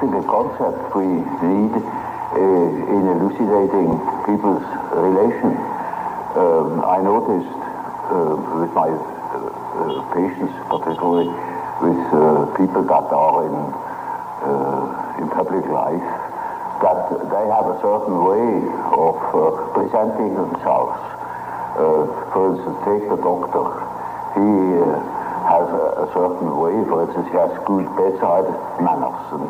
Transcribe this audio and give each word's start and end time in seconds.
practical 0.00 0.24
concept 0.24 0.96
we 0.96 1.04
need 1.04 1.72
uh, 1.76 2.36
in 2.88 3.02
elucidating 3.04 3.90
people's 4.24 4.64
relation. 4.96 5.52
Um, 6.40 6.80
I 6.88 7.04
noticed 7.04 7.60
uh, 8.08 8.32
with 8.64 8.72
my 8.72 8.88
uh, 8.88 10.00
patients, 10.16 10.56
particularly 10.72 11.28
with 11.84 12.00
people 12.56 12.82
that 12.88 13.06
are 13.12 13.44
in 13.44 13.56
in 15.20 15.28
public 15.36 15.66
life, 15.68 16.08
that 16.80 17.28
they 17.28 17.44
have 17.52 17.68
a 17.68 17.76
certain 17.84 18.24
way 18.24 18.48
of 18.96 19.20
presenting 19.76 20.32
themselves. 20.32 20.96
for 22.32 22.56
instance, 22.56 22.78
take 22.88 23.04
the 23.12 23.20
doctor. 23.20 23.68
He 24.32 24.48
has 25.44 25.66
a, 25.68 25.86
a, 26.04 26.06
certain 26.14 26.56
way. 26.56 26.72
For 26.88 27.04
instance, 27.04 27.28
he 27.28 27.36
has 27.36 27.52
good 27.68 27.84
bedside 28.00 28.48
manners, 28.80 29.28
and 29.36 29.44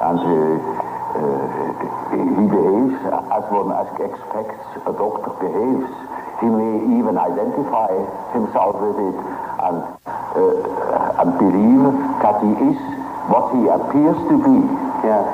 and 0.00 0.18
he 2.14 2.44
behaves 2.46 2.94
as 3.34 3.44
one 3.50 3.74
expects 3.74 4.62
a 4.86 4.92
doctor 4.94 5.32
behaves. 5.42 5.90
He 6.38 6.46
may 6.46 7.02
even 7.02 7.18
identify 7.18 7.90
himself 8.30 8.78
with 8.78 8.98
it 8.98 9.18
and 9.58 9.76
uh, 10.06 11.20
and 11.20 11.28
believe 11.34 11.82
that 12.22 12.38
he 12.46 12.52
is 12.70 12.78
what 13.26 13.50
he 13.58 13.66
appears 13.66 14.18
to 14.30 14.34
be. 14.38 14.56
Yeah. 15.02 15.26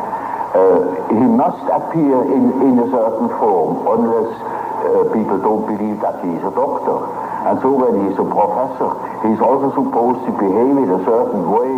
Uh, 0.54 0.86
he 1.10 1.26
must 1.34 1.66
appear 1.66 2.24
in, 2.30 2.44
in 2.62 2.78
a 2.78 2.88
certain 2.88 3.28
form 3.42 3.84
unless 3.90 4.30
uh, 4.32 5.02
people 5.12 5.36
don't 5.42 5.66
believe 5.66 5.98
that 6.00 6.14
he 6.24 6.30
is 6.30 6.42
a 6.46 6.54
doctor. 6.54 7.04
And 7.44 7.60
so 7.60 7.74
when 7.74 8.06
he 8.06 8.14
is 8.14 8.16
a 8.16 8.24
professor, 8.24 8.94
he's 9.28 9.42
also 9.42 9.74
supposed 9.76 10.24
to 10.24 10.32
behave 10.40 10.74
in 10.78 10.88
a 10.94 11.02
certain 11.04 11.42
way 11.52 11.74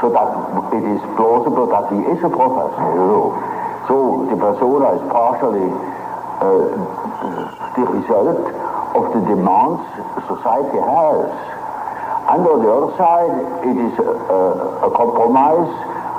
so 0.00 0.08
that 0.10 0.28
it 0.72 0.84
is 0.84 1.00
plausible 1.16 1.68
that 1.68 1.86
he 1.92 2.00
is 2.10 2.18
a 2.24 2.32
professor, 2.32 2.86
you 2.96 3.04
know. 3.04 3.36
So 3.88 4.26
the 4.28 4.36
persona 4.36 4.96
is 4.96 5.02
partially 5.12 5.68
uh, 6.40 6.72
the 7.76 7.84
result 7.84 8.40
of 8.96 9.04
the 9.12 9.20
demands 9.28 9.84
society 10.30 10.80
has. 10.80 11.28
And 12.30 12.46
on 12.46 12.58
the 12.62 12.70
other 12.70 12.92
side, 12.94 13.34
it 13.66 13.76
is 13.76 13.92
a, 13.98 14.08
a, 14.08 14.40
a 14.86 14.90
compromise 14.94 15.70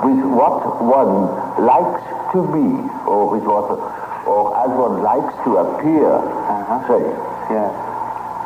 with 0.04 0.20
what 0.28 0.60
one 0.84 1.32
likes 1.64 2.04
to 2.36 2.44
be, 2.52 2.68
or 3.08 3.32
with 3.32 3.44
what, 3.48 3.72
or 4.28 4.52
as 4.60 4.70
one 4.76 5.00
likes 5.00 5.32
to 5.44 5.56
appear, 5.56 6.12
uh-huh. 6.12 6.84
say. 6.88 7.02
Yeah. 7.50 7.70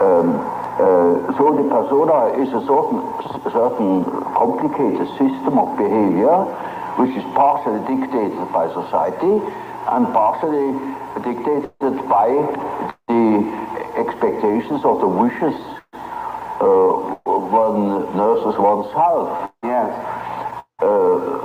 Um, 0.01 0.56
so 0.77 1.57
the 1.57 1.65
persona 1.73 2.37
is 2.37 2.49
a 2.53 2.61
certain, 2.69 3.01
certain 3.49 4.05
complicated 4.37 5.09
system 5.17 5.57
of 5.57 5.77
behavior 5.79 6.45
which 7.01 7.13
is 7.17 7.25
partially 7.33 7.81
dictated 7.89 8.47
by 8.53 8.69
society 8.73 9.41
and 9.93 10.07
partially 10.13 10.73
dictated 11.25 11.97
by 12.09 12.29
the 13.09 13.23
expectations 13.97 14.85
or 14.85 15.01
the 15.01 15.09
wishes 15.09 15.57
uh, 16.61 17.17
one 17.25 18.17
nurses 18.17 18.59
oneself. 18.59 19.53
Yes. 19.63 19.93
Uh, 20.81 21.41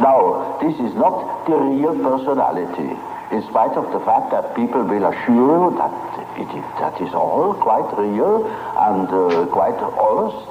now, 0.00 0.58
this 0.60 0.74
is 0.80 0.94
not 0.94 1.46
the 1.46 1.56
real 1.56 1.96
personality, 1.96 2.96
in 3.32 3.42
spite 3.48 3.76
of 3.76 3.92
the 3.92 4.00
fact 4.04 4.30
that 4.30 4.54
people 4.56 4.82
will 4.84 5.04
assure 5.08 5.72
you 5.72 5.76
that 5.76 6.25
it 6.38 6.48
is, 6.56 6.64
that 6.78 7.00
is 7.00 7.12
all 7.14 7.54
quite 7.54 7.88
real 7.98 8.46
and 8.46 9.08
uh, 9.08 9.46
quite 9.52 9.76
honest. 9.96 10.48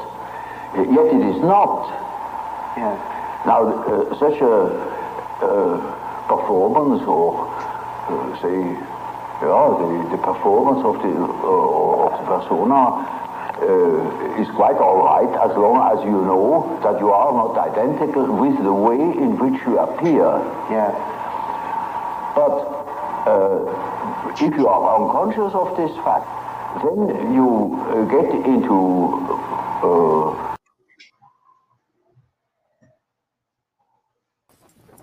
Yet 0.75 1.07
it 1.13 1.23
is 1.35 1.41
not. 1.41 1.87
Yeah. 2.75 2.97
Now, 3.45 3.61
uh, 3.85 4.19
such 4.19 4.41
a 4.41 4.55
uh, 5.45 5.77
performance, 6.27 7.03
or 7.07 7.47
uh, 7.47 8.41
say, 8.41 8.55
yeah, 9.45 9.67
the, 9.79 10.17
the 10.17 10.21
performance 10.23 10.83
of 10.83 10.95
the, 10.99 11.13
uh, 11.13 12.05
of 12.05 12.11
the 12.19 12.25
persona 12.25 13.05
uh, 13.61 14.41
is 14.41 14.49
quite 14.55 14.75
all 14.77 15.05
right 15.05 15.31
as 15.47 15.55
long 15.55 15.79
as 15.95 16.03
you 16.03 16.11
know 16.11 16.79
that 16.83 16.99
you 16.99 17.09
are 17.11 17.31
not 17.31 17.55
identical 17.57 18.25
with 18.35 18.57
the 18.63 18.73
way 18.73 18.99
in 18.99 19.37
which 19.37 19.61
you 19.65 19.79
appear. 19.79 20.27
Yeah. 20.67 20.91
But 22.35 22.75
if 24.33 24.57
you 24.57 24.67
are 24.67 25.01
unconscious 25.01 25.53
of 25.53 25.75
this 25.77 25.91
fact, 26.03 26.27
then 26.83 27.33
you 27.33 27.79
uh, 27.89 28.05
get 28.09 28.31
into 28.45 28.77
uh... 29.83 30.55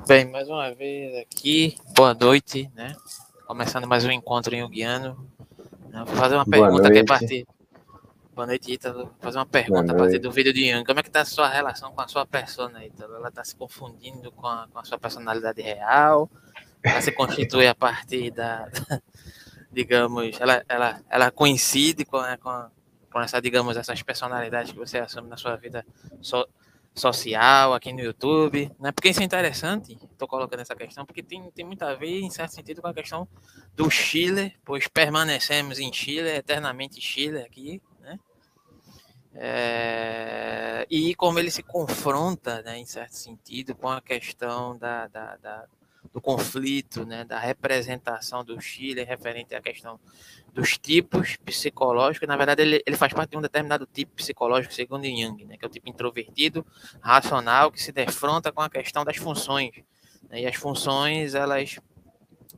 Bem, 0.07 0.31
mais 0.31 0.49
uma 0.49 0.75
vez 0.75 1.17
aqui, 1.17 1.77
boa 1.97 2.13
noite, 2.13 2.71
né? 2.75 2.95
Começando 3.47 3.87
mais 3.87 4.05
um 4.05 4.11
encontro 4.11 4.55
em 4.55 4.69
Guiano. 4.69 5.17
Vou 5.93 6.17
fazer 6.17 6.35
uma 6.35 6.45
boa 6.45 6.67
pergunta 6.67 6.83
noite. 6.83 6.99
aqui 6.99 6.99
a 6.99 7.05
partir. 7.05 7.47
Boa 8.35 8.47
noite, 8.47 8.73
Ítalo. 8.73 9.05
Vou 9.05 9.15
fazer 9.21 9.39
uma 9.39 9.47
pergunta 9.47 9.93
a 9.93 9.95
partir 9.95 10.19
do 10.19 10.33
vídeo 10.33 10.53
de 10.53 10.65
Yang. 10.65 10.87
Como 10.87 11.01
é 11.01 11.03
que 11.03 11.11
tá 11.11 11.21
a 11.21 11.25
sua 11.25 11.49
relação 11.49 11.93
com 11.93 12.01
a 12.01 12.09
sua 12.09 12.27
persona, 12.27 12.85
Ítalo? 12.85 13.15
Ela 13.15 13.31
tá 13.31 13.45
se 13.45 13.55
confundindo 13.55 14.33
com 14.33 14.47
a, 14.47 14.67
com 14.73 14.79
a 14.79 14.85
sua 14.85 14.99
personalidade 14.99 15.61
real? 15.63 16.31
Ela 16.83 17.01
se 17.01 17.13
constitui 17.13 17.67
a 17.67 17.75
partir 17.75 18.31
da, 18.31 18.69
digamos, 19.73 20.41
ela, 20.41 20.65
ela, 20.69 21.01
ela 21.09 21.31
coincide 21.31 22.05
com, 22.05 22.21
né, 22.21 22.37
com, 22.37 22.71
com 23.11 23.21
essa, 23.21 23.41
digamos, 23.41 23.77
essas 23.77 24.03
personalidades 24.03 24.73
que 24.73 24.79
você 24.79 24.99
assume 24.99 25.29
na 25.29 25.37
sua 25.37 25.57
vida 25.57 25.87
so, 26.21 26.47
social, 26.95 27.73
aqui 27.73 27.93
no 27.93 28.01
YouTube, 28.01 28.71
né? 28.79 28.93
Porque 28.93 29.09
isso 29.09 29.21
é 29.21 29.25
interessante, 29.25 29.99
estou 30.13 30.29
colocando 30.29 30.61
essa 30.61 30.75
questão, 30.77 31.07
porque 31.07 31.23
tem, 31.23 31.51
tem 31.51 31.65
muito 31.65 31.83
a 31.83 31.95
ver, 31.95 32.21
em 32.21 32.31
certo 32.31 32.53
sentido, 32.53 32.83
com 32.83 32.89
a 32.89 32.95
questão 32.95 33.27
do 33.75 33.89
Chile, 33.89 34.55
pois 34.65 34.87
permanecemos 34.89 35.79
em 35.79 35.93
Chile, 35.93 36.29
eternamente 36.29 37.01
Chile 37.01 37.39
aqui, 37.39 37.81
né? 38.01 38.19
É, 39.35 40.87
e 40.91 41.15
como 41.15 41.39
ele 41.39 41.51
se 41.51 41.63
confronta, 41.63 42.61
né, 42.63 42.77
em 42.77 42.85
certo 42.85 43.15
sentido, 43.15 43.75
com 43.75 43.89
a 43.89 44.03
questão 44.03 44.77
da, 44.77 45.07
da, 45.07 45.37
da 45.37 45.65
do 46.13 46.21
conflito, 46.21 47.05
né, 47.05 47.25
da 47.25 47.39
representação 47.39 48.45
do 48.45 48.61
Chile 48.61 49.05
referente 49.05 49.55
à 49.55 49.61
questão 49.61 49.99
dos 50.53 50.77
tipos 50.77 51.37
psicológicos. 51.37 52.29
Na 52.29 52.37
verdade, 52.37 52.63
ele, 52.63 52.83
ele 52.87 52.97
faz 52.97 53.13
parte 53.13 53.31
de 53.31 53.37
um 53.37 53.41
determinado 53.41 53.87
tipo 53.87 54.15
psicológico, 54.15 54.75
segundo 54.75 55.05
Jung, 55.05 55.45
né, 55.45 55.57
que 55.57 55.65
é 55.65 55.69
o 55.69 55.71
tipo 55.71 55.89
introvertido, 55.89 56.67
racional, 57.01 57.71
que 57.71 57.83
se 57.83 57.93
defronta 57.93 58.53
com 58.53 58.61
a 58.61 58.69
questão 58.69 59.05
das 59.05 59.17
funções. 59.17 59.73
Né, 60.29 60.43
e 60.43 60.47
as 60.47 60.57
funções, 60.57 61.35
elas 61.35 61.79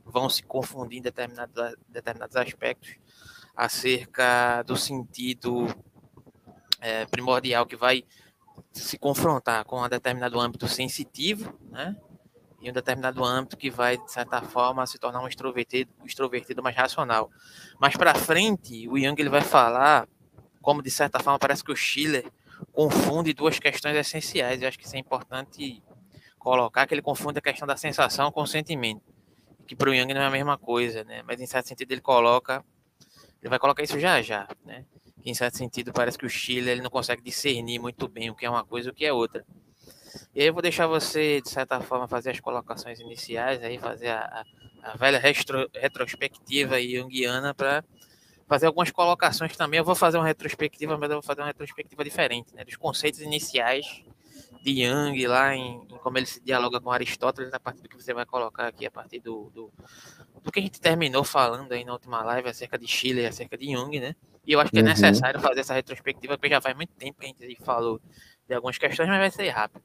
vão 0.05 0.29
se 0.29 0.43
confundir 0.43 0.99
em 0.99 1.01
determinados, 1.01 1.75
determinados 1.87 2.35
aspectos 2.35 2.95
acerca 3.55 4.63
do 4.63 4.75
sentido 4.75 5.67
é, 6.81 7.05
primordial 7.05 7.65
que 7.65 7.75
vai 7.75 8.03
se 8.71 8.97
confrontar 8.97 9.63
com 9.65 9.81
um 9.81 9.89
determinado 9.89 10.39
âmbito 10.39 10.67
sensitivo, 10.67 11.57
né? 11.69 11.95
Em 12.65 12.71
um 12.71 12.73
determinado 12.73 13.23
âmbito 13.23 13.55
que 13.55 13.69
vai, 13.69 13.95
de 13.95 14.11
certa 14.11 14.41
forma, 14.41 14.85
se 14.87 14.97
tornar 14.97 15.21
um 15.21 15.27
extrovertido, 15.27 15.91
extrovertido 16.03 16.63
mais 16.63 16.75
racional. 16.75 17.29
Mas 17.79 17.95
para 17.95 18.15
frente, 18.15 18.87
o 18.89 18.97
Jung 18.97 19.15
ele 19.21 19.29
vai 19.29 19.41
falar 19.41 20.07
como, 20.61 20.81
de 20.81 20.89
certa 20.89 21.19
forma, 21.19 21.37
parece 21.37 21.63
que 21.63 21.71
o 21.71 21.75
Schiller 21.75 22.25
confunde 22.71 23.33
duas 23.33 23.59
questões 23.59 23.95
essenciais. 23.95 24.61
Eu 24.61 24.67
acho 24.67 24.79
que 24.79 24.85
isso 24.85 24.95
é 24.95 24.99
importante 24.99 25.83
colocar, 26.39 26.87
que 26.87 26.95
ele 26.95 27.03
confunde 27.03 27.37
a 27.37 27.41
questão 27.41 27.67
da 27.67 27.77
sensação 27.77 28.31
com 28.31 28.41
o 28.41 28.47
sentimento. 28.47 29.03
Que 29.67 29.75
para 29.75 29.91
o 29.91 29.95
Jung 29.95 30.11
não 30.11 30.21
é 30.21 30.25
a 30.25 30.31
mesma 30.31 30.57
coisa, 30.57 31.03
né? 31.03 31.21
Mas, 31.21 31.39
em 31.39 31.45
certo 31.45 31.67
sentido, 31.67 31.91
ele 31.91 32.01
coloca... 32.01 32.65
Ele 33.41 33.49
vai 33.49 33.59
colocar 33.59 33.83
isso 33.83 33.99
já 33.99 34.23
já, 34.23 34.47
né? 34.65 34.85
Que, 35.21 35.29
em 35.29 35.35
certo 35.35 35.55
sentido, 35.55 35.93
parece 35.93 36.17
que 36.17 36.25
o 36.25 36.29
Schiller 36.29 36.71
ele 36.71 36.81
não 36.81 36.89
consegue 36.89 37.21
discernir 37.21 37.77
muito 37.77 38.07
bem 38.07 38.31
o 38.31 38.35
que 38.35 38.43
é 38.43 38.49
uma 38.49 38.65
coisa 38.65 38.89
e 38.89 38.91
o 38.91 38.93
que 38.95 39.05
é 39.05 39.13
outra. 39.13 39.45
E 40.33 40.41
aí 40.41 40.47
eu 40.47 40.53
vou 40.53 40.61
deixar 40.61 40.87
você, 40.87 41.41
de 41.41 41.49
certa 41.49 41.79
forma, 41.79 42.07
fazer 42.07 42.31
as 42.31 42.39
colocações 42.39 42.99
iniciais, 42.99 43.63
aí 43.63 43.77
fazer 43.77 44.09
a, 44.09 44.45
a, 44.83 44.91
a 44.91 44.97
velha 44.97 45.19
retro, 45.19 45.69
retrospectiva 45.73 46.81
junguiana 46.81 47.53
para 47.53 47.83
fazer 48.47 48.67
algumas 48.67 48.91
colocações 48.91 49.55
também. 49.55 49.79
Eu 49.79 49.85
vou 49.85 49.95
fazer 49.95 50.17
uma 50.17 50.25
retrospectiva, 50.25 50.97
mas 50.97 51.09
eu 51.09 51.17
vou 51.17 51.23
fazer 51.23 51.41
uma 51.41 51.47
retrospectiva 51.47 52.03
diferente, 52.03 52.53
né? 52.53 52.63
Dos 52.63 52.75
conceitos 52.75 53.21
iniciais 53.21 54.03
de 54.63 54.83
Jung 54.83 55.27
lá 55.27 55.55
em, 55.55 55.83
em 55.83 55.97
como 55.99 56.17
ele 56.17 56.25
se 56.25 56.41
dialoga 56.43 56.81
com 56.81 56.91
Aristóteles, 56.91 57.53
a 57.53 57.59
partir 57.59 57.81
do 57.83 57.89
que 57.89 58.01
você 58.01 58.13
vai 58.13 58.25
colocar 58.25 58.67
aqui, 58.67 58.85
a 58.85 58.91
partir 58.91 59.19
do, 59.19 59.51
do, 59.53 59.71
do 60.43 60.51
que 60.51 60.59
a 60.59 60.63
gente 60.63 60.81
terminou 60.81 61.23
falando 61.23 61.71
aí 61.71 61.85
na 61.85 61.93
última 61.93 62.23
live 62.23 62.49
acerca 62.49 62.77
de 62.77 62.87
Chile 62.87 63.21
e 63.21 63.25
acerca 63.27 63.57
de 63.57 63.71
Jung, 63.71 63.99
né? 63.99 64.15
E 64.45 64.53
eu 64.53 64.59
acho 64.59 64.71
que 64.71 64.77
é 64.77 64.81
uhum. 64.81 64.87
necessário 64.87 65.39
fazer 65.39 65.61
essa 65.61 65.73
retrospectiva, 65.73 66.37
porque 66.37 66.49
já 66.49 66.61
faz 66.61 66.75
muito 66.75 66.93
tempo 66.93 67.19
que 67.19 67.25
a 67.25 67.29
gente 67.29 67.63
falou 67.63 67.99
de 68.47 68.53
algumas 68.53 68.77
questões, 68.77 69.07
mas 69.09 69.19
vai 69.19 69.31
ser 69.31 69.49
rápido. 69.49 69.83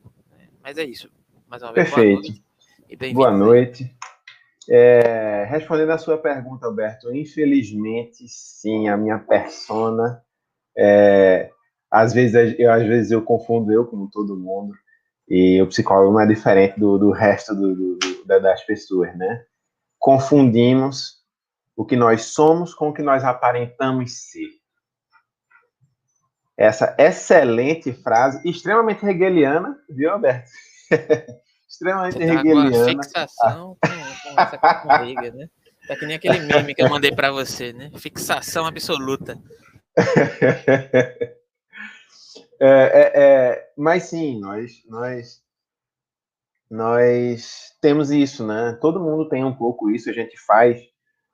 Mas 0.63 0.79
é 0.79 0.85
isso. 0.85 1.11
Mais 1.49 1.63
uma 1.63 1.73
vez, 1.73 1.91
Perfeito. 1.91 2.23
Boa 2.23 2.31
noite. 2.97 3.15
Boa 3.15 3.31
noite. 3.31 3.97
É, 4.69 5.45
respondendo 5.49 5.91
a 5.91 5.99
sua 5.99 6.17
pergunta, 6.19 6.67
Alberto, 6.67 7.13
infelizmente, 7.13 8.29
sim, 8.29 8.89
a 8.89 8.97
minha 8.97 9.19
persona, 9.19 10.23
é, 10.77 11.51
às, 11.91 12.13
vezes, 12.13 12.57
eu, 12.59 12.71
às 12.73 12.87
vezes 12.87 13.11
eu 13.11 13.23
confundo 13.23 13.73
eu, 13.73 13.87
como 13.87 14.09
todo 14.11 14.39
mundo, 14.39 14.75
E 15.29 15.61
o 15.63 15.67
psicólogo 15.69 16.13
não 16.13 16.21
é 16.21 16.27
diferente 16.27 16.79
do, 16.79 16.99
do 16.99 17.11
resto 17.11 17.55
do, 17.55 17.75
do, 17.75 18.25
das 18.27 18.65
pessoas, 18.65 19.17
né? 19.17 19.45
Confundimos 19.99 21.21
o 21.77 21.85
que 21.85 21.97
nós 21.97 22.25
somos 22.27 22.75
com 22.75 22.91
o 22.91 22.93
que 22.93 23.03
nós 23.03 23.25
aparentamos 23.25 24.31
ser. 24.31 24.60
Essa 26.61 26.95
excelente 26.99 27.91
frase, 27.91 28.47
extremamente 28.47 29.03
hegeliana, 29.07 29.79
viu, 29.89 30.11
Alberto? 30.11 30.51
extremamente 31.67 32.19
Você 32.19 32.27
tá 32.27 32.35
hegeliana. 32.35 32.85
fixação 32.85 33.79
com, 33.83 33.89
com 33.89 34.41
essa 34.43 34.59
barriga, 34.85 35.31
né? 35.31 35.49
É 35.89 35.97
que 35.97 36.05
nem 36.05 36.17
aquele 36.17 36.41
meme 36.41 36.75
que 36.75 36.83
eu 36.83 36.91
mandei 36.91 37.13
para 37.13 37.33
você, 37.33 37.73
né? 37.73 37.91
Fixação 37.97 38.67
absoluta. 38.67 39.39
é, 42.61 42.69
é, 42.69 43.13
é, 43.15 43.73
mas 43.75 44.03
sim, 44.03 44.39
nós, 44.39 44.85
nós, 44.87 45.43
nós 46.71 47.75
temos 47.81 48.11
isso, 48.11 48.47
né? 48.47 48.77
Todo 48.83 49.01
mundo 49.01 49.31
tem 49.31 49.43
um 49.43 49.57
pouco 49.57 49.91
isso. 49.91 50.11
A 50.11 50.13
gente 50.13 50.39
faz 50.45 50.79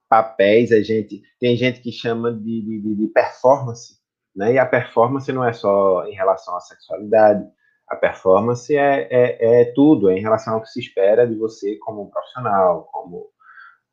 papéis, 0.09 0.71
a 0.71 0.81
gente 0.81 1.21
tem 1.41 1.57
gente 1.57 1.81
que 1.81 1.91
chama 1.91 2.33
de, 2.33 2.63
de, 2.63 2.95
de 2.95 3.09
performance, 3.09 3.97
né? 4.37 4.53
E 4.53 4.59
a 4.59 4.67
performance 4.67 5.33
não 5.33 5.45
é 5.45 5.53
só 5.53 6.07
em 6.07 6.15
relação 6.15 6.55
à 6.57 6.61
sexualidade. 6.61 7.45
A 7.89 7.97
performance 7.97 8.77
é, 8.77 9.09
é, 9.11 9.61
é 9.63 9.65
tudo, 9.75 10.11
é 10.11 10.19
em 10.19 10.21
relação 10.21 10.55
ao 10.55 10.63
que 10.63 10.69
se 10.69 10.81
espera 10.81 11.27
de 11.27 11.35
você 11.35 11.77
como 11.77 12.11
profissional, 12.11 12.89
como 12.93 13.31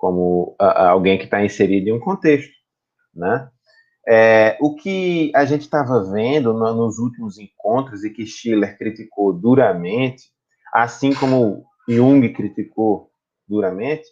como 0.03 0.53
a, 0.59 0.89
alguém 0.89 1.17
que 1.17 1.23
está 1.23 1.45
inserido 1.45 1.87
em 1.87 1.93
um 1.93 1.99
contexto, 1.99 2.51
né? 3.15 3.49
É, 4.05 4.57
o 4.59 4.75
que 4.75 5.31
a 5.33 5.45
gente 5.45 5.61
estava 5.61 6.03
vendo 6.11 6.51
no, 6.51 6.73
nos 6.73 6.99
últimos 6.99 7.39
encontros 7.39 8.03
e 8.03 8.09
que 8.09 8.25
Schiller 8.25 8.77
criticou 8.77 9.31
duramente, 9.31 10.23
assim 10.73 11.13
como 11.13 11.63
Jung 11.87 12.27
criticou 12.33 13.09
duramente, 13.47 14.03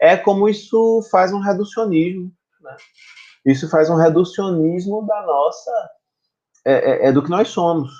é 0.00 0.16
como 0.16 0.48
isso 0.48 1.02
faz 1.10 1.32
um 1.32 1.40
reducionismo. 1.40 2.32
Né? 2.60 2.76
Isso 3.44 3.68
faz 3.68 3.90
um 3.90 3.96
reducionismo 3.96 5.06
da 5.06 5.22
nossa. 5.26 5.70
É, 6.64 6.72
é, 6.72 7.08
é 7.08 7.12
do 7.12 7.22
que 7.22 7.30
nós 7.30 7.48
somos. 7.48 7.90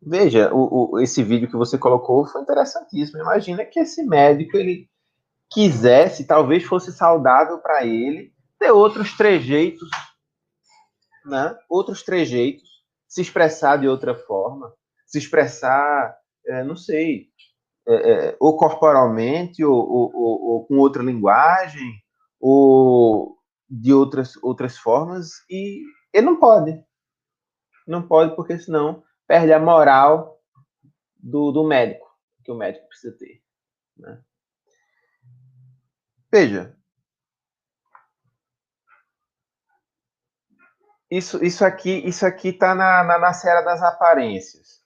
Veja, 0.00 0.52
o, 0.54 0.94
o, 0.94 1.00
esse 1.00 1.22
vídeo 1.22 1.48
que 1.48 1.56
você 1.56 1.76
colocou 1.76 2.26
foi 2.26 2.40
interessantíssimo. 2.40 3.20
Imagina 3.20 3.64
que 3.64 3.80
esse 3.80 4.02
médico 4.04 4.56
ele 4.56 4.88
quisesse, 5.50 6.26
talvez 6.26 6.64
fosse 6.64 6.92
saudável 6.92 7.58
para 7.58 7.84
ele 7.84 8.32
ter 8.58 8.70
outros 8.70 9.16
trejeitos, 9.16 9.88
né? 11.24 11.56
Outros 11.68 12.02
trejeitos, 12.02 12.68
se 13.06 13.20
expressar 13.20 13.78
de 13.78 13.88
outra 13.88 14.14
forma, 14.14 14.72
se 15.06 15.18
expressar, 15.18 16.16
é, 16.46 16.62
não 16.64 16.76
sei, 16.76 17.28
é, 17.86 18.12
é, 18.12 18.36
ou 18.38 18.56
corporalmente, 18.56 19.64
ou, 19.64 19.74
ou, 19.74 20.10
ou, 20.14 20.42
ou, 20.42 20.66
com 20.66 20.76
outra 20.76 21.02
linguagem, 21.02 21.92
ou 22.40 23.37
de 23.68 23.92
outras, 23.92 24.36
outras 24.42 24.78
formas, 24.78 25.30
e 25.50 25.82
ele 26.12 26.26
não 26.26 26.38
pode. 26.38 26.82
Não 27.86 28.06
pode, 28.06 28.34
porque 28.34 28.58
senão 28.58 29.02
perde 29.26 29.52
a 29.52 29.60
moral 29.60 30.40
do, 31.16 31.52
do 31.52 31.66
médico, 31.66 32.06
que 32.44 32.50
o 32.50 32.56
médico 32.56 32.88
precisa 32.88 33.16
ter. 33.16 33.42
Né? 33.96 34.22
Veja. 36.32 36.76
Isso, 41.10 41.42
isso 41.42 41.64
aqui 41.64 42.06
isso 42.06 42.26
aqui 42.26 42.48
está 42.48 42.74
na, 42.74 43.02
na, 43.02 43.18
na 43.18 43.30
das 43.62 43.82
aparências. 43.82 44.82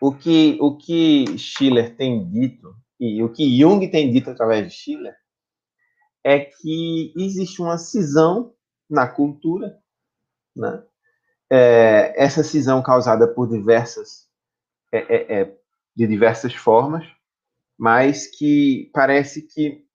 O 0.00 0.12
que, 0.12 0.58
o 0.60 0.76
que 0.76 1.38
Schiller 1.38 1.96
tem 1.96 2.28
dito, 2.28 2.74
e 2.98 3.22
o 3.22 3.32
que 3.32 3.58
Jung 3.58 3.88
tem 3.90 4.12
dito 4.12 4.30
através 4.30 4.66
de 4.66 4.74
Schiller, 4.74 5.14
é 6.24 6.40
que 6.40 7.12
existe 7.14 7.60
uma 7.60 7.76
cisão 7.76 8.54
na 8.88 9.06
cultura, 9.06 9.78
né? 10.56 10.82
É, 11.50 12.14
essa 12.16 12.42
cisão 12.42 12.82
causada 12.82 13.28
por 13.28 13.46
diversas, 13.46 14.26
é, 14.90 14.98
é, 14.98 15.40
é 15.40 15.58
de 15.94 16.06
diversas 16.06 16.54
formas, 16.54 17.06
mas 17.78 18.26
que 18.26 18.90
parece 18.94 19.42
que 19.42 19.86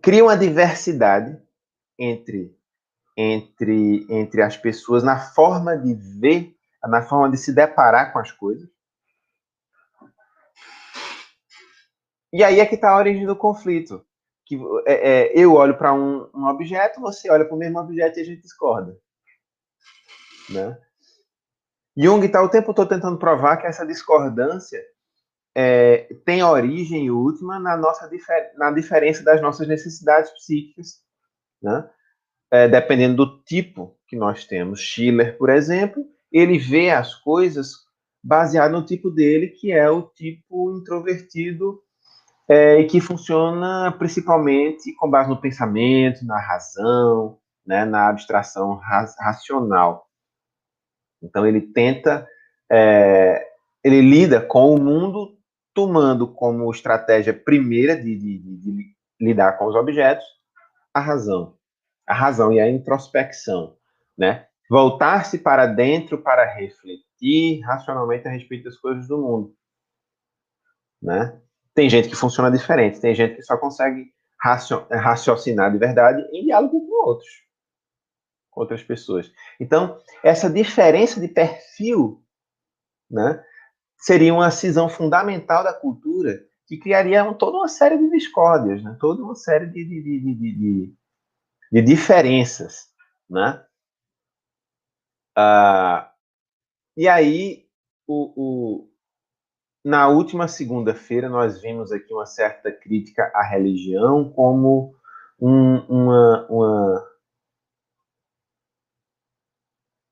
cria 0.00 0.22
uma 0.22 0.36
diversidade 0.36 1.36
entre, 1.98 2.56
entre, 3.16 4.06
entre 4.08 4.42
as 4.42 4.56
pessoas 4.56 5.02
na 5.02 5.18
forma 5.18 5.76
de 5.76 5.94
ver, 5.94 6.56
na 6.84 7.02
forma 7.02 7.28
de 7.28 7.36
se 7.36 7.52
deparar 7.52 8.12
com 8.12 8.20
as 8.20 8.30
coisas. 8.30 8.68
E 12.32 12.44
aí 12.44 12.60
é 12.60 12.66
que 12.66 12.76
está 12.76 12.90
a 12.90 12.98
origem 12.98 13.26
do 13.26 13.34
conflito. 13.34 14.05
Que, 14.46 14.56
é, 14.86 14.94
é, 14.94 15.32
eu 15.34 15.54
olho 15.54 15.76
para 15.76 15.92
um, 15.92 16.30
um, 16.32 16.46
objeto, 16.46 17.00
você 17.00 17.28
olha 17.28 17.44
para 17.44 17.54
o 17.54 17.58
mesmo 17.58 17.78
objeto 17.78 18.18
e 18.18 18.22
a 18.22 18.24
gente 18.24 18.42
discorda. 18.42 18.96
Né? 20.48 20.78
Jung 21.96 22.24
está 22.24 22.42
o 22.42 22.48
tempo 22.48 22.72
todo 22.72 22.88
tentando 22.88 23.18
provar 23.18 23.56
que 23.56 23.66
essa 23.66 23.84
discordância 23.84 24.80
é, 25.54 26.14
tem 26.24 26.42
origem 26.42 27.10
última 27.10 27.58
na 27.58 27.76
nossa 27.76 28.06
difer 28.08 28.52
na 28.56 28.70
diferença 28.70 29.24
das 29.24 29.40
nossas 29.40 29.66
necessidades 29.66 30.30
psíquicas, 30.32 31.00
né? 31.62 31.88
É, 32.50 32.68
dependendo 32.68 33.16
do 33.16 33.42
tipo 33.42 33.98
que 34.06 34.14
nós 34.14 34.44
temos. 34.44 34.80
Schiller, 34.80 35.36
por 35.38 35.48
exemplo, 35.48 36.04
ele 36.30 36.58
vê 36.58 36.90
as 36.90 37.14
coisas 37.14 37.86
baseado 38.22 38.72
no 38.72 38.84
tipo 38.84 39.10
dele, 39.10 39.48
que 39.48 39.72
é 39.72 39.88
o 39.88 40.02
tipo 40.02 40.76
introvertido 40.76 41.82
é, 42.48 42.80
e 42.80 42.86
que 42.86 43.00
funciona 43.00 43.92
principalmente 43.98 44.94
com 44.94 45.10
base 45.10 45.28
no 45.28 45.40
pensamento, 45.40 46.24
na 46.24 46.40
razão, 46.40 47.38
né, 47.66 47.84
na 47.84 48.08
abstração 48.08 48.76
ra 48.76 49.06
racional. 49.18 50.06
Então 51.22 51.46
ele 51.46 51.60
tenta, 51.60 52.26
é, 52.70 53.44
ele 53.82 54.00
lida 54.00 54.40
com 54.40 54.74
o 54.74 54.80
mundo 54.80 55.36
tomando 55.74 56.26
como 56.26 56.70
estratégia 56.70 57.34
primeira 57.34 57.96
de, 57.96 58.16
de, 58.16 58.38
de, 58.38 58.56
de 58.58 58.96
lidar 59.20 59.58
com 59.58 59.66
os 59.66 59.74
objetos 59.74 60.24
a 60.94 61.00
razão. 61.00 61.56
A 62.06 62.14
razão 62.14 62.52
e 62.52 62.60
a 62.60 62.70
introspecção, 62.70 63.76
né? 64.16 64.46
Voltar-se 64.70 65.38
para 65.38 65.66
dentro 65.66 66.22
para 66.22 66.44
refletir 66.44 67.60
racionalmente 67.64 68.26
a 68.26 68.30
respeito 68.30 68.64
das 68.64 68.76
coisas 68.76 69.08
do 69.08 69.18
mundo, 69.18 69.54
né? 71.02 71.40
Tem 71.76 71.90
gente 71.90 72.08
que 72.08 72.16
funciona 72.16 72.50
diferente, 72.50 73.00
tem 73.02 73.14
gente 73.14 73.36
que 73.36 73.42
só 73.42 73.58
consegue 73.58 74.10
raciocinar 74.40 75.70
de 75.70 75.76
verdade 75.76 76.26
em 76.32 76.46
diálogo 76.46 76.86
com 76.86 77.06
outros, 77.06 77.28
com 78.50 78.62
outras 78.62 78.82
pessoas. 78.82 79.30
Então, 79.60 80.00
essa 80.24 80.48
diferença 80.48 81.20
de 81.20 81.28
perfil, 81.28 82.24
né, 83.10 83.44
seria 83.98 84.32
uma 84.32 84.50
cisão 84.50 84.88
fundamental 84.88 85.62
da 85.62 85.74
cultura 85.74 86.46
que 86.66 86.78
criaria 86.78 87.22
um, 87.22 87.34
toda 87.34 87.58
uma 87.58 87.68
série 87.68 87.98
de 87.98 88.10
discórdias, 88.10 88.82
né? 88.82 88.96
toda 88.98 89.22
uma 89.22 89.34
série 89.34 89.66
de, 89.66 89.84
de, 89.84 90.02
de, 90.02 90.34
de, 90.34 90.94
de 91.72 91.82
diferenças. 91.82 92.88
Né? 93.28 93.62
Ah, 95.36 96.10
e 96.96 97.06
aí, 97.06 97.68
o, 98.06 98.32
o, 98.34 98.95
na 99.86 100.08
última 100.08 100.48
segunda-feira, 100.48 101.28
nós 101.28 101.62
vimos 101.62 101.92
aqui 101.92 102.12
uma 102.12 102.26
certa 102.26 102.72
crítica 102.72 103.30
à 103.32 103.44
religião 103.44 104.28
como 104.32 104.96
um, 105.40 105.76
uma, 105.86 106.46
uma 106.50 107.16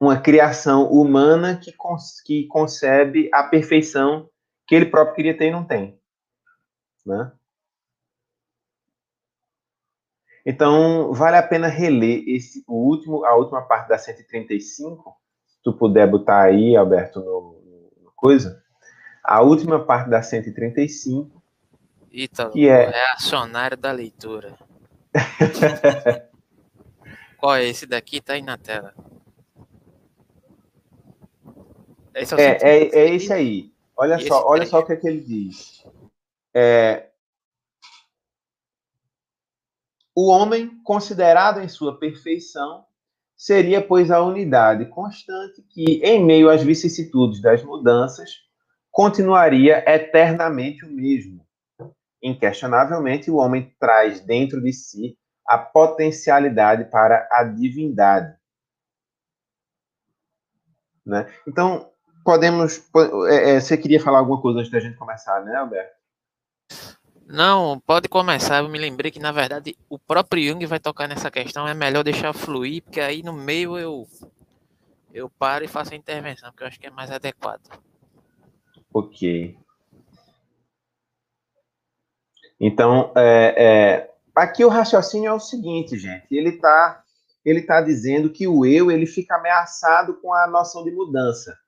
uma 0.01 0.21
criação 0.21 0.93
humana 0.93 1.59
que, 1.59 1.75
que 2.25 2.47
concebe 2.47 3.29
a 3.33 3.43
perfeição 3.43 4.31
que 4.65 4.77
ele 4.77 4.87
próprio 4.87 5.17
queria 5.17 5.37
ter 5.37 5.49
e 5.49 5.51
não 5.51 5.67
tem. 5.67 6.01
Né? 7.05 7.33
Então, 10.47 11.13
vale 11.13 11.37
a 11.37 11.43
pena 11.43 11.67
reler 11.67 12.23
esse, 12.29 12.63
o 12.69 12.75
último, 12.75 13.25
a 13.25 13.35
última 13.35 13.63
parte 13.63 13.89
da 13.89 13.99
135, 13.99 15.17
se 15.49 15.61
tu 15.65 15.77
puder 15.77 16.09
botar 16.09 16.43
aí, 16.43 16.77
Alberto, 16.77 17.19
no, 17.19 17.61
no 18.05 18.13
coisa. 18.15 18.64
A 19.25 19.41
última 19.41 19.83
parte 19.83 20.11
da 20.11 20.23
135. 20.23 21.43
Ítalo, 22.13 22.53
que 22.53 22.69
é 22.69 22.91
reacionário 22.91 23.77
da 23.77 23.91
leitura. 23.91 24.55
Qual 27.39 27.57
é 27.57 27.65
esse 27.65 27.87
daqui? 27.87 28.21
Tá 28.21 28.35
aí 28.35 28.43
na 28.43 28.59
tela. 28.59 28.95
Esse 32.15 32.35
é, 32.35 32.43
é, 32.43 32.59
é, 32.63 32.99
é, 32.99 33.15
esse 33.15 33.33
aí. 33.33 33.73
Olha 33.97 34.17
e 34.17 34.27
só, 34.27 34.47
olha 34.47 34.67
só 34.67 34.81
o 34.81 34.87
que, 34.87 34.93
é 34.93 34.97
que 34.97 35.09
ele 35.09 35.21
diz. 35.21 35.85
É, 36.55 37.09
o 40.15 40.29
homem, 40.29 40.81
considerado 40.85 41.61
em 41.61 41.69
sua 41.69 41.99
perfeição, 41.99 42.85
seria, 43.37 43.83
pois, 43.83 44.11
a 44.11 44.23
unidade 44.23 44.87
constante 44.87 45.63
que, 45.63 46.01
em 46.05 46.25
meio 46.25 46.49
às 46.49 46.63
vicissitudes 46.63 47.43
das 47.43 47.65
mudanças, 47.65 48.45
continuaria 48.95 49.83
eternamente 49.93 50.87
o 50.87 50.89
mesmo. 50.89 51.45
Inquestionavelmente, 52.23 53.29
o 53.29 53.37
homem 53.37 53.75
traz 53.79 54.21
dentro 54.21 54.63
de 54.63 54.73
si 54.73 55.19
a 55.47 55.59
potencialidade 55.59 56.85
para 56.85 57.29
a 57.31 57.43
divindade. 57.43 58.35
Né? 61.05 61.29
Então, 61.47 61.91
podemos. 62.25 62.89
É, 63.29 63.57
é, 63.57 63.61
você 63.61 63.77
queria 63.77 64.01
falar 64.01 64.21
alguma 64.21 64.41
coisa 64.41 64.61
antes 64.61 64.71
da 64.71 64.79
gente 64.79 64.97
começar, 64.97 65.45
né, 65.45 65.57
Alberto? 65.57 65.93
Não, 67.27 67.81
pode 67.81 68.09
começar. 68.09 68.63
Eu 68.63 68.69
me 68.69 68.79
lembrei 68.79 69.11
que, 69.11 69.19
na 69.19 69.33
verdade, 69.33 69.77
o 69.89 69.99
próprio 69.99 70.53
Jung 70.53 70.65
vai 70.67 70.79
tocar 70.79 71.09
nessa 71.09 71.33
questão. 71.33 71.67
É 71.67 71.75
melhor 71.75 72.05
deixar 72.05 72.33
fluir, 72.33 72.83
porque 72.85 73.01
aí 73.01 73.25
no 73.25 73.33
meio 73.33 73.77
eu, 73.77 74.07
eu 75.13 75.29
paro 75.29 75.65
e 75.65 75.69
faço 75.69 75.93
a 75.93 75.97
intervenção, 75.97 76.51
porque 76.51 76.63
eu 76.63 76.69
acho 76.69 76.79
que 76.79 76.87
é 76.87 76.91
mais 76.91 77.11
adequado. 77.11 77.61
Ok. 78.95 79.59
Então, 82.61 83.13
é, 83.17 83.55
é, 83.57 84.15
aqui 84.35 84.65
o 84.65 84.69
raciocínio 84.69 85.29
é 85.29 85.33
o 85.33 85.41
seguinte, 85.41 85.99
gente. 85.99 86.33
Ele 86.33 86.51
está 86.51 87.05
ele 87.45 87.61
tá 87.61 87.81
dizendo 87.83 88.31
que 88.31 88.47
o 88.47 88.65
eu 88.65 88.91
ele 88.91 89.05
fica 89.05 89.37
ameaçado 89.37 90.15
com 90.21 90.33
a 90.33 90.47
noção 90.47 90.83
de 90.85 90.93
mudança. 90.93 91.59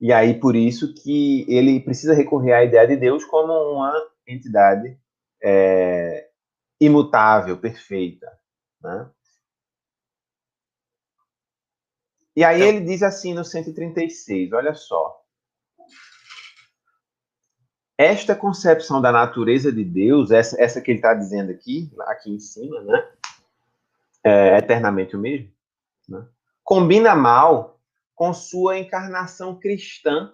E 0.00 0.12
aí, 0.12 0.38
por 0.38 0.56
isso 0.56 0.92
que 0.92 1.46
ele 1.48 1.80
precisa 1.80 2.14
recorrer 2.14 2.52
à 2.52 2.64
ideia 2.64 2.86
de 2.86 2.96
Deus 2.96 3.24
como 3.24 3.52
uma 3.52 3.94
entidade 4.26 4.98
é, 5.42 6.28
imutável, 6.80 7.56
perfeita. 7.58 8.26
Né? 8.82 9.10
E 12.36 12.44
aí 12.44 12.60
ele 12.60 12.80
diz 12.80 13.02
assim 13.02 13.32
no 13.34 13.44
136, 13.44 14.52
olha 14.52 14.74
só. 14.74 15.20
Esta 18.00 18.34
concepção 18.34 18.98
da 18.98 19.12
natureza 19.12 19.70
de 19.70 19.84
Deus, 19.84 20.30
essa, 20.30 20.58
essa 20.58 20.80
que 20.80 20.90
ele 20.90 21.00
está 21.00 21.12
dizendo 21.12 21.50
aqui, 21.50 21.92
aqui 22.06 22.30
em 22.30 22.40
cima, 22.40 22.80
né? 22.80 23.08
É, 24.24 24.56
eternamente 24.56 25.14
o 25.14 25.18
mesmo, 25.18 25.50
né? 26.08 26.26
combina 26.64 27.14
mal 27.14 27.78
com 28.14 28.32
sua 28.32 28.78
encarnação 28.78 29.54
cristã 29.54 30.32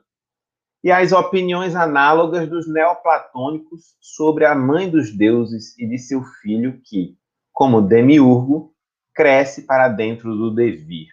e 0.82 0.92
as 0.92 1.10
opiniões 1.10 1.74
análogas 1.74 2.48
dos 2.48 2.68
neoplatônicos 2.72 3.96
sobre 4.00 4.44
a 4.44 4.54
mãe 4.54 4.88
dos 4.88 5.10
deuses 5.10 5.76
e 5.76 5.88
de 5.88 5.98
seu 5.98 6.22
filho 6.40 6.80
que, 6.84 7.18
como 7.52 7.82
demiurgo, 7.82 8.72
cresce 9.12 9.62
para 9.62 9.88
dentro 9.88 10.36
do 10.36 10.54
devir. 10.54 11.08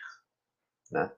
Né? 0.91 1.11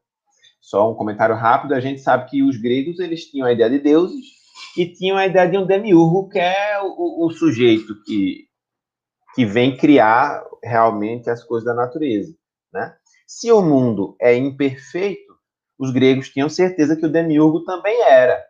Só 0.62 0.89
um 0.89 0.96
comentário 0.96 1.36
rápido, 1.36 1.74
a 1.74 1.82
gente 1.82 2.00
sabe 2.00 2.30
que 2.30 2.42
os 2.42 2.56
gregos 2.56 3.01
eles 3.01 3.30
tinham 3.30 3.46
a 3.46 3.51
ideia 3.51 3.70
de 3.70 3.80
deuses 3.80 4.44
e 4.77 4.86
tinham 4.91 5.17
a 5.17 5.25
ideia 5.25 5.50
de 5.50 5.58
um 5.58 5.65
demiurgo, 5.65 6.29
que 6.29 6.39
é 6.39 6.79
o, 6.82 7.25
o 7.25 7.32
sujeito 7.32 7.96
que, 8.03 8.48
que 9.34 9.46
vem 9.46 9.77
criar 9.77 10.44
realmente 10.63 11.29
as 11.29 11.44
coisas 11.44 11.65
da 11.65 11.74
natureza. 11.74 12.36
Né? 12.74 12.96
Se 13.27 13.51
o 13.51 13.62
mundo 13.62 14.15
é 14.20 14.36
imperfeito, 14.36 15.34
os 15.77 15.91
gregos 15.91 16.29
tinham 16.29 16.50
certeza 16.50 16.96
que 16.96 17.05
o 17.05 17.12
demiurgo 17.12 17.63
também 17.63 18.01
era. 18.03 18.41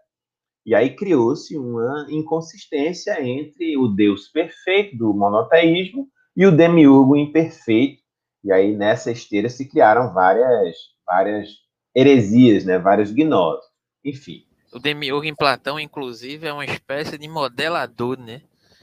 E 0.66 0.74
aí 0.74 0.96
criou-se 0.96 1.56
uma 1.58 2.08
inconsistência 2.10 3.22
entre 3.22 3.78
o 3.78 3.88
Deus 3.88 4.28
perfeito 4.28 4.98
do 4.98 5.14
monoteísmo 5.14 6.08
e 6.36 6.46
o 6.46 6.56
demiurgo 6.56 7.16
imperfeito. 7.16 8.02
E 8.44 8.52
aí 8.52 8.76
nessa 8.76 9.12
esteira 9.12 9.48
se 9.48 9.70
criaram 9.70 10.14
várias 10.14 10.76
várias 11.06 11.50
heresias, 11.96 12.66
né, 12.66 12.80
vários 12.80 13.12
gnoses. 13.12 13.66
Enfim. 14.04 14.44
O 14.76 14.80
demiurgo 14.80 15.24
em 15.26 15.34
Platão, 15.34 15.80
inclusive, 15.80 16.46
é 16.46 16.52
uma 16.52 16.66
espécie 16.66 17.18
de 17.18 17.30
modelador, 17.30 18.20
né? 18.20 18.42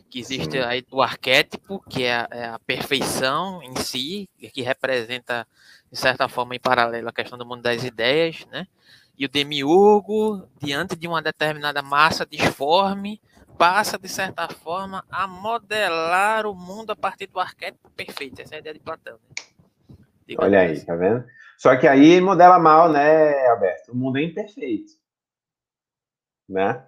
Que 0.08 0.20
existe 0.20 0.58
aí 0.58 0.82
o 0.90 1.02
arquétipo, 1.02 1.84
que 1.86 2.04
é 2.04 2.14
a, 2.14 2.28
é 2.30 2.44
a 2.46 2.58
perfeição 2.58 3.62
em 3.62 3.76
si, 3.76 4.26
que 4.54 4.62
representa 4.62 5.46
de 5.90 5.98
certa 5.98 6.30
forma, 6.30 6.56
em 6.56 6.58
paralelo 6.58 7.10
à 7.10 7.12
questão 7.12 7.36
do 7.36 7.44
mundo 7.44 7.60
das 7.60 7.84
ideias, 7.84 8.46
né? 8.50 8.66
E 9.18 9.26
o 9.26 9.28
demiurgo, 9.28 10.48
diante 10.58 10.96
de 10.96 11.06
uma 11.06 11.20
determinada 11.20 11.82
massa 11.82 12.24
disforme, 12.24 13.20
passa, 13.58 13.98
de 13.98 14.08
certa 14.08 14.48
forma, 14.48 15.04
a 15.10 15.26
modelar 15.26 16.46
o 16.46 16.54
mundo 16.54 16.92
a 16.92 16.96
partir 16.96 17.26
do 17.26 17.38
arquétipo 17.38 17.90
perfeito. 17.90 18.40
Essa 18.40 18.54
é 18.54 18.56
a 18.56 18.60
ideia 18.60 18.72
de 18.72 18.80
Platão. 18.80 19.18
Né? 20.26 20.36
Olha 20.38 20.60
aí, 20.60 20.72
assim. 20.72 20.86
tá 20.86 20.96
vendo? 20.96 21.22
Só 21.58 21.76
que 21.76 21.86
aí 21.86 22.18
modela 22.18 22.58
mal, 22.58 22.90
né, 22.90 23.46
Alberto? 23.48 23.92
O 23.92 23.94
mundo 23.94 24.16
é 24.16 24.22
imperfeito. 24.22 25.01
Né? 26.52 26.86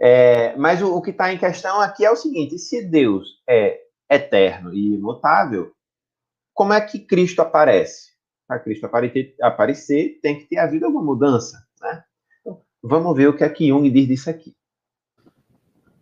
É, 0.00 0.56
mas 0.56 0.80
o, 0.80 0.94
o 0.94 1.02
que 1.02 1.10
está 1.10 1.32
em 1.32 1.38
questão 1.38 1.80
aqui 1.80 2.04
é 2.04 2.10
o 2.10 2.16
seguinte: 2.16 2.58
se 2.58 2.82
Deus 2.84 3.42
é 3.48 3.80
eterno 4.08 4.72
e 4.72 4.94
imutável, 4.94 5.72
como 6.54 6.72
é 6.72 6.80
que 6.80 6.98
Cristo 6.98 7.40
aparece? 7.42 8.12
Para 8.46 8.60
Cristo 8.60 8.86
aparecer, 8.86 9.34
aparecer, 9.42 10.18
tem 10.22 10.38
que 10.38 10.46
ter 10.46 10.58
havido 10.58 10.86
alguma 10.86 11.04
mudança, 11.04 11.62
né? 11.80 12.02
Então, 12.40 12.62
vamos 12.82 13.14
ver 13.16 13.28
o 13.28 13.36
que 13.36 13.44
é 13.44 13.48
que 13.48 13.68
Jung 13.68 13.90
diz 13.90 14.08
disso 14.08 14.30
aqui. 14.30 14.56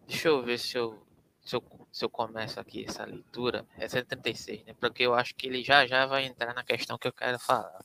Deixa 0.07 0.29
eu 0.29 0.43
ver 0.43 0.59
se 0.59 0.79
eu, 0.79 1.03
se 1.45 1.57
eu, 1.57 1.63
se 1.91 2.05
eu 2.05 2.09
começo 2.09 2.61
aqui 2.61 2.85
essa 2.87 3.05
leitura. 3.05 3.67
É 3.77 3.89
136, 3.89 4.65
né? 4.65 4.75
Porque 4.79 5.03
eu 5.03 5.15
acho 5.15 5.35
que 5.35 5.49
ele 5.49 5.65
já 5.65 5.87
já 5.87 6.07
vai 6.07 6.27
entrar 6.27 6.55
na 6.55 6.63
questão 6.63 6.97
que 6.97 7.09
eu 7.09 7.13
quero 7.13 7.39
falar. 7.41 7.85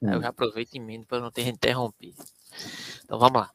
Hum. 0.00 0.12
Eu 0.12 0.22
já 0.22 0.28
aproveito 0.28 0.74
e 0.74 0.78
emendo 0.78 1.06
para 1.06 1.20
não 1.20 1.30
ter 1.30 1.48
interrompido. 1.48 2.22
Então 3.04 3.18
vamos 3.18 3.40
lá. 3.40 3.50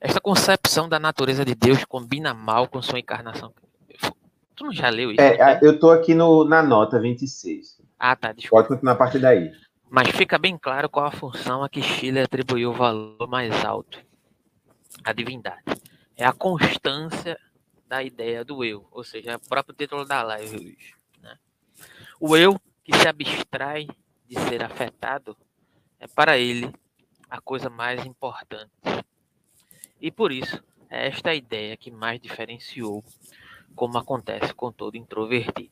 Esta 0.00 0.20
concepção 0.20 0.88
da 0.88 0.98
natureza 0.98 1.44
de 1.44 1.54
Deus 1.54 1.84
combina 1.84 2.34
mal 2.34 2.68
com 2.68 2.80
sua 2.82 2.98
encarnação. 2.98 3.52
Tu 4.54 4.64
não 4.64 4.72
já 4.72 4.88
leu 4.88 5.10
isso? 5.10 5.20
É, 5.20 5.36
né? 5.36 5.60
eu 5.62 5.72
estou 5.72 5.90
aqui 5.90 6.14
no, 6.14 6.44
na 6.44 6.62
nota 6.62 6.98
26. 6.98 7.80
Ah, 7.98 8.16
tá. 8.16 8.32
Desculpa. 8.32 8.62
Pode 8.62 8.68
continuar 8.68 8.92
a 8.92 8.96
partir 8.96 9.18
daí. 9.18 9.52
Mas 9.88 10.08
fica 10.10 10.38
bem 10.38 10.58
claro 10.58 10.88
qual 10.88 11.06
a 11.06 11.10
função 11.10 11.62
a 11.62 11.68
que 11.68 11.82
Chile 11.82 12.20
atribuiu 12.20 12.70
o 12.70 12.74
valor 12.74 13.28
mais 13.28 13.64
alto 13.64 14.00
à 15.04 15.12
divindade. 15.12 15.62
É 16.16 16.24
a 16.24 16.32
constância 16.32 17.38
da 17.86 18.02
ideia 18.02 18.44
do 18.44 18.64
eu, 18.64 18.86
ou 18.90 19.04
seja, 19.04 19.32
é 19.32 19.36
o 19.36 19.40
próprio 19.40 19.74
título 19.74 20.04
da 20.04 20.22
live 20.22 20.56
hoje. 20.56 20.94
Né? 21.22 21.36
O 22.18 22.36
eu 22.36 22.60
que 22.82 22.96
se 22.96 23.06
abstrai 23.06 23.86
de 24.26 24.40
ser 24.40 24.62
afetado 24.64 25.36
é 26.00 26.06
para 26.08 26.36
ele 26.36 26.72
a 27.30 27.40
coisa 27.40 27.70
mais 27.70 28.04
importante. 28.04 28.70
E 30.00 30.10
por 30.10 30.32
isso, 30.32 30.62
é 30.88 31.08
esta 31.08 31.34
ideia 31.34 31.76
que 31.76 31.90
mais 31.90 32.20
diferenciou 32.20 33.04
como 33.74 33.98
acontece 33.98 34.54
com 34.54 34.72
todo 34.72 34.96
introvertido. 34.96 35.70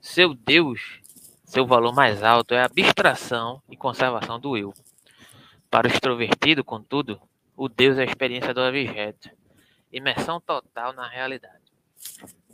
Seu 0.00 0.34
Deus 0.34 1.00
seu 1.50 1.66
valor 1.66 1.92
mais 1.92 2.22
alto 2.22 2.54
é 2.54 2.62
a 2.62 2.66
abstração 2.66 3.60
e 3.68 3.76
conservação 3.76 4.38
do 4.38 4.56
eu. 4.56 4.72
Para 5.68 5.88
o 5.88 5.90
extrovertido, 5.90 6.62
contudo, 6.62 7.20
o 7.56 7.68
Deus 7.68 7.98
é 7.98 8.02
a 8.02 8.04
experiência 8.04 8.54
do 8.54 8.60
objeto, 8.60 9.28
imersão 9.92 10.40
total 10.40 10.92
na 10.92 11.08
realidade. 11.08 11.64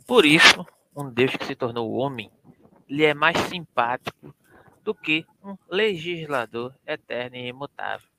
Por 0.07 0.25
isso, 0.25 0.65
um 0.95 1.11
Deus 1.11 1.35
que 1.35 1.45
se 1.45 1.53
tornou 1.53 1.91
homem 1.91 2.31
lhe 2.89 3.05
é 3.05 3.13
mais 3.13 3.37
simpático 3.37 4.33
do 4.83 4.95
que 4.95 5.27
um 5.43 5.55
legislador 5.69 6.73
eterno 6.83 7.35
e 7.35 7.49
imutável. 7.49 8.09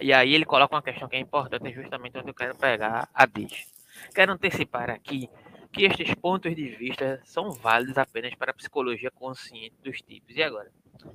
E 0.00 0.12
aí 0.12 0.34
ele 0.34 0.44
coloca 0.44 0.74
uma 0.74 0.82
questão 0.82 1.08
que 1.08 1.16
é 1.16 1.18
importante, 1.18 1.72
justamente 1.72 2.18
onde 2.18 2.30
eu 2.30 2.34
quero 2.34 2.56
pegar 2.56 3.08
a 3.12 3.26
deixa. 3.26 3.66
Quero 4.14 4.32
antecipar 4.32 4.90
aqui 4.90 5.28
que 5.72 5.84
estes 5.84 6.14
pontos 6.14 6.54
de 6.54 6.68
vista 6.76 7.20
são 7.24 7.50
válidos 7.50 7.98
apenas 7.98 8.34
para 8.34 8.50
a 8.50 8.54
psicologia 8.54 9.10
consciente 9.10 9.74
dos 9.82 10.00
tipos. 10.00 10.36
E 10.36 10.42
agora? 10.42 10.70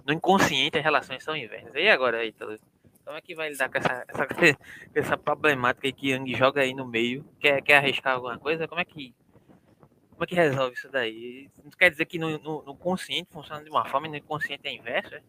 No 0.06 0.14
inconsciente, 0.14 0.78
as 0.78 0.84
relações 0.84 1.24
são 1.24 1.36
inversas. 1.36 1.74
E 1.76 1.90
agora, 1.90 2.26
Ítalo? 2.26 2.58
Como 3.06 3.18
é 3.18 3.22
que 3.22 3.36
vai 3.36 3.50
lidar 3.50 3.70
com 3.70 3.78
essa, 3.78 4.06
essa, 4.08 4.28
essa 4.94 5.18
problemática 5.18 5.92
que 5.92 6.10
Yang 6.10 6.36
joga 6.36 6.62
aí 6.62 6.74
no 6.74 6.88
meio? 6.88 7.26
Quer, 7.40 7.62
quer 7.62 7.78
arriscar 7.78 8.14
alguma 8.14 8.38
coisa? 8.38 8.68
Como 8.68 8.80
é 8.80 8.86
que 8.86 9.14
como 10.12 10.24
é 10.24 10.28
que 10.28 10.36
resolve 10.36 10.76
isso 10.76 10.90
daí? 10.90 11.50
Não 11.64 11.72
quer 11.72 11.90
dizer 11.90 12.06
que 12.06 12.20
no, 12.20 12.38
no, 12.38 12.64
no 12.64 12.76
consciente 12.76 13.30
funciona 13.32 13.64
de 13.64 13.70
uma 13.70 13.84
forma 13.86 14.08
e 14.08 14.12
no 14.12 14.16
inconsciente 14.16 14.66
é 14.68 14.72
inverso? 14.72 15.16
É? 15.16 15.22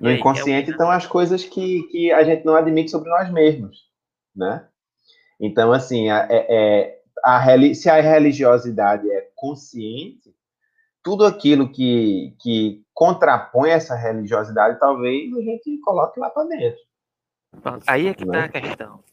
No 0.00 0.08
aí, 0.08 0.16
inconsciente 0.16 0.70
estão 0.70 0.90
as 0.90 1.06
coisas 1.06 1.44
que, 1.44 1.82
que 1.84 2.12
a 2.12 2.22
gente 2.22 2.44
não 2.44 2.54
admite 2.54 2.90
sobre 2.90 3.10
nós 3.10 3.30
mesmos, 3.32 3.88
né? 4.34 4.66
Então, 5.40 5.72
assim, 5.72 6.10
é, 6.10 6.26
é, 6.30 7.00
a, 7.24 7.74
se 7.74 7.88
a 7.88 8.00
religiosidade 8.00 9.10
é 9.10 9.28
consciente, 9.34 10.34
tudo 11.02 11.24
aquilo 11.24 11.70
que, 11.70 12.34
que 12.40 12.82
contrapõe 12.92 13.70
essa 13.70 13.94
religiosidade, 13.94 14.78
talvez 14.78 15.32
a 15.36 15.40
gente 15.40 15.78
coloque 15.78 16.18
lá 16.18 16.28
para 16.30 16.48
dentro. 16.48 16.80
Aí 17.86 18.08
é 18.08 18.14
que 18.14 18.24
está 18.24 18.40
né? 18.40 18.44
a 18.44 18.48
questão. 18.48 19.04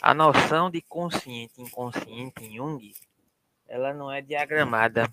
A 0.00 0.14
noção 0.14 0.70
de 0.70 0.80
consciente 0.82 1.54
e 1.58 1.62
inconsciente 1.62 2.44
em 2.44 2.56
Jung, 2.56 2.92
ela 3.68 3.92
não 3.92 4.10
é 4.10 4.20
diagramada, 4.20 5.08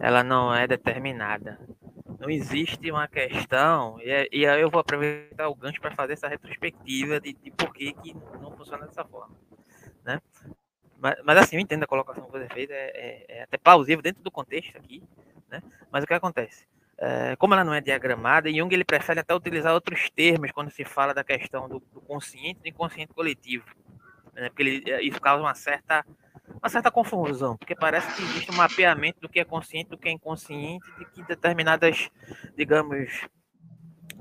ela 0.00 0.24
não 0.24 0.54
é 0.54 0.66
determinada, 0.66 1.58
não 2.18 2.30
existe 2.30 2.90
uma 2.90 3.06
questão, 3.06 3.98
e, 4.00 4.28
e 4.32 4.46
aí 4.46 4.60
eu 4.60 4.70
vou 4.70 4.80
aproveitar 4.80 5.48
o 5.48 5.54
gancho 5.54 5.80
para 5.80 5.94
fazer 5.94 6.14
essa 6.14 6.28
retrospectiva 6.28 7.20
de, 7.20 7.32
de 7.34 7.50
por 7.50 7.72
que, 7.72 7.92
que 7.92 8.14
não 8.40 8.56
funciona 8.56 8.86
dessa 8.86 9.04
forma. 9.04 9.34
Né? 10.04 10.20
Mas, 10.98 11.16
mas 11.24 11.38
assim, 11.38 11.56
eu 11.56 11.60
entendo 11.60 11.82
a 11.82 11.86
colocação 11.86 12.24
que 12.24 12.30
você 12.30 12.48
fez, 12.48 12.70
é, 12.70 12.90
é, 12.94 13.38
é 13.38 13.42
até 13.42 13.58
plausível 13.58 14.02
dentro 14.02 14.22
do 14.22 14.30
contexto 14.30 14.76
aqui, 14.76 15.02
né? 15.48 15.62
mas 15.90 16.04
o 16.04 16.06
que 16.06 16.14
acontece? 16.14 16.66
É, 16.98 17.36
como 17.36 17.52
ela 17.52 17.64
não 17.64 17.74
é 17.74 17.80
diagramada, 17.80 18.50
Jung 18.50 18.72
ele 18.72 18.84
prefere 18.84 19.20
até 19.20 19.34
utilizar 19.34 19.74
outros 19.74 20.08
termos 20.08 20.50
quando 20.50 20.70
se 20.70 20.84
fala 20.84 21.12
da 21.12 21.22
questão 21.22 21.68
do, 21.68 21.82
do 21.92 22.00
consciente 22.00 22.60
e 22.60 22.62
do 22.62 22.68
inconsciente 22.68 23.12
coletivo, 23.12 23.66
né? 24.32 24.48
porque 24.48 24.62
ele, 24.62 24.90
é, 24.90 25.02
isso 25.02 25.20
causa 25.20 25.42
uma 25.42 25.54
certa 25.54 26.04
uma 26.60 26.68
certa 26.68 26.90
confusão, 26.90 27.56
porque 27.56 27.74
parece 27.74 28.14
que 28.14 28.22
existe 28.22 28.50
um 28.50 28.56
mapeamento 28.56 29.20
do 29.20 29.28
que 29.28 29.40
é 29.40 29.44
consciente, 29.44 29.90
do 29.90 29.98
que 29.98 30.08
é 30.08 30.12
inconsciente, 30.12 30.86
de 30.98 31.04
que 31.06 31.22
determinadas, 31.24 32.10
digamos, 32.56 33.26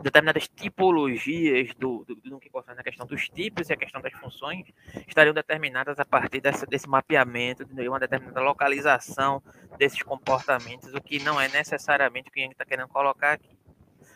determinadas 0.02 0.48
tipologias 0.48 1.74
do, 1.76 2.04
do, 2.06 2.16
do 2.16 2.40
que 2.40 2.50
concerne 2.50 2.82
a 2.82 2.84
questão 2.84 3.06
dos 3.06 3.30
tipos 3.30 3.70
e 3.70 3.74
a 3.74 3.78
questão 3.78 4.02
das 4.02 4.14
funções 4.14 4.68
estariam 5.08 5.34
determinadas 5.34 6.00
a 6.00 6.06
partir 6.06 6.42
dessa, 6.42 6.66
desse 6.66 6.88
mapeamento, 6.88 7.64
de 7.66 7.88
uma 7.88 8.00
determinada 8.00 8.42
localização 8.42 9.42
desses 9.78 10.02
comportamentos, 10.04 10.94
o 10.94 11.02
que 11.02 11.20
não 11.20 11.40
é 11.40 11.48
necessariamente 11.48 12.30
o 12.30 12.32
que 12.32 12.40
a 12.40 12.44
gente 12.44 12.54
está 12.54 12.66
querendo 12.66 12.90
colocar 12.90 13.34
aqui. 13.34 13.58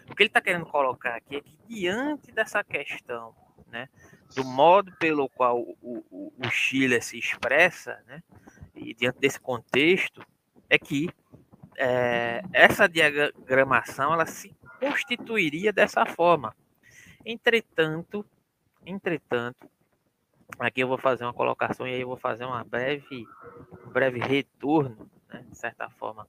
O 0.09 0.15
que 0.15 0.23
ele 0.23 0.29
está 0.29 0.41
querendo 0.41 0.65
colocar 0.65 1.15
aqui 1.15 1.37
é 1.37 1.41
que 1.41 1.57
diante 1.67 2.31
dessa 2.31 2.63
questão, 2.63 3.33
né, 3.67 3.87
do 4.35 4.43
modo 4.43 4.91
pelo 4.99 5.27
qual 5.29 5.59
o, 5.59 6.03
o, 6.11 6.33
o 6.37 6.49
Chile 6.49 7.01
se 7.01 7.17
expressa, 7.17 8.01
né, 8.07 8.21
e 8.75 8.93
diante 8.93 9.19
desse 9.19 9.39
contexto, 9.39 10.25
é 10.69 10.77
que 10.77 11.09
é, 11.77 12.41
essa 12.53 12.87
diagramação 12.87 14.13
ela 14.13 14.25
se 14.25 14.55
constituiria 14.79 15.73
dessa 15.73 16.05
forma. 16.05 16.55
Entretanto, 17.25 18.25
entretanto, 18.85 19.69
aqui 20.57 20.81
eu 20.81 20.87
vou 20.87 20.97
fazer 20.97 21.23
uma 21.25 21.33
colocação 21.33 21.87
e 21.87 21.93
aí 21.93 22.01
eu 22.01 22.07
vou 22.07 22.17
fazer 22.17 22.45
uma 22.45 22.63
breve, 22.63 23.27
um 23.85 23.89
breve 23.91 24.19
retorno, 24.19 25.09
né, 25.27 25.45
de 25.49 25.57
certa 25.57 25.89
forma, 25.89 26.27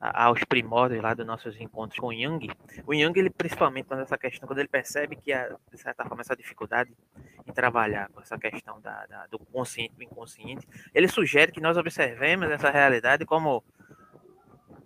aos 0.00 0.42
primórdios 0.44 1.02
lá 1.02 1.12
dos 1.12 1.26
nossos 1.26 1.60
encontros 1.60 1.98
com 1.98 2.06
o 2.06 2.14
Jung, 2.14 2.48
o 2.86 2.94
Jung, 2.94 3.18
ele 3.18 3.28
principalmente 3.28 3.84
quando 3.84 4.00
essa 4.00 4.16
questão, 4.16 4.48
quando 4.48 4.58
ele 4.58 4.68
percebe 4.68 5.14
que, 5.14 5.30
a, 5.30 5.54
de 5.70 5.78
certa 5.78 6.06
forma, 6.06 6.22
essa 6.22 6.34
dificuldade 6.34 6.90
em 7.46 7.52
trabalhar 7.52 8.08
com 8.08 8.20
essa 8.20 8.38
questão 8.38 8.80
da, 8.80 9.04
da, 9.06 9.26
do 9.26 9.38
consciente 9.38 9.94
do 9.94 10.02
inconsciente, 10.02 10.66
ele 10.94 11.06
sugere 11.06 11.52
que 11.52 11.60
nós 11.60 11.76
observemos 11.76 12.50
essa 12.50 12.70
realidade 12.70 13.26
como 13.26 13.62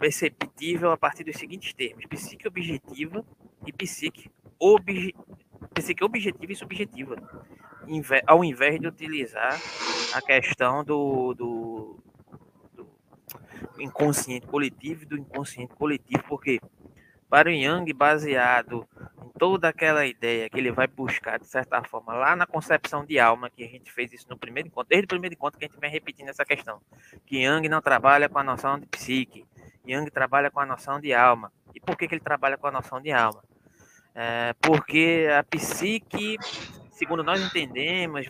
perceptível 0.00 0.90
a 0.90 0.96
partir 0.96 1.22
dos 1.22 1.36
seguintes 1.36 1.72
termos: 1.72 2.04
psique 2.06 2.48
objetiva 2.48 3.24
e 3.64 3.72
psique, 3.72 4.30
obje, 4.58 5.14
psique 5.72 6.02
objetiva 6.02 6.52
e 6.52 6.56
subjetiva, 6.56 7.16
ao 8.26 8.44
invés 8.44 8.80
de 8.80 8.88
utilizar 8.88 9.60
a 10.12 10.20
questão 10.20 10.82
do, 10.82 11.34
do 11.34 11.98
inconsciente 13.78 14.46
coletivo 14.46 15.02
e 15.02 15.06
do 15.06 15.16
inconsciente 15.16 15.74
coletivo, 15.74 16.22
porque 16.28 16.60
para 17.28 17.48
o 17.48 17.52
Yang, 17.52 17.92
baseado 17.92 18.86
em 19.24 19.28
toda 19.38 19.68
aquela 19.68 20.06
ideia 20.06 20.48
que 20.48 20.58
ele 20.58 20.70
vai 20.70 20.86
buscar, 20.86 21.38
de 21.38 21.46
certa 21.46 21.82
forma, 21.82 22.14
lá 22.14 22.36
na 22.36 22.46
concepção 22.46 23.04
de 23.04 23.18
alma, 23.18 23.50
que 23.50 23.64
a 23.64 23.68
gente 23.68 23.90
fez 23.90 24.12
isso 24.12 24.26
no 24.30 24.38
primeiro 24.38 24.68
encontro, 24.68 24.88
desde 24.88 25.06
o 25.06 25.08
primeiro 25.08 25.34
encontro 25.34 25.58
que 25.58 25.64
a 25.64 25.68
gente 25.68 25.80
vem 25.80 25.90
repetindo 25.90 26.28
essa 26.28 26.44
questão, 26.44 26.80
que 27.26 27.38
Yang 27.38 27.68
não 27.68 27.82
trabalha 27.82 28.28
com 28.28 28.38
a 28.38 28.44
noção 28.44 28.78
de 28.78 28.86
psique, 28.86 29.44
Yang 29.86 30.10
trabalha 30.12 30.50
com 30.50 30.60
a 30.60 30.66
noção 30.66 31.00
de 31.00 31.12
alma. 31.12 31.52
E 31.74 31.80
por 31.80 31.96
que, 31.96 32.06
que 32.06 32.14
ele 32.14 32.20
trabalha 32.20 32.56
com 32.56 32.68
a 32.68 32.70
noção 32.70 33.00
de 33.00 33.10
alma? 33.10 33.42
É 34.14 34.54
porque 34.60 35.26
a 35.36 35.42
psique, 35.42 36.38
segundo 36.92 37.24
nós 37.24 37.40
entendemos, 37.40 38.28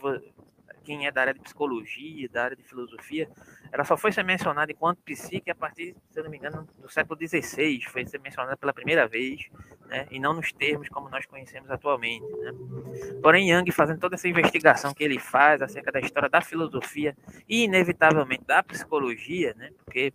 quem 0.84 1.06
é 1.06 1.10
da 1.10 1.22
área 1.22 1.34
de 1.34 1.40
psicologia, 1.40 2.28
da 2.28 2.44
área 2.44 2.56
de 2.56 2.62
filosofia, 2.62 3.28
ela 3.72 3.84
só 3.84 3.96
foi 3.96 4.12
ser 4.12 4.22
mencionada 4.22 4.70
enquanto 4.70 4.98
psique 4.98 5.50
a 5.50 5.54
partir, 5.54 5.96
se 6.10 6.22
não 6.22 6.30
me 6.30 6.36
engano, 6.36 6.68
do 6.78 6.88
século 6.88 7.18
XVI, 7.18 7.80
foi 7.88 8.06
ser 8.06 8.20
mencionada 8.20 8.56
pela 8.56 8.72
primeira 8.72 9.08
vez, 9.08 9.48
né, 9.86 10.06
e 10.10 10.20
não 10.20 10.34
nos 10.34 10.52
termos 10.52 10.88
como 10.88 11.08
nós 11.08 11.26
conhecemos 11.26 11.70
atualmente. 11.70 12.24
Né. 12.24 12.52
Porém, 13.22 13.50
Young, 13.50 13.70
fazendo 13.72 13.98
toda 13.98 14.14
essa 14.14 14.28
investigação 14.28 14.94
que 14.94 15.02
ele 15.02 15.18
faz 15.18 15.62
acerca 15.62 15.90
da 15.90 16.00
história 16.00 16.28
da 16.28 16.40
filosofia 16.40 17.16
e, 17.48 17.64
inevitavelmente, 17.64 18.44
da 18.44 18.62
psicologia, 18.62 19.54
né, 19.54 19.70
porque 19.84 20.12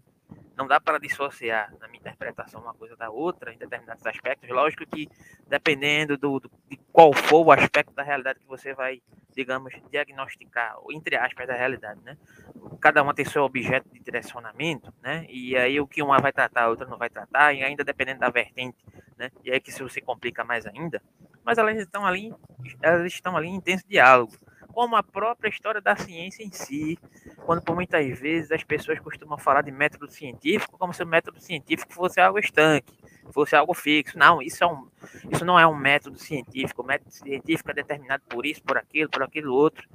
não 0.60 0.68
dá 0.68 0.78
para 0.78 1.00
dissociar, 1.00 1.74
na 1.80 1.88
minha 1.88 2.02
interpretação, 2.02 2.60
uma 2.60 2.74
coisa 2.74 2.94
da 2.98 3.10
outra 3.10 3.54
em 3.54 3.58
determinados 3.58 4.06
aspectos. 4.06 4.50
Lógico 4.50 4.86
que, 4.86 5.08
dependendo 5.48 6.18
do, 6.18 6.38
do, 6.38 6.52
de 6.70 6.78
qual 6.92 7.14
for 7.14 7.46
o 7.46 7.52
aspecto 7.54 7.94
da 7.94 8.04
realidade 8.04 8.40
que 8.40 8.46
você 8.46 8.74
vai, 8.74 9.02
digamos, 9.34 9.74
diagnosticar, 9.90 10.76
entre 10.92 11.16
aspas, 11.16 11.48
da 11.48 11.54
realidade, 11.54 12.02
né? 12.04 12.18
Cada 12.82 13.02
uma 13.02 13.14
tem 13.14 13.24
seu 13.24 13.44
objeto 13.44 13.88
de 13.90 14.02
direcionamento, 14.02 14.94
né? 15.02 15.26
E 15.30 15.56
aí 15.56 15.80
o 15.80 15.88
que 15.88 16.04
uma 16.04 16.20
vai 16.20 16.34
tratar, 16.34 16.64
a 16.64 16.70
outra 16.70 16.86
não 16.86 16.98
vai 16.98 17.10
tratar, 17.10 17.54
e 17.54 17.64
ainda 17.64 17.86
dependendo 17.86 18.20
da 18.20 18.30
vertente, 18.30 18.78
né? 19.18 19.32
E 19.46 19.52
aí 19.52 19.62
que 19.62 19.70
isso 19.70 19.88
se 19.88 20.02
complica 20.02 20.44
mais 20.44 20.66
ainda. 20.66 21.02
Mas 21.42 21.58
elas 21.58 21.78
estão 21.78 22.06
ali, 22.06 22.36
elas 22.82 23.06
estão 23.06 23.38
ali 23.38 23.48
em 23.48 23.56
intenso 23.56 23.88
diálogo 23.88 24.34
como 24.80 24.96
a 24.96 25.04
própria 25.04 25.50
história 25.50 25.82
da 25.82 25.94
ciência 25.94 26.42
em 26.42 26.54
si, 26.54 26.98
quando 27.46 27.62
por 27.62 27.76
muitas 27.76 28.18
vezes 28.18 28.50
as 28.50 28.64
pessoas 28.64 28.98
costumam 28.98 29.38
falar 29.38 29.62
de 29.62 29.72
método 29.72 30.10
científico 30.10 30.78
como 30.78 30.94
se 30.94 31.04
o 31.04 31.06
método 31.06 31.38
científico 31.42 31.92
fosse 31.92 32.22
algo 32.22 32.40
estanque, 32.40 32.98
fosse 33.30 33.58
algo 33.58 33.74
fixo. 33.74 34.18
Não, 34.18 34.42
isso, 34.42 34.64
é 34.64 34.68
um, 34.68 34.88
isso 35.30 35.44
não 35.44 35.60
é 35.60 35.68
um 35.68 35.76
método 35.76 36.18
científico. 36.18 36.82
O 36.82 36.86
método 36.86 37.12
científico 37.12 37.70
é 37.72 37.74
determinado 37.74 38.24
por 38.30 38.46
isso, 38.46 38.64
por 38.64 38.78
aquilo, 38.78 39.10
por 39.10 39.22
aquilo 39.22 39.54
outro. 39.54 39.86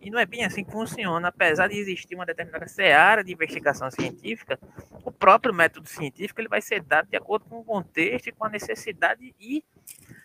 E 0.00 0.08
não 0.08 0.20
é 0.20 0.24
bem 0.24 0.44
assim 0.44 0.62
que 0.62 0.70
funciona. 0.70 1.26
Apesar 1.26 1.66
de 1.66 1.76
existir 1.76 2.14
uma 2.14 2.24
determinada 2.24 2.68
seara 2.68 3.24
de 3.24 3.32
investigação 3.32 3.90
científica, 3.90 4.56
o 5.04 5.10
próprio 5.10 5.52
método 5.52 5.88
científico 5.88 6.40
ele 6.40 6.48
vai 6.48 6.62
ser 6.62 6.80
dado 6.80 7.08
de 7.08 7.16
acordo 7.16 7.44
com 7.46 7.58
o 7.58 7.64
contexto 7.64 8.28
e 8.28 8.32
com 8.32 8.44
a 8.44 8.48
necessidade 8.48 9.34
e 9.40 9.64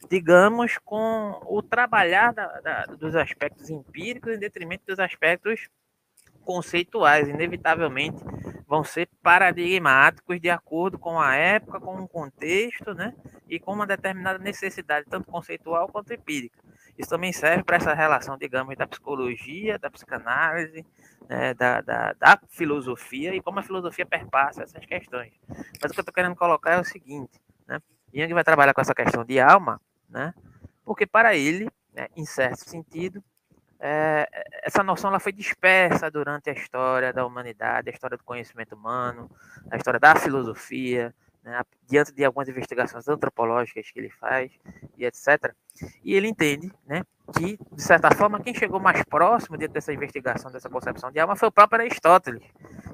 digamos, 0.09 0.77
com 0.83 1.39
o 1.45 1.61
trabalhar 1.61 2.33
da, 2.33 2.47
da, 2.61 2.85
dos 2.85 3.15
aspectos 3.15 3.69
empíricos 3.69 4.33
em 4.33 4.39
detrimento 4.39 4.83
dos 4.87 4.99
aspectos 4.99 5.69
conceituais, 6.43 7.27
inevitavelmente 7.27 8.23
vão 8.67 8.83
ser 8.83 9.07
paradigmáticos 9.21 10.41
de 10.41 10.49
acordo 10.49 10.97
com 10.97 11.19
a 11.19 11.35
época, 11.35 11.79
com 11.79 11.95
o 12.01 12.07
contexto, 12.07 12.93
né? 12.93 13.13
E 13.47 13.59
com 13.59 13.73
uma 13.73 13.85
determinada 13.85 14.39
necessidade, 14.39 15.05
tanto 15.09 15.29
conceitual 15.29 15.87
quanto 15.87 16.13
empírica. 16.13 16.57
Isso 16.97 17.09
também 17.09 17.31
serve 17.31 17.63
para 17.63 17.77
essa 17.77 17.93
relação, 17.93 18.37
digamos, 18.37 18.75
da 18.75 18.87
psicologia, 18.87 19.79
da 19.79 19.89
psicanálise, 19.89 20.85
né? 21.29 21.53
da, 21.53 21.81
da, 21.81 22.13
da, 22.13 22.39
filosofia 22.49 23.33
e 23.33 23.41
como 23.41 23.59
a 23.59 23.63
filosofia 23.63 24.05
perpassa 24.05 24.63
essas 24.63 24.85
questões. 24.85 25.33
Mas 25.81 25.91
o 25.91 25.93
que 25.93 25.99
eu 25.99 26.01
estou 26.01 26.13
querendo 26.13 26.35
colocar 26.35 26.73
é 26.73 26.79
o 26.79 26.83
seguinte, 26.83 27.39
né? 27.67 27.79
Jung 28.13 28.33
vai 28.33 28.43
trabalhar 28.43 28.73
com 28.73 28.81
essa 28.81 28.93
questão 28.93 29.23
de 29.23 29.39
alma 29.39 29.81
né? 30.13 30.33
Porque 30.85 31.05
para 31.05 31.35
ele, 31.35 31.69
né, 31.93 32.07
em 32.15 32.25
certo 32.25 32.69
sentido, 32.69 33.23
é, 33.79 34.29
essa 34.63 34.83
noção 34.83 35.09
ela 35.09 35.19
foi 35.19 35.33
dispersa 35.33 36.09
durante 36.09 36.49
a 36.49 36.53
história 36.53 37.11
da 37.11 37.25
humanidade, 37.25 37.89
a 37.89 37.93
história 37.93 38.15
do 38.15 38.23
conhecimento 38.23 38.75
humano, 38.75 39.29
a 39.69 39.75
história 39.75 39.99
da 39.99 40.15
filosofia, 40.15 41.13
né, 41.43 41.61
diante 41.85 42.13
de 42.13 42.23
algumas 42.23 42.47
investigações 42.47 43.07
antropológicas 43.07 43.91
que 43.91 43.99
ele 43.99 44.09
faz 44.09 44.51
e 44.97 45.05
etc. 45.05 45.53
E 46.03 46.13
ele 46.15 46.27
entende, 46.27 46.71
né, 46.85 47.03
que 47.37 47.57
de 47.71 47.81
certa 47.81 48.09
forma 48.15 48.39
quem 48.39 48.53
chegou 48.53 48.79
mais 48.79 49.03
próximo 49.03 49.57
dentro 49.57 49.73
dessa 49.73 49.91
investigação, 49.91 50.51
dessa 50.51 50.69
concepção 50.69 51.11
de 51.11 51.19
alma 51.19 51.35
foi 51.35 51.49
o 51.49 51.51
próprio 51.51 51.81
Aristóteles. 51.81 52.43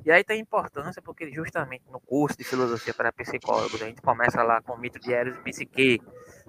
E 0.06 0.12
aí 0.12 0.24
tem 0.24 0.40
importância 0.40 1.02
porque 1.02 1.32
justamente 1.32 1.84
no 1.92 2.00
curso 2.00 2.38
de 2.38 2.44
filosofia 2.44 2.94
para 2.94 3.12
psicólogos 3.12 3.82
a 3.82 3.86
gente 3.86 4.02
começa 4.02 4.42
lá 4.42 4.62
com 4.62 4.74
o 4.74 4.78
mito 4.78 5.00
de 5.00 5.14
Eros 5.14 5.38
e 5.38 5.42
Psique, 5.44 6.02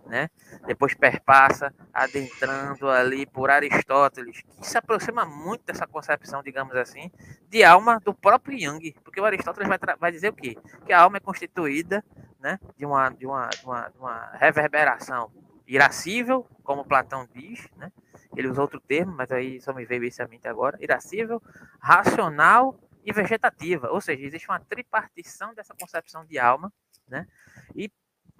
né? 0.06 0.28
Depois 0.66 0.94
perpassa 0.94 1.72
adentrando 1.92 2.88
ali 2.88 3.26
por 3.26 3.50
Aristóteles, 3.50 4.42
que 4.58 4.66
se 4.66 4.76
aproxima 4.76 5.24
muito 5.24 5.64
dessa 5.64 5.86
concepção, 5.86 6.42
digamos 6.42 6.74
assim, 6.76 7.10
de 7.48 7.62
alma 7.64 8.00
do 8.00 8.14
próprio 8.14 8.58
Jung, 8.58 8.94
porque 9.04 9.20
o 9.20 9.24
Aristóteles 9.24 9.68
vai, 9.68 9.78
vai 9.98 10.12
dizer 10.12 10.30
o 10.30 10.34
quê? 10.34 10.56
Que 10.84 10.92
a 10.92 11.00
alma 11.00 11.18
é 11.18 11.20
constituída, 11.20 12.04
né, 12.38 12.58
de 12.76 12.86
uma 12.86 13.10
de 13.10 13.26
uma, 13.26 13.48
de 13.48 13.64
uma, 13.64 13.88
de 13.88 13.98
uma 13.98 14.30
reverberação 14.34 15.30
irascível, 15.66 16.46
como 16.64 16.84
Platão 16.84 17.28
diz, 17.32 17.68
né? 17.76 17.92
Ele 18.36 18.48
usa 18.48 18.60
outro 18.60 18.80
termo, 18.80 19.12
mas 19.12 19.30
aí 19.30 19.60
só 19.60 19.72
me 19.72 19.84
veio 19.84 20.04
esse 20.04 20.22
a 20.22 20.26
mente 20.26 20.48
agora, 20.48 20.76
irascível, 20.80 21.42
racional 21.80 22.78
e 23.04 23.12
vegetativa, 23.12 23.88
ou 23.90 24.00
seja, 24.00 24.24
existe 24.24 24.48
uma 24.48 24.60
tripartição 24.60 25.54
dessa 25.54 25.74
concepção 25.74 26.24
de 26.24 26.38
alma, 26.38 26.72
né? 27.08 27.26
E 27.74 27.90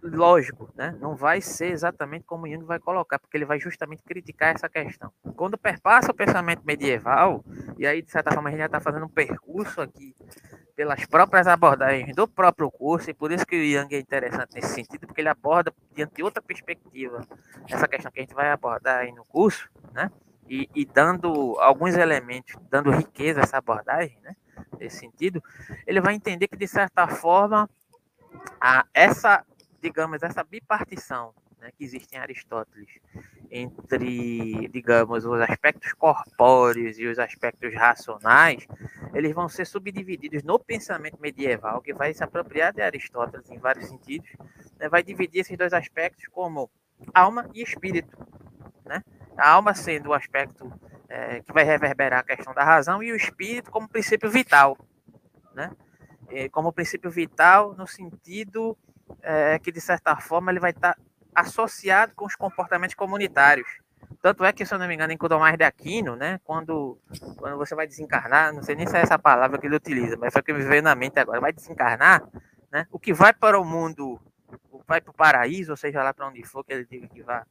lógico, 0.02 0.70
né? 0.74 0.96
Não 1.00 1.14
vai 1.14 1.40
ser 1.40 1.72
exatamente 1.72 2.24
como 2.24 2.48
Jung 2.48 2.64
vai 2.64 2.78
colocar, 2.78 3.18
porque 3.18 3.36
ele 3.36 3.44
vai 3.44 3.60
justamente 3.60 4.02
criticar 4.02 4.54
essa 4.54 4.68
questão. 4.68 5.12
Quando 5.36 5.58
perpassa 5.58 6.10
o 6.10 6.14
pensamento 6.14 6.62
medieval, 6.64 7.44
e 7.78 7.86
aí, 7.86 8.02
de 8.02 8.10
certa 8.10 8.32
forma, 8.32 8.48
a 8.48 8.52
gente 8.52 8.60
já 8.60 8.66
está 8.66 8.80
fazendo 8.80 9.06
um 9.06 9.08
percurso 9.08 9.80
aqui 9.80 10.14
pelas 10.74 11.04
próprias 11.06 11.46
abordagens 11.46 12.14
do 12.16 12.26
próprio 12.26 12.70
curso, 12.70 13.10
e 13.10 13.14
por 13.14 13.30
isso 13.30 13.46
que 13.46 13.56
o 13.56 13.80
Jung 13.80 13.94
é 13.94 13.98
interessante 13.98 14.54
nesse 14.54 14.74
sentido, 14.74 15.06
porque 15.06 15.20
ele 15.20 15.28
aborda 15.28 15.72
diante 15.94 16.14
de 16.14 16.22
outra 16.22 16.42
perspectiva 16.42 17.26
essa 17.68 17.86
questão 17.86 18.10
que 18.10 18.20
a 18.20 18.22
gente 18.22 18.34
vai 18.34 18.50
abordar 18.50 19.00
aí 19.00 19.12
no 19.12 19.24
curso, 19.24 19.68
né? 19.92 20.10
E, 20.48 20.68
e 20.74 20.84
dando 20.84 21.56
alguns 21.60 21.94
elementos, 21.94 22.56
dando 22.68 22.90
riqueza 22.90 23.40
a 23.40 23.42
essa 23.44 23.58
abordagem, 23.58 24.18
né? 24.22 24.34
Nesse 24.78 24.98
sentido, 24.98 25.42
ele 25.86 26.00
vai 26.00 26.14
entender 26.14 26.48
que, 26.48 26.56
de 26.56 26.66
certa 26.66 27.06
forma, 27.06 27.68
a, 28.60 28.84
essa 28.92 29.44
digamos, 29.80 30.22
essa 30.22 30.44
bipartição 30.44 31.34
né, 31.60 31.70
que 31.76 31.84
existe 31.84 32.14
em 32.14 32.18
Aristóteles 32.18 32.88
entre, 33.50 34.68
digamos, 34.68 35.24
os 35.24 35.40
aspectos 35.40 35.92
corpóreos 35.92 36.98
e 36.98 37.06
os 37.06 37.18
aspectos 37.18 37.74
racionais, 37.74 38.66
eles 39.12 39.34
vão 39.34 39.48
ser 39.48 39.66
subdivididos 39.66 40.42
no 40.42 40.58
pensamento 40.58 41.20
medieval, 41.20 41.82
que 41.82 41.92
vai 41.92 42.14
se 42.14 42.22
apropriar 42.22 42.72
de 42.72 42.80
Aristóteles 42.80 43.50
em 43.50 43.58
vários 43.58 43.88
sentidos, 43.88 44.30
né, 44.78 44.88
vai 44.88 45.02
dividir 45.02 45.40
esses 45.40 45.56
dois 45.56 45.72
aspectos 45.72 46.24
como 46.28 46.70
alma 47.12 47.48
e 47.54 47.62
espírito. 47.62 48.16
Né? 48.84 49.02
A 49.36 49.50
alma 49.50 49.74
sendo 49.74 50.10
o 50.10 50.14
aspecto 50.14 50.72
é, 51.08 51.40
que 51.40 51.52
vai 51.52 51.64
reverberar 51.64 52.20
a 52.20 52.24
questão 52.24 52.54
da 52.54 52.64
razão 52.64 53.02
e 53.02 53.12
o 53.12 53.16
espírito 53.16 53.70
como 53.70 53.88
princípio 53.88 54.30
vital. 54.30 54.78
Né? 55.54 55.70
É, 56.28 56.48
como 56.48 56.72
princípio 56.72 57.10
vital 57.10 57.74
no 57.74 57.86
sentido 57.86 58.78
é, 59.22 59.58
que, 59.58 59.72
de 59.72 59.80
certa 59.80 60.16
forma, 60.16 60.50
ele 60.50 60.60
vai 60.60 60.70
estar 60.70 60.94
tá 60.94 61.00
associado 61.34 62.12
com 62.14 62.26
os 62.26 62.34
comportamentos 62.34 62.94
comunitários. 62.94 63.68
Tanto 64.22 64.44
é 64.44 64.52
que, 64.52 64.66
se 64.66 64.74
eu 64.74 64.78
não 64.78 64.86
me 64.86 64.94
engano, 64.94 65.12
em 65.12 65.16
Cudomar 65.16 65.56
de 65.56 65.64
Aquino, 65.64 66.14
né, 66.14 66.40
quando, 66.44 66.98
quando 67.36 67.56
você 67.56 67.74
vai 67.74 67.86
desencarnar, 67.86 68.52
não 68.52 68.62
sei 68.62 68.74
nem 68.74 68.86
se 68.86 68.96
é 68.96 69.00
essa 69.00 69.18
palavra 69.18 69.58
que 69.58 69.66
ele 69.66 69.76
utiliza, 69.76 70.16
mas 70.18 70.32
foi 70.32 70.42
o 70.42 70.44
que 70.44 70.52
me 70.52 70.62
veio 70.62 70.82
na 70.82 70.94
mente 70.94 71.18
agora, 71.18 71.40
vai 71.40 71.52
desencarnar, 71.52 72.22
né, 72.70 72.86
o 72.90 72.98
que 72.98 73.14
vai 73.14 73.32
para 73.32 73.58
o 73.58 73.64
mundo, 73.64 74.20
vai 74.86 75.00
para 75.00 75.10
o 75.10 75.14
paraíso, 75.14 75.70
ou 75.70 75.76
seja 75.76 76.02
lá 76.02 76.12
para 76.12 76.28
onde 76.28 76.44
for 76.44 76.64
que 76.64 76.72
ele 76.72 76.84
diga 76.84 77.08
que 77.08 77.22
vá, 77.22 77.46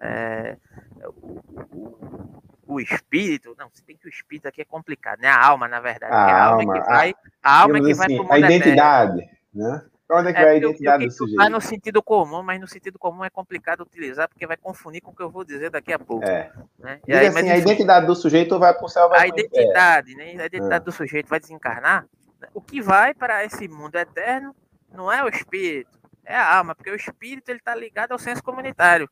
é, 0.00 0.56
o, 1.04 1.40
o, 1.72 2.42
o, 2.66 2.80
espírito, 2.80 3.54
não, 3.56 3.70
se 3.72 3.84
bem 3.84 3.96
que 3.96 4.06
o 4.06 4.10
espírito 4.10 4.48
aqui 4.48 4.60
é 4.60 4.64
complicado, 4.64 5.20
né, 5.20 5.28
a 5.28 5.46
alma, 5.46 5.68
na 5.68 5.78
verdade, 5.78 6.12
a, 6.12 6.16
é 6.16 6.32
a 6.32 6.44
alma, 6.44 6.62
alma 6.62 6.74
que 6.74 6.88
vai, 6.88 7.14
a 7.40 7.60
alma 7.60 7.78
é 7.78 7.80
que 7.80 7.94
vai 7.94 8.06
assim, 8.06 8.16
para 8.16 8.22
o 8.22 8.26
mundo 8.26 8.32
A 8.32 8.38
identidade, 8.38 9.20
eterno. 9.20 9.38
né? 9.54 9.84
Onde 10.10 10.28
é 10.28 10.32
que 10.32 10.40
é, 10.40 10.48
a 10.48 10.54
identidade 10.54 11.06
do 11.06 11.12
sujeito? 11.12 11.48
No 11.48 11.60
sentido 11.60 12.02
comum, 12.02 12.42
mas 12.42 12.60
no 12.60 12.66
sentido 12.66 12.98
comum 12.98 13.24
é 13.24 13.30
complicado 13.30 13.80
utilizar 13.80 14.28
porque 14.28 14.46
vai 14.46 14.56
confundir 14.56 15.00
com 15.00 15.10
o 15.10 15.14
que 15.14 15.22
eu 15.22 15.30
vou 15.30 15.44
dizer 15.44 15.70
daqui 15.70 15.92
a 15.92 15.98
pouco. 15.98 16.24
É. 16.24 16.52
Né? 16.78 17.00
E 17.06 17.12
aí, 17.12 17.26
assim, 17.26 17.42
mas, 17.42 17.50
a 17.50 17.56
identidade 17.56 18.06
do 18.06 18.14
sujeito 18.14 18.58
vai 18.58 18.74
para 18.74 18.84
o 18.84 18.88
céu, 18.88 19.08
vai 19.08 19.22
A 19.22 19.26
identidade, 19.28 20.14
né? 20.14 20.24
A 20.24 20.46
identidade 20.46 20.82
é. 20.82 20.84
do 20.84 20.92
sujeito 20.92 21.28
vai 21.28 21.40
desencarnar. 21.40 22.06
Né? 22.40 22.48
O 22.52 22.60
que 22.60 22.82
vai 22.82 23.14
para 23.14 23.44
esse 23.44 23.66
mundo 23.68 23.96
eterno 23.96 24.54
não 24.92 25.10
é 25.10 25.24
o 25.24 25.28
espírito, 25.28 25.98
é 26.24 26.36
a 26.36 26.56
alma, 26.56 26.74
porque 26.74 26.90
o 26.90 26.96
espírito 26.96 27.48
ele 27.48 27.58
está 27.58 27.74
ligado 27.74 28.12
ao 28.12 28.18
senso 28.18 28.42
comunitário, 28.42 29.08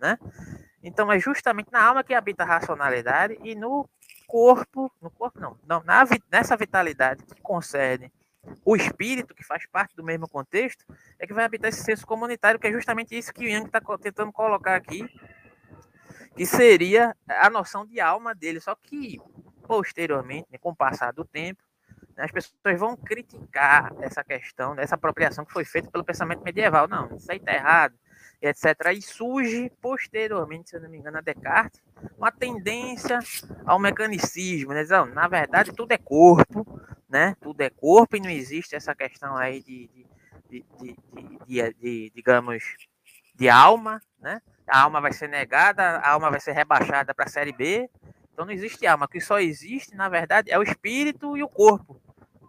né? 0.00 0.18
Então 0.82 1.10
é 1.10 1.18
justamente 1.18 1.68
na 1.72 1.82
alma 1.82 2.04
que 2.04 2.14
habita 2.14 2.44
a 2.44 2.46
racionalidade 2.46 3.36
e 3.42 3.56
no 3.56 3.88
corpo, 4.26 4.90
no 5.02 5.10
corpo 5.10 5.40
não, 5.40 5.56
não 5.66 5.82
na, 5.84 6.04
nessa 6.30 6.56
vitalidade 6.56 7.24
que 7.24 7.40
concerne 7.42 8.12
o 8.64 8.76
espírito, 8.76 9.34
que 9.34 9.44
faz 9.44 9.66
parte 9.66 9.94
do 9.96 10.04
mesmo 10.04 10.28
contexto, 10.28 10.84
é 11.18 11.26
que 11.26 11.32
vai 11.32 11.44
habitar 11.44 11.68
esse 11.68 11.82
senso 11.82 12.06
comunitário, 12.06 12.58
que 12.58 12.66
é 12.66 12.72
justamente 12.72 13.16
isso 13.16 13.32
que 13.32 13.44
o 13.44 13.48
Yang 13.48 13.66
está 13.66 13.80
tentando 13.98 14.32
colocar 14.32 14.74
aqui, 14.74 15.08
que 16.34 16.44
seria 16.44 17.16
a 17.28 17.48
noção 17.48 17.86
de 17.86 18.00
alma 18.00 18.34
dele. 18.34 18.60
Só 18.60 18.74
que, 18.74 19.20
posteriormente, 19.66 20.48
né, 20.50 20.58
com 20.58 20.70
o 20.70 20.76
passar 20.76 21.12
do 21.12 21.24
tempo, 21.24 21.62
né, 22.16 22.24
as 22.24 22.30
pessoas 22.30 22.78
vão 22.78 22.96
criticar 22.96 23.92
essa 24.00 24.22
questão, 24.22 24.74
né, 24.74 24.82
essa 24.82 24.94
apropriação 24.96 25.44
que 25.44 25.52
foi 25.52 25.64
feita 25.64 25.90
pelo 25.90 26.04
pensamento 26.04 26.42
medieval. 26.42 26.86
Não, 26.86 27.14
isso 27.16 27.30
aí 27.30 27.38
está 27.38 27.54
errado, 27.54 27.94
etc. 28.42 28.64
E 28.94 29.00
surge, 29.00 29.70
posteriormente, 29.80 30.70
se 30.70 30.76
eu 30.76 30.82
não 30.82 30.90
me 30.90 30.98
engano, 30.98 31.18
a 31.18 31.20
Descartes, 31.20 31.82
uma 32.18 32.30
tendência 32.30 33.18
ao 33.64 33.78
mecanicismo. 33.78 34.72
Né? 34.72 34.84
Na 35.14 35.28
verdade, 35.28 35.72
tudo 35.72 35.92
é 35.92 35.98
corpo, 35.98 36.66
né? 37.08 37.36
Tudo 37.40 37.60
é 37.60 37.70
corpo 37.70 38.16
e 38.16 38.20
não 38.20 38.30
existe 38.30 38.74
essa 38.74 38.94
questão 38.94 39.36
aí 39.36 39.62
de, 39.62 39.88
de, 40.50 40.64
de, 40.80 40.96
de, 41.46 41.74
de 41.74 42.12
digamos, 42.14 42.62
de 43.34 43.48
alma, 43.48 44.00
né? 44.20 44.40
A 44.68 44.82
alma 44.82 45.00
vai 45.00 45.12
ser 45.12 45.28
negada, 45.28 45.98
a 45.98 46.10
alma 46.10 46.30
vai 46.30 46.40
ser 46.40 46.52
rebaixada 46.52 47.14
para 47.14 47.26
a 47.26 47.28
série 47.28 47.52
B. 47.52 47.88
Então 48.32 48.44
não 48.44 48.52
existe 48.52 48.86
alma. 48.86 49.06
O 49.06 49.08
que 49.08 49.20
só 49.20 49.38
existe, 49.38 49.94
na 49.94 50.08
verdade, 50.08 50.50
é 50.50 50.58
o 50.58 50.62
espírito 50.62 51.36
e 51.36 51.42
o 51.42 51.48
corpo. 51.48 52.00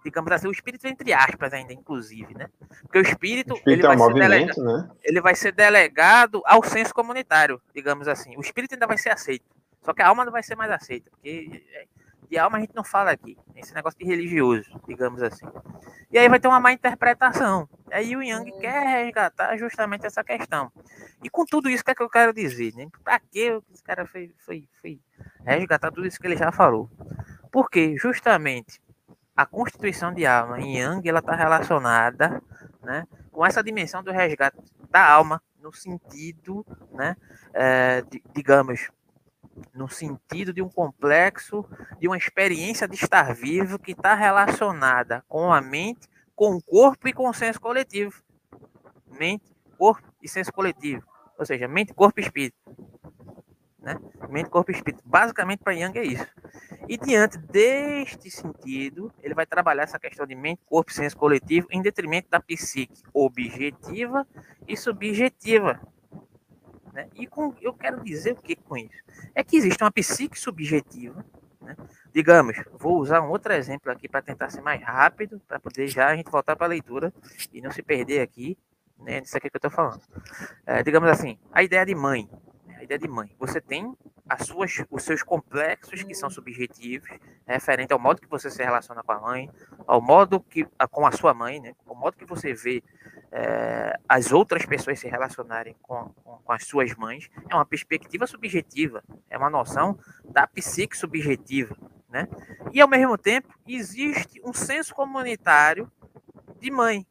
Digamos 0.03 0.31
assim, 0.31 0.47
o 0.47 0.51
espírito 0.51 0.87
entre 0.87 1.13
aspas 1.13 1.53
ainda, 1.53 1.73
inclusive, 1.73 2.33
né? 2.33 2.49
Porque 2.81 2.97
o 2.97 3.01
espírito, 3.01 3.53
o 3.53 3.57
espírito 3.57 3.85
ele, 3.85 3.93
é 3.93 3.97
vai 3.97 4.07
ser 4.07 4.13
delegado, 4.13 4.63
né? 4.63 4.89
ele 5.03 5.21
vai 5.21 5.35
ser 5.35 5.51
delegado 5.51 6.41
ao 6.45 6.63
senso 6.63 6.93
comunitário, 6.93 7.61
digamos 7.75 8.07
assim. 8.07 8.35
O 8.37 8.41
espírito 8.41 8.73
ainda 8.73 8.87
vai 8.87 8.97
ser 8.97 9.09
aceito. 9.09 9.45
Só 9.83 9.93
que 9.93 10.01
a 10.01 10.07
alma 10.07 10.25
não 10.25 10.31
vai 10.31 10.43
ser 10.43 10.55
mais 10.55 10.71
aceita, 10.71 11.09
porque 11.11 11.63
de 12.29 12.37
alma 12.37 12.57
a 12.57 12.61
gente 12.61 12.75
não 12.75 12.83
fala 12.83 13.11
aqui. 13.11 13.37
Esse 13.55 13.73
negócio 13.73 13.97
de 13.99 14.05
religioso, 14.05 14.69
digamos 14.87 15.21
assim. 15.21 15.45
E 16.11 16.17
aí 16.17 16.29
vai 16.29 16.39
ter 16.39 16.47
uma 16.47 16.59
má 16.59 16.71
interpretação. 16.71 17.67
Aí 17.91 18.15
o 18.15 18.21
Yang 18.21 18.51
hum. 18.51 18.59
quer 18.59 19.03
resgatar 19.03 19.57
justamente 19.57 20.05
essa 20.05 20.23
questão. 20.23 20.71
E 21.23 21.29
com 21.29 21.45
tudo 21.45 21.69
isso, 21.69 21.81
o 21.81 21.85
que 21.85 21.91
é 21.91 21.95
que 21.95 22.03
eu 22.03 22.09
quero 22.09 22.33
dizer? 22.33 22.73
Né? 22.75 22.87
Para 23.03 23.19
que 23.19 23.61
esse 23.73 23.83
cara 23.83 24.05
foi, 24.05 24.33
foi, 24.37 24.67
foi 24.81 24.99
resgatar 25.45 25.91
tudo 25.91 26.07
isso 26.07 26.19
que 26.19 26.27
ele 26.27 26.37
já 26.37 26.51
falou? 26.51 26.89
Porque 27.51 27.97
justamente 27.97 28.81
a 29.35 29.45
constituição 29.45 30.13
de 30.13 30.25
alma 30.25 30.59
em 30.59 30.77
Yang 30.77 31.09
ela 31.09 31.19
está 31.19 31.35
relacionada 31.35 32.41
né, 32.81 33.05
com 33.31 33.45
essa 33.45 33.63
dimensão 33.63 34.03
do 34.03 34.11
resgate 34.11 34.57
da 34.89 35.07
alma 35.07 35.41
no 35.61 35.71
sentido, 35.73 36.65
né, 36.91 37.15
é, 37.53 38.01
de, 38.01 38.23
digamos, 38.33 38.89
no 39.73 39.87
sentido 39.87 40.53
de 40.53 40.61
um 40.61 40.69
complexo, 40.69 41.65
de 41.99 42.07
uma 42.07 42.17
experiência 42.17 42.87
de 42.87 42.95
estar 42.95 43.33
vivo 43.33 43.79
que 43.79 43.91
está 43.91 44.15
relacionada 44.15 45.23
com 45.27 45.51
a 45.51 45.61
mente, 45.61 46.07
com 46.35 46.55
o 46.55 46.63
corpo 46.63 47.07
e 47.07 47.13
com 47.13 47.27
o 47.27 47.33
senso 47.33 47.59
coletivo. 47.59 48.21
Mente, 49.07 49.55
corpo 49.77 50.07
e 50.21 50.27
senso 50.27 50.51
coletivo. 50.51 51.03
Ou 51.37 51.45
seja, 51.45 51.67
mente, 51.67 51.93
corpo 51.93 52.19
e 52.19 52.23
espírito. 52.23 52.57
Né? 53.79 53.99
Mente, 54.29 54.49
corpo 54.49 54.71
e 54.71 54.75
espírito. 54.75 55.03
Basicamente, 55.05 55.63
para 55.63 55.73
Young 55.73 55.97
é 55.97 56.03
isso. 56.03 56.27
E 56.87 56.97
diante 56.97 57.37
deste 57.37 58.29
sentido, 58.29 59.11
ele 59.21 59.33
vai 59.33 59.45
trabalhar 59.45 59.83
essa 59.83 59.99
questão 59.99 60.25
de 60.25 60.35
mente, 60.35 60.61
corpo 60.65 60.91
e 60.91 60.93
senso 60.93 61.17
coletivo 61.17 61.67
em 61.71 61.81
detrimento 61.81 62.29
da 62.29 62.39
psique 62.39 63.01
objetiva 63.13 64.27
e 64.67 64.77
subjetiva 64.77 65.79
né? 66.97 67.07
E 67.13 67.27
com, 67.27 67.53
eu 67.61 67.75
quero 67.75 68.03
dizer 68.03 68.31
o 68.31 68.41
que 68.41 68.55
com 68.55 68.75
isso? 68.75 69.03
É 69.35 69.43
que 69.43 69.55
existe 69.55 69.83
uma 69.83 69.91
psique 69.91 70.37
subjetiva. 70.37 71.23
Né? 71.61 71.77
Digamos, 72.11 72.57
vou 72.73 72.97
usar 72.97 73.21
um 73.21 73.29
outro 73.29 73.53
exemplo 73.53 73.91
aqui 73.91 74.09
para 74.09 74.23
tentar 74.23 74.49
ser 74.49 74.61
mais 74.61 74.81
rápido, 74.81 75.39
para 75.47 75.59
poder 75.59 75.87
já 75.87 76.07
a 76.07 76.15
gente 76.15 76.31
voltar 76.31 76.55
para 76.55 76.65
a 76.65 76.69
leitura 76.69 77.13
e 77.53 77.61
não 77.61 77.69
se 77.69 77.83
perder 77.83 78.21
aqui 78.21 78.57
né, 78.97 79.19
nisso 79.19 79.37
aqui 79.37 79.47
que 79.47 79.55
eu 79.55 79.59
estou 79.59 79.69
falando. 79.69 80.01
É, 80.65 80.81
digamos 80.81 81.07
assim, 81.07 81.37
a 81.51 81.61
ideia 81.61 81.85
de 81.85 81.93
mãe. 81.93 82.27
Né? 82.65 82.77
A 82.79 82.83
ideia 82.83 82.97
de 82.97 83.07
mãe. 83.07 83.29
Você 83.37 83.61
tem 83.61 83.95
as 84.27 84.47
suas, 84.47 84.83
os 84.89 85.03
seus 85.03 85.21
complexos 85.21 86.01
que 86.01 86.15
são 86.15 86.31
subjetivos, 86.31 87.07
referente 87.45 87.93
ao 87.93 87.99
modo 87.99 88.19
que 88.19 88.27
você 88.27 88.49
se 88.49 88.63
relaciona 88.63 89.03
com 89.03 89.11
a 89.11 89.21
mãe, 89.21 89.51
ao 89.85 90.01
modo 90.01 90.39
que 90.39 90.65
com 90.89 91.05
a 91.05 91.11
sua 91.11 91.31
mãe, 91.31 91.61
né, 91.61 91.75
ao 91.85 91.95
modo 91.95 92.17
que 92.17 92.25
você 92.25 92.55
vê 92.55 92.83
é, 93.39 93.99
as 94.09 94.31
outras 94.31 94.65
pessoas 94.65 94.99
se 94.99 95.07
relacionarem 95.07 95.75
com, 95.83 96.09
com, 96.23 96.37
com, 96.37 96.51
as 96.51 96.63
suas 96.63 96.95
mães, 96.95 97.29
é 97.47 97.53
uma 97.53 97.65
perspectiva 97.65 98.25
subjetiva, 98.25 99.03
é 99.29 99.37
uma 99.37 99.49
noção 99.49 99.99
da 100.27 100.47
psique 100.47 100.97
subjetiva. 100.97 101.77
Né? 102.09 102.27
E, 102.73 102.81
ao 102.81 102.87
mesmo 102.87 103.15
tempo, 103.15 103.53
existe 103.67 104.41
um 104.43 104.53
senso 104.53 104.95
comunitário 104.95 105.91
de 106.59 106.71
mãe. 106.71 107.05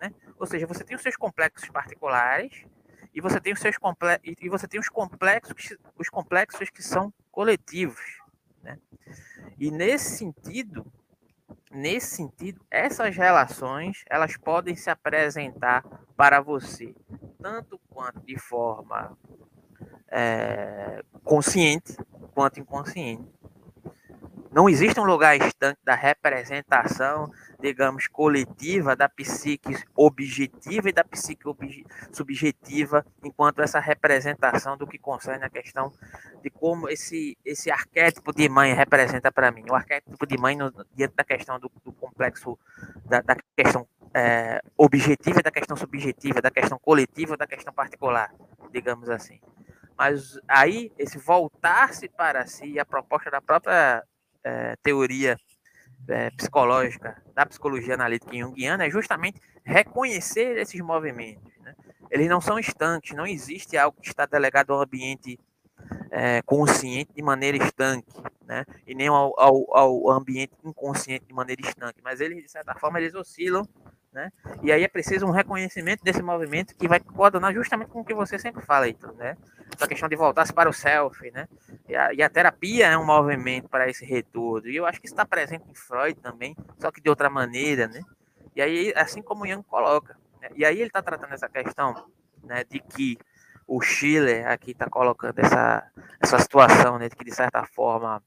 Né? 0.00 0.14
Ou 0.38 0.46
seja, 0.46 0.64
você 0.64 0.84
tem 0.84 0.94
os 0.94 1.02
seus 1.02 1.16
complexos 1.16 1.68
particulares 1.68 2.64
e 3.12 3.20
você 3.20 3.40
tem 3.40 3.52
os 3.52 3.58
seus 3.58 3.76
comple 3.76 4.20
e 4.24 4.48
você 4.48 4.68
tem 4.68 4.78
os 4.78 4.88
complexos, 4.88 5.76
os 5.98 6.08
complexos 6.08 6.70
que 6.70 6.84
são 6.84 7.12
coletivos. 7.32 8.20
Né? 8.62 8.78
E 9.58 9.72
nesse 9.72 10.18
sentido, 10.18 10.86
nesse 11.74 12.16
sentido, 12.16 12.64
essas 12.70 13.16
relações 13.16 14.04
elas 14.08 14.36
podem 14.36 14.76
se 14.76 14.88
apresentar 14.88 15.84
para 16.16 16.40
você 16.40 16.94
tanto 17.42 17.78
quanto 17.90 18.20
de 18.20 18.38
forma 18.38 19.16
é, 20.08 21.02
consciente 21.24 21.96
quanto 22.32 22.60
inconsciente. 22.60 23.33
Não 24.54 24.68
existe 24.68 25.00
um 25.00 25.04
lugar 25.04 25.36
estanque 25.36 25.80
da 25.82 25.96
representação, 25.96 27.28
digamos, 27.60 28.06
coletiva 28.06 28.94
da 28.94 29.08
psique 29.08 29.76
objetiva 29.96 30.88
e 30.88 30.92
da 30.92 31.02
psique 31.02 31.42
subjetiva, 32.12 33.04
enquanto 33.24 33.60
essa 33.62 33.80
representação 33.80 34.76
do 34.76 34.86
que 34.86 34.96
concerne 34.96 35.44
a 35.44 35.50
questão 35.50 35.92
de 36.40 36.50
como 36.50 36.88
esse, 36.88 37.36
esse 37.44 37.68
arquétipo 37.68 38.32
de 38.32 38.48
mãe 38.48 38.72
representa 38.72 39.32
para 39.32 39.50
mim. 39.50 39.64
O 39.68 39.74
arquétipo 39.74 40.24
de 40.24 40.38
mãe, 40.38 40.56
no, 40.56 40.72
diante 40.94 41.16
da 41.16 41.24
questão 41.24 41.58
do, 41.58 41.68
do 41.84 41.92
complexo, 41.92 42.56
da, 43.04 43.20
da 43.22 43.36
questão 43.56 43.88
é, 44.14 44.60
objetiva 44.76 45.42
da 45.42 45.50
questão 45.50 45.76
subjetiva, 45.76 46.40
da 46.40 46.52
questão 46.52 46.78
coletiva 46.78 47.36
da 47.36 47.48
questão 47.48 47.74
particular, 47.74 48.32
digamos 48.70 49.10
assim. 49.10 49.40
Mas 49.98 50.38
aí, 50.46 50.92
esse 50.96 51.18
voltar-se 51.18 52.08
para 52.08 52.46
si, 52.46 52.78
a 52.78 52.84
proposta 52.84 53.32
da 53.32 53.40
própria 53.40 54.04
é, 54.44 54.76
teoria 54.82 55.36
é, 56.08 56.30
psicológica, 56.30 57.20
da 57.34 57.46
psicologia 57.46 57.94
analítica 57.94 58.36
junguiana, 58.36 58.86
é 58.86 58.90
justamente 58.90 59.40
reconhecer 59.64 60.58
esses 60.58 60.80
movimentos. 60.80 61.50
Né? 61.60 61.74
Eles 62.10 62.28
não 62.28 62.40
são 62.40 62.58
estanques, 62.58 63.16
não 63.16 63.26
existe 63.26 63.76
algo 63.76 64.00
que 64.00 64.08
está 64.08 64.26
delegado 64.26 64.72
ao 64.72 64.82
ambiente 64.82 65.38
é, 66.10 66.42
consciente 66.42 67.12
de 67.14 67.22
maneira 67.22 67.56
estanque, 67.56 68.12
né? 68.46 68.64
e 68.86 68.94
nem 68.94 69.08
ao, 69.08 69.38
ao, 69.38 69.76
ao, 69.76 70.10
ambiente 70.10 70.52
inconsciente 70.64 71.26
de 71.26 71.34
maneira 71.34 71.62
estanque, 71.62 72.00
mas 72.02 72.20
eles, 72.20 72.42
de 72.42 72.50
certa 72.50 72.74
forma, 72.74 73.00
eles 73.00 73.14
oscilam, 73.14 73.66
né? 74.12 74.30
e 74.62 74.70
aí 74.70 74.84
é 74.84 74.88
preciso 74.88 75.26
um 75.26 75.30
reconhecimento 75.30 76.04
desse 76.04 76.22
movimento 76.22 76.74
que 76.76 76.86
vai 76.86 77.00
coordenar 77.00 77.52
justamente 77.52 77.88
com 77.88 78.00
o 78.00 78.04
que 78.04 78.14
você 78.14 78.38
sempre 78.38 78.64
fala, 78.64 78.86
Heitor, 78.86 79.14
né? 79.14 79.36
essa 79.76 79.88
questão 79.88 80.08
de 80.08 80.16
voltar-se 80.16 80.52
para 80.52 80.68
o 80.68 80.72
self, 80.72 81.30
né? 81.30 81.48
E 81.88 81.96
a, 81.96 82.12
e 82.12 82.22
a, 82.22 82.28
terapia 82.28 82.86
é 82.86 82.98
um 82.98 83.04
movimento 83.04 83.68
para 83.68 83.88
esse 83.88 84.04
retorno. 84.04 84.68
E 84.68 84.76
eu 84.76 84.86
acho 84.86 85.00
que 85.00 85.06
está 85.06 85.24
presente 85.24 85.64
em 85.68 85.74
Freud 85.74 86.14
também, 86.20 86.56
só 86.78 86.90
que 86.90 87.00
de 87.00 87.08
outra 87.08 87.28
maneira, 87.28 87.88
né? 87.88 88.02
E 88.54 88.62
aí, 88.62 88.92
assim 88.96 89.20
como 89.20 89.46
Jung 89.46 89.62
coloca. 89.64 90.16
Né? 90.40 90.48
E 90.54 90.64
aí 90.64 90.76
ele 90.76 90.86
está 90.86 91.02
tratando 91.02 91.32
essa 91.32 91.48
questão 91.48 92.06
né, 92.42 92.64
de 92.64 92.78
que 92.80 93.18
o 93.66 93.80
Schiller 93.80 94.46
aqui 94.48 94.72
está 94.72 94.88
colocando 94.88 95.38
essa, 95.38 95.90
essa 96.20 96.38
situação, 96.38 96.98
né, 96.98 97.08
que 97.08 97.24
de 97.24 97.34
certa 97.34 97.64
forma, 97.64 98.22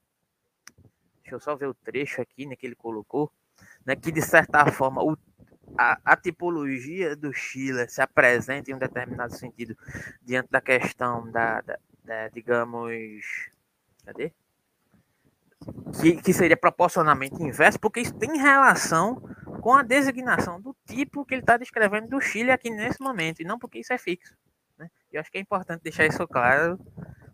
deixa 1.22 1.36
eu 1.36 1.40
só 1.40 1.56
ver 1.56 1.68
o 1.68 1.74
trecho 1.74 2.22
aqui, 2.22 2.46
né, 2.46 2.56
que 2.56 2.66
ele 2.66 2.76
colocou, 2.76 3.32
né, 3.86 3.96
que 3.96 4.12
de 4.12 4.22
certa 4.22 4.66
forma 4.72 5.04
o 5.04 5.18
a, 5.78 6.00
a, 6.06 6.16
tipologia 6.16 7.16
do 7.16 7.34
Schiller 7.34 7.90
se 7.92 8.02
apresenta 8.02 8.72
em 8.72 8.74
um 8.74 8.80
determinado 8.80 9.36
sentido 9.36 9.78
diante 10.22 10.50
da 10.50 10.62
questão 10.62 11.30
da, 11.30 11.60
da, 11.62 11.78
da 12.06 12.30
digamos, 12.30 13.50
cadê? 14.06 14.32
Que, 16.00 16.22
que 16.22 16.34
seria 16.34 16.56
proporcionalmente 16.56 17.36
inverso, 17.44 17.80
porque 17.80 18.00
isso 18.00 18.14
tem 18.14 18.38
relação 18.38 19.22
com 19.62 19.74
a 19.74 19.84
designação 19.84 20.62
do 20.62 20.76
tipo 20.86 21.26
que 21.26 21.34
ele 21.34 21.42
está 21.42 21.58
descrevendo 21.58 22.08
do 22.08 22.22
Chile 22.22 22.52
aqui 22.52 22.70
nesse 22.70 23.02
momento, 23.02 23.42
e 23.42 23.46
não 23.46 23.60
porque 23.60 23.80
isso 23.80 23.92
é 23.92 23.98
fixo. 23.98 24.34
Eu 25.12 25.22
acho 25.22 25.32
que 25.32 25.38
é 25.38 25.42
importante 25.42 25.84
deixar 25.84 26.06
isso 26.06 26.28
claro, 26.28 26.78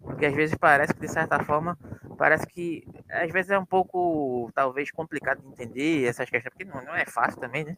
porque 0.01 0.25
às 0.25 0.33
vezes 0.33 0.55
parece 0.55 0.93
que, 0.93 0.99
de 0.99 1.07
certa 1.07 1.43
forma, 1.43 1.77
parece 2.17 2.45
que 2.45 2.85
às 3.09 3.31
vezes 3.31 3.51
é 3.51 3.57
um 3.57 3.65
pouco, 3.65 4.51
talvez, 4.53 4.91
complicado 4.91 5.41
de 5.41 5.47
entender 5.47 6.05
essas 6.05 6.29
questões, 6.29 6.53
porque 6.53 6.65
não, 6.65 6.83
não 6.83 6.95
é 6.95 7.05
fácil 7.05 7.39
também, 7.39 7.63
né? 7.63 7.77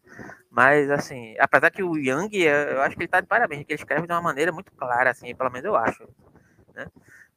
Mas, 0.50 0.90
assim, 0.92 1.36
apesar 1.40 1.72
que 1.72 1.84
o 1.84 1.98
Young, 1.98 2.30
eu 2.36 2.82
acho 2.82 2.96
que 2.96 3.04
ele 3.04 3.10
tá 3.10 3.22
de 3.22 3.28
parabéns, 3.28 3.66
que 3.66 3.74
ele 3.74 3.80
escreve 3.80 4.08
de 4.08 4.14
uma 4.14 4.22
maneira 4.22 4.52
muito 4.52 4.72
clara, 4.74 5.12
assim, 5.12 5.34
pelo 5.36 5.52
menos 5.52 5.66
eu 5.66 5.76
acho, 5.76 6.08
né? 6.74 6.88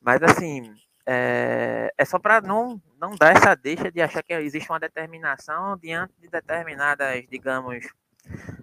Mas, 0.01 0.23
assim, 0.23 0.75
é, 1.07 1.93
é 1.97 2.05
só 2.05 2.19
para 2.19 2.41
não, 2.41 2.81
não 3.01 3.17
dar 3.17 3.35
essa 3.37 3.55
deixa 3.55 3.91
de 3.91 4.01
achar 4.01 4.23
que 4.23 4.33
existe 4.35 4.71
uma 4.71 4.81
determinação 4.81 5.77
diante 5.79 6.13
de 6.21 6.29
determinadas, 6.29 7.25
digamos, 7.31 7.87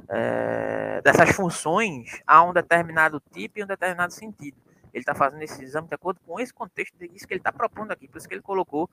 é, 0.10 1.02
dessas 1.02 1.32
funções 1.32 2.22
a 2.26 2.44
um 2.44 2.54
determinado 2.54 3.22
tipo 3.32 3.60
e 3.60 3.64
um 3.64 3.68
determinado 3.68 4.14
sentido. 4.14 4.58
Ele 4.94 5.02
está 5.02 5.14
fazendo 5.14 5.42
esse 5.42 5.62
exame 5.62 5.90
de 5.90 5.96
acordo 5.96 6.22
com 6.26 6.40
esse 6.40 6.54
contexto 6.54 6.98
disso 6.98 7.28
que 7.28 7.34
ele 7.34 7.42
está 7.42 7.52
propondo 7.52 7.92
aqui. 7.92 8.08
Por 8.08 8.18
isso 8.18 8.30
que 8.30 8.34
ele 8.34 8.42
colocou 8.42 8.90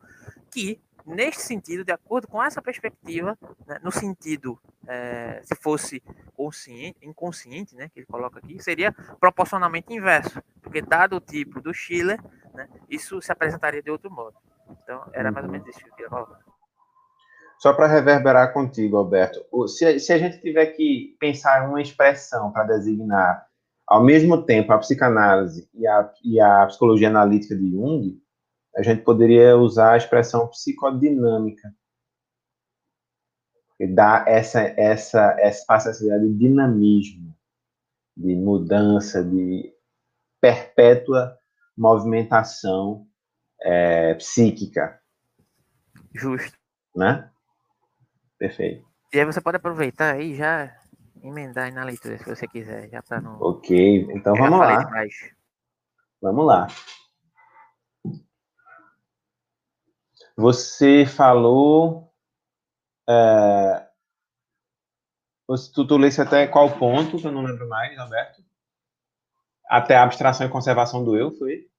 que, 0.50 0.80
neste 1.06 1.42
sentido, 1.42 1.84
de 1.84 1.92
acordo 1.92 2.26
com 2.26 2.42
essa 2.42 2.60
perspectiva, 2.60 3.38
né, 3.64 3.78
no 3.84 3.92
sentido, 3.92 4.58
é, 4.88 5.40
se 5.44 5.54
fosse 5.54 6.02
consciente, 6.36 6.98
inconsciente, 7.02 7.76
né, 7.76 7.88
que 7.88 8.00
ele 8.00 8.06
coloca 8.06 8.40
aqui, 8.40 8.60
seria 8.60 8.92
proporcionalmente 9.20 9.92
inverso. 9.92 10.42
Porque, 10.60 10.82
dado 10.82 11.16
o 11.16 11.20
tipo 11.20 11.60
do 11.60 11.72
Schiller, 11.72 12.20
né, 12.52 12.68
isso 12.88 13.22
se 13.22 13.30
apresentaria 13.30 13.80
de 13.80 13.90
outro 13.90 14.10
modo. 14.10 14.36
Então, 14.82 15.08
era 15.12 15.30
mais 15.30 15.46
ou 15.46 15.52
menos 15.52 15.68
isso 15.68 15.78
que 15.78 15.88
eu 15.88 15.94
queria 15.94 16.10
colocar. 16.10 16.51
Só 17.62 17.72
para 17.72 17.86
reverberar 17.86 18.52
contigo, 18.52 18.96
Alberto, 18.96 19.40
se, 19.68 20.00
se 20.00 20.12
a 20.12 20.18
gente 20.18 20.40
tiver 20.40 20.66
que 20.66 21.16
pensar 21.20 21.68
uma 21.68 21.80
expressão 21.80 22.50
para 22.50 22.64
designar 22.64 23.46
ao 23.86 24.02
mesmo 24.02 24.44
tempo, 24.44 24.72
a 24.72 24.78
psicanálise 24.78 25.70
e 25.72 25.86
a, 25.86 26.12
e 26.24 26.40
a 26.40 26.66
psicologia 26.66 27.08
analítica 27.08 27.54
de 27.54 27.70
Jung, 27.70 28.20
a 28.76 28.82
gente 28.82 29.04
poderia 29.04 29.56
usar 29.56 29.92
a 29.92 29.96
expressão 29.96 30.48
psicodinâmica, 30.48 31.72
que 33.76 33.86
dá 33.86 34.24
essa, 34.26 34.60
essa, 34.76 35.36
essa 35.38 35.64
facilidade 35.64 36.26
de 36.26 36.34
dinamismo, 36.36 37.32
de 38.16 38.34
mudança, 38.34 39.22
de 39.22 39.72
perpétua 40.40 41.38
movimentação 41.78 43.06
é, 43.60 44.14
psíquica. 44.14 45.00
Justo. 46.12 46.58
Né? 46.96 47.31
Perfeito. 48.42 48.84
E 49.12 49.20
aí 49.20 49.24
você 49.24 49.40
pode 49.40 49.58
aproveitar 49.58 50.16
aí 50.16 50.34
já 50.34 50.76
emendar 51.22 51.66
aí 51.66 51.70
na 51.70 51.84
leitura, 51.84 52.18
se 52.18 52.24
você 52.24 52.48
quiser, 52.48 52.88
já 52.88 53.00
para 53.00 53.20
não. 53.20 53.40
Ok, 53.40 54.08
então 54.10 54.34
vamos 54.34 54.58
lá. 54.58 54.84
Vamos 56.20 56.44
lá. 56.44 56.66
Você 60.36 61.06
falou. 61.06 62.12
É, 63.08 63.86
tu, 65.72 65.86
tu 65.86 65.96
lesse 65.96 66.20
até 66.20 66.48
qual 66.48 66.76
ponto, 66.76 67.18
que 67.18 67.26
eu 67.28 67.30
não 67.30 67.42
lembro 67.42 67.68
mais, 67.68 67.96
Alberto? 67.96 68.42
Até 69.68 69.94
a 69.94 70.02
abstração 70.02 70.48
e 70.48 70.50
conservação 70.50 71.04
do 71.04 71.16
eu, 71.16 71.30
foi? 71.30 71.70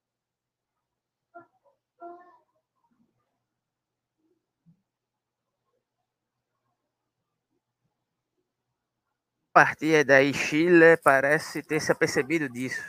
Partir 9.54 10.04
daí, 10.04 10.34
Chile 10.34 10.98
parece 10.98 11.62
ter 11.62 11.80
se 11.80 11.92
apercebido 11.92 12.50
disso. 12.50 12.82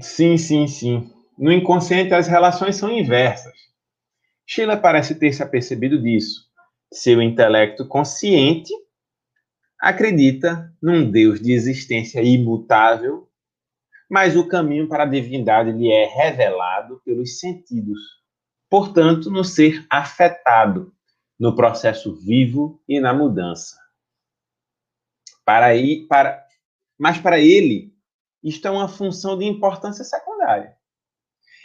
Sim, 0.00 0.38
sim, 0.38 0.66
sim. 0.66 1.12
No 1.38 1.52
inconsciente, 1.52 2.14
as 2.14 2.26
relações 2.26 2.76
são 2.76 2.90
inversas. 2.90 3.52
Chile 4.46 4.76
parece 4.76 5.14
ter 5.14 5.32
se 5.32 5.42
apercebido 5.42 6.02
disso. 6.02 6.46
Seu 6.92 7.20
intelecto 7.20 7.86
consciente 7.86 8.72
acredita 9.78 10.72
num 10.82 11.10
Deus 11.10 11.40
de 11.40 11.52
existência 11.52 12.22
imutável, 12.22 13.28
mas 14.08 14.36
o 14.36 14.48
caminho 14.48 14.88
para 14.88 15.02
a 15.02 15.06
divindade 15.06 15.72
lhe 15.72 15.90
é 15.90 16.06
revelado 16.06 17.02
pelos 17.04 17.38
sentidos. 17.38 17.98
Portanto, 18.70 19.30
no 19.30 19.44
ser 19.44 19.84
afetado, 19.90 20.92
no 21.38 21.54
processo 21.54 22.16
vivo 22.16 22.80
e 22.88 22.98
na 22.98 23.12
mudança. 23.12 23.76
Para 25.46 25.74
ir, 25.74 26.06
para, 26.08 26.44
mas 26.98 27.18
para 27.18 27.38
ele, 27.38 27.94
isto 28.42 28.68
é 28.68 28.70
uma 28.70 28.88
função 28.88 29.38
de 29.38 29.46
importância 29.46 30.04
secundária. 30.04 30.76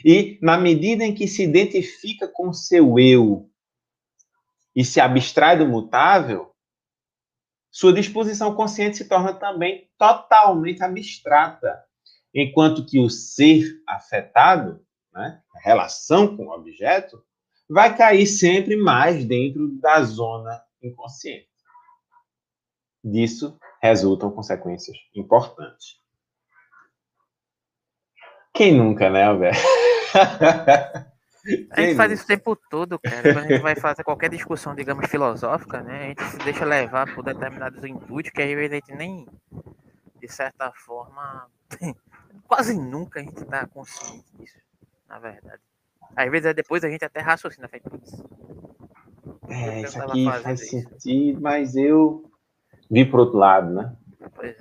E 0.06 0.39
na 0.41 0.58
medida 0.58 1.04
em 1.04 1.13
que 1.13 1.28
se 1.28 1.44
identifica 1.44 2.28
com 2.28 2.54
seu 2.54 2.98
eu 2.98 3.50
e 4.76 4.86
se 4.86 5.02
abstrai 5.02 5.58
do 5.58 5.67
mutável, 5.67 6.56
sua 7.70 7.91
disposição 7.91 8.56
consciente 8.56 8.98
se 8.98 9.10
torna 9.10 9.34
também 9.34 9.89
totalmente 9.98 10.84
abstrata, 10.84 11.84
enquanto 12.34 12.86
que 12.86 13.00
o 13.00 13.10
ser 13.10 13.65
afetado, 13.88 14.86
né, 15.13 15.41
a 15.56 15.60
relação 15.60 16.38
com 16.38 16.48
o 16.48 16.54
objeto, 16.54 17.24
vai 17.70 17.96
cair 17.98 18.28
sempre 18.28 18.76
mais 18.76 19.26
dentro 19.26 19.70
da 19.80 20.04
zona 20.04 20.62
inconsciente. 20.82 21.51
Disso 23.04 23.58
resultam 23.82 24.32
consequências 24.32 24.98
importantes. 25.16 26.00
Quem 28.54 28.76
nunca, 28.76 29.10
né, 29.10 29.24
Alberto? 29.24 29.60
A 31.72 31.82
gente 31.82 31.96
faz 31.96 32.12
isso 32.12 32.24
o 32.24 32.28
tempo 32.28 32.56
todo, 32.56 33.00
cara. 33.00 33.34
Quando 33.34 33.46
a 33.46 33.48
gente 33.48 33.62
vai 33.62 33.76
fazer 33.76 34.04
qualquer 34.04 34.30
discussão, 34.30 34.76
digamos, 34.76 35.10
filosófica, 35.10 35.82
né? 35.82 36.04
A 36.04 36.08
gente 36.10 36.24
se 36.26 36.38
deixa 36.38 36.64
levar 36.66 37.14
por 37.16 37.24
determinados 37.24 37.84
intuitos 37.84 38.32
que 38.32 38.42
às 38.44 38.50
vezes 38.50 38.72
a 38.72 38.76
gente 38.76 38.94
nem, 38.94 39.28
de 40.20 40.28
certa 40.28 40.72
forma, 40.72 41.48
quase 42.48 42.78
nunca 42.78 43.20
a 43.20 43.24
gente 43.24 43.42
está 43.42 43.66
consciente 43.66 44.26
disso, 44.38 44.60
na 45.10 45.18
verdade. 45.18 45.62
Às 46.16 46.30
vezes 46.30 46.46
é 46.46 46.54
depois 46.54 46.84
a 46.84 46.90
gente 46.90 47.04
até 47.06 47.22
raciocina, 47.22 47.68
faz 47.68 47.82
É, 49.50 49.82
isso 49.82 50.00
aqui 50.00 50.26
faz 50.26 50.62
isso. 50.62 50.70
sentido, 50.70 51.42
mas 51.42 51.76
eu 51.76 52.31
vi 52.91 53.06
para 53.06 53.21
outro 53.21 53.38
lado, 53.38 53.73
né? 53.73 53.95
É. 54.43 54.56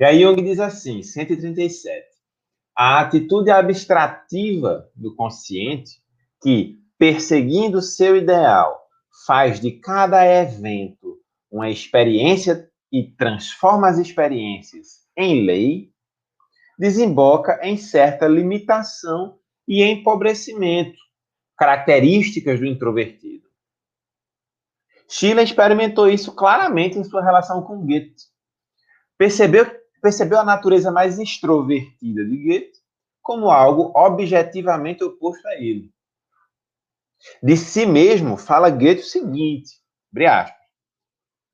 E 0.00 0.04
aí 0.04 0.22
Jung 0.22 0.42
diz 0.42 0.58
assim, 0.58 1.02
137. 1.02 2.04
A 2.76 3.00
atitude 3.00 3.50
abstrativa 3.50 4.88
do 4.96 5.14
consciente 5.14 6.02
que, 6.42 6.78
perseguindo 6.98 7.80
seu 7.80 8.16
ideal, 8.16 8.82
faz 9.26 9.60
de 9.60 9.70
cada 9.70 10.26
evento 10.26 11.18
uma 11.50 11.70
experiência 11.70 12.68
e 12.90 13.04
transforma 13.12 13.88
as 13.88 13.98
experiências 13.98 15.02
em 15.16 15.44
lei, 15.44 15.92
desemboca 16.78 17.60
em 17.62 17.76
certa 17.76 18.26
limitação 18.26 19.38
e 19.68 19.82
empobrecimento, 19.82 20.98
características 21.56 22.58
do 22.58 22.66
introvertido. 22.66 23.41
Schiller 25.12 25.44
experimentou 25.44 26.08
isso 26.08 26.34
claramente 26.34 26.98
em 26.98 27.04
sua 27.04 27.22
relação 27.22 27.60
com 27.62 27.84
Goethe. 27.84 28.14
Percebeu, 29.18 29.66
percebeu 30.00 30.38
a 30.38 30.44
natureza 30.44 30.90
mais 30.90 31.18
extrovertida 31.18 32.24
de 32.24 32.34
Goethe 32.34 32.78
como 33.20 33.50
algo 33.50 33.92
objetivamente 33.94 35.04
oposto 35.04 35.46
a 35.48 35.54
ele. 35.56 35.92
De 37.42 37.58
si 37.58 37.84
mesmo, 37.84 38.38
fala 38.38 38.70
Goethe 38.70 39.02
o 39.02 39.04
seguinte, 39.04 39.72
aspas, 40.26 40.56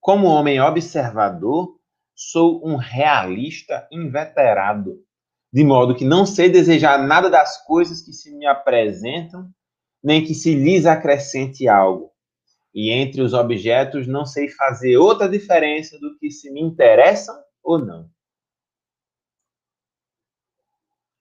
como 0.00 0.28
homem 0.28 0.60
observador, 0.60 1.76
sou 2.14 2.64
um 2.64 2.76
realista 2.76 3.88
inveterado, 3.90 5.04
de 5.52 5.64
modo 5.64 5.96
que 5.96 6.04
não 6.04 6.24
sei 6.24 6.48
desejar 6.48 7.04
nada 7.04 7.28
das 7.28 7.60
coisas 7.64 8.02
que 8.02 8.12
se 8.12 8.30
me 8.36 8.46
apresentam, 8.46 9.50
nem 10.00 10.24
que 10.24 10.32
se 10.32 10.54
lhes 10.54 10.86
acrescente 10.86 11.66
algo. 11.66 12.12
E 12.74 12.90
entre 12.90 13.22
os 13.22 13.32
objetos 13.32 14.06
não 14.06 14.24
sei 14.24 14.48
fazer 14.48 14.96
outra 14.96 15.28
diferença 15.28 15.98
do 15.98 16.16
que 16.18 16.30
se 16.30 16.50
me 16.50 16.60
interessam 16.60 17.36
ou 17.62 17.78
não. 17.78 18.10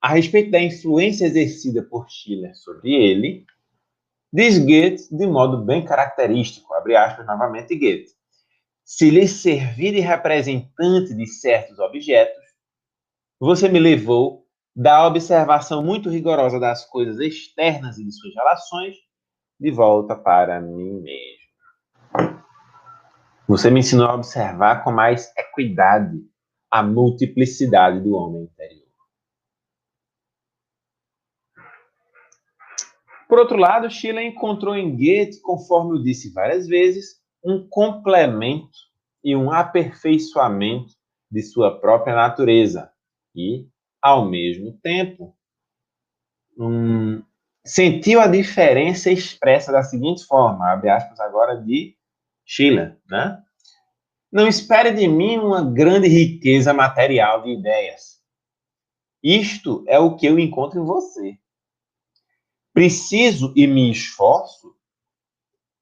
A 0.02 0.10
respeito 0.10 0.52
da 0.52 0.62
influência 0.62 1.26
exercida 1.26 1.82
por 1.84 2.10
Schiller 2.10 2.56
sobre 2.56 2.94
ele, 2.94 3.46
diz 4.32 4.58
Goethe 4.60 5.08
de 5.16 5.26
modo 5.26 5.66
bem 5.66 5.84
característico, 5.84 6.74
abre 6.74 6.96
aspas 6.96 7.26
novamente 7.26 7.76
Goethe. 7.76 8.16
Se 8.84 9.10
lhe 9.10 9.28
servir 9.28 9.94
de 9.94 10.00
representante 10.00 11.14
de 11.14 11.28
certos 11.28 11.80
objetos, 11.80 12.42
você 13.40 13.68
me 13.68 13.80
levou 13.80 14.48
da 14.76 15.06
observação 15.08 15.84
muito 15.84 16.10
rigorosa 16.10 16.60
das 16.60 16.86
coisas 16.86 17.20
externas 17.20 17.98
e 17.98 18.06
de 18.06 18.12
suas 18.12 18.34
relações 18.36 18.96
de 19.60 19.72
volta 19.72 20.16
para 20.16 20.62
mim 20.62 21.02
mesmo. 21.02 21.37
Você 23.48 23.70
me 23.72 23.80
ensinou 23.80 24.08
a 24.08 24.16
observar 24.16 24.84
com 24.84 24.92
mais 24.92 25.32
equidade 25.38 26.22
a 26.70 26.84
multiplicidade 26.84 28.02
do 28.02 28.14
homem 28.14 28.44
interior. 28.44 28.86
Por 33.28 33.40
outro 33.40 33.58
lado, 33.58 33.90
Schiller 33.90 34.26
encontrou 34.26 34.76
em 34.76 34.92
Goethe, 34.92 35.42
conforme 35.42 35.98
eu 35.98 36.04
disse 36.04 36.32
várias 36.34 36.68
vezes, 36.68 37.22
um 37.44 37.66
complemento 37.70 38.78
e 39.24 39.36
um 39.36 39.52
aperfeiçoamento 39.52 40.94
de 41.32 41.42
sua 41.42 41.80
própria 41.80 42.16
natureza 42.16 42.92
e, 43.34 43.68
ao 44.02 44.30
mesmo 44.30 44.78
tempo, 44.82 45.36
um, 46.58 47.22
sentiu 47.66 48.20
a 48.20 48.28
diferença 48.28 49.10
expressa 49.10 49.72
da 49.72 49.84
seguinte 49.84 50.26
forma, 50.26 50.72
abre 50.72 50.90
aspas 50.90 51.20
agora 51.20 51.62
de 51.62 51.97
Schiller, 52.48 52.98
né? 53.10 53.44
Não 54.32 54.48
espere 54.48 54.92
de 54.92 55.06
mim 55.08 55.38
uma 55.38 55.70
grande 55.70 56.08
riqueza 56.08 56.74
material 56.74 57.44
de 57.44 57.52
ideias. 57.52 58.22
Isto 59.22 59.84
é 59.88 60.00
o 60.00 60.16
que 60.16 60.26
eu 60.26 60.40
encontro 60.40 60.80
em 60.80 60.86
você. 60.86 61.38
Preciso 62.74 63.52
e 63.56 63.68
me 63.68 63.92
esforço 63.92 64.74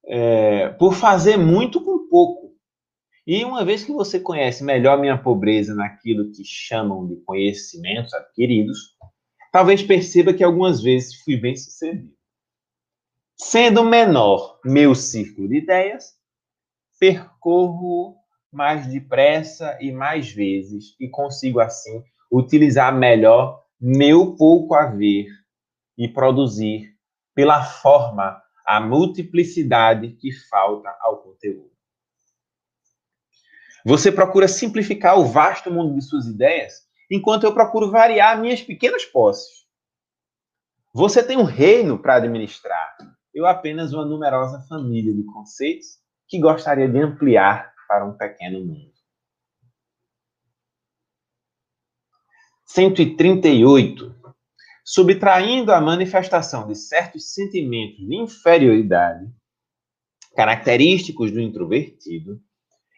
é, 0.06 0.70
por 0.70 0.96
fazer 0.96 1.38
muito 1.38 1.84
com 1.84 2.08
pouco. 2.10 2.56
E 3.28 3.44
uma 3.44 3.64
vez 3.64 3.84
que 3.84 3.92
você 3.92 4.20
conhece 4.20 4.64
melhor 4.64 5.00
minha 5.00 5.18
pobreza 5.18 5.76
naquilo 5.76 6.32
que 6.32 6.44
chamam 6.44 7.08
de 7.08 7.16
conhecimentos 7.18 8.14
adquiridos, 8.14 8.96
talvez 9.52 9.84
perceba 9.84 10.34
que 10.34 10.44
algumas 10.44 10.82
vezes 10.82 11.22
fui 11.22 11.38
bem 11.38 11.56
sucedido. 11.56 12.14
Sendo 13.36 13.84
menor 13.84 14.60
meu 14.64 14.96
círculo 14.96 15.50
de 15.50 15.58
ideias, 15.58 16.16
percorro 17.00 18.16
mais 18.52 18.88
depressa 18.88 19.78
e 19.82 19.92
mais 19.92 20.32
vezes 20.32 20.96
e 21.00 21.10
consigo 21.10 21.60
assim 21.60 22.04
utilizar 22.32 22.94
melhor 22.94 23.64
meu 23.80 24.36
pouco 24.36 24.74
haver 24.74 25.28
e 25.98 26.08
produzir 26.08 26.96
pela 27.34 27.64
forma 27.64 28.42
a 28.66 28.80
multiplicidade 28.80 30.14
que 30.14 30.32
falta 30.50 30.90
ao 31.02 31.22
conteúdo. 31.22 31.72
Você 33.86 34.12
procura 34.12 34.48
simplificar 34.48 35.20
o 35.20 35.26
vasto 35.26 35.70
mundo 35.70 35.94
de 35.94 36.02
suas 36.02 36.26
ideias, 36.26 36.74
enquanto 37.12 37.44
eu 37.44 37.54
procuro 37.54 37.92
variar 37.92 38.42
minhas 38.42 38.62
pequenas 38.62 39.06
posses. 39.06 39.66
Você 40.92 41.22
tem 41.22 41.38
um 41.38 41.44
reino 41.44 42.00
para 42.00 42.16
administrar, 42.16 42.98
eu 43.34 43.46
apenas 43.46 43.94
uma 43.94 44.06
numerosa 44.06 44.66
família 44.68 45.14
de 45.14 45.24
conceitos 45.26 46.00
que 46.28 46.40
gostaria 46.40 46.88
de 46.88 47.00
ampliar 47.00 47.74
para 47.88 48.06
um 48.06 48.18
pequeno 48.18 48.66
mundo. 48.66 48.94
138 52.66 54.16
subtraindo 54.86 55.74
a 55.74 55.82
manifestação 55.82 56.68
de 56.68 56.76
certos 56.76 57.34
sentimentos 57.34 57.98
de 57.98 58.16
inferioridade, 58.16 59.28
característicos 60.36 61.32
do 61.32 61.42
introvertido, 61.42 62.40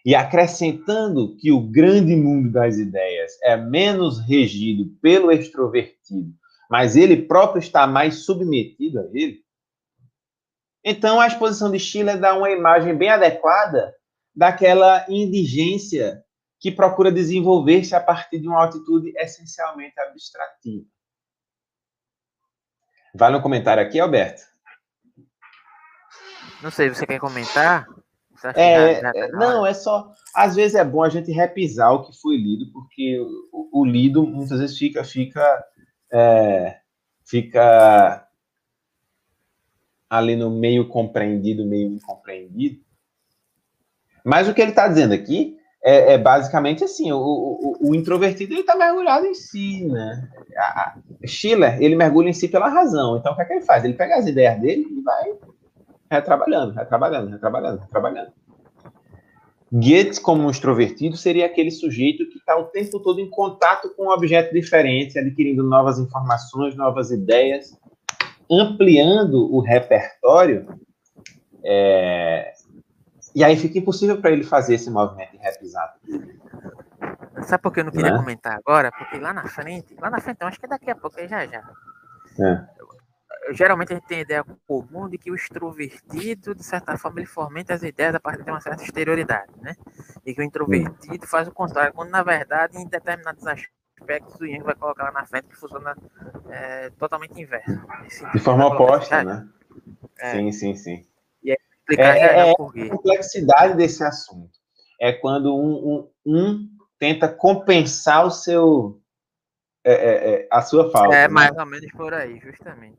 e 0.05 0.13
acrescentando 0.13 1.35
que 1.37 1.51
o 1.51 1.61
grande 1.61 2.15
mundo 2.15 2.51
das 2.51 2.77
ideias 2.77 3.31
é 3.43 3.57
menos 3.57 4.19
regido 4.19 4.85
pelo 5.01 5.31
extrovertido, 5.31 6.31
mas 6.69 6.95
ele 6.95 7.23
próprio 7.23 7.59
está 7.59 7.87
mais 7.87 8.25
submetido 8.25 8.99
a 8.99 9.03
ele, 9.13 9.41
então 10.89 11.19
a 11.19 11.27
exposição 11.27 11.69
de 11.69 11.77
Schiller 11.77 12.17
dá 12.17 12.33
uma 12.33 12.49
imagem 12.49 12.95
bem 12.95 13.09
adequada 13.09 13.93
daquela 14.33 15.05
indigência 15.09 16.23
que 16.61 16.71
procura 16.71 17.11
desenvolver-se 17.11 17.93
a 17.93 17.99
partir 17.99 18.39
de 18.39 18.47
uma 18.47 18.63
atitude 18.63 19.11
essencialmente 19.17 19.99
abstrativa. 19.99 20.85
Vale 23.13 23.35
um 23.35 23.41
comentário 23.41 23.83
aqui, 23.83 23.99
Alberto? 23.99 24.43
Não 26.63 26.71
sei, 26.71 26.87
você 26.87 27.05
quer 27.05 27.19
comentar? 27.19 27.85
Você 28.31 28.47
é, 28.55 29.01
já 29.01 29.11
tá 29.11 29.27
não, 29.33 29.65
é 29.65 29.73
só. 29.73 30.09
Às 30.33 30.55
vezes 30.55 30.75
é 30.75 30.85
bom 30.85 31.03
a 31.03 31.09
gente 31.09 31.33
repisar 31.33 31.91
o 31.91 32.05
que 32.05 32.17
foi 32.17 32.37
lido, 32.37 32.71
porque 32.71 33.19
o, 33.51 33.81
o 33.81 33.85
lido 33.85 34.25
muitas 34.25 34.57
vezes 34.57 34.77
fica, 34.77 35.03
fica, 35.03 35.65
é, 36.13 36.79
fica 37.25 38.26
ali 40.09 40.35
no 40.35 40.49
meio 40.49 40.87
compreendido, 40.87 41.65
meio 41.65 41.89
incompreendido. 41.89 42.79
Mas 44.23 44.47
o 44.47 44.53
que 44.53 44.61
ele 44.61 44.71
está 44.71 44.87
dizendo 44.87 45.13
aqui 45.13 45.57
é, 45.83 46.13
é, 46.13 46.17
basicamente 46.17 46.83
assim, 46.83 47.11
o, 47.11 47.17
o, 47.17 47.77
o 47.89 47.95
introvertido 47.95 48.53
ele 48.53 48.61
está 48.61 48.75
mergulhado 48.75 49.25
em 49.25 49.33
si, 49.33 49.85
né? 49.85 50.29
A, 50.57 50.97
Schiller, 51.25 51.81
ele 51.81 51.95
mergulha 51.95 52.29
em 52.29 52.33
si 52.33 52.47
pela 52.47 52.67
razão. 52.67 53.17
Então, 53.17 53.31
o 53.31 53.35
que 53.35 53.41
é 53.41 53.45
que 53.45 53.53
ele 53.53 53.65
faz? 53.65 53.83
Ele 53.83 53.93
pega 53.93 54.17
as 54.17 54.27
ideias 54.27 54.59
dele 54.59 54.85
e 54.89 55.01
vai 55.01 55.33
retrabalhando, 56.09 56.73
retrabalhando, 56.73 57.31
retrabalhando, 57.31 57.81
retrabalhando. 57.81 58.31
Goethe, 59.71 60.21
como 60.21 60.43
um 60.43 60.49
extrovertido, 60.49 61.17
seria 61.17 61.45
aquele 61.45 61.71
sujeito 61.71 62.27
que 62.29 62.37
está 62.37 62.57
o 62.57 62.65
tempo 62.65 62.99
todo 62.99 63.19
em 63.19 63.29
contato 63.29 63.93
com 63.95 64.05
um 64.05 64.09
objeto 64.09 64.53
diferente, 64.53 65.19
adquirindo 65.19 65.61
novas 65.61 65.99
informações, 65.99 66.75
novas 66.75 67.11
ideias, 67.11 67.77
ampliando 68.49 69.53
o 69.53 69.59
repertório 69.59 70.67
é, 71.63 72.53
e 73.35 73.43
aí 73.43 73.55
fica 73.55 73.77
impossível 73.77 74.19
para 74.19 74.31
ele 74.31 74.43
fazer 74.43 74.75
esse 74.75 74.89
movimento 74.89 75.31
de 75.31 75.37
repisado. 75.37 75.93
Sabe 77.43 77.61
por 77.61 77.71
que 77.71 77.81
eu 77.81 77.85
não 77.85 77.91
queria 77.91 78.11
né? 78.11 78.17
comentar 78.17 78.57
agora? 78.57 78.91
Porque 78.91 79.19
lá 79.19 79.31
na 79.31 79.47
frente, 79.47 79.95
lá 79.99 80.09
na 80.09 80.19
frente, 80.19 80.39
eu 80.41 80.47
acho 80.47 80.59
que 80.59 80.67
daqui 80.67 80.89
a 80.89 80.95
pouco, 80.95 81.19
já 81.27 81.45
já. 81.45 81.63
É. 82.39 82.67
Eu, 82.79 83.53
geralmente 83.53 83.93
a 83.93 83.95
gente 83.95 84.07
tem 84.07 84.19
a 84.19 84.21
ideia 84.21 84.45
comum 84.67 85.07
de 85.07 85.17
que 85.17 85.29
o 85.29 85.35
extrovertido, 85.35 86.55
de 86.55 86.63
certa 86.63 86.97
forma, 86.97 87.19
ele 87.19 87.27
fomenta 87.27 87.73
as 87.73 87.83
ideias 87.83 88.15
a 88.15 88.19
partir 88.19 88.43
de 88.43 88.49
uma 88.49 88.59
certa 88.59 88.83
exterioridade, 88.83 89.51
né? 89.61 89.75
E 90.25 90.33
que 90.33 90.41
o 90.41 90.43
introvertido 90.43 91.27
faz 91.27 91.47
o 91.47 91.51
contrário, 91.51 91.93
quando 91.93 92.09
na 92.09 92.23
verdade, 92.23 92.77
em 92.77 92.87
determinados 92.87 93.45
aspectos, 93.45 93.76
o 93.99 94.45
Yang 94.45 94.63
vai 94.63 94.75
colocar 94.75 95.05
lá 95.05 95.11
na 95.11 95.25
frente 95.25 95.47
que 95.47 95.55
funciona 95.55 95.95
é, 96.49 96.89
totalmente 96.91 97.39
inverso. 97.41 97.71
De 98.33 98.39
forma 98.39 98.67
oposta, 98.67 99.23
né? 99.23 99.47
É. 100.19 100.31
Sim, 100.31 100.51
sim, 100.51 100.75
sim. 100.75 101.05
E 101.43 101.51
aí 101.51 101.57
explicar 101.79 102.17
é, 102.17 102.49
é 102.49 102.51
a 102.51 102.55
complexidade 102.55 103.75
desse 103.75 104.03
assunto. 104.03 104.57
É 104.99 105.13
quando 105.13 105.55
um, 105.55 106.09
um, 106.25 106.35
um 106.35 106.69
tenta 106.99 107.27
compensar 107.27 108.25
o 108.25 108.31
seu 108.31 109.01
é, 109.83 109.93
é, 109.93 110.33
é 110.33 110.47
a 110.51 110.61
sua 110.61 110.91
falta. 110.91 111.15
É 111.15 111.27
né? 111.27 111.27
mais 111.27 111.55
ou 111.57 111.65
menos 111.65 111.91
por 111.91 112.13
aí, 112.13 112.39
justamente. 112.39 112.97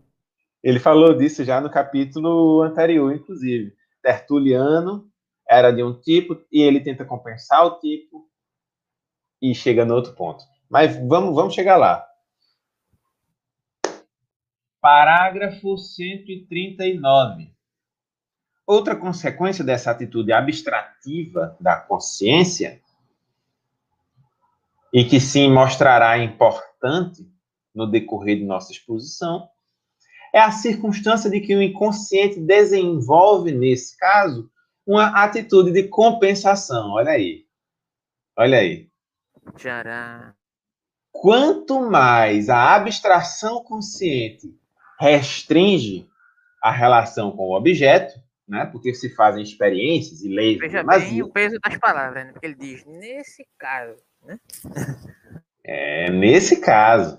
Ele 0.63 0.81
falou 0.81 1.17
disso 1.17 1.45
já 1.45 1.61
no 1.61 1.71
capítulo 1.71 2.63
anterior, 2.63 3.15
inclusive. 3.15 3.73
Tertuliano 4.03 5.09
era 5.49 5.71
de 5.71 5.83
um 5.83 5.99
tipo 6.01 6.41
e 6.53 6.63
ele 6.63 6.81
tenta 6.81 7.05
compensar 7.05 7.65
o 7.65 7.79
tipo 7.79 8.29
e 9.41 9.55
chega 9.55 9.85
no 9.85 9.95
outro 9.95 10.15
ponto. 10.15 10.43
Mas 10.69 10.97
vamos, 10.97 11.35
vamos 11.35 11.55
chegar 11.55 11.77
lá. 11.77 12.07
Parágrafo 14.81 15.77
139. 15.77 17.53
Outra 18.67 18.95
consequência 18.95 19.65
dessa 19.65 19.91
atitude 19.91 20.33
abstrativa 20.33 21.57
da 21.59 21.77
consciência, 21.77 22.81
e 24.93 25.05
que 25.05 25.21
sim 25.21 25.51
mostrará 25.51 26.19
importante 26.19 27.27
no 27.75 27.87
decorrer 27.87 28.39
de 28.39 28.45
nossa 28.45 28.73
exposição, 28.73 29.49
é 30.33 30.41
a 30.41 30.51
circunstância 30.51 31.31
de 31.31 31.41
que 31.41 31.55
o 31.55 31.63
inconsciente 31.63 32.39
desenvolve, 32.41 33.53
nesse 33.53 33.97
caso, 33.97 34.51
uma 34.87 35.25
atitude 35.25 35.73
de 35.73 35.89
compensação. 35.89 36.93
Olha 36.93 37.13
aí. 37.13 37.47
Olha 38.37 38.59
aí. 38.59 38.89
Tcharam. 39.57 40.38
Quanto 41.21 41.81
mais 41.81 42.49
a 42.49 42.77
abstração 42.77 43.63
consciente 43.65 44.57
restringe 45.01 46.09
a 46.63 46.71
relação 46.71 47.33
com 47.33 47.49
o 47.49 47.57
objeto, 47.57 48.15
né? 48.47 48.67
Porque 48.67 48.95
se 48.95 49.13
fazem 49.17 49.43
experiências 49.43 50.23
e 50.23 50.29
leis. 50.29 50.59
Veja 50.59 50.85
bem 50.85 51.21
o 51.23 51.29
peso 51.29 51.59
das 51.61 51.77
palavras, 51.77 52.25
né? 52.25 52.33
Porque 52.33 52.47
ele 52.47 52.55
diz 52.55 52.85
nesse 52.87 53.45
caso, 53.59 53.97
né? 54.25 54.39
É 55.65 56.09
nesse 56.11 56.61
caso. 56.61 57.19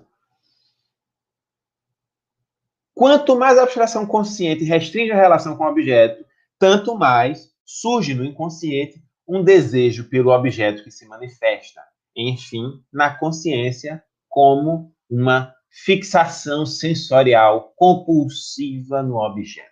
Quanto 2.93 3.37
mais 3.37 3.57
a 3.57 3.63
abstração 3.63 4.05
consciente 4.05 4.63
restringe 4.63 5.11
a 5.11 5.15
relação 5.15 5.57
com 5.57 5.65
o 5.65 5.69
objeto, 5.69 6.25
tanto 6.57 6.97
mais 6.97 7.53
surge 7.65 8.13
no 8.13 8.23
inconsciente 8.23 9.03
um 9.27 9.43
desejo 9.43 10.09
pelo 10.09 10.31
objeto 10.31 10.83
que 10.83 10.91
se 10.91 11.05
manifesta, 11.05 11.81
enfim, 12.27 12.83
na 12.91 13.17
consciência 13.17 14.03
como 14.27 14.93
uma 15.09 15.53
fixação 15.69 16.65
sensorial 16.65 17.73
compulsiva 17.75 19.01
no 19.01 19.17
objeto. 19.17 19.69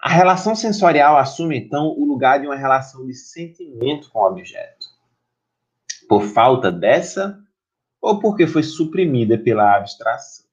A 0.00 0.10
relação 0.10 0.54
sensorial 0.54 1.16
assume, 1.16 1.58
então, 1.58 1.88
o 1.88 2.04
lugar 2.04 2.40
de 2.40 2.46
uma 2.46 2.56
relação 2.56 3.06
de 3.06 3.14
sentimento 3.14 4.10
com 4.10 4.20
o 4.20 4.26
objeto. 4.26 4.86
Por 6.08 6.22
falta 6.22 6.70
dessa, 6.70 7.38
ou 8.00 8.20
porque 8.20 8.46
foi 8.46 8.62
suprimida 8.62 9.36
pela 9.36 9.76
abstração. 9.76 10.46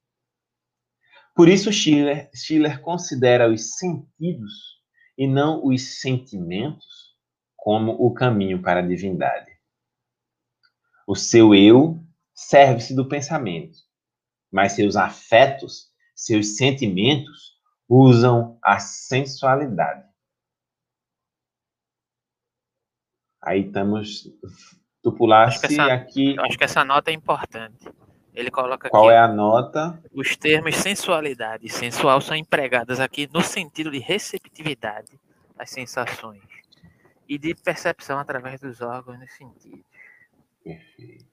Por 1.35 1.47
isso, 1.47 1.71
Schiller, 1.71 2.29
Schiller 2.33 2.81
considera 2.81 3.51
os 3.51 3.77
sentidos 3.77 4.81
e 5.17 5.27
não 5.27 5.65
os 5.65 5.99
sentimentos 5.99 7.04
como 7.65 7.93
o 7.93 8.13
caminho 8.13 8.61
para 8.61 8.79
a 8.79 8.83
divindade. 8.83 9.51
O 11.07 11.15
seu 11.15 11.55
eu 11.55 11.99
serve-se 12.31 12.95
do 12.95 13.09
pensamento, 13.09 13.79
mas 14.51 14.73
seus 14.73 14.95
afetos, 14.95 15.91
seus 16.13 16.57
sentimentos 16.57 17.55
usam 17.89 18.59
a 18.63 18.77
sensualidade. 18.77 20.07
Aí 23.41 23.61
estamos. 23.61 24.29
Tu 25.01 25.11
pulaste 25.11 25.81
aqui. 25.81 26.39
Acho 26.41 26.59
que 26.59 26.63
essa 26.63 26.85
nota 26.85 27.09
é 27.09 27.15
importante. 27.15 27.89
Ele 28.31 28.51
coloca 28.51 28.91
Qual 28.91 29.09
é 29.09 29.17
a 29.17 29.27
nota? 29.27 29.99
Os 30.13 30.37
termos 30.37 30.75
sensualidade 30.75 31.65
e 31.65 31.69
sensual 31.71 32.21
são 32.21 32.35
empregados 32.35 32.99
aqui 32.99 33.27
no 33.33 33.41
sentido 33.41 33.89
de 33.89 33.97
receptividade 33.97 35.19
das 35.57 35.71
sensações 35.71 36.43
e 37.27 37.37
de 37.37 37.55
percepção 37.55 38.19
através 38.19 38.61
dos 38.61 38.81
órgãos 38.81 39.19
nos 39.19 39.33
sentidos. 39.33 39.85
Perfeito. 40.63 41.25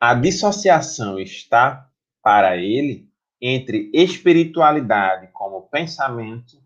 A 0.00 0.14
dissociação 0.14 1.18
está, 1.18 1.88
para 2.22 2.56
ele, 2.56 3.08
entre 3.40 3.90
espiritualidade 3.92 5.28
como 5.32 5.68
pensamento 5.68 6.62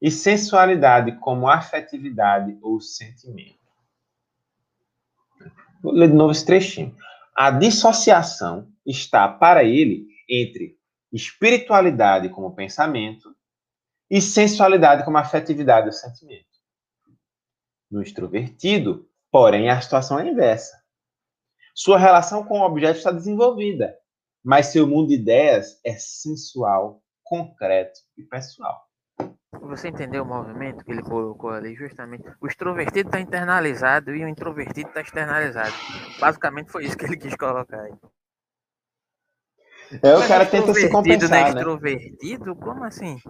e 0.00 0.10
sensualidade 0.10 1.12
como 1.18 1.48
afetividade 1.48 2.58
ou 2.60 2.80
sentimento. 2.80 3.58
Vou 5.82 5.92
ler 5.92 6.08
de 6.08 6.14
novo 6.14 6.32
esse 6.32 6.44
trechinho. 6.44 6.96
A 7.34 7.50
dissociação 7.50 8.68
está 8.84 9.28
para 9.28 9.62
ele 9.62 10.08
entre 10.28 10.76
espiritualidade 11.12 12.28
como 12.28 12.54
pensamento 12.54 13.35
e 14.10 14.20
sensualidade 14.20 15.04
como 15.04 15.18
afetividade 15.18 15.86
ou 15.86 15.92
sentimento. 15.92 16.46
No 17.90 18.02
extrovertido, 18.02 19.08
porém, 19.30 19.68
a 19.68 19.80
situação 19.80 20.18
é 20.18 20.28
inversa. 20.28 20.76
Sua 21.74 21.98
relação 21.98 22.44
com 22.44 22.60
o 22.60 22.64
objeto 22.64 22.98
está 22.98 23.10
desenvolvida, 23.10 23.96
mas 24.42 24.66
seu 24.66 24.86
mundo 24.86 25.08
de 25.08 25.14
ideias 25.14 25.78
é 25.84 25.92
sensual, 25.92 27.02
concreto 27.22 28.00
e 28.16 28.22
pessoal. 28.22 28.86
Você 29.60 29.88
entendeu 29.88 30.22
o 30.22 30.26
movimento 30.26 30.84
que 30.84 30.92
ele 30.92 31.02
colocou 31.02 31.50
ali? 31.50 31.74
Justamente. 31.74 32.24
O 32.40 32.46
extrovertido 32.46 33.08
está 33.08 33.20
internalizado 33.20 34.14
e 34.14 34.24
o 34.24 34.28
introvertido 34.28 34.88
está 34.88 35.00
externalizado. 35.00 35.74
Basicamente 36.20 36.70
foi 36.70 36.84
isso 36.84 36.96
que 36.96 37.04
ele 37.04 37.16
quis 37.16 37.34
colocar 37.36 37.80
aí. 37.80 37.92
É, 40.02 40.14
o 40.16 40.26
cara 40.26 40.44
tenta 40.44 40.74
se 40.74 40.88
compensar, 40.90 41.30
né? 41.30 41.60
extrovertido? 41.60 42.56
Como 42.56 42.82
assim? 42.84 43.20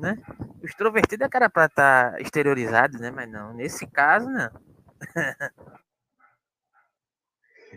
Né? 0.00 0.20
O 0.62 0.66
extrovertido 0.66 1.24
é 1.24 1.28
cara 1.28 1.48
para 1.48 1.66
estar 1.66 2.12
tá 2.12 2.20
exteriorizado, 2.20 2.98
né? 2.98 3.10
Mas 3.10 3.30
não, 3.30 3.54
nesse 3.54 3.86
caso, 3.86 4.28
não. 4.28 4.50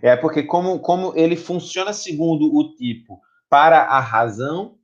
é 0.01 0.15
porque 0.15 0.43
como, 0.43 0.79
como 0.79 1.15
ele 1.15 1.35
funciona 1.35 1.93
segundo 1.93 2.53
o 2.55 2.75
tipo 2.75 3.21
para 3.49 3.83
a 3.83 3.99
razão, 3.99 4.77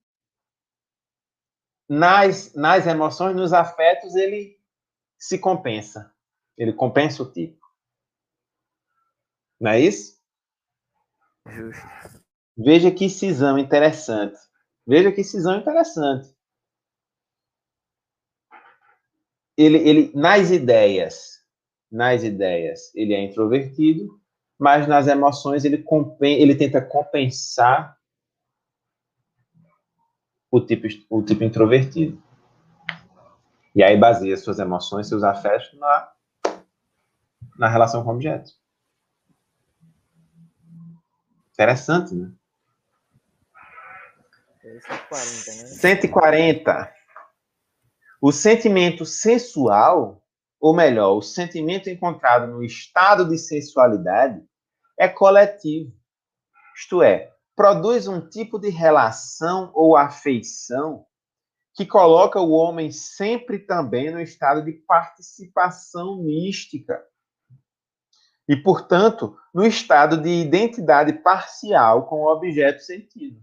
nas, 1.89 2.53
nas 2.53 2.87
emoções, 2.87 3.35
nos 3.35 3.51
afetos, 3.51 4.15
ele 4.15 4.57
se 5.17 5.37
compensa. 5.39 6.13
Ele 6.57 6.73
compensa 6.73 7.23
o 7.23 7.31
tipo. 7.31 7.63
Não 9.59 9.71
é 9.71 9.79
isso? 9.79 10.21
Justo. 11.47 12.22
Veja 12.55 12.91
que 12.91 13.09
cisão 13.09 13.57
interessante. 13.57 14.37
Veja 14.85 15.11
que 15.11 15.23
cisão 15.23 15.57
interessante. 15.57 16.29
Ele, 19.57 19.77
ele, 19.77 20.11
nas 20.15 20.51
ideias, 20.51 21.43
nas 21.91 22.23
ideias, 22.23 22.93
ele 22.95 23.13
é 23.13 23.23
introvertido, 23.23 24.19
mas 24.57 24.87
nas 24.87 25.07
emoções 25.07 25.65
ele, 25.65 25.77
compen, 25.77 26.41
ele 26.41 26.55
tenta 26.55 26.81
compensar 26.81 27.97
o 30.51 30.61
tipo, 30.61 30.87
o 31.09 31.23
tipo 31.23 31.43
introvertido. 31.43 32.21
E 33.75 33.83
aí 33.83 33.97
baseia 33.97 34.37
suas 34.37 34.59
emoções, 34.59 35.07
seus 35.07 35.23
afetos 35.23 35.73
na, 35.79 36.11
na 37.57 37.67
relação 37.67 38.03
com 38.03 38.11
o 38.11 38.13
objeto. 38.13 38.51
Interessante, 41.51 42.13
né? 42.13 42.31
140, 44.79 45.51
né? 45.53 45.65
140. 45.67 46.93
O 48.21 48.31
sentimento 48.31 49.05
sensual, 49.05 50.23
ou 50.59 50.73
melhor, 50.73 51.17
o 51.17 51.21
sentimento 51.21 51.89
encontrado 51.89 52.47
no 52.47 52.63
estado 52.63 53.27
de 53.27 53.37
sensualidade, 53.37 54.41
é 54.97 55.07
coletivo. 55.07 55.91
Isto 56.75 57.03
é, 57.03 57.31
produz 57.55 58.07
um 58.07 58.21
tipo 58.21 58.57
de 58.57 58.69
relação 58.69 59.71
ou 59.73 59.95
afeição 59.95 61.05
que 61.75 61.85
coloca 61.85 62.39
o 62.39 62.51
homem 62.51 62.91
sempre 62.91 63.59
também 63.59 64.11
no 64.11 64.21
estado 64.21 64.63
de 64.63 64.73
participação 64.73 66.23
mística. 66.23 67.03
E, 68.47 68.55
portanto, 68.55 69.35
no 69.53 69.65
estado 69.65 70.21
de 70.21 70.29
identidade 70.29 71.13
parcial 71.13 72.07
com 72.07 72.17
o 72.21 72.31
objeto 72.31 72.79
sentido. 72.81 73.41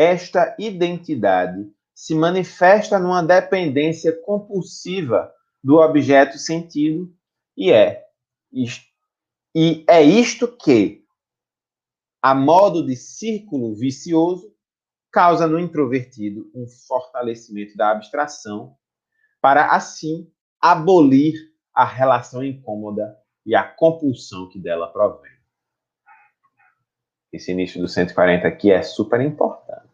Esta 0.00 0.56
identidade 0.58 1.70
se 1.94 2.14
manifesta 2.14 2.98
numa 2.98 3.22
dependência 3.22 4.18
compulsiva 4.24 5.30
do 5.62 5.76
objeto 5.76 6.38
sentido 6.38 7.14
e 7.54 7.70
é 7.70 8.06
e 9.54 9.84
é 9.86 10.00
isto 10.00 10.48
que, 10.56 11.04
a 12.22 12.34
modo 12.34 12.86
de 12.86 12.96
círculo 12.96 13.74
vicioso, 13.74 14.50
causa 15.12 15.46
no 15.46 15.58
introvertido 15.58 16.50
um 16.54 16.66
fortalecimento 16.66 17.76
da 17.76 17.90
abstração, 17.90 18.74
para 19.38 19.66
assim 19.66 20.32
abolir 20.58 21.34
a 21.74 21.84
relação 21.84 22.42
incômoda 22.42 23.14
e 23.44 23.54
a 23.54 23.62
compulsão 23.62 24.48
que 24.48 24.58
dela 24.58 24.90
provém. 24.90 25.40
Esse 27.32 27.52
início 27.52 27.80
do 27.80 27.86
140 27.86 28.48
aqui 28.48 28.72
é 28.72 28.82
super 28.82 29.20
importante. 29.20 29.89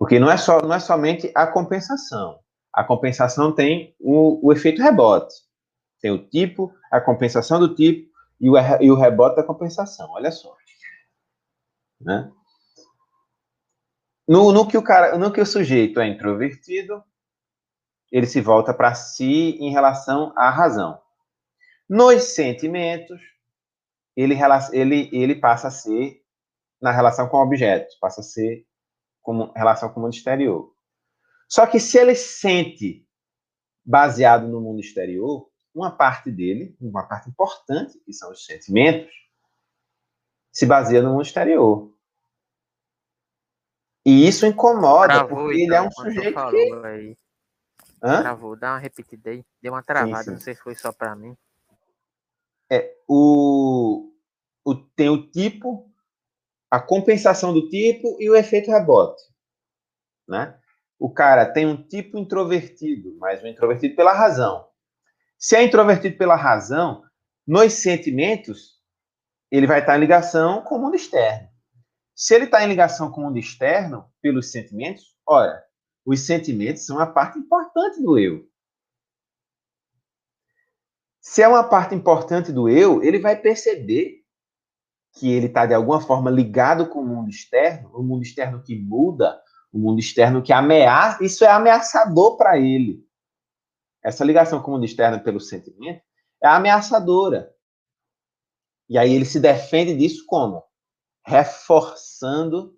Porque 0.00 0.18
não 0.18 0.30
é, 0.30 0.38
só, 0.38 0.62
não 0.62 0.74
é 0.74 0.80
somente 0.80 1.30
a 1.34 1.46
compensação. 1.46 2.40
A 2.72 2.82
compensação 2.82 3.54
tem 3.54 3.94
o, 4.00 4.48
o 4.48 4.50
efeito 4.50 4.80
rebote. 4.80 5.34
Tem 6.00 6.10
o 6.10 6.26
tipo, 6.26 6.72
a 6.90 7.02
compensação 7.02 7.60
do 7.60 7.74
tipo 7.74 8.10
e 8.40 8.48
o, 8.48 8.54
e 8.80 8.90
o 8.90 8.96
rebote 8.96 9.36
da 9.36 9.42
compensação. 9.42 10.10
Olha 10.12 10.30
só. 10.30 10.56
Né? 12.00 12.32
No, 14.26 14.52
no, 14.52 14.66
que 14.66 14.78
o 14.78 14.82
cara, 14.82 15.18
no 15.18 15.30
que 15.30 15.40
o 15.42 15.44
sujeito 15.44 16.00
é 16.00 16.08
introvertido, 16.08 17.04
ele 18.10 18.26
se 18.26 18.40
volta 18.40 18.72
para 18.72 18.94
si 18.94 19.58
em 19.60 19.70
relação 19.70 20.32
à 20.34 20.48
razão. 20.48 20.98
Nos 21.86 22.22
sentimentos, 22.34 23.20
ele, 24.16 24.34
ele, 24.72 25.10
ele 25.12 25.34
passa 25.34 25.68
a 25.68 25.70
ser 25.70 26.22
na 26.80 26.90
relação 26.90 27.28
com 27.28 27.36
objetos, 27.36 27.96
passa 27.96 28.22
a 28.22 28.24
ser 28.24 28.64
como 29.22 29.52
relação 29.52 29.88
com 29.90 30.00
o 30.00 30.02
mundo 30.04 30.14
exterior. 30.14 30.74
Só 31.48 31.66
que 31.66 31.80
se 31.80 31.98
ele 31.98 32.14
sente 32.14 33.06
baseado 33.84 34.46
no 34.46 34.60
mundo 34.60 34.80
exterior, 34.80 35.50
uma 35.74 35.90
parte 35.90 36.30
dele, 36.30 36.76
uma 36.80 37.06
parte 37.06 37.28
importante, 37.28 37.98
que 38.04 38.12
são 38.12 38.30
os 38.30 38.44
sentimentos, 38.44 39.12
se 40.52 40.66
baseia 40.66 41.02
no 41.02 41.10
mundo 41.10 41.22
exterior. 41.22 41.92
E 44.04 44.26
isso 44.26 44.46
incomoda, 44.46 45.14
Travou, 45.14 45.44
porque 45.44 45.62
então, 45.62 45.66
ele 45.66 45.74
é 45.74 45.82
um 45.82 45.90
sujeito 45.90 46.50
que... 46.50 46.86
Aí. 46.86 47.18
Hã? 48.02 48.22
Travou, 48.22 48.56
dá 48.56 48.72
uma 48.72 48.78
repetida 48.78 49.30
aí. 49.30 49.44
Deu 49.60 49.72
uma 49.72 49.82
travada, 49.82 50.18
sim, 50.18 50.24
sim. 50.24 50.30
não 50.32 50.40
sei 50.40 50.54
se 50.54 50.62
foi 50.62 50.74
só 50.74 50.92
para 50.92 51.14
mim. 51.14 51.36
É, 52.70 52.96
o, 53.06 54.12
o, 54.64 54.74
tem 54.74 55.10
o 55.10 55.28
tipo, 55.30 55.89
a 56.70 56.80
compensação 56.80 57.52
do 57.52 57.68
tipo 57.68 58.16
e 58.20 58.30
o 58.30 58.36
efeito 58.36 58.70
rebote. 58.70 59.22
Né? 60.28 60.56
O 60.98 61.12
cara 61.12 61.44
tem 61.44 61.66
um 61.66 61.82
tipo 61.82 62.16
introvertido, 62.16 63.16
mas 63.18 63.42
um 63.42 63.46
introvertido 63.46 63.96
pela 63.96 64.12
razão. 64.12 64.68
Se 65.38 65.56
é 65.56 65.62
introvertido 65.62 66.16
pela 66.16 66.36
razão, 66.36 67.02
nos 67.46 67.72
sentimentos, 67.72 68.78
ele 69.50 69.66
vai 69.66 69.80
estar 69.80 69.96
em 69.96 70.00
ligação 70.00 70.62
com 70.62 70.76
o 70.76 70.78
mundo 70.78 70.94
externo. 70.94 71.48
Se 72.14 72.34
ele 72.34 72.44
está 72.44 72.62
em 72.62 72.68
ligação 72.68 73.10
com 73.10 73.22
o 73.22 73.24
mundo 73.24 73.38
externo, 73.38 74.04
pelos 74.20 74.52
sentimentos, 74.52 75.16
ora, 75.26 75.64
os 76.04 76.20
sentimentos 76.20 76.84
são 76.84 76.96
uma 76.96 77.06
parte 77.06 77.38
importante 77.38 78.00
do 78.02 78.18
eu. 78.18 78.46
Se 81.20 81.42
é 81.42 81.48
uma 81.48 81.64
parte 81.64 81.94
importante 81.94 82.52
do 82.52 82.68
eu, 82.68 83.02
ele 83.02 83.18
vai 83.18 83.36
perceber 83.36 84.19
que 85.12 85.30
ele 85.30 85.46
está 85.46 85.66
de 85.66 85.74
alguma 85.74 86.00
forma 86.00 86.30
ligado 86.30 86.88
com 86.88 87.00
o 87.00 87.06
mundo 87.06 87.30
externo, 87.30 87.90
o 87.94 88.02
mundo 88.02 88.22
externo 88.22 88.62
que 88.62 88.78
muda, 88.78 89.40
o 89.72 89.78
mundo 89.78 89.98
externo 89.98 90.42
que 90.42 90.52
ameaça, 90.52 91.22
isso 91.24 91.44
é 91.44 91.48
ameaçador 91.48 92.36
para 92.36 92.58
ele. 92.58 93.04
Essa 94.02 94.24
ligação 94.24 94.62
com 94.62 94.70
o 94.70 94.74
mundo 94.74 94.84
externo 94.84 95.22
pelo 95.22 95.40
sentimento 95.40 96.02
é 96.42 96.48
ameaçadora. 96.48 97.54
E 98.88 98.98
aí 98.98 99.12
ele 99.12 99.24
se 99.24 99.38
defende 99.38 99.96
disso 99.96 100.24
como? 100.26 100.64
Reforçando, 101.24 102.76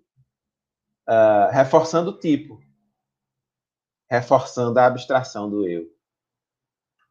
uh, 1.09 1.51
reforçando 1.51 2.11
o 2.11 2.19
tipo, 2.19 2.59
reforçando 4.09 4.77
a 4.79 4.85
abstração 4.85 5.49
do 5.49 5.67
eu. 5.67 5.87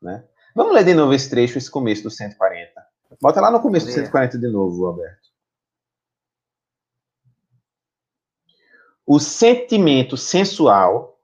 Né? 0.00 0.28
Vamos 0.54 0.74
ler 0.74 0.84
de 0.84 0.94
novo 0.94 1.14
esse 1.14 1.28
trecho, 1.28 1.58
esse 1.58 1.70
começo 1.70 2.02
do 2.02 2.10
140. 2.10 2.61
Bota 3.22 3.40
lá 3.40 3.52
no 3.52 3.62
começo 3.62 3.86
do 3.86 3.92
140 3.92 4.36
de 4.36 4.48
novo, 4.48 4.84
Alberto. 4.84 5.28
O 9.06 9.20
sentimento 9.20 10.16
sensual, 10.16 11.20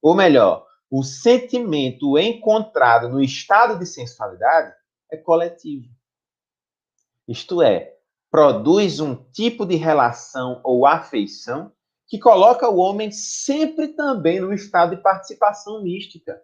ou 0.00 0.14
melhor, 0.14 0.64
o 0.88 1.02
sentimento 1.02 2.16
encontrado 2.16 3.08
no 3.08 3.20
estado 3.20 3.76
de 3.80 3.84
sensualidade 3.84 4.72
é 5.10 5.16
coletivo. 5.16 5.88
Isto 7.26 7.60
é, 7.62 7.96
produz 8.30 9.00
um 9.00 9.16
tipo 9.16 9.66
de 9.66 9.74
relação 9.74 10.60
ou 10.62 10.86
afeição 10.86 11.72
que 12.06 12.20
coloca 12.20 12.68
o 12.68 12.76
homem 12.76 13.10
sempre 13.10 13.88
também 13.88 14.38
no 14.38 14.52
estado 14.52 14.94
de 14.94 15.02
participação 15.02 15.82
mística. 15.82 16.40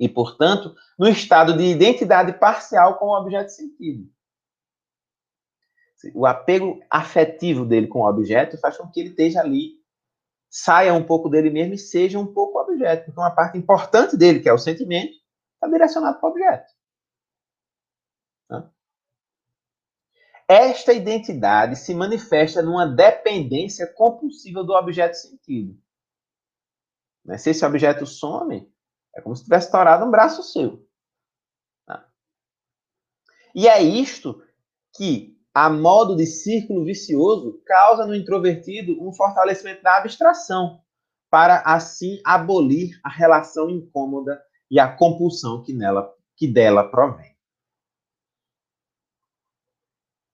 E, 0.00 0.08
portanto, 0.08 0.74
no 0.98 1.06
estado 1.06 1.54
de 1.54 1.62
identidade 1.62 2.32
parcial 2.32 2.98
com 2.98 3.08
o 3.08 3.20
objeto 3.20 3.50
sentido. 3.50 4.10
O 6.14 6.24
apego 6.24 6.80
afetivo 6.88 7.66
dele 7.66 7.86
com 7.86 8.00
o 8.00 8.08
objeto 8.08 8.58
faz 8.58 8.78
com 8.78 8.88
que 8.88 8.98
ele 8.98 9.10
esteja 9.10 9.40
ali 9.40 9.78
saia 10.48 10.94
um 10.94 11.04
pouco 11.04 11.28
dele 11.28 11.50
mesmo 11.50 11.74
e 11.74 11.78
seja 11.78 12.18
um 12.18 12.26
pouco 12.26 12.58
objeto. 12.58 13.04
Porque 13.04 13.20
uma 13.20 13.30
parte 13.30 13.58
importante 13.58 14.16
dele, 14.16 14.40
que 14.40 14.48
é 14.48 14.52
o 14.52 14.58
sentimento, 14.58 15.12
está 15.54 15.68
direcionado 15.68 16.18
para 16.18 16.28
o 16.28 16.32
objeto. 16.32 16.72
Esta 20.48 20.92
identidade 20.92 21.76
se 21.76 21.94
manifesta 21.94 22.60
numa 22.60 22.84
dependência 22.84 23.86
compulsiva 23.86 24.64
do 24.64 24.72
objeto 24.72 25.14
sentido. 25.14 25.78
Né? 27.24 27.38
Se 27.38 27.50
esse 27.50 27.64
objeto 27.64 28.04
some, 28.04 28.68
é 29.14 29.20
como 29.20 29.34
se 29.34 29.44
tivesse 29.44 29.66
estourado 29.66 30.04
um 30.04 30.10
braço 30.10 30.42
seu. 30.42 30.86
E 33.54 33.66
é 33.66 33.82
isto 33.82 34.42
que 34.94 35.36
a 35.52 35.68
modo 35.68 36.16
de 36.16 36.26
círculo 36.26 36.84
vicioso, 36.84 37.60
causa 37.66 38.06
no 38.06 38.14
introvertido 38.14 39.02
um 39.02 39.12
fortalecimento 39.12 39.82
da 39.82 39.96
abstração, 39.96 40.80
para 41.28 41.60
assim 41.60 42.20
abolir 42.24 42.98
a 43.02 43.08
relação 43.08 43.68
incômoda 43.68 44.40
e 44.70 44.78
a 44.78 44.90
compulsão 44.96 45.62
que, 45.62 45.72
nela, 45.72 46.12
que 46.36 46.46
dela 46.46 46.88
provém. 46.88 47.36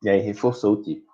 E 0.02 0.08
aí 0.08 0.20
reforçou 0.20 0.74
o 0.74 0.82
tipo. 0.82 1.10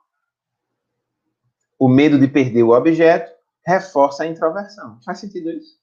O 1.78 1.88
medo 1.88 2.18
de 2.18 2.28
perder 2.28 2.62
o 2.62 2.70
objeto 2.70 3.32
reforça 3.64 4.24
a 4.24 4.26
introversão. 4.26 5.00
Faz 5.04 5.18
sentido 5.18 5.50
isso? 5.50 5.81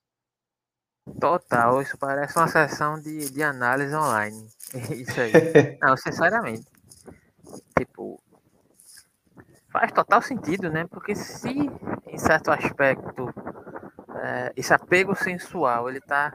Total, 1.19 1.81
isso 1.81 1.97
parece 1.97 2.37
uma 2.37 2.47
sessão 2.47 2.99
de, 2.99 3.29
de 3.29 3.41
análise 3.43 3.95
online. 3.95 4.47
Isso 4.91 5.19
aí. 5.19 5.31
Não, 5.81 5.95
sinceramente 5.97 6.65
tipo, 7.77 8.21
faz 9.69 9.91
total 9.91 10.21
sentido, 10.21 10.69
né? 10.69 10.85
Porque 10.89 11.15
se 11.15 11.49
em 12.07 12.17
certo 12.17 12.51
aspecto 12.51 13.33
é, 14.15 14.53
esse 14.55 14.73
apego 14.73 15.15
sensual 15.15 15.89
ele 15.89 15.99
está 15.99 16.33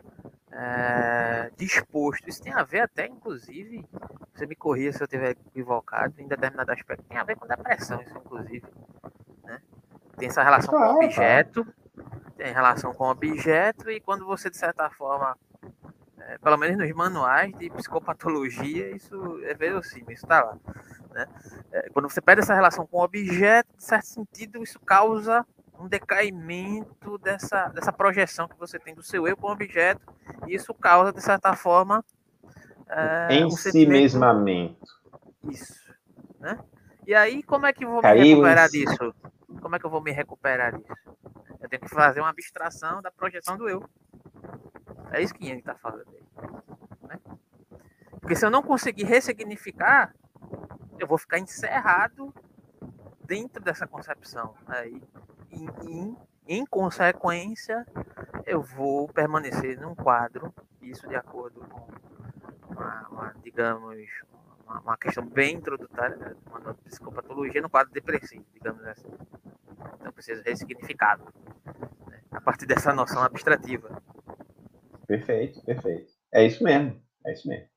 é, 0.52 1.50
disposto, 1.56 2.28
isso 2.28 2.42
tem 2.42 2.52
a 2.52 2.62
ver 2.62 2.80
até, 2.80 3.06
inclusive, 3.06 3.84
você 4.32 4.46
me 4.46 4.54
corrija 4.54 4.92
se 4.92 5.02
eu 5.02 5.06
estiver 5.06 5.30
equivocado, 5.30 6.14
em 6.18 6.28
determinado 6.28 6.72
aspecto, 6.72 7.04
tem 7.04 7.18
a 7.18 7.24
ver 7.24 7.36
com 7.36 7.46
depressão, 7.46 8.00
isso 8.00 8.16
inclusive, 8.16 8.66
né? 9.42 9.60
Tem 10.16 10.28
essa 10.28 10.44
relação 10.44 10.72
com 10.72 10.80
o 10.80 10.96
objeto, 10.96 11.66
tem 12.36 12.53
relação 12.53 12.92
com 12.92 13.05
o 13.05 13.11
objeto, 13.11 13.90
e 13.90 14.01
quando 14.01 14.24
você, 14.24 14.51
de 14.51 14.57
certa 14.57 14.90
forma, 14.90 15.36
é, 16.18 16.38
pelo 16.38 16.57
menos 16.57 16.76
nos 16.76 16.90
manuais 16.92 17.57
de 17.59 17.70
psicopatologia, 17.70 18.95
isso 18.95 19.40
é 19.45 19.55
verossímil, 19.55 20.11
isso 20.11 20.24
está 20.24 20.42
lá. 20.42 20.59
Né? 21.11 21.26
É, 21.72 21.90
quando 21.90 22.09
você 22.09 22.20
perde 22.20 22.42
essa 22.42 22.55
relação 22.55 22.86
com 22.86 22.99
o 22.99 23.05
objeto, 23.05 23.68
em 23.76 23.80
certo 23.80 24.07
sentido, 24.07 24.62
isso 24.62 24.80
causa 24.80 25.47
um 25.78 25.88
decaimento 25.88 27.18
dessa, 27.18 27.68
dessa 27.68 27.92
projeção 27.92 28.49
que 28.49 28.59
você 28.59 28.78
tem 28.78 28.95
do 28.95 29.03
seu 29.03 29.26
eu 29.26 29.36
com 29.36 29.49
o 29.49 29.53
objeto, 29.53 30.01
e 30.47 30.55
isso 30.55 30.72
causa, 30.74 31.12
de 31.12 31.22
certa 31.22 31.55
forma, 31.55 32.05
é, 32.88 33.34
em 33.34 33.45
um 33.45 33.51
si 33.51 33.86
mesmamento. 33.86 34.86
Isso. 35.49 35.92
Né? 36.38 36.59
E 37.07 37.14
aí, 37.14 37.42
como 37.42 37.66
é 37.66 37.72
que 37.72 37.84
eu 37.84 37.90
vou 37.90 38.03
Caiu 38.03 38.22
me 38.22 38.28
recuperar 38.30 38.68
disso? 38.68 39.14
Como 39.61 39.76
é 39.76 39.78
que 39.78 39.86
eu 39.86 39.90
vou 39.90 40.01
me 40.01 40.11
recuperar 40.11 40.76
disso? 40.76 40.95
Eu 41.64 41.68
tenho 41.68 41.82
que 41.82 41.88
fazer 41.88 42.20
uma 42.20 42.30
abstração 42.30 43.02
da 43.02 43.10
projeção 43.10 43.56
do 43.56 43.68
eu. 43.68 43.88
É 45.10 45.20
isso 45.20 45.34
que 45.34 45.46
Yang 45.46 45.60
está 45.60 45.74
falando 45.74 46.06
aí. 46.08 47.08
Né? 47.08 47.20
Porque 48.20 48.36
se 48.36 48.44
eu 48.44 48.50
não 48.50 48.62
conseguir 48.62 49.04
ressignificar 49.04 50.14
eu 50.98 51.06
vou 51.06 51.18
ficar 51.18 51.38
encerrado 51.38 52.32
dentro 53.24 53.62
dessa 53.62 53.86
concepção. 53.86 54.54
Aí, 54.66 55.02
em, 55.50 55.68
em, 55.82 56.16
em 56.46 56.66
consequência, 56.66 57.86
eu 58.46 58.62
vou 58.62 59.08
permanecer 59.08 59.80
num 59.80 59.94
quadro, 59.94 60.54
isso 60.80 61.06
de 61.08 61.16
acordo 61.16 61.60
com 61.60 61.88
uma, 62.72 63.08
uma 63.08 63.34
digamos, 63.42 64.08
uma, 64.64 64.80
uma 64.80 64.96
questão 64.96 65.24
bem 65.26 65.56
introdutória 65.56 66.16
né, 66.16 66.34
uma 66.46 66.74
psicopatologia 66.74 67.60
no 67.60 67.70
quadro 67.70 67.92
depressivo, 67.92 68.44
digamos 68.52 68.84
assim. 68.86 69.10
Então 70.01 70.12
precisa 70.12 70.43
ressignificado 70.45 71.24
né, 72.07 72.20
a 72.30 72.41
partir 72.41 72.66
dessa 72.66 72.93
noção 72.93 73.22
abstrativa. 73.22 74.03
Perfeito, 75.07 75.62
perfeito. 75.64 76.12
É 76.32 76.45
isso 76.45 76.62
mesmo, 76.64 77.01
é 77.26 77.32
isso 77.32 77.49
mesmo. 77.49 77.68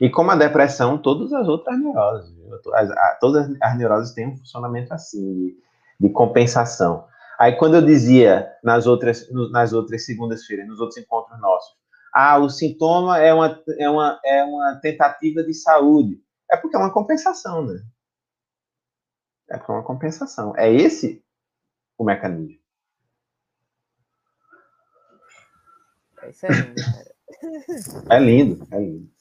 E 0.00 0.10
como 0.10 0.30
a 0.30 0.36
depressão, 0.36 0.98
todas 0.98 1.32
as 1.32 1.46
outras 1.46 1.78
neuroses, 1.78 2.34
as, 2.74 2.90
a, 2.90 3.18
todas 3.20 3.48
as 3.60 3.78
neuroses 3.78 4.14
têm 4.14 4.28
um 4.28 4.36
funcionamento 4.36 4.92
assim, 4.92 5.34
de, 5.34 5.56
de 6.00 6.10
compensação. 6.10 7.06
Aí 7.38 7.56
quando 7.56 7.74
eu 7.74 7.82
dizia 7.82 8.50
nas 8.62 8.86
outras, 8.86 9.28
nas 9.50 9.72
outras 9.72 10.04
segundas-feiras, 10.04 10.66
nos 10.66 10.80
outros 10.80 10.98
encontros 10.98 11.40
nossos, 11.40 11.82
ah, 12.12 12.38
o 12.38 12.50
sintoma 12.50 13.18
é 13.18 13.32
uma, 13.32 13.62
é, 13.78 13.88
uma, 13.88 14.20
é 14.24 14.44
uma 14.44 14.78
tentativa 14.82 15.42
de 15.42 15.54
saúde. 15.54 16.20
É 16.50 16.56
porque 16.56 16.76
é 16.76 16.78
uma 16.78 16.92
compensação, 16.92 17.64
né? 17.64 17.80
É 19.50 19.56
porque 19.56 19.72
é 19.72 19.74
uma 19.74 19.84
compensação. 19.84 20.52
É 20.56 20.70
esse 20.70 21.24
o 21.98 22.04
mecanismo. 22.04 22.60
Isso 26.28 26.46
é 26.46 26.50
lindo, 26.50 26.74
cara. 26.74 27.12
É 28.10 28.18
lindo, 28.18 28.68
é 28.70 28.78
lindo. 28.78 29.12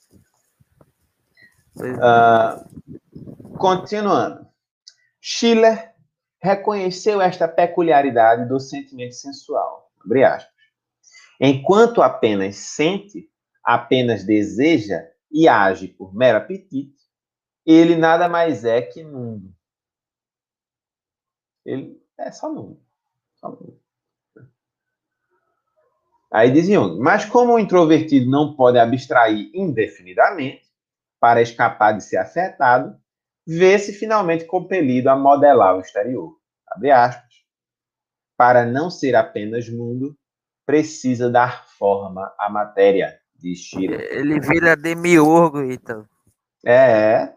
Uh, 1.77 3.57
continuando. 3.57 4.47
Schiller 5.19 5.93
reconheceu 6.41 7.21
esta 7.21 7.47
peculiaridade 7.47 8.47
do 8.47 8.59
sentimento 8.59 9.15
sensual. 9.15 9.91
Abre 10.03 10.23
aspas. 10.23 10.51
Enquanto 11.39 12.01
apenas 12.01 12.55
sente, 12.57 13.29
apenas 13.63 14.23
deseja 14.23 15.07
e 15.31 15.47
age 15.47 15.87
por 15.87 16.13
mero 16.13 16.37
apetite, 16.37 16.99
ele 17.65 17.95
nada 17.95 18.27
mais 18.27 18.65
é 18.65 18.81
que 18.81 19.03
mundo. 19.03 19.53
Ele 21.63 22.00
é 22.21 22.31
só 22.31 22.51
mundo. 22.51 22.79
Só. 23.35 23.57
Aí 26.31 26.49
diz 26.51 26.67
Jung, 26.67 26.97
mas 26.99 27.25
como 27.25 27.53
o 27.53 27.59
introvertido 27.59 28.29
não 28.29 28.55
pode 28.55 28.79
abstrair 28.79 29.51
indefinidamente 29.53 30.63
para 31.19 31.41
escapar 31.41 31.91
de 31.91 32.03
ser 32.03 32.17
afetado, 32.17 32.97
vê-se 33.45 33.91
finalmente 33.91 34.45
compelido 34.45 35.09
a 35.09 35.15
modelar 35.15 35.75
o 35.75 35.81
exterior. 35.81 36.37
Abre 36.67 36.91
aspas. 36.91 37.31
Para 38.37 38.65
não 38.65 38.89
ser 38.89 39.15
apenas 39.15 39.69
mundo, 39.69 40.17
precisa 40.65 41.29
dar 41.29 41.67
forma 41.67 42.33
à 42.39 42.49
matéria, 42.49 43.19
diz. 43.35 43.69
Ele 43.73 44.39
vira 44.39 44.75
demiurgo, 44.75 45.61
então. 45.61 46.07
É, 46.65 47.33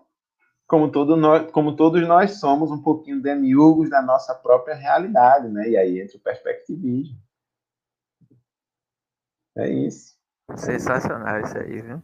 como, 0.66 0.90
todo 0.90 1.16
nós, 1.16 1.50
como 1.50 1.76
todos 1.76 2.06
nós 2.06 2.38
somos 2.38 2.70
um 2.70 2.82
pouquinho 2.82 3.22
demiurgos 3.22 3.90
da 3.90 4.00
nossa 4.02 4.34
própria 4.34 4.74
realidade, 4.74 5.48
né? 5.48 5.68
E 5.68 5.76
aí 5.76 6.00
entra 6.00 6.16
o 6.16 6.20
perspectivismo. 6.20 7.16
É 9.56 9.68
isso. 9.68 10.14
Sensacional 10.56 11.40
isso 11.40 11.58
aí, 11.58 11.80
viu? 11.80 12.02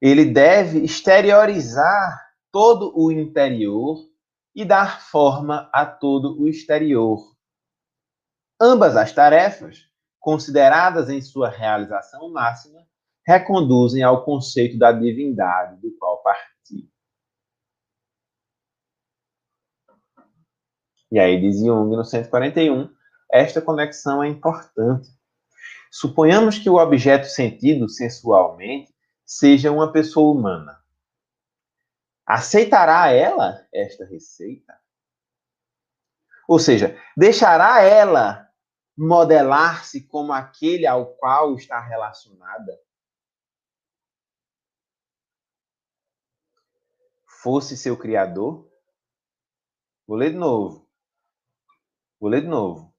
Ele 0.00 0.24
deve 0.24 0.84
exteriorizar 0.84 2.28
todo 2.52 2.92
o 2.96 3.10
interior 3.10 4.08
e 4.54 4.64
dar 4.64 5.00
forma 5.00 5.68
a 5.72 5.84
todo 5.86 6.40
o 6.40 6.48
exterior. 6.48 7.36
Ambas 8.60 8.96
as 8.96 9.12
tarefas, 9.12 9.88
consideradas 10.18 11.08
em 11.08 11.20
sua 11.20 11.48
realização 11.48 12.28
máxima, 12.30 12.87
reconduzem 13.28 14.02
ao 14.02 14.24
conceito 14.24 14.78
da 14.78 14.90
divindade 14.90 15.78
do 15.82 15.94
qual 15.98 16.22
partiu. 16.22 16.88
E 21.12 21.18
aí 21.18 21.38
diz 21.38 21.58
Jung 21.58 21.94
no 21.94 22.06
141, 22.06 22.90
esta 23.30 23.60
conexão 23.60 24.22
é 24.22 24.28
importante. 24.28 25.10
Suponhamos 25.90 26.58
que 26.58 26.70
o 26.70 26.76
objeto 26.76 27.26
sentido 27.26 27.86
sensualmente 27.86 28.94
seja 29.26 29.70
uma 29.70 29.92
pessoa 29.92 30.32
humana. 30.32 30.82
Aceitará 32.24 33.10
ela 33.10 33.66
esta 33.70 34.06
receita? 34.06 34.74
Ou 36.48 36.58
seja, 36.58 36.98
deixará 37.14 37.82
ela 37.82 38.48
modelar-se 38.96 40.00
como 40.08 40.32
aquele 40.32 40.86
ao 40.86 41.14
qual 41.16 41.54
está 41.56 41.78
relacionada? 41.78 42.87
Fosse 47.42 47.76
seu 47.76 47.96
criador? 47.96 48.68
Vou 50.06 50.16
ler 50.16 50.30
de 50.30 50.36
novo. 50.36 50.88
Vou 52.20 52.30
ler 52.30 52.42
de 52.42 52.48
novo. 52.48 52.94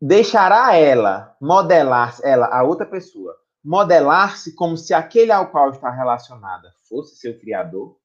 Deixará 0.00 0.74
ela 0.74 1.36
modelar 1.40 2.18
ela 2.22 2.46
a 2.46 2.62
outra 2.64 2.84
pessoa 2.84 3.42
modelar-se 3.64 4.54
como 4.54 4.76
se 4.76 4.92
aquele 4.92 5.30
ao 5.30 5.50
qual 5.50 5.70
está 5.70 5.88
relacionada 5.90 6.72
fosse 6.88 7.16
seu 7.16 7.38
criador? 7.38 7.96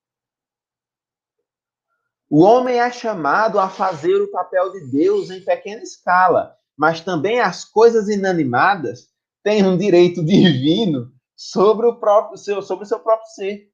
O 2.29 2.43
homem 2.43 2.79
é 2.79 2.91
chamado 2.91 3.59
a 3.59 3.69
fazer 3.69 4.21
o 4.21 4.29
papel 4.29 4.71
de 4.73 4.91
Deus 4.91 5.31
em 5.31 5.43
pequena 5.43 5.81
escala, 5.81 6.55
mas 6.77 7.01
também 7.01 7.39
as 7.39 7.65
coisas 7.65 8.07
inanimadas 8.09 9.09
têm 9.41 9.65
um 9.65 9.77
direito 9.77 10.23
divino 10.23 11.16
sobre 11.37 11.85
o 11.85 11.99
próprio 11.99 12.35
seu, 12.35 12.63
sobre 12.63 12.83
o 12.83 12.87
seu 12.87 12.99
próprio 12.99 13.29
ser. 13.29 13.71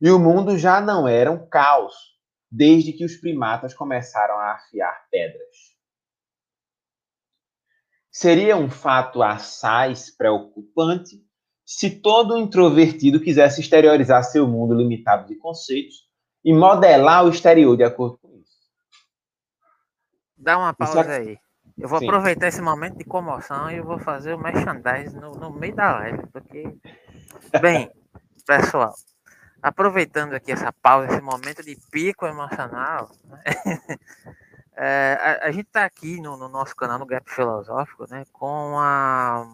E 0.00 0.10
o 0.10 0.18
mundo 0.18 0.58
já 0.58 0.82
não 0.82 1.08
era 1.08 1.32
um 1.32 1.48
caos 1.48 1.94
desde 2.50 2.92
que 2.92 3.04
os 3.04 3.16
primatas 3.16 3.72
começaram 3.72 4.38
a 4.38 4.52
afiar 4.52 5.08
pedras. 5.10 5.74
Seria 8.10 8.56
um 8.56 8.68
fato 8.70 9.22
assaz 9.22 10.14
preocupante 10.14 11.24
se 11.64 11.90
todo 11.90 12.36
introvertido 12.36 13.18
quisesse 13.18 13.62
exteriorizar 13.62 14.22
seu 14.22 14.46
mundo 14.46 14.74
limitado 14.74 15.26
de 15.26 15.36
conceitos 15.36 16.06
e 16.44 16.52
modelar 16.52 17.24
o 17.24 17.30
exterior 17.30 17.76
de 17.76 17.82
acordo 17.82 18.18
com 18.18 18.36
isso. 18.36 18.58
Dá 20.36 20.58
uma 20.58 20.74
pausa 20.74 21.00
isso... 21.00 21.10
aí. 21.10 21.38
Eu 21.78 21.88
vou 21.88 21.98
Sim. 21.98 22.06
aproveitar 22.06 22.48
esse 22.48 22.62
momento 22.62 22.98
de 22.98 23.04
comoção 23.04 23.70
e 23.70 23.78
eu 23.78 23.84
vou 23.84 23.98
fazer 23.98 24.32
o 24.34 24.38
merchandising 24.38 25.18
no, 25.18 25.32
no 25.32 25.50
meio 25.50 25.74
da 25.74 25.92
live, 25.98 26.26
porque. 26.28 26.72
Bem, 27.60 27.90
pessoal, 28.46 28.94
aproveitando 29.60 30.34
aqui 30.34 30.52
essa 30.52 30.72
pausa, 30.72 31.12
esse 31.12 31.20
momento 31.20 31.62
de 31.62 31.76
pico 31.90 32.26
emocional, 32.26 33.10
né? 33.24 33.42
É, 34.76 35.16
a, 35.20 35.46
a, 35.46 35.52
gente 35.52 35.66
está 35.66 35.84
aqui 35.84 36.20
no, 36.20 36.36
no, 36.36 36.48
nosso 36.48 36.74
canal, 36.74 36.98
no 36.98 37.06
Gap 37.06 37.30
Filosófico, 37.30 38.10
né, 38.10 38.24
com 38.32 38.76
a, 38.76 39.46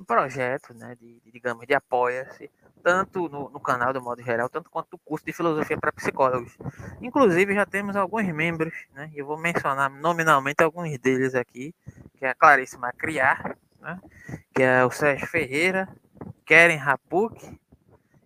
um 0.00 0.04
projeto, 0.04 0.74
né, 0.74 0.94
de, 0.94 1.20
de 1.20 1.32
digamos, 1.32 1.66
de 1.66 1.74
apoia-se, 1.74 2.50
tanto 2.82 3.28
no, 3.28 3.50
no, 3.50 3.60
canal 3.60 3.92
do 3.92 4.00
modo 4.00 4.22
geral, 4.22 4.48
tanto 4.48 4.70
quanto 4.70 4.88
no 4.92 4.98
curso 4.98 5.26
de 5.26 5.32
filosofia 5.32 5.76
para 5.76 5.92
psicólogos. 5.92 6.56
Inclusive, 7.02 7.54
já 7.54 7.66
temos 7.66 7.96
alguns 7.96 8.26
membros, 8.26 8.72
né, 8.94 9.10
e 9.14 9.18
eu 9.18 9.26
vou 9.26 9.36
mencionar 9.36 9.90
nominalmente 9.90 10.62
alguns 10.62 10.96
deles 10.98 11.34
aqui, 11.34 11.74
que 12.16 12.24
é 12.24 12.30
a 12.30 12.34
Clarice 12.34 12.78
Macriar, 12.78 13.56
né, 13.80 14.00
que 14.54 14.62
é 14.62 14.84
o 14.84 14.90
Sérgio 14.90 15.26
Ferreira, 15.26 15.88
Keren 16.44 16.76
Rapuk 16.76 17.58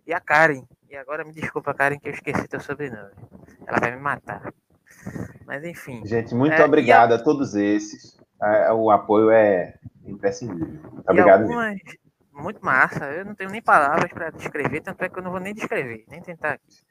e 0.05 0.13
a 0.13 0.19
Karen. 0.19 0.63
E 0.89 0.95
agora 0.95 1.25
me 1.25 1.33
desculpa, 1.33 1.73
Karen, 1.73 1.97
que 1.97 2.07
eu 2.07 2.13
esqueci 2.13 2.47
teu 2.47 2.59
sobrenome. 2.59 3.11
Ela 3.65 3.79
vai 3.79 3.91
me 3.91 3.99
matar. 3.99 4.53
Mas 5.45 5.63
enfim. 5.63 6.05
Gente, 6.05 6.33
muito 6.33 6.53
é, 6.53 6.63
obrigado 6.63 7.13
a... 7.13 7.15
a... 7.15 7.23
todos 7.23 7.55
esses. 7.55 8.17
É, 8.43 8.71
o 8.73 8.91
apoio 8.91 9.31
é 9.31 9.75
imprescindível. 10.05 10.91
Muito 10.91 11.09
obrigado 11.09 11.41
algumas... 11.41 11.79
Muito 12.33 12.65
massa. 12.65 13.05
Eu 13.11 13.25
não 13.25 13.35
tenho 13.35 13.51
nem 13.51 13.61
palavras 13.61 14.11
para 14.11 14.31
descrever, 14.31 14.81
tanto 14.81 15.03
é 15.03 15.09
que 15.09 15.19
eu 15.19 15.23
não 15.23 15.31
vou 15.31 15.39
nem 15.39 15.53
descrever, 15.53 16.03
nem 16.09 16.21
tentar 16.21 16.53
aqui. 16.53 16.83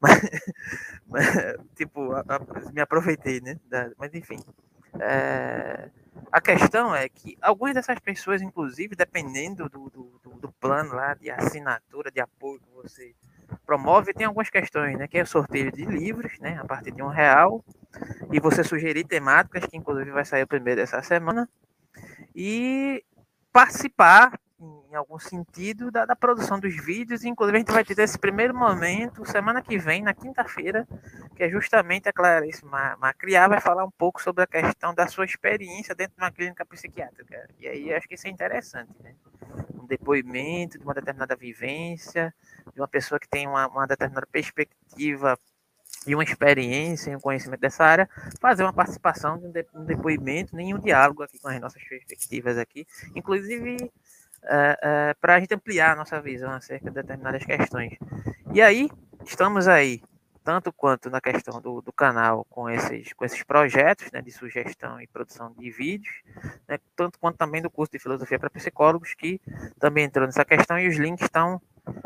Mas, 0.00 0.20
mas 1.08 1.56
tipo, 1.74 2.12
a, 2.12 2.20
a, 2.20 2.70
me 2.72 2.80
aproveitei, 2.80 3.40
né? 3.40 3.58
Da, 3.68 3.90
mas 3.96 4.14
enfim. 4.14 4.38
É, 5.00 5.88
a 6.30 6.40
questão 6.40 6.94
é 6.94 7.08
que 7.08 7.38
algumas 7.40 7.74
dessas 7.74 7.98
pessoas, 8.00 8.42
inclusive, 8.42 8.94
dependendo 8.94 9.68
do, 9.68 9.88
do, 9.88 10.20
do, 10.22 10.30
do 10.40 10.52
plano 10.52 10.94
lá 10.94 11.14
de 11.14 11.30
assinatura, 11.30 12.10
de 12.10 12.20
apoio 12.20 12.60
que 12.60 12.70
você 12.74 13.14
promove, 13.66 14.12
tem 14.14 14.26
algumas 14.26 14.50
questões, 14.50 14.98
né? 14.98 15.06
Que 15.06 15.18
é 15.18 15.22
o 15.22 15.26
sorteio 15.26 15.72
de 15.72 15.84
livros, 15.84 16.38
né? 16.40 16.58
A 16.60 16.64
partir 16.64 16.92
de 16.92 17.02
um 17.02 17.08
real. 17.08 17.64
E 18.32 18.40
você 18.40 18.64
sugerir 18.64 19.04
temáticas, 19.04 19.66
que 19.66 19.76
inclusive 19.76 20.10
vai 20.10 20.24
sair 20.24 20.42
o 20.42 20.46
primeiro 20.46 20.80
dessa 20.80 21.02
semana. 21.02 21.48
E 22.34 23.04
participar 23.52 24.38
em 24.92 24.94
algum 24.94 25.18
sentido 25.18 25.90
da, 25.90 26.04
da, 26.04 26.14
produção 26.14 26.60
dos 26.60 26.76
vídeos. 26.76 27.24
Inclusive, 27.24 27.56
a 27.56 27.60
gente 27.60 27.72
vai 27.72 27.84
ter 27.84 27.98
esse 27.98 28.18
primeiro 28.18 28.54
momento 28.54 29.24
semana 29.24 29.62
que 29.62 29.78
vem, 29.78 30.02
na 30.02 30.12
quinta-feira, 30.12 30.86
que 31.34 31.42
é 31.42 31.48
justamente 31.48 32.08
a 32.08 32.12
Clarice 32.12 32.62
Macriar 32.64 33.48
vai 33.48 33.60
falar 33.60 33.84
um 33.84 33.90
pouco 33.90 34.22
sobre 34.22 34.44
a 34.44 34.46
questão 34.46 34.94
da 34.94 35.06
sua 35.06 35.24
experiência 35.24 35.94
dentro 35.94 36.16
de 36.16 36.22
uma 36.22 36.30
clínica 36.30 36.64
psiquiátrica. 36.66 37.48
E 37.58 37.66
aí 37.66 37.92
acho 37.94 38.06
que 38.06 38.14
isso 38.14 38.26
é 38.26 38.30
interessante, 38.30 38.92
né? 39.02 39.14
Um 39.74 39.86
depoimento 39.86 40.78
de 40.78 40.84
uma 40.84 40.94
determinada 40.94 41.34
vivência, 41.34 42.34
de 42.74 42.80
uma 42.80 42.88
pessoa 42.88 43.18
que 43.18 43.28
tem 43.28 43.48
uma, 43.48 43.66
uma 43.68 43.86
determinada 43.86 44.26
perspectiva 44.30 45.38
e 46.06 46.14
uma 46.14 46.24
experiência 46.24 47.10
e 47.10 47.16
um 47.16 47.20
conhecimento 47.20 47.60
dessa 47.60 47.84
área, 47.84 48.08
fazer 48.40 48.62
uma 48.62 48.72
participação 48.72 49.38
de 49.38 49.46
um, 49.46 49.52
de, 49.52 49.66
um 49.74 49.84
depoimento, 49.84 50.56
nenhum 50.56 50.78
diálogo 50.78 51.22
aqui 51.22 51.38
com 51.38 51.48
as 51.48 51.60
nossas 51.60 51.82
perspectivas 51.84 52.58
aqui, 52.58 52.86
inclusive 53.14 53.90
para 55.20 55.34
a 55.36 55.40
gente 55.40 55.54
ampliar 55.54 55.92
a 55.92 55.96
nossa 55.96 56.20
visão 56.20 56.50
acerca 56.50 56.90
de 56.90 56.94
determinadas 56.94 57.44
questões. 57.44 57.96
E 58.52 58.60
aí, 58.60 58.90
estamos 59.24 59.68
aí, 59.68 60.02
tanto 60.44 60.72
quanto 60.72 61.08
na 61.08 61.20
questão 61.20 61.60
do, 61.60 61.80
do 61.80 61.92
canal, 61.92 62.44
com 62.50 62.68
esses, 62.68 63.12
com 63.12 63.24
esses 63.24 63.42
projetos 63.42 64.10
né, 64.12 64.20
de 64.20 64.30
sugestão 64.30 65.00
e 65.00 65.06
produção 65.06 65.52
de 65.56 65.70
vídeos, 65.70 66.14
né, 66.68 66.78
tanto 66.96 67.18
quanto 67.18 67.36
também 67.36 67.62
do 67.62 67.70
curso 67.70 67.92
de 67.92 67.98
filosofia 67.98 68.38
para 68.38 68.50
psicólogos, 68.50 69.14
que 69.14 69.40
também 69.78 70.04
entrou 70.04 70.26
nessa 70.26 70.44
questão, 70.44 70.78
e 70.78 70.88
os 70.88 70.96
links 70.96 71.24
estão 71.24 71.60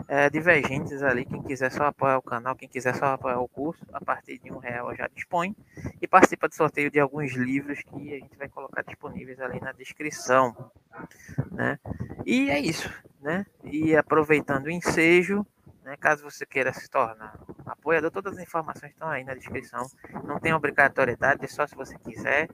é, 0.09 0.31
divergentes 0.31 1.03
ali. 1.03 1.25
Quem 1.25 1.43
quiser 1.43 1.71
só 1.71 1.85
apoiar 1.85 2.19
o 2.19 2.23
canal, 2.23 2.55
quem 2.55 2.69
quiser 2.69 2.95
só 2.95 3.07
apoiar 3.07 3.41
o 3.41 3.49
curso, 3.49 3.85
a 3.93 4.01
partir 4.01 4.39
de 4.39 4.53
um 4.53 4.59
real 4.59 4.95
já 4.95 5.09
dispõe. 5.09 5.55
E 6.01 6.07
participa 6.07 6.49
do 6.49 6.55
sorteio 6.55 6.91
de 6.91 7.01
alguns 7.01 7.33
livros 7.33 7.81
que 7.83 8.15
a 8.15 8.19
gente 8.19 8.37
vai 8.37 8.49
colocar 8.49 8.83
disponíveis 8.83 9.41
ali 9.41 9.61
na 9.61 9.73
descrição. 9.73 10.71
Né? 11.51 11.79
E 12.25 12.51
é 12.51 12.59
isso. 12.59 12.93
Né? 13.21 13.45
E 13.65 13.97
aproveitando 13.97 14.67
o 14.67 14.71
ensejo, 14.71 15.45
né, 15.83 15.97
caso 15.97 16.23
você 16.23 16.47
queira 16.47 16.73
se 16.73 16.89
tornar 16.89 17.39
apoiador, 17.67 18.11
todas 18.11 18.35
as 18.35 18.43
informações 18.43 18.93
estão 18.93 19.09
aí 19.09 19.25
na 19.25 19.35
descrição. 19.35 19.87
Não 20.25 20.41
tem 20.41 20.53
obrigatoriedade, 20.53 21.45
é 21.45 21.49
só 21.49 21.67
se 21.67 21.75
você 21.75 21.97
quiser. 21.99 22.49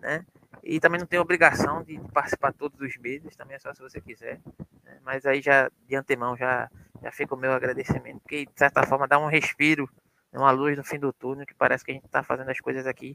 Né? 0.00 0.24
E 0.62 0.80
também 0.80 0.98
não 0.98 1.06
tem 1.06 1.18
obrigação 1.18 1.82
de 1.82 1.98
participar 2.12 2.52
todos 2.52 2.80
os 2.80 2.96
meses, 2.96 3.36
também 3.36 3.56
é 3.56 3.58
só 3.58 3.72
se 3.74 3.80
você 3.80 4.00
quiser. 4.00 4.40
Mas 5.04 5.26
aí 5.26 5.42
já, 5.42 5.70
de 5.86 5.94
antemão, 5.94 6.36
já, 6.36 6.70
já 7.02 7.12
fica 7.12 7.34
o 7.34 7.38
meu 7.38 7.52
agradecimento, 7.52 8.20
porque 8.20 8.46
de 8.46 8.52
certa 8.56 8.82
forma 8.84 9.06
dá 9.06 9.18
um 9.18 9.26
respiro, 9.26 9.88
uma 10.32 10.50
luz 10.50 10.76
no 10.76 10.82
fim 10.82 10.98
do 10.98 11.12
túnel, 11.12 11.46
que 11.46 11.54
parece 11.54 11.84
que 11.84 11.92
a 11.92 11.94
gente 11.94 12.06
está 12.06 12.22
fazendo 12.22 12.50
as 12.50 12.58
coisas 12.58 12.86
aqui, 12.86 13.14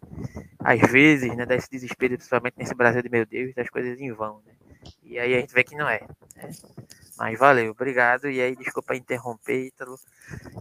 às 0.60 0.80
vezes, 0.92 1.36
né? 1.36 1.46
Desse 1.46 1.70
desespero, 1.70 2.16
principalmente 2.16 2.56
nesse 2.58 2.74
Brasil 2.74 3.02
de 3.02 3.10
meu 3.10 3.26
Deus, 3.26 3.54
das 3.54 3.70
coisas 3.70 4.00
em 4.00 4.14
vão, 4.14 4.42
né? 4.46 4.54
E 5.04 5.20
aí 5.20 5.36
a 5.36 5.40
gente 5.40 5.54
vê 5.54 5.64
que 5.64 5.76
não 5.76 5.90
é. 5.90 6.02
Né? 6.36 6.50
Mas 7.20 7.38
valeu, 7.38 7.72
obrigado. 7.72 8.30
E 8.30 8.40
aí, 8.40 8.56
desculpa 8.56 8.96
interromper, 8.96 9.66
Ítalo. 9.66 10.00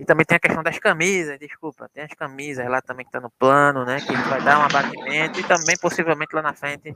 E 0.00 0.04
também 0.04 0.26
tem 0.26 0.36
a 0.36 0.40
questão 0.40 0.60
das 0.60 0.76
camisas, 0.80 1.38
desculpa. 1.38 1.88
Tem 1.94 2.02
as 2.02 2.12
camisas 2.14 2.68
lá 2.68 2.82
também 2.82 3.06
que 3.06 3.12
tá 3.12 3.20
no 3.20 3.30
plano, 3.30 3.84
né? 3.84 4.00
Que 4.00 4.12
vai 4.28 4.42
dar 4.42 4.58
um 4.58 4.62
abatimento 4.62 5.38
e 5.38 5.44
também 5.44 5.76
possivelmente 5.80 6.34
lá 6.34 6.42
na 6.42 6.52
frente 6.52 6.92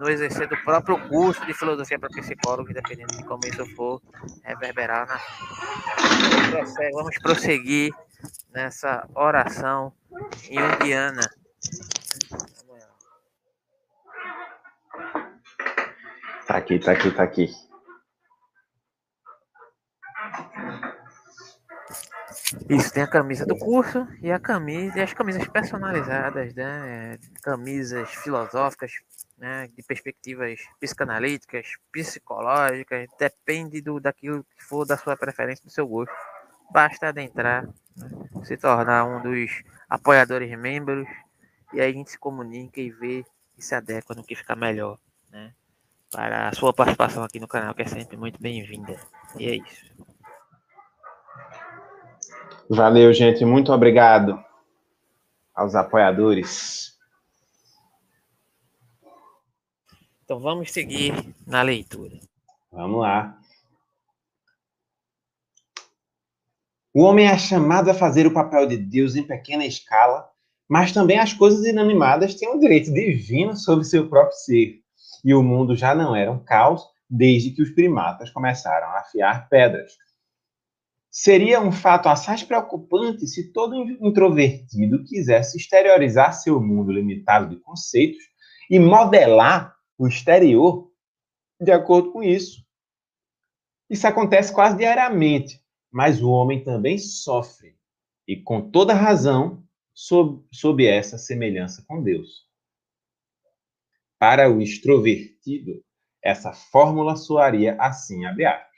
no 0.00 0.08
exercer 0.08 0.48
do 0.48 0.56
próprio 0.64 0.98
curso 1.08 1.44
de 1.44 1.52
filosofia 1.52 1.98
para 1.98 2.08
psicólogos, 2.08 2.72
dependendo 2.72 3.14
de 3.14 3.22
como 3.24 3.44
isso 3.44 3.66
for 3.76 4.00
reverberar 4.44 5.06
na. 5.06 5.20
Vamos 6.94 7.18
prosseguir 7.18 7.92
nessa 8.50 9.06
oração 9.14 9.92
junguiana. 10.42 11.30
Tá 16.46 16.56
aqui, 16.56 16.78
tá 16.78 16.92
aqui, 16.92 17.10
tá 17.10 17.22
aqui. 17.22 17.71
Isso, 22.68 22.92
tem 22.92 23.02
a 23.02 23.06
camisa 23.06 23.46
do 23.46 23.56
curso 23.56 24.06
e 24.20 24.30
a 24.30 24.38
camisa 24.38 24.98
e 24.98 25.02
as 25.02 25.12
camisas 25.12 25.46
personalizadas, 25.48 26.54
né? 26.54 27.18
Camisas 27.42 28.10
filosóficas, 28.10 28.92
né? 29.38 29.68
De 29.76 29.82
perspectivas 29.82 30.60
psicanalíticas, 30.80 31.66
psicológicas, 31.90 33.08
depende 33.18 33.80
do 33.80 34.00
daquilo 34.00 34.44
que 34.56 34.64
for 34.64 34.86
da 34.86 34.96
sua 34.96 35.16
preferência, 35.16 35.64
do 35.64 35.70
seu 35.70 35.86
gosto. 35.86 36.12
Basta 36.70 37.08
adentrar, 37.08 37.66
né? 37.96 38.10
se 38.44 38.56
tornar 38.56 39.04
um 39.04 39.22
dos 39.22 39.62
apoiadores 39.88 40.50
membros 40.58 41.06
e 41.72 41.80
aí 41.80 41.90
a 41.90 41.92
gente 41.92 42.10
se 42.10 42.18
comunica 42.18 42.80
e 42.80 42.90
vê 42.90 43.24
e 43.56 43.62
se 43.62 43.74
adequa 43.74 44.14
no 44.14 44.24
que 44.24 44.34
fica 44.34 44.56
melhor, 44.56 44.98
né? 45.30 45.52
Para 46.10 46.48
a 46.48 46.52
sua 46.52 46.72
participação 46.72 47.24
aqui 47.24 47.40
no 47.40 47.48
canal, 47.48 47.74
que 47.74 47.82
é 47.82 47.86
sempre 47.86 48.16
muito 48.16 48.40
bem-vinda. 48.40 48.98
E 49.38 49.48
é 49.48 49.56
isso. 49.56 50.11
Valeu, 52.74 53.12
gente. 53.12 53.44
Muito 53.44 53.70
obrigado 53.70 54.42
aos 55.54 55.74
apoiadores. 55.74 56.98
Então 60.24 60.40
vamos 60.40 60.72
seguir 60.72 61.34
na 61.46 61.60
leitura. 61.60 62.18
Vamos 62.72 63.02
lá. 63.02 63.38
O 66.94 67.02
homem 67.02 67.26
é 67.26 67.36
chamado 67.36 67.90
a 67.90 67.94
fazer 67.94 68.26
o 68.26 68.32
papel 68.32 68.66
de 68.66 68.78
Deus 68.78 69.16
em 69.16 69.22
pequena 69.22 69.66
escala, 69.66 70.26
mas 70.66 70.92
também 70.92 71.18
as 71.18 71.34
coisas 71.34 71.66
inanimadas 71.66 72.36
têm 72.36 72.48
um 72.48 72.58
direito 72.58 72.90
divino 72.90 73.54
sobre 73.54 73.84
seu 73.84 74.08
próprio 74.08 74.38
ser. 74.38 74.80
E 75.22 75.34
o 75.34 75.42
mundo 75.42 75.76
já 75.76 75.94
não 75.94 76.16
era 76.16 76.32
um 76.32 76.42
caos 76.42 76.82
desde 77.08 77.50
que 77.50 77.60
os 77.60 77.68
primatas 77.68 78.30
começaram 78.30 78.86
a 78.88 79.00
afiar 79.00 79.46
pedras. 79.50 79.92
Seria 81.14 81.60
um 81.60 81.70
fato 81.70 82.08
assaz 82.08 82.42
preocupante 82.42 83.26
se 83.26 83.52
todo 83.52 83.76
introvertido 83.76 85.04
quisesse 85.04 85.58
exteriorizar 85.58 86.32
seu 86.32 86.58
mundo 86.58 86.90
limitado 86.90 87.50
de 87.50 87.60
conceitos 87.60 88.24
e 88.70 88.78
modelar 88.78 89.76
o 89.98 90.08
exterior 90.08 90.90
de 91.60 91.70
acordo 91.70 92.12
com 92.12 92.22
isso. 92.22 92.64
Isso 93.90 94.06
acontece 94.06 94.54
quase 94.54 94.78
diariamente, 94.78 95.60
mas 95.90 96.22
o 96.22 96.30
homem 96.30 96.64
também 96.64 96.96
sofre, 96.96 97.76
e 98.26 98.34
com 98.34 98.70
toda 98.70 98.94
razão, 98.94 99.62
sob, 99.92 100.42
sob 100.50 100.86
essa 100.86 101.18
semelhança 101.18 101.84
com 101.86 102.02
Deus. 102.02 102.48
Para 104.18 104.50
o 104.50 104.62
extrovertido, 104.62 105.84
essa 106.22 106.54
fórmula 106.54 107.16
soaria 107.16 107.76
assim, 107.78 108.24
abre 108.24 108.46
aspas 108.46 108.71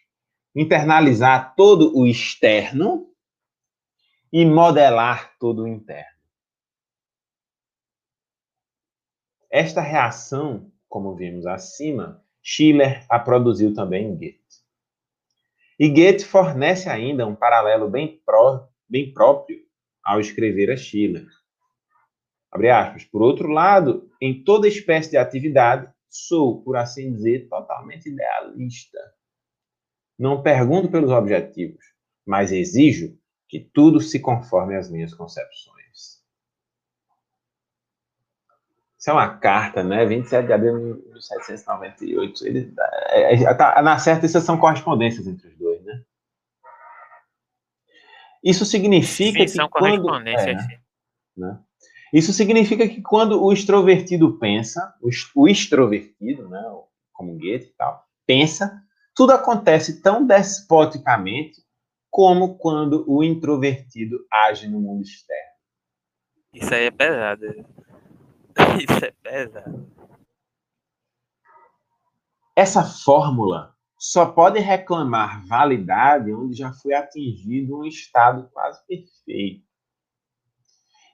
internalizar 0.55 1.55
todo 1.55 1.97
o 1.97 2.07
externo 2.07 3.11
e 4.33 4.45
modelar 4.45 5.37
todo 5.39 5.63
o 5.63 5.69
interno. 5.69 6.15
Esta 9.51 9.81
reação, 9.81 10.73
como 10.89 11.15
vimos 11.15 11.47
acima, 11.47 12.25
Schiller 12.43 13.07
a 13.09 13.19
produziu 13.19 13.73
também 13.73 14.07
em 14.07 14.15
Goethe. 14.17 14.65
E 15.79 15.89
Goethe 15.89 16.25
fornece 16.25 16.89
ainda 16.89 17.27
um 17.27 17.35
paralelo 17.35 17.89
bem, 17.89 18.21
pró, 18.25 18.69
bem 18.89 19.13
próprio 19.13 19.59
ao 20.03 20.21
escrever 20.21 20.71
a 20.71 20.77
Schiller. 20.77 21.27
Abre 22.51 22.71
aspas. 22.71 23.05
Por 23.05 23.23
outro 23.23 23.49
lado, 23.49 24.09
em 24.21 24.45
toda 24.45 24.69
espécie 24.69 25.11
de 25.11 25.17
atividade, 25.17 25.93
sou, 26.09 26.63
por 26.63 26.77
assim 26.77 27.13
dizer, 27.13 27.49
totalmente 27.49 28.09
idealista. 28.09 28.99
Não 30.19 30.43
pergunto 30.43 30.91
pelos 30.91 31.11
objetivos, 31.11 31.85
mas 32.27 32.53
exijo 32.53 33.19
que 33.49 33.61
tudo 33.61 34.01
se 34.01 34.21
conforme 34.21 34.77
às 34.77 34.91
minhas 34.91 35.13
concepções. 35.13 35.75
Isso 38.99 39.11
é 39.11 39.13
uma 39.13 39.37
carta, 39.37 39.83
né? 39.85 40.07
27 40.07 40.47
de 40.47 40.53
abril 40.55 40.79
de 40.79 41.09
1798. 41.11 42.47
Ele, 42.47 42.75
é, 43.11 43.35
é, 43.35 43.55
tá, 43.55 43.83
na 43.83 43.99
certa, 43.99 44.25
isso 44.25 44.41
são 44.41 44.57
correspondências 44.57 45.27
entre 45.27 45.49
os 45.49 45.59
dois, 45.59 45.85
né? 45.85 46.03
Isso 48.43 48.65
significa 48.65 49.41
Sim, 49.41 49.45
que 49.45 49.49
são 49.49 49.69
quando... 49.69 50.15
É, 50.27 50.55
né? 51.37 51.61
Isso 52.15 52.33
significa 52.33 52.89
que 52.89 53.03
quando 53.03 53.43
o 53.45 53.53
extrovertido 53.53 54.39
pensa, 54.39 54.95
o, 55.03 55.11
o 55.35 55.49
extrovertido, 55.49 56.49
né, 56.49 56.63
como 57.13 57.37
Goethe 57.37 57.67
e 57.67 57.75
tal, 57.77 58.07
pensa, 58.25 58.81
tudo 59.15 59.33
acontece 59.33 60.03
tão 60.03 60.27
despoticamente 60.27 61.63
como 62.11 62.57
quando 62.59 63.05
o 63.09 63.23
introvertido 63.23 64.19
age 64.31 64.69
no 64.69 64.81
mundo 64.81 65.03
externo. 65.03 65.55
Isso 66.53 66.73
aí 66.73 66.87
é 66.87 66.91
pesado. 66.91 67.47
Isso 68.79 69.05
é 69.05 69.13
pesado. 69.23 69.95
Essa 72.57 72.85
fórmula 72.85 73.75
só 73.99 74.27
pode 74.27 74.61
reclamar 74.61 75.45
validade 75.47 76.33
onde 76.33 76.57
já 76.57 76.73
foi 76.73 76.95
atingido 76.95 77.79
um 77.79 77.85
estado 77.85 78.49
quase 78.53 78.85
perfeito. 78.87 79.65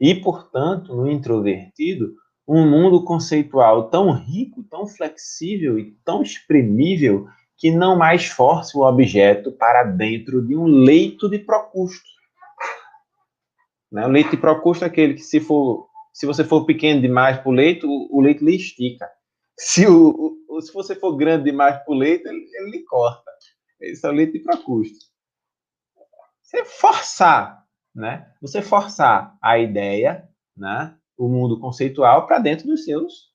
E, 0.01 0.15
portanto, 0.15 0.95
no 0.95 1.11
introvertido, 1.11 2.15
um 2.47 2.69
mundo 2.69 3.05
conceitual 3.05 3.89
tão 3.91 4.11
rico, 4.11 4.65
tão 4.65 4.87
flexível 4.87 5.79
e 5.79 5.93
tão 6.05 6.23
exprimível 6.23 7.29
que 7.61 7.71
não 7.71 7.95
mais 7.95 8.25
force 8.25 8.75
o 8.75 8.81
objeto 8.81 9.53
para 9.53 9.85
dentro 9.85 10.41
de 10.41 10.57
um 10.57 10.65
leito 10.65 11.29
de 11.29 11.39
Procusto. 11.39 12.09
Né? 13.93 14.07
O 14.07 14.09
leito 14.09 14.31
de 14.31 14.39
Procusto 14.39 14.83
é 14.83 14.87
aquele 14.87 15.13
que, 15.15 15.21
se, 15.21 15.41
for, 15.41 15.87
se 16.11 16.25
você 16.25 16.43
for 16.43 16.65
pequeno 16.65 17.03
demais 17.03 17.39
para 17.39 17.51
o 17.51 17.53
leito, 17.53 17.87
o 17.87 18.19
leito 18.23 18.43
lhe 18.43 18.57
estica. 18.57 19.07
Se, 19.59 19.87
o, 19.87 20.39
o, 20.49 20.61
se 20.63 20.73
você 20.73 20.95
for 20.95 21.15
grande 21.17 21.45
demais 21.45 21.77
para 21.85 21.93
o 21.93 21.97
leito, 21.97 22.27
ele, 22.27 22.49
ele 22.55 22.71
lhe 22.71 22.83
corta. 22.85 23.31
Esse 23.79 24.07
é 24.07 24.09
o 24.09 24.15
leito 24.15 24.33
de 24.33 24.41
Procusto. 24.41 25.05
Você 26.43 26.65
forçar, 26.65 27.63
né? 27.95 28.33
Você 28.41 28.63
forçar 28.63 29.37
a 29.43 29.59
ideia, 29.59 30.27
né? 30.57 30.97
o 31.21 31.29
mundo 31.29 31.61
conceitual 31.61 32.27
para 32.27 32.39
dentro 32.39 32.67
dos 32.67 32.85
seus 32.85 33.29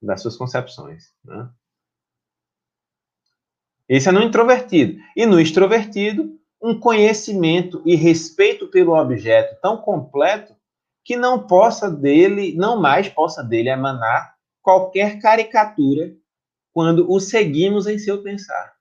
das 0.00 0.22
suas 0.22 0.36
concepções, 0.36 1.12
né? 1.24 1.50
Esse 3.88 4.08
é 4.08 4.12
no 4.12 4.22
introvertido. 4.22 5.00
E 5.14 5.24
no 5.26 5.40
extrovertido, 5.40 6.38
um 6.60 6.78
conhecimento 6.78 7.82
e 7.84 7.94
respeito 7.94 8.68
pelo 8.68 8.98
objeto 8.98 9.58
tão 9.60 9.76
completo 9.78 10.54
que 11.04 11.16
não 11.16 11.46
possa 11.46 11.90
dele, 11.90 12.54
não 12.56 12.80
mais 12.80 13.08
possa 13.08 13.42
dele 13.42 13.68
emanar 13.68 14.34
qualquer 14.60 15.20
caricatura 15.20 16.12
quando 16.72 17.10
o 17.10 17.20
seguimos 17.20 17.86
em 17.86 17.98
seu 17.98 18.22
pensar. 18.22 18.74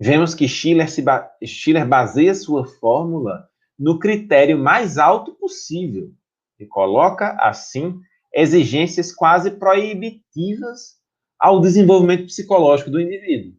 Vemos 0.00 0.34
que 0.34 0.48
Schiller, 0.48 0.90
se 0.90 1.02
ba 1.02 1.30
Schiller 1.44 1.86
baseia 1.86 2.34
sua 2.34 2.64
fórmula 2.64 3.48
no 3.78 3.98
critério 3.98 4.58
mais 4.58 4.96
alto 4.96 5.34
possível 5.34 6.12
e 6.58 6.66
coloca, 6.66 7.36
assim, 7.40 8.00
exigências 8.32 9.12
quase 9.12 9.50
proibitivas 9.50 10.97
ao 11.38 11.60
desenvolvimento 11.60 12.24
psicológico 12.24 12.90
do 12.90 13.00
indivíduo, 13.00 13.54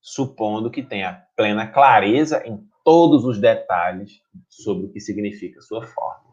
supondo 0.00 0.70
que 0.70 0.82
tenha 0.82 1.24
plena 1.34 1.66
clareza 1.66 2.46
em 2.46 2.68
todos 2.84 3.24
os 3.24 3.38
detalhes 3.38 4.20
sobre 4.48 4.86
o 4.86 4.92
que 4.92 5.00
significa 5.00 5.60
sua 5.60 5.86
fórmula. 5.86 6.30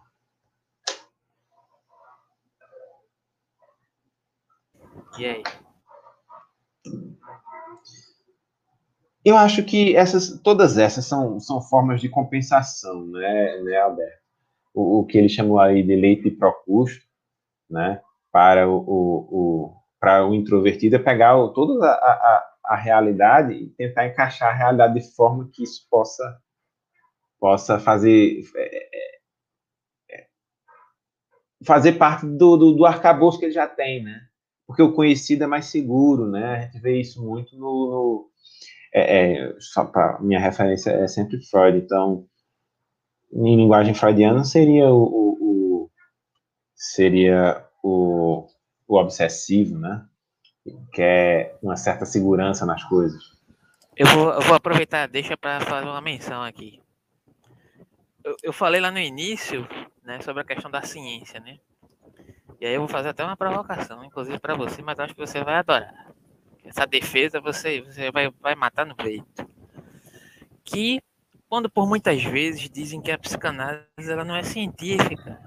E 5.18 5.26
aí? 5.26 5.43
Eu 9.24 9.36
acho 9.36 9.63
que 9.63 9.95
essas, 9.95 10.39
todas 10.41 10.78
essas 10.78 11.05
são, 11.05 11.39
são 11.39 11.61
formas 11.61 11.99
de 11.99 12.07
compensação, 12.07 13.05
né, 13.07 13.61
né 13.61 13.78
Alberto? 13.78 14.22
O, 14.74 14.99
o 14.99 15.05
que 15.05 15.18
ele 15.18 15.28
chamou 15.28 15.59
aí 15.59 15.84
de 15.84 15.95
leite 15.95 16.32
pro 16.32 16.53
custo, 16.63 17.05
né? 17.70 18.01
Para 18.32 18.70
o, 18.70 18.78
o, 18.78 19.28
o 19.32 19.78
para 20.08 20.26
o 20.26 20.34
introvertido 20.34 20.95
é 20.95 20.99
pegar 20.99 21.36
toda 21.49 21.86
a, 21.86 21.91
a, 21.91 22.53
a 22.64 22.76
realidade 22.78 23.53
e 23.53 23.70
tentar 23.72 24.08
encaixar 24.08 24.49
a 24.49 24.58
realidade 24.58 24.93
de 24.93 25.14
forma 25.14 25.49
que 25.51 25.62
isso 25.62 25.86
possa 25.91 26.39
possa 27.38 27.78
fazer 27.78 28.41
é, 28.55 28.78
é, 28.78 29.20
é, 30.12 30.28
fazer 31.66 31.93
parte 31.93 32.26
do, 32.26 32.55
do, 32.55 32.72
do 32.72 32.86
arcabouço 32.86 33.38
que 33.38 33.45
ele 33.45 33.51
já 33.51 33.68
tem, 33.68 34.01
né? 34.01 34.22
Porque 34.66 34.82
o 34.82 34.93
conhecido 34.93 35.43
é 35.43 35.47
mais 35.47 35.66
seguro, 35.66 36.32
né? 36.32 36.55
A 36.55 36.62
gente 36.62 36.80
vê 36.80 37.01
isso 37.01 37.22
muito 37.22 37.58
no, 37.58 37.66
no 37.66 38.30
é, 38.93 39.49
é, 39.49 39.55
só 39.60 39.84
para 39.84 40.22
minha 40.22 40.39
referência 40.39 40.91
é 40.91 41.08
sempre 41.08 41.38
Freud, 41.45 41.78
então 41.78 42.26
em 43.34 43.58
linguagem 43.58 43.93
freudiana 43.93 44.45
seria 44.45 44.89
o, 44.89 45.03
o, 45.03 45.84
o 45.84 45.91
seria 46.74 47.62
o, 47.84 48.47
o 48.88 48.97
obsessivo, 48.97 49.77
né? 49.77 50.05
Que 50.93 51.01
é 51.01 51.57
uma 51.61 51.75
certa 51.75 52.05
segurança 52.05 52.65
nas 52.65 52.83
coisas. 52.83 53.38
Eu 53.95 54.07
vou, 54.07 54.31
eu 54.31 54.41
vou 54.41 54.55
aproveitar, 54.55 55.07
deixa 55.07 55.35
para 55.35 55.59
fazer 55.61 55.88
uma 55.88 56.01
menção 56.01 56.43
aqui. 56.43 56.79
Eu, 58.23 58.35
eu, 58.43 58.53
falei 58.53 58.79
lá 58.79 58.91
no 58.91 58.99
início, 58.99 59.67
né, 60.03 60.21
sobre 60.21 60.41
a 60.41 60.45
questão 60.45 60.69
da 60.69 60.83
ciência, 60.83 61.39
né? 61.39 61.57
E 62.59 62.65
aí 62.65 62.73
eu 62.73 62.81
vou 62.81 62.88
fazer 62.88 63.09
até 63.09 63.23
uma 63.23 63.38
provocação, 63.38 64.03
inclusive 64.03 64.39
para 64.39 64.55
você, 64.55 64.81
mas 64.81 64.99
acho 64.99 65.15
que 65.15 65.25
você 65.25 65.43
vai 65.43 65.55
adorar. 65.55 66.11
Essa 66.63 66.85
defesa 66.85 67.39
você, 67.39 67.81
você 67.81 68.11
vai, 68.11 68.29
vai 68.41 68.55
matar 68.55 68.85
no 68.85 68.95
peito. 68.95 69.47
Que 70.63 71.01
quando 71.47 71.69
por 71.69 71.88
muitas 71.88 72.21
vezes 72.23 72.69
dizem 72.69 73.01
que 73.01 73.11
a 73.11 73.17
psicanálise 73.17 74.11
ela 74.11 74.25
não 74.25 74.35
é 74.35 74.43
científica, 74.43 75.39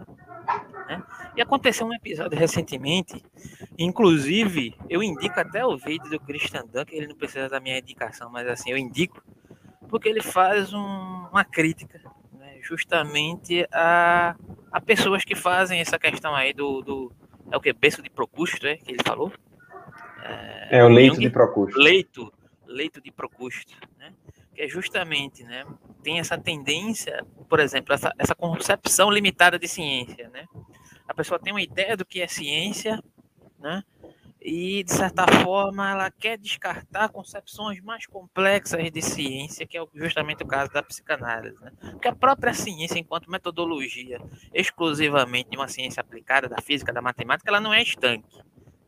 né? 0.90 1.00
E 1.36 1.40
aconteceu 1.40 1.86
um 1.86 1.94
episódio 1.94 2.36
recentemente, 2.36 3.22
inclusive 3.78 4.74
eu 4.88 5.04
indico 5.04 5.38
até 5.38 5.64
o 5.64 5.76
vídeo 5.76 6.10
do 6.10 6.18
Christian 6.18 6.66
Duncan, 6.66 6.90
ele 6.90 7.06
não 7.06 7.14
precisa 7.14 7.48
da 7.48 7.60
minha 7.60 7.78
indicação, 7.78 8.28
mas 8.28 8.48
assim, 8.48 8.72
eu 8.72 8.76
indico, 8.76 9.22
porque 9.88 10.08
ele 10.08 10.20
faz 10.20 10.74
um, 10.74 11.28
uma 11.30 11.44
crítica 11.44 12.00
né, 12.32 12.58
justamente 12.60 13.64
a, 13.72 14.34
a 14.72 14.80
pessoas 14.80 15.24
que 15.24 15.36
fazem 15.36 15.80
essa 15.80 15.96
questão 15.96 16.34
aí 16.34 16.52
do, 16.52 16.82
do 16.82 17.12
é 17.52 17.56
o 17.56 17.60
que? 17.60 17.72
Berço 17.72 18.02
de 18.02 18.10
Procusto, 18.10 18.66
é 18.66 18.76
que 18.76 18.90
ele 18.90 19.02
falou? 19.06 19.32
É, 20.24 20.78
é 20.78 20.84
o 20.84 20.88
leito 20.88 21.14
Jung, 21.14 21.26
de 21.26 21.30
Procusto. 21.30 21.78
Leito, 21.78 22.32
leito 22.66 23.00
de 23.00 23.12
Procusto, 23.12 23.74
né? 23.96 24.12
Que 24.54 24.62
é 24.62 24.68
justamente, 24.68 25.44
né? 25.44 25.64
Tem 26.02 26.18
essa 26.18 26.36
tendência, 26.36 27.24
por 27.48 27.60
exemplo, 27.60 27.94
essa, 27.94 28.12
essa 28.18 28.34
concepção 28.34 29.08
limitada 29.08 29.56
de 29.56 29.68
ciência, 29.68 30.28
né? 30.30 30.46
A 31.10 31.14
pessoa 31.14 31.40
tem 31.40 31.52
uma 31.52 31.60
ideia 31.60 31.96
do 31.96 32.04
que 32.04 32.22
é 32.22 32.28
ciência, 32.28 33.02
né? 33.58 33.82
E, 34.40 34.84
de 34.84 34.92
certa 34.92 35.26
forma, 35.42 35.90
ela 35.90 36.10
quer 36.10 36.38
descartar 36.38 37.10
concepções 37.10 37.80
mais 37.82 38.06
complexas 38.06 38.90
de 38.90 39.02
ciência, 39.02 39.66
que 39.66 39.76
é 39.76 39.84
justamente 39.92 40.42
o 40.44 40.46
caso 40.46 40.72
da 40.72 40.82
psicanálise. 40.82 41.60
Né? 41.60 41.72
Porque 41.90 42.08
a 42.08 42.14
própria 42.14 42.54
ciência, 42.54 42.98
enquanto 42.98 43.30
metodologia 43.30 44.18
exclusivamente 44.54 45.50
de 45.50 45.56
uma 45.58 45.68
ciência 45.68 46.00
aplicada, 46.00 46.48
da 46.48 46.62
física, 46.62 46.90
da 46.90 47.02
matemática, 47.02 47.50
ela 47.50 47.60
não 47.60 47.74
é 47.74 47.82
estanque. 47.82 48.38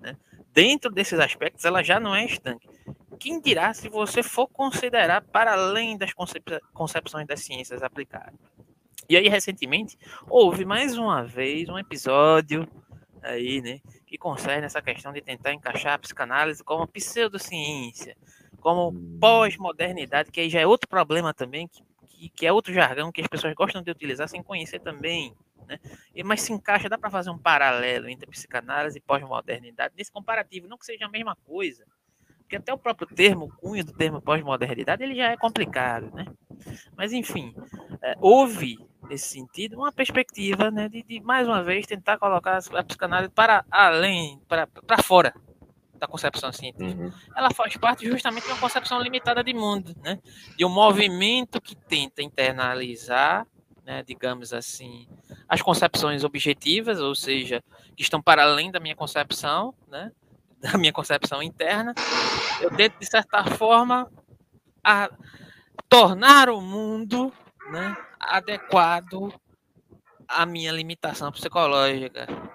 Né? 0.01 0.17
Dentro 0.55 0.91
desses 0.91 1.19
aspectos, 1.19 1.67
ela 1.67 1.83
já 1.83 2.01
não 2.01 2.15
é 2.15 2.25
estanque. 2.25 2.67
Quem 3.19 3.39
dirá 3.39 3.75
se 3.75 3.91
você 3.91 4.23
for 4.23 4.49
considerar 4.49 5.21
para 5.21 5.53
além 5.53 5.99
das 5.99 6.13
concepções 6.73 7.27
das 7.27 7.41
ciências 7.41 7.83
aplicadas? 7.83 8.41
E 9.09 9.17
aí, 9.17 9.29
recentemente, 9.29 9.99
houve 10.29 10.65
mais 10.65 10.97
uma 10.97 11.25
vez 11.25 11.69
um 11.69 11.79
episódio 11.79 12.69
aí, 13.23 13.61
né, 13.61 13.81
que 14.07 14.19
concerne 14.19 14.67
essa 14.67 14.83
questão 14.83 15.13
de 15.13 15.21
tentar 15.21 15.53
encaixar 15.53 15.95
a 15.95 15.99
psicanálise 15.99 16.63
como 16.63 16.87
pseudociência, 16.87 18.17
como 18.61 18.89
hum. 18.89 19.19
pós-modernidade, 19.21 20.31
que 20.31 20.41
aí 20.41 20.51
já 20.51 20.61
é 20.61 20.67
outro 20.67 20.89
problema 20.89 21.33
também, 21.33 21.69
que, 21.69 21.83
que, 22.09 22.29
que, 22.29 22.47
é 22.47 22.53
outro 22.53 22.73
jargão 22.73 23.13
que 23.13 23.21
as 23.21 23.29
pessoas 23.29 23.55
gostam 23.55 23.83
de 23.83 23.91
utilizar 23.91 24.29
sem 24.29 24.43
conhecer 24.43 24.81
também. 24.81 25.35
Né? 25.67 25.79
E, 26.15 26.23
mas 26.25 26.41
se 26.41 26.53
encaixa, 26.53 26.89
dá 26.89 26.99
para 26.99 27.11
fazer 27.11 27.31
um 27.31 27.39
paralelo 27.39 28.09
entre 28.09 28.29
psicanálise 28.29 28.99
e 28.99 29.01
pós-modernidade, 29.01 29.95
nesse 29.97 30.11
comparativo, 30.11 30.69
não 30.69 30.79
que 30.79 30.87
seja 30.87 31.07
a 31.07 31.09
mesma 31.09 31.37
coisa, 31.45 31.85
porque 32.39 32.57
até 32.57 32.73
o 32.73 32.79
próprio 32.79 33.07
termo, 33.07 33.47
o 33.47 33.57
cunho 33.57 33.85
do 33.85 33.93
termo 33.93 34.21
pós-modernidade, 34.21 35.03
ele 35.03 35.15
já 35.15 35.31
é 35.31 35.37
complicado, 35.37 36.13
né? 36.13 36.27
Mas, 36.97 37.13
enfim, 37.13 37.55
é, 38.03 38.17
houve 38.21 38.79
nesse 39.09 39.29
sentido, 39.29 39.77
uma 39.77 39.93
perspectiva 39.93 40.71
né, 40.71 40.89
de, 40.89 41.03
de, 41.03 41.21
mais 41.21 41.47
uma 41.47 41.63
vez, 41.63 41.87
tentar 41.87 42.19
colocar 42.19 42.59
a 42.59 42.85
psicanálise 42.85 43.31
para 43.31 43.65
além, 43.71 44.41
para, 44.49 44.67
para 44.67 45.03
fora 45.03 45.35
da 45.95 46.07
concepção 46.07 46.53
científica. 46.53 47.01
Uhum. 47.01 47.13
Ela 47.37 47.51
faz 47.51 47.77
parte 47.77 48.07
justamente 48.07 48.45
de 48.45 48.53
uma 48.53 48.59
concepção 48.59 49.01
limitada 49.01 49.43
de 49.45 49.55
mundo, 49.55 49.95
né? 50.03 50.19
de 50.57 50.65
um 50.65 50.69
movimento 50.69 51.61
que 51.61 51.77
tenta 51.77 52.23
internalizar, 52.23 53.47
né, 53.85 54.03
digamos 54.05 54.53
assim, 54.53 55.09
as 55.49 55.61
concepções 55.61 56.25
objetivas, 56.25 57.01
ou 57.01 57.15
seja, 57.15 57.63
que 57.97 58.03
estão 58.03 58.23
para 58.23 58.45
além 58.45 58.71
da 58.71 58.81
minha 58.81 58.95
concepção, 58.97 59.75
né, 59.89 60.11
da 60.59 60.79
minha 60.79 60.93
concepção 60.93 61.43
interna. 61.43 61.95
Eu 62.61 62.71
tento, 62.75 62.99
de 62.99 63.07
certa 63.07 63.45
forma, 63.45 64.11
a 64.83 65.11
tornar 65.89 66.49
o 66.49 66.61
mundo 66.61 67.33
né, 67.71 67.97
adequado 68.19 69.33
à 70.29 70.47
minha 70.47 70.73
limitação 70.73 71.31
psicológica. 71.31 72.27
Né? 72.27 72.51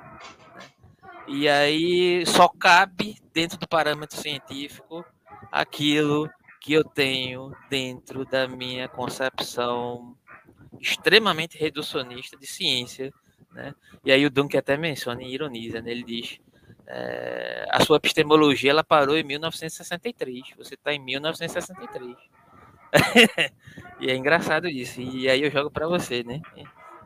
E 1.27 1.49
aí 1.49 2.25
só 2.25 2.47
cabe 2.47 3.17
dentro 3.33 3.57
do 3.57 3.67
parâmetro 3.67 4.17
científico 4.17 5.05
aquilo 5.51 6.29
que 6.61 6.73
eu 6.73 6.83
tenho 6.83 7.51
dentro 7.69 8.25
da 8.25 8.47
minha 8.47 8.87
concepção 8.87 10.15
extremamente 10.79 11.57
reducionista 11.57 12.37
de 12.37 12.47
ciência. 12.47 13.13
Né? 13.51 13.73
E 14.05 14.11
aí 14.11 14.25
o 14.25 14.29
Duncan 14.29 14.59
até 14.59 14.77
menciona 14.77 15.23
e 15.23 15.33
ironiza, 15.33 15.81
né? 15.81 15.91
ele 15.91 16.03
diz 16.03 16.39
é, 16.89 17.67
a 17.69 17.83
sua 17.83 17.97
epistemologia 17.97 18.71
ela 18.71 18.83
parou 18.83 19.17
em 19.17 19.23
1963, 19.23 20.53
você 20.57 20.75
está 20.75 20.93
em 20.93 20.99
1963. 20.99 22.15
e 23.99 24.09
é 24.09 24.15
engraçado 24.15 24.67
isso. 24.67 25.01
E 25.01 25.29
aí 25.29 25.41
eu 25.41 25.51
jogo 25.51 25.71
para 25.71 25.87
você, 25.87 26.23
né? 26.23 26.41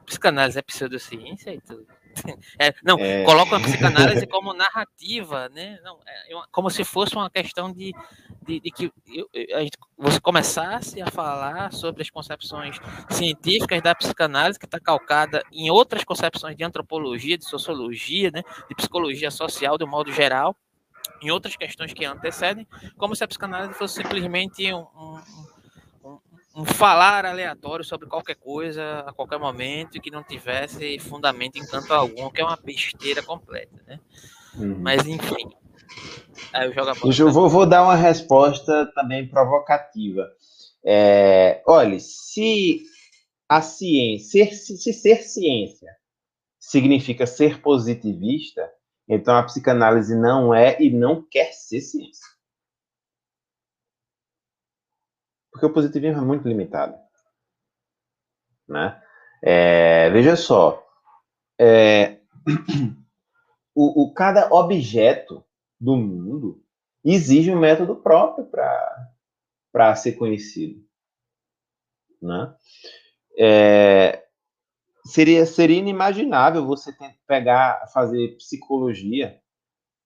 Psicanálise 0.06 0.60
é 0.60 0.62
pseudociência 0.62 1.54
e 1.54 1.62
tudo. 1.62 1.86
É, 2.60 2.74
não, 2.84 2.98
é... 3.00 3.24
colocam 3.24 3.58
a 3.58 3.62
psicanálise 3.62 4.28
como 4.28 4.54
narrativa, 4.54 5.50
né? 5.50 5.80
Não, 5.84 6.00
é, 6.06 6.34
é 6.34 6.42
como 6.52 6.70
se 6.70 6.84
fosse 6.84 7.16
uma 7.16 7.30
questão 7.30 7.72
de, 7.72 7.94
de, 8.46 8.60
de 8.60 8.72
que 8.72 8.92
eu, 9.08 9.30
gente, 9.34 9.78
você 9.98 10.20
começasse 10.20 11.02
a 11.02 11.08
falar 11.08 11.72
sobre 11.72 12.02
as 12.02 12.10
concepções 12.10 12.78
científicas 13.10 13.82
da 13.82 13.96
psicanálise, 13.96 14.60
que 14.60 14.66
está 14.66 14.80
calcada 14.80 15.44
em 15.52 15.70
outras 15.70 16.04
concepções 16.04 16.56
de 16.56 16.64
antropologia, 16.64 17.38
de 17.38 17.46
sociologia, 17.46 18.30
né? 18.32 18.44
de 18.68 18.76
psicologia 18.76 19.32
social, 19.32 19.78
de 19.78 19.84
um 19.84 19.90
modo 19.90 20.12
geral, 20.12 20.56
em 21.22 21.32
outras 21.32 21.56
questões 21.56 21.94
que 21.94 22.06
antecedem, 22.06 22.68
como 22.98 23.16
se 23.16 23.24
a 23.24 23.28
psicanálise 23.28 23.74
fosse 23.74 23.96
simplesmente 24.02 24.72
um, 24.74 24.80
um 24.80 25.22
um 26.56 26.66
falar 26.66 27.26
aleatório 27.26 27.84
sobre 27.84 28.08
qualquer 28.08 28.36
coisa 28.36 29.00
a 29.08 29.14
qualquer 29.14 29.40
momento 29.40 29.96
e 29.96 30.00
que 30.00 30.12
não 30.12 30.24
tivesse 30.24 31.00
fundamento 31.00 31.58
em 31.58 31.66
canto 31.66 31.94
algum, 31.94 32.30
que 32.30 32.42
é 32.42 32.46
uma 32.46 32.58
besteira 32.58 33.24
completa, 33.24 33.82
né? 33.88 34.00
Uhum. 34.56 34.80
Mas 34.80 35.08
enfim. 35.08 35.50
Aí 36.54 36.68
eu, 36.68 36.74
jogo 36.74 36.92
eu 37.20 37.32
vou, 37.32 37.50
vou, 37.50 37.66
dar 37.66 37.84
uma 37.84 37.96
resposta 37.96 38.86
também 38.94 39.28
provocativa. 39.28 40.28
É, 40.84 41.62
olha, 41.66 42.00
se 42.00 42.84
a 43.48 43.62
ciência, 43.62 44.46
se, 44.52 44.78
se 44.78 44.94
ser 44.94 45.18
ciência 45.24 45.90
significa 46.60 47.26
ser 47.26 47.62
positivista, 47.62 48.70
então 49.08 49.36
a 49.36 49.44
psicanálise 49.44 50.16
não 50.16 50.54
é 50.54 50.82
e 50.82 50.90
não 50.90 51.22
quer 51.22 51.52
ser 51.54 51.82
ciência. 51.82 52.31
Porque 55.52 55.66
o 55.66 55.74
positivismo 55.74 56.22
é 56.22 56.26
muito 56.26 56.48
limitado. 56.48 56.98
Né? 58.68 59.02
É, 59.44 60.10
veja 60.12 60.36
só, 60.36 60.82
é, 61.60 62.20
o, 63.76 64.04
o, 64.04 64.14
cada 64.14 64.54
objeto 64.54 65.44
do 65.80 65.96
mundo 65.98 66.64
exige 67.04 67.52
um 67.52 67.60
método 67.60 67.96
próprio 67.96 68.48
para 69.72 69.96
ser 69.96 70.14
conhecido. 70.14 70.82
Né? 72.22 72.56
É, 73.38 74.24
seria, 75.06 75.46
seria 75.46 75.80
inimaginável 75.80 76.66
você 76.66 76.94
pegar, 77.28 77.88
fazer 77.92 78.38
psicologia 78.38 79.42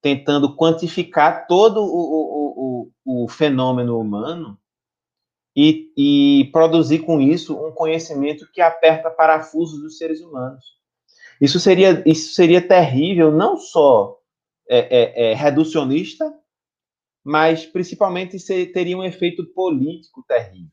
tentando 0.02 0.56
quantificar 0.56 1.48
todo 1.48 1.82
o, 1.82 1.88
o, 1.88 2.92
o, 3.04 3.24
o 3.24 3.28
fenômeno 3.28 4.00
humano 4.00 4.58
e, 5.56 5.92
e 5.96 6.52
produzir 6.52 7.00
com 7.00 7.22
isso 7.22 7.56
um 7.56 7.72
conhecimento 7.72 8.50
que 8.52 8.60
aperta 8.60 9.10
parafusos 9.10 9.82
dos 9.82 9.98
seres 9.98 10.22
humanos. 10.22 10.76
Isso 11.40 11.60
seria, 11.60 12.04
isso 12.06 12.34
seria 12.34 12.66
terrível, 12.66 13.32
não 13.32 13.58
só 13.58 14.20
é, 14.68 14.80
é, 14.80 15.32
é, 15.32 15.34
reducionista, 15.34 16.34
mas 17.24 17.66
principalmente 17.66 18.38
teria 18.72 18.98
um 18.98 19.04
efeito 19.04 19.46
político 19.54 20.24
terrível. 20.28 20.72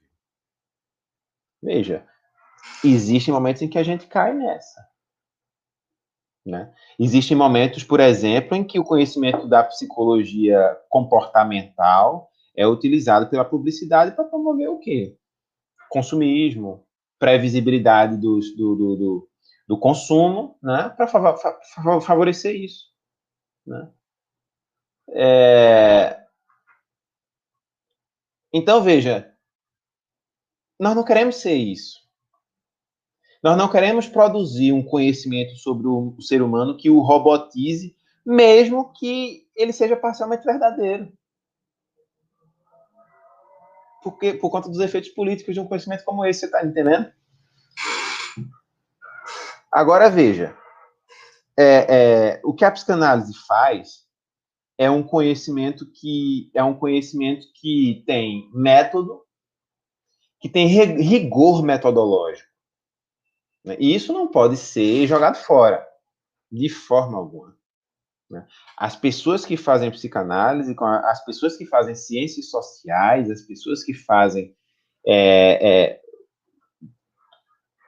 Veja, 1.63 2.07
existem 2.85 3.33
momentos 3.33 3.63
em 3.63 3.69
que 3.69 3.79
a 3.79 3.83
gente 3.83 4.07
cai 4.07 4.35
nessa. 4.35 4.85
Né? 6.45 6.73
Existem 6.99 7.37
momentos, 7.37 7.85
por 7.85 8.01
exemplo, 8.01 8.57
em 8.57 8.65
que 8.65 8.79
o 8.79 8.85
conhecimento 8.85 9.47
da 9.47 9.63
psicologia 9.63 10.77
comportamental 10.89 12.32
é 12.55 12.67
utilizado 12.67 13.29
pela 13.29 13.45
publicidade 13.45 14.15
para 14.15 14.25
promover 14.25 14.69
o 14.69 14.79
quê? 14.79 15.17
Consumismo, 15.89 16.87
previsibilidade 17.19 18.17
do, 18.17 18.41
do, 18.57 18.75
do, 18.97 19.31
do 19.69 19.79
consumo, 19.79 20.59
né? 20.63 20.89
Para 20.91 21.07
favorecer 22.01 22.55
isso. 22.55 22.87
Né? 23.67 23.91
É... 25.11 26.23
Então, 28.53 28.83
veja, 28.83 29.35
nós 30.79 30.95
não 30.95 31.05
queremos 31.05 31.37
ser 31.37 31.55
isso. 31.55 32.01
Nós 33.43 33.57
não 33.57 33.71
queremos 33.71 34.07
produzir 34.07 34.73
um 34.73 34.85
conhecimento 34.85 35.57
sobre 35.57 35.89
o 35.89 36.21
ser 36.21 36.43
humano 36.43 36.77
que 36.77 36.91
o 36.91 37.01
robotize, 37.01 37.97
mesmo 38.25 38.93
que 38.93 39.49
ele 39.57 39.73
seja 39.73 39.97
parcialmente 39.97 40.45
verdadeiro 40.45 41.13
porque, 44.03 44.35
por 44.35 44.51
conta 44.51 44.69
dos 44.69 44.81
efeitos 44.81 45.11
políticos 45.11 45.55
de 45.55 45.61
um 45.61 45.67
conhecimento 45.67 46.05
como 46.05 46.25
esse, 46.25 46.41
você 46.41 46.47
está 46.47 46.65
entendendo? 46.65 47.11
Agora 49.71 50.11
veja, 50.11 50.57
é, 51.57 51.87
é, 52.35 52.41
o 52.45 52.53
que 52.53 52.65
a 52.65 52.71
psicanálise 52.71 53.33
faz 53.47 54.03
é 54.77 54.91
um 54.91 55.03
conhecimento 55.03 55.91
que 55.91 56.51
é 56.55 56.63
um 56.63 56.75
conhecimento 56.75 57.47
que 57.55 58.03
tem 58.07 58.51
método, 58.53 59.23
que 60.41 60.49
tem 60.49 60.67
rigor 60.67 61.63
metodológico. 61.63 62.51
E 63.79 63.95
isso 63.95 64.13
não 64.13 64.27
pode 64.27 64.57
ser 64.57 65.07
jogado 65.07 65.37
fora, 65.37 65.87
de 66.51 66.69
forma 66.69 67.17
alguma. 67.17 67.57
Né? 68.33 68.47
As 68.79 68.97
pessoas 68.97 69.45
que 69.45 69.57
fazem 69.57 69.91
psicanálise, 69.91 70.75
as 71.05 71.25
pessoas 71.25 71.57
que 71.57 71.67
fazem 71.67 71.95
ciências 71.95 72.49
sociais, 72.49 73.31
as 73.31 73.43
pessoas 73.43 73.85
que 73.85 73.93
fazem 73.93 74.57
é, 75.07 75.69
é, 75.71 76.01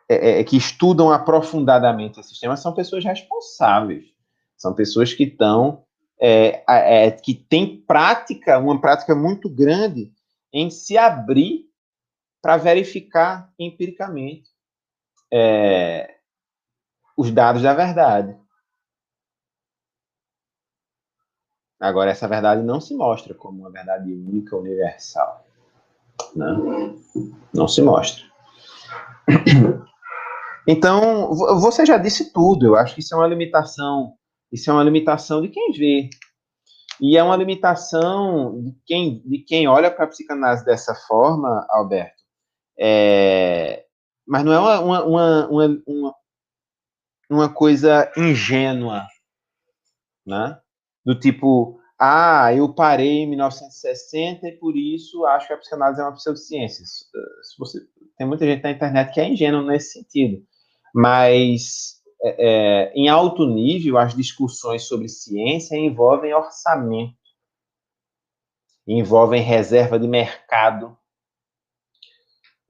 é, 0.08 0.40
é 0.40 0.44
que 0.44 0.56
estudam 0.56 1.10
aprofundadamente 1.10 2.20
esse 2.20 2.28
sistema 2.28 2.56
são 2.56 2.74
pessoas 2.74 3.04
responsáveis, 3.04 4.04
são 4.56 4.74
pessoas 4.74 5.14
que 5.14 5.24
estão 5.24 5.84
é, 6.20 6.62
é, 6.68 7.10
que 7.10 7.34
têm 7.34 7.80
prática, 7.80 8.58
uma 8.58 8.80
prática 8.80 9.14
muito 9.14 9.48
grande 9.48 10.12
em 10.52 10.70
se 10.70 10.98
abrir 10.98 11.64
para 12.42 12.58
verificar 12.58 13.50
empiricamente 13.58 14.52
os 17.16 17.30
dados 17.32 17.62
da 17.62 17.74
verdade. 17.74 18.38
Agora, 21.80 22.10
essa 22.10 22.28
verdade 22.28 22.62
não 22.62 22.80
se 22.80 22.94
mostra 22.94 23.34
como 23.34 23.60
uma 23.60 23.70
verdade 23.70 24.12
única, 24.12 24.56
universal. 24.56 25.44
Né? 26.34 26.94
Não 27.52 27.68
se 27.68 27.82
mostra. 27.82 28.24
Então, 30.66 31.34
você 31.60 31.84
já 31.84 31.98
disse 31.98 32.32
tudo. 32.32 32.66
Eu 32.66 32.76
acho 32.76 32.94
que 32.94 33.00
isso 33.00 33.14
é 33.14 33.18
uma 33.18 33.26
limitação. 33.26 34.14
Isso 34.50 34.70
é 34.70 34.72
uma 34.72 34.82
limitação 34.82 35.42
de 35.42 35.48
quem 35.48 35.72
vê. 35.72 36.08
E 37.00 37.16
é 37.18 37.22
uma 37.22 37.36
limitação 37.36 38.62
de 38.62 38.74
quem, 38.86 39.20
de 39.26 39.38
quem 39.40 39.68
olha 39.68 39.90
para 39.90 40.04
a 40.04 40.08
psicanálise 40.08 40.64
dessa 40.64 40.94
forma, 40.94 41.66
Alberto. 41.68 42.22
É, 42.78 43.84
mas 44.26 44.44
não 44.44 44.52
é 44.52 44.58
uma, 44.58 44.80
uma, 44.80 45.46
uma, 45.48 45.82
uma, 45.86 46.14
uma 47.28 47.48
coisa 47.52 48.10
ingênua, 48.16 49.06
né? 50.24 50.58
Do 51.04 51.18
tipo, 51.18 51.78
ah, 51.98 52.52
eu 52.54 52.72
parei 52.72 53.22
em 53.22 53.28
1960 53.28 54.48
e 54.48 54.52
por 54.58 54.76
isso 54.76 55.24
acho 55.26 55.46
que 55.46 55.52
a 55.52 55.58
psicanálise 55.58 56.00
é 56.00 56.04
uma 56.04 56.14
pseudociência. 56.14 56.84
Se 56.84 57.58
você, 57.58 57.80
tem 58.16 58.26
muita 58.26 58.46
gente 58.46 58.62
na 58.62 58.70
internet 58.70 59.12
que 59.12 59.20
é 59.20 59.28
ingênuo 59.28 59.62
nesse 59.62 59.92
sentido. 59.92 60.42
Mas 60.94 62.00
é, 62.22 62.36
é, 62.38 62.92
em 62.94 63.08
alto 63.08 63.46
nível, 63.46 63.98
as 63.98 64.14
discussões 64.14 64.84
sobre 64.84 65.08
ciência 65.08 65.76
envolvem 65.76 66.32
orçamento, 66.32 67.14
envolvem 68.86 69.42
reserva 69.42 69.98
de 69.98 70.06
mercado, 70.06 70.96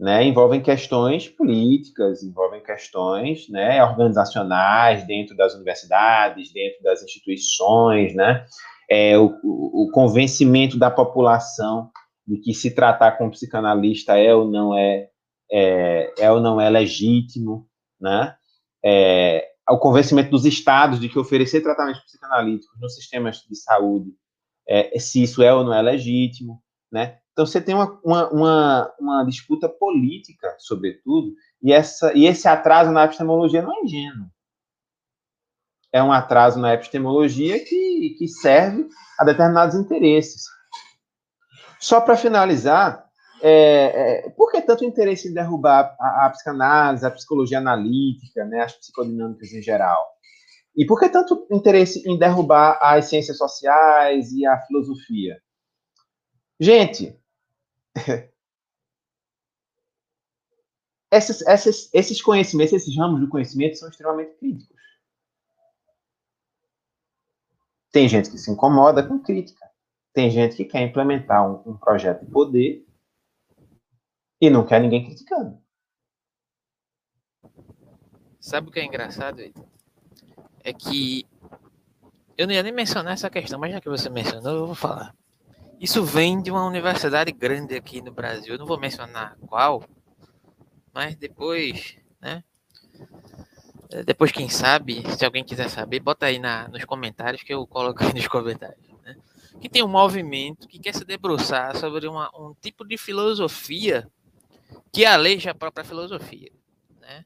né, 0.04 0.22
envolvem 0.22 0.60
questões 0.60 1.26
políticas, 1.30 2.22
envolvem 2.22 2.62
questões 2.62 3.48
né, 3.48 3.82
organizacionais 3.82 5.06
dentro 5.06 5.34
das 5.34 5.54
universidades, 5.54 6.52
dentro 6.52 6.82
das 6.82 7.02
instituições, 7.02 8.14
né, 8.14 8.44
é, 8.90 9.16
o, 9.16 9.34
o, 9.42 9.90
convencimento 9.90 10.78
da 10.78 10.90
população 10.90 11.90
de 12.26 12.36
que 12.36 12.52
se 12.52 12.74
tratar 12.74 13.12
com 13.12 13.28
um 13.28 13.30
psicanalista 13.30 14.18
é 14.18 14.34
ou 14.34 14.46
não 14.46 14.76
é, 14.76 15.08
é, 15.50 16.12
é 16.18 16.30
ou 16.30 16.38
não 16.38 16.60
é 16.60 16.68
legítimo, 16.68 17.66
né, 17.98 18.36
é, 18.84 19.52
o 19.70 19.78
convencimento 19.78 20.30
dos 20.30 20.44
estados 20.44 21.00
de 21.00 21.08
que 21.08 21.18
oferecer 21.18 21.62
tratamentos 21.62 22.02
psicanalíticos 22.02 22.78
nos 22.78 22.94
sistemas 22.94 23.38
de 23.38 23.56
saúde, 23.56 24.10
é, 24.68 24.98
se 24.98 25.22
isso 25.22 25.42
é 25.42 25.54
ou 25.54 25.64
não 25.64 25.72
é 25.72 25.80
legítimo, 25.80 26.62
né? 26.92 27.20
Então 27.34 27.44
você 27.44 27.60
tem 27.60 27.74
uma, 27.74 28.00
uma, 28.04 28.30
uma, 28.30 28.94
uma, 28.98 29.24
disputa 29.24 29.68
política, 29.68 30.54
sobretudo, 30.56 31.34
e, 31.60 31.72
essa, 31.72 32.16
e 32.16 32.26
esse 32.26 32.46
atraso 32.46 32.92
na 32.92 33.04
epistemologia 33.04 33.60
não 33.60 33.76
é 33.76 33.80
ingênuo. 33.82 34.28
É 35.92 36.00
um 36.00 36.12
atraso 36.12 36.60
na 36.60 36.72
epistemologia 36.74 37.58
que, 37.58 38.14
que 38.16 38.28
serve 38.28 38.88
a 39.18 39.24
determinados 39.24 39.74
interesses. 39.74 40.44
Só 41.80 42.00
para 42.00 42.16
finalizar, 42.16 43.04
é, 43.42 44.26
é, 44.26 44.30
por 44.30 44.52
que 44.52 44.60
tanto 44.62 44.84
interesse 44.84 45.28
em 45.28 45.34
derrubar 45.34 45.96
a, 46.00 46.26
a, 46.26 46.30
psicanálise, 46.30 47.04
a 47.04 47.10
psicologia 47.10 47.58
analítica, 47.58 48.44
né, 48.44 48.62
as 48.62 48.74
psicodinâmicas 48.74 49.52
em 49.52 49.60
geral? 49.60 50.06
E 50.76 50.86
por 50.86 51.00
que 51.00 51.08
tanto 51.08 51.48
interesse 51.50 52.08
em 52.08 52.16
derrubar 52.16 52.78
as 52.80 53.06
ciências 53.06 53.38
sociais 53.38 54.30
e 54.30 54.46
a 54.46 54.60
filosofia? 54.60 55.40
Gente, 56.60 57.18
esses, 61.10 61.40
esses, 61.42 61.90
esses 61.92 62.20
conhecimentos, 62.20 62.72
esses 62.72 62.96
ramos 62.96 63.20
do 63.20 63.28
conhecimento 63.28 63.78
são 63.78 63.88
extremamente 63.88 64.36
críticos. 64.36 64.74
Tem 67.92 68.08
gente 68.08 68.30
que 68.30 68.38
se 68.38 68.50
incomoda 68.50 69.06
com 69.06 69.20
crítica. 69.20 69.70
Tem 70.12 70.30
gente 70.30 70.56
que 70.56 70.64
quer 70.64 70.82
implementar 70.82 71.48
um, 71.48 71.72
um 71.72 71.76
projeto 71.76 72.24
de 72.24 72.30
poder 72.30 72.84
e 74.40 74.50
não 74.50 74.66
quer 74.66 74.80
ninguém 74.80 75.04
criticando. 75.04 75.62
Sabe 78.40 78.68
o 78.68 78.72
que 78.72 78.80
é 78.80 78.84
engraçado? 78.84 79.40
É 80.62 80.72
que 80.72 81.26
eu 82.36 82.46
não 82.46 82.54
ia 82.54 82.62
nem 82.62 82.72
mencionar 82.72 83.14
essa 83.14 83.30
questão, 83.30 83.58
mas 83.58 83.72
já 83.72 83.80
que 83.80 83.88
você 83.88 84.10
mencionou, 84.10 84.54
eu 84.54 84.66
vou 84.66 84.74
falar. 84.74 85.14
Isso 85.80 86.04
vem 86.04 86.40
de 86.40 86.50
uma 86.50 86.64
universidade 86.64 87.32
grande 87.32 87.74
aqui 87.74 88.00
no 88.00 88.12
Brasil. 88.12 88.54
Eu 88.54 88.58
não 88.58 88.66
vou 88.66 88.78
mencionar 88.78 89.36
qual, 89.46 89.84
mas 90.92 91.16
depois, 91.16 91.96
né? 92.20 92.42
Depois, 94.02 94.32
quem 94.32 94.48
sabe, 94.48 95.04
se 95.16 95.24
alguém 95.24 95.44
quiser 95.44 95.68
saber, 95.68 96.00
bota 96.00 96.26
aí 96.26 96.38
na, 96.38 96.66
nos 96.68 96.84
comentários 96.84 97.42
que 97.42 97.54
eu 97.54 97.64
coloco 97.66 98.02
aí 98.02 98.12
nos 98.14 98.26
comentários. 98.26 98.88
Né? 99.04 99.16
Que 99.60 99.68
tem 99.68 99.84
um 99.84 99.88
movimento 99.88 100.66
que 100.66 100.80
quer 100.80 100.94
se 100.94 101.04
debruçar 101.04 101.76
sobre 101.76 102.08
uma, 102.08 102.28
um 102.36 102.54
tipo 102.60 102.84
de 102.84 102.98
filosofia 102.98 104.10
que 104.92 105.04
aleja 105.04 105.52
a 105.52 105.54
própria 105.54 105.84
filosofia. 105.84 106.50
Né? 107.00 107.24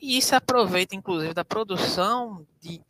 E 0.00 0.16
isso 0.16 0.34
aproveita, 0.34 0.96
inclusive, 0.96 1.34
da 1.34 1.44
produção 1.44 2.46
de, 2.60 2.80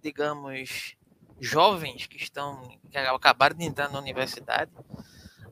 digamos, 0.00 0.94
jovens 1.40 2.06
que 2.06 2.16
estão 2.16 2.62
que 2.90 2.98
acabaram 2.98 3.56
de 3.56 3.64
entrar 3.64 3.90
na 3.90 3.98
universidade 3.98 4.70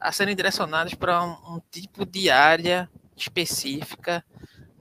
a 0.00 0.12
serem 0.12 0.36
direcionados 0.36 0.94
para 0.94 1.22
um, 1.22 1.56
um 1.56 1.60
tipo 1.70 2.04
de 2.04 2.30
área 2.30 2.88
específica 3.16 4.24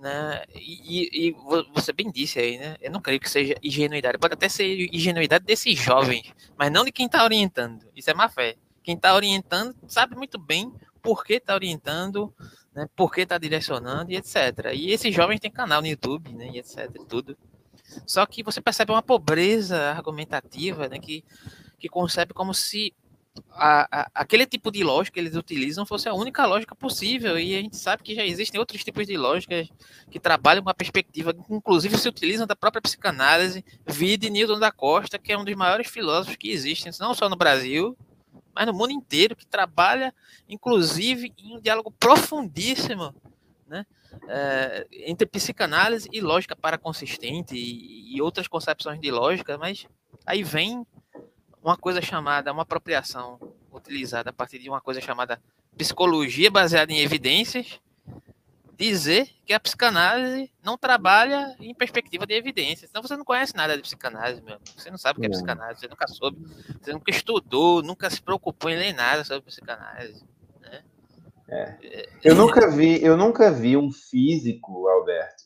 né? 0.05 0.43
E, 0.53 1.29
e, 1.29 1.35
você 1.73 1.91
bem 1.91 2.11
disse 2.11 2.37
aí, 2.37 2.59
né? 2.59 2.75
Eu 2.79 2.91
não 2.91 3.01
creio 3.01 3.19
que 3.19 3.27
seja 3.27 3.55
ingenuidade. 3.63 4.19
Pode 4.19 4.35
até 4.35 4.47
ser 4.47 4.87
ingenuidade 4.93 5.43
desses 5.45 5.77
jovens, 5.79 6.31
mas 6.55 6.71
não 6.71 6.85
de 6.85 6.91
quem 6.91 7.07
está 7.07 7.23
orientando. 7.23 7.83
Isso 7.95 8.11
é 8.11 8.13
má 8.13 8.29
fé. 8.29 8.55
Quem 8.83 8.95
está 8.95 9.15
orientando 9.15 9.75
sabe 9.87 10.15
muito 10.15 10.37
bem 10.37 10.71
por 11.01 11.25
que 11.25 11.33
está 11.33 11.55
orientando, 11.55 12.31
né? 12.73 12.87
Por 12.95 13.11
que 13.11 13.21
está 13.21 13.39
direcionando 13.39 14.11
e 14.11 14.15
etc. 14.15 14.71
E 14.75 14.91
esses 14.91 15.13
jovens 15.13 15.39
têm 15.39 15.49
canal 15.49 15.81
no 15.81 15.87
YouTube, 15.87 16.33
né? 16.33 16.51
E 16.53 16.59
etc. 16.59 16.87
Tudo. 17.09 17.35
Só 18.05 18.25
que 18.25 18.43
você 18.43 18.61
percebe 18.61 18.91
uma 18.91 19.01
pobreza 19.01 19.77
argumentativa, 19.91 20.87
né? 20.87 20.99
Que, 20.99 21.23
que 21.79 21.89
concebe 21.89 22.33
como 22.33 22.53
se 22.53 22.93
a, 23.51 24.01
a, 24.01 24.11
aquele 24.15 24.45
tipo 24.45 24.71
de 24.71 24.83
lógica 24.83 25.15
que 25.15 25.19
eles 25.19 25.35
utilizam 25.35 25.85
fosse 25.85 26.07
a 26.07 26.13
única 26.13 26.45
lógica 26.45 26.75
possível. 26.75 27.37
E 27.37 27.55
a 27.55 27.61
gente 27.61 27.77
sabe 27.77 28.03
que 28.03 28.15
já 28.15 28.25
existem 28.25 28.59
outros 28.59 28.83
tipos 28.83 29.05
de 29.05 29.17
lógicas 29.17 29.67
que 30.09 30.19
trabalham 30.19 30.63
com 30.63 30.69
a 30.69 30.73
perspectiva, 30.73 31.33
que 31.33 31.41
inclusive 31.49 31.97
se 31.97 32.07
utilizam 32.07 32.47
da 32.47 32.55
própria 32.55 32.81
psicanálise. 32.81 33.63
Vide 33.85 34.29
Newton 34.29 34.59
da 34.59 34.71
Costa, 34.71 35.19
que 35.19 35.31
é 35.31 35.37
um 35.37 35.45
dos 35.45 35.55
maiores 35.55 35.87
filósofos 35.87 36.35
que 36.35 36.51
existem, 36.51 36.91
não 36.99 37.13
só 37.13 37.29
no 37.29 37.35
Brasil, 37.35 37.97
mas 38.53 38.65
no 38.65 38.73
mundo 38.73 38.91
inteiro, 38.91 39.35
que 39.35 39.45
trabalha, 39.45 40.13
inclusive, 40.47 41.33
em 41.37 41.57
um 41.57 41.59
diálogo 41.59 41.91
profundíssimo 41.91 43.13
né? 43.67 43.85
É, 44.27 44.87
entre 44.91 45.27
psicanálise 45.27 46.09
e 46.11 46.21
lógica 46.21 46.55
paraconsistente 46.55 47.55
e, 47.55 48.15
e 48.15 48.21
outras 48.21 48.47
concepções 48.47 48.99
de 48.99 49.11
lógica, 49.11 49.57
mas 49.57 49.87
aí 50.25 50.43
vem 50.43 50.85
uma 51.63 51.77
coisa 51.77 52.01
chamada, 52.01 52.51
uma 52.51 52.63
apropriação 52.63 53.39
utilizada 53.71 54.29
a 54.29 54.33
partir 54.33 54.59
de 54.59 54.69
uma 54.69 54.79
coisa 54.79 55.01
chamada 55.01 55.41
psicologia 55.77 56.49
baseada 56.49 56.91
em 56.91 56.99
evidências, 56.99 57.79
dizer 58.77 59.29
que 59.45 59.53
a 59.53 59.59
psicanálise 59.59 60.51
não 60.63 60.77
trabalha 60.77 61.55
em 61.59 61.73
perspectiva 61.73 62.25
de 62.25 62.33
evidências. 62.33 62.89
Então 62.89 63.01
você 63.01 63.15
não 63.15 63.23
conhece 63.23 63.55
nada 63.55 63.75
de 63.75 63.81
psicanálise, 63.81 64.41
meu 64.41 64.55
amigo. 64.55 64.69
Você 64.75 64.91
não 64.91 64.97
sabe 64.97 65.17
o 65.17 65.21
que 65.21 65.27
é 65.27 65.29
psicanálise, 65.29 65.79
você 65.79 65.87
nunca 65.87 66.07
soube, 66.07 66.37
você 66.81 66.93
nunca 66.93 67.11
estudou, 67.11 67.81
nunca 67.81 68.09
se 68.09 68.21
preocupou 68.21 68.69
em 68.69 68.77
ler 68.77 68.93
nada 68.93 69.23
sobre 69.23 69.41
psicanálise. 69.43 70.23
É. 71.47 72.07
Eu 72.23 72.35
nunca 72.35 72.69
vi, 72.69 73.03
eu 73.03 73.15
nunca 73.15 73.51
vi 73.51 73.77
um 73.77 73.91
físico, 73.91 74.87
Alberto, 74.87 75.43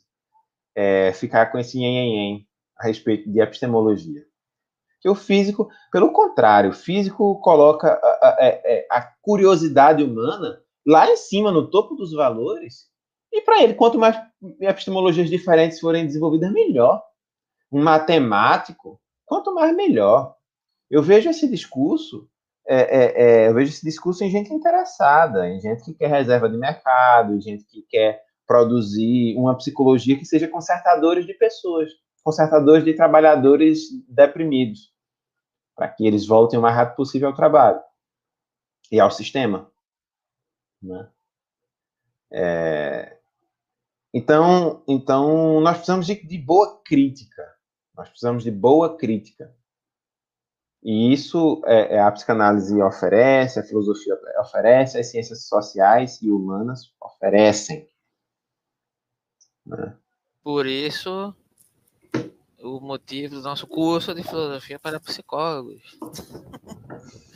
é, 0.76 1.12
ficar 1.14 1.48
com 1.48 1.60
esse 1.60 1.78
nhen 1.78 2.48
a 2.78 2.88
respeito 2.88 3.30
de 3.30 3.42
epistemologia. 3.42 4.26
Que 5.02 5.10
o 5.10 5.16
físico, 5.16 5.70
pelo 5.92 6.12
contrário, 6.12 6.72
o 6.72 6.76
físico 6.76 7.40
coloca 7.42 7.88
a, 7.88 8.08
a, 8.08 8.30
a, 8.30 8.38
é, 8.40 8.62
é, 8.66 8.88
a 8.90 9.02
curiosidade 9.22 10.04
humana 10.04 10.62
lá 10.86 11.10
em 11.10 11.18
cima, 11.18 11.52
no 11.52 11.70
topo 11.70 11.96
dos 11.96 12.14
valores, 12.14 12.90
e 13.32 13.42
para 13.42 13.62
ele, 13.62 13.76
quanto 13.76 14.00
mais 14.00 14.20
epistemologias 14.60 15.30
diferentes 15.30 15.80
forem 15.80 16.06
desenvolvidas, 16.06 16.52
melhor. 16.52 17.04
Um 17.72 17.84
matemático, 17.84 19.00
quanto 19.26 19.54
mais 19.54 19.76
melhor. 19.76 20.36
Eu 20.90 21.04
vejo 21.04 21.30
esse 21.30 21.48
discurso, 21.48 22.28
é, 22.70 22.76
é, 22.78 23.24
é, 23.24 23.48
eu 23.50 23.54
vejo 23.56 23.72
esse 23.72 23.84
discurso 23.84 24.24
em 24.24 24.30
gente 24.30 24.54
interessada, 24.54 25.50
em 25.50 25.60
gente 25.60 25.84
que 25.84 25.94
quer 25.94 26.08
reserva 26.08 26.48
de 26.48 26.56
mercado, 26.56 27.36
em 27.36 27.42
gente 27.42 27.66
que 27.66 27.82
quer 27.90 28.22
produzir 28.46 29.36
uma 29.38 29.58
psicologia 29.58 30.18
que 30.18 30.26
seja 30.26 30.48
consertadores 30.48 31.26
de 31.26 31.34
pessoas 31.34 31.90
consertadores 32.24 32.84
de 32.84 32.94
trabalhadores 32.94 33.90
deprimidos, 34.08 34.94
para 35.76 35.88
que 35.88 36.06
eles 36.06 36.28
voltem 36.28 36.60
o 36.60 36.62
mais 36.62 36.76
rápido 36.76 36.96
possível 36.96 37.30
ao 37.30 37.36
trabalho 37.36 37.82
e 38.92 39.00
ao 39.00 39.10
sistema. 39.10 39.72
Né? 40.82 41.10
É... 42.32 43.18
Então, 44.14 44.84
então, 44.88 45.60
nós 45.62 45.78
precisamos 45.78 46.06
de, 46.06 46.16
de 46.16 46.38
boa 46.38 46.82
crítica. 46.84 47.44
Nós 47.96 48.10
precisamos 48.10 48.44
de 48.44 48.52
boa 48.52 48.98
crítica. 48.98 49.56
E 50.82 51.12
isso 51.12 51.62
é, 51.66 51.96
é, 51.96 52.00
a 52.00 52.12
psicanálise 52.12 52.82
oferece, 52.82 53.60
a 53.60 53.64
filosofia 53.64 54.18
oferece, 54.40 54.98
as 54.98 55.08
ciências 55.08 55.48
sociais 55.48 56.22
e 56.22 56.32
humanas 56.32 56.94
oferecem. 57.02 57.88
Né? 59.66 59.96
Por 60.42 60.66
isso, 60.66 61.36
o 62.62 62.80
motivo 62.80 63.36
do 63.36 63.42
nosso 63.42 63.68
curso 63.68 64.16
de 64.16 64.24
filosofia 64.24 64.80
para 64.80 65.00
psicólogos. 65.00 65.98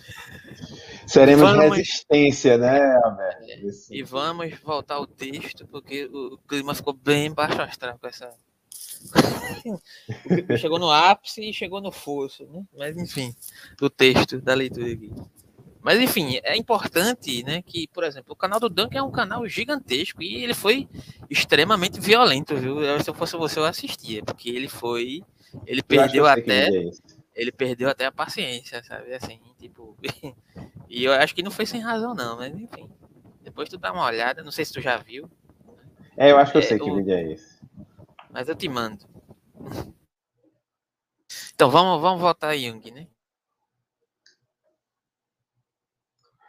Seremos 1.06 1.50
vamos, 1.50 1.78
resistência, 1.78 2.58
né, 2.58 2.96
Alberto? 3.04 3.44
É, 3.44 3.60
e 3.91 4.04
vamos 4.04 4.58
voltar 4.60 4.96
ao 4.96 5.06
texto, 5.06 5.68
porque 5.68 6.06
o 6.06 6.38
clima 6.48 6.74
ficou 6.74 6.94
bem 6.94 7.32
baixo 7.32 7.62
astral 7.62 7.98
com 8.00 8.08
essa. 8.08 8.34
chegou 10.58 10.80
no 10.80 10.91
ápice 10.91 11.49
e 11.49 11.54
chegou 11.54 11.82
no 11.82 11.91
fosso, 11.91 12.45
né? 12.45 12.64
Mas 12.78 12.97
enfim, 12.97 13.36
do 13.78 13.89
texto, 13.89 14.41
da 14.41 14.54
leitura 14.54 14.91
aqui. 14.91 15.12
Mas 15.82 15.99
enfim, 15.99 16.39
é 16.43 16.56
importante, 16.56 17.43
né, 17.43 17.62
que, 17.62 17.88
por 17.89 18.06
exemplo, 18.06 18.32
o 18.32 18.38
canal 18.38 18.58
do 18.58 18.70
Duncan 18.70 18.99
é 18.99 19.04
um 19.04 19.12
canal 19.12 19.45
gigantesco 19.45 20.24
e 20.24 20.41
ele 20.41 20.54
foi 20.54 20.88
extremamente 21.30 21.99
violento, 21.99 22.56
viu? 22.56 22.78
Se 23.04 23.10
eu 23.10 23.14
fosse 23.14 23.36
você, 23.36 23.60
eu 23.60 23.66
assistia, 23.66 24.24
porque 24.24 24.49
ele 24.49 24.70
foi, 24.70 25.22
ele 25.68 25.84
perdeu 25.84 26.26
até, 26.26 26.70
ele 27.36 27.51
perdeu 27.51 27.89
até 27.89 28.06
a 28.06 28.12
paciência, 28.14 28.82
sabe? 28.82 29.14
Assim, 29.14 29.41
tipo, 29.60 29.97
e 30.88 31.04
eu 31.04 31.12
acho 31.12 31.36
que 31.36 31.43
não 31.43 31.51
foi 31.51 31.66
sem 31.66 31.82
razão 31.82 32.16
não, 32.16 32.38
mas 32.38 32.55
enfim. 32.55 32.89
Depois 33.42 33.67
tu 33.67 33.78
dá 33.78 33.92
uma 33.92 34.05
olhada, 34.05 34.42
não 34.42 34.51
sei 34.51 34.63
se 34.63 34.71
tu 34.71 34.80
já 34.80 34.96
viu. 34.96 35.30
É, 36.16 36.32
eu 36.32 36.38
acho 36.38 36.54
que 36.54 36.59
eu 36.59 36.62
é, 36.62 36.66
sei 36.66 36.80
que 36.80 36.89
o... 36.89 36.96
vídeo 36.96 37.13
é 37.13 37.34
esse. 37.34 37.62
Mas 38.34 38.50
eu 38.50 38.55
te 38.55 38.68
mando. 38.68 39.05
Então 41.54 41.70
vamos, 41.70 42.01
vamos 42.01 42.20
voltar 42.20 42.50
a 42.50 42.58
Jung, 42.58 42.92
né? 42.92 43.08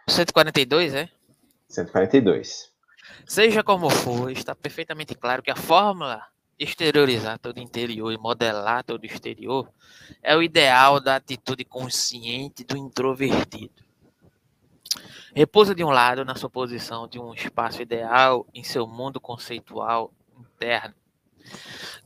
142, 0.09 0.95
é? 0.95 1.11
142. 1.69 2.73
Seja 3.27 3.63
como 3.63 3.91
for, 3.91 4.31
está 4.31 4.55
perfeitamente 4.55 5.15
claro 5.15 5.43
que 5.43 5.51
a 5.51 5.57
fórmula 5.57 6.27
exteriorizar 6.59 7.39
todo 7.39 7.59
o 7.59 7.61
interior 7.61 8.13
e 8.13 8.19
modelar 8.19 8.83
todo 8.85 9.03
o 9.03 9.07
exterior 9.07 9.71
é 10.23 10.35
o 10.37 10.43
ideal 10.43 11.01
da 11.01 11.17
atitude 11.17 11.65
consciente 11.65 12.65
do 12.65 12.77
introvertido. 12.77 13.85
Repousa 15.35 15.75
de 15.75 15.85
um 15.85 15.91
lado 15.91 16.25
na 16.25 16.37
suposição 16.37 17.09
de 17.09 17.19
um 17.19 17.35
espaço 17.35 17.83
ideal 17.83 18.47
em 18.55 18.63
seu 18.63 18.87
mundo 18.87 19.21
conceitual 19.21 20.13
interno, 20.39 20.95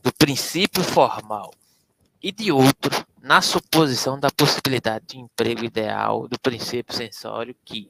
do 0.01 0.13
princípio 0.13 0.83
formal, 0.83 1.53
e 2.21 2.31
de 2.31 2.51
outro 2.51 3.05
na 3.21 3.41
suposição 3.41 4.19
da 4.19 4.29
possibilidade 4.29 5.05
de 5.07 5.19
emprego 5.19 5.63
ideal 5.63 6.27
do 6.27 6.39
princípio 6.39 6.95
sensório 6.95 7.55
que, 7.65 7.89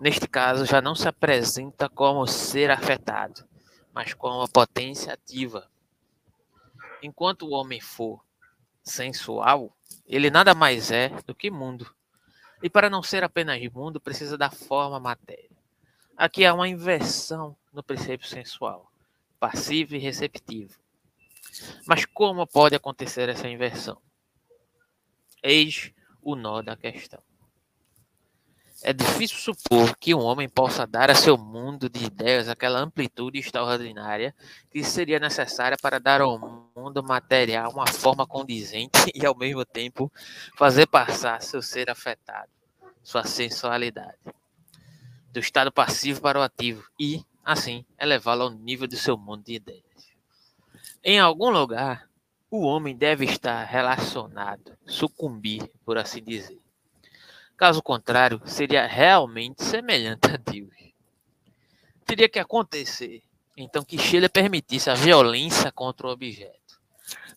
neste 0.00 0.26
caso, 0.26 0.66
já 0.66 0.80
não 0.80 0.94
se 0.94 1.08
apresenta 1.08 1.88
como 1.88 2.26
ser 2.26 2.70
afetado, 2.70 3.46
mas 3.92 4.14
como 4.14 4.48
potência 4.48 5.12
ativa. 5.12 5.68
Enquanto 7.02 7.46
o 7.46 7.52
homem 7.52 7.80
for, 7.80 8.22
sensual, 8.82 9.74
ele 10.06 10.30
nada 10.30 10.54
mais 10.54 10.90
é 10.90 11.10
do 11.26 11.34
que 11.34 11.50
mundo. 11.50 11.94
E 12.62 12.70
para 12.70 12.88
não 12.88 13.02
ser 13.02 13.24
apenas 13.24 13.60
mundo, 13.72 14.00
precisa 14.00 14.38
da 14.38 14.50
forma 14.50 14.98
matéria. 14.98 15.50
Aqui 16.16 16.46
há 16.46 16.54
uma 16.54 16.68
inversão 16.68 17.56
no 17.72 17.82
princípio 17.82 18.26
sensual, 18.26 18.90
passivo 19.38 19.94
e 19.94 19.98
receptivo. 19.98 20.74
Mas 21.86 22.04
como 22.04 22.46
pode 22.46 22.74
acontecer 22.74 23.28
essa 23.28 23.48
inversão? 23.48 24.00
Eis 25.42 25.92
o 26.22 26.34
nó 26.34 26.62
da 26.62 26.76
questão. 26.76 27.22
É 28.86 28.92
difícil 28.92 29.38
supor 29.38 29.96
que 29.96 30.14
um 30.14 30.20
homem 30.20 30.46
possa 30.46 30.86
dar 30.86 31.10
a 31.10 31.14
seu 31.14 31.38
mundo 31.38 31.88
de 31.88 32.04
ideias 32.04 32.50
aquela 32.50 32.80
amplitude 32.80 33.38
extraordinária 33.38 34.34
que 34.70 34.84
seria 34.84 35.18
necessária 35.18 35.78
para 35.80 35.98
dar 35.98 36.20
ao 36.20 36.38
mundo 36.76 37.02
material 37.02 37.70
uma 37.72 37.86
forma 37.86 38.26
condizente 38.26 38.98
e, 39.14 39.24
ao 39.24 39.34
mesmo 39.34 39.64
tempo, 39.64 40.12
fazer 40.54 40.86
passar 40.86 41.40
seu 41.40 41.62
ser 41.62 41.88
afetado, 41.88 42.50
sua 43.02 43.24
sensualidade, 43.24 44.18
do 45.32 45.40
estado 45.40 45.72
passivo 45.72 46.20
para 46.20 46.38
o 46.38 46.42
ativo 46.42 46.84
e, 47.00 47.24
assim, 47.44 47.84
elevá-lo 47.98 48.44
ao 48.44 48.50
nível 48.50 48.88
do 48.88 48.96
seu 48.96 49.16
mundo 49.16 49.44
de 49.44 49.54
ideias. 49.54 49.84
Em 51.02 51.18
algum 51.20 51.50
lugar, 51.50 52.08
o 52.50 52.62
homem 52.62 52.96
deve 52.96 53.24
estar 53.24 53.64
relacionado, 53.64 54.76
sucumbir, 54.86 55.70
por 55.84 55.98
assim 55.98 56.22
dizer 56.22 56.64
Caso 57.56 57.80
contrário, 57.80 58.40
seria 58.44 58.84
realmente 58.84 59.62
semelhante 59.62 60.26
a 60.26 60.36
Deus. 60.36 60.74
Teria 62.04 62.28
que 62.28 62.38
acontecer, 62.38 63.22
então, 63.56 63.84
que 63.84 63.96
Sheila 63.96 64.28
permitisse 64.28 64.90
a 64.90 64.94
violência 64.94 65.70
contra 65.70 66.08
o 66.08 66.10
objeto. 66.10 66.80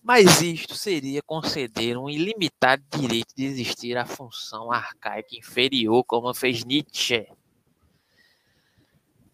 Mas 0.03 0.41
isto 0.41 0.73
seria 0.73 1.21
conceder 1.21 1.97
um 1.97 2.09
ilimitado 2.09 2.84
direito 2.89 3.35
de 3.35 3.45
existir 3.45 3.95
à 3.95 4.05
função 4.05 4.71
arcaica 4.71 5.35
inferior, 5.35 6.03
como 6.03 6.34
fez 6.34 6.63
Nietzsche. 6.63 7.27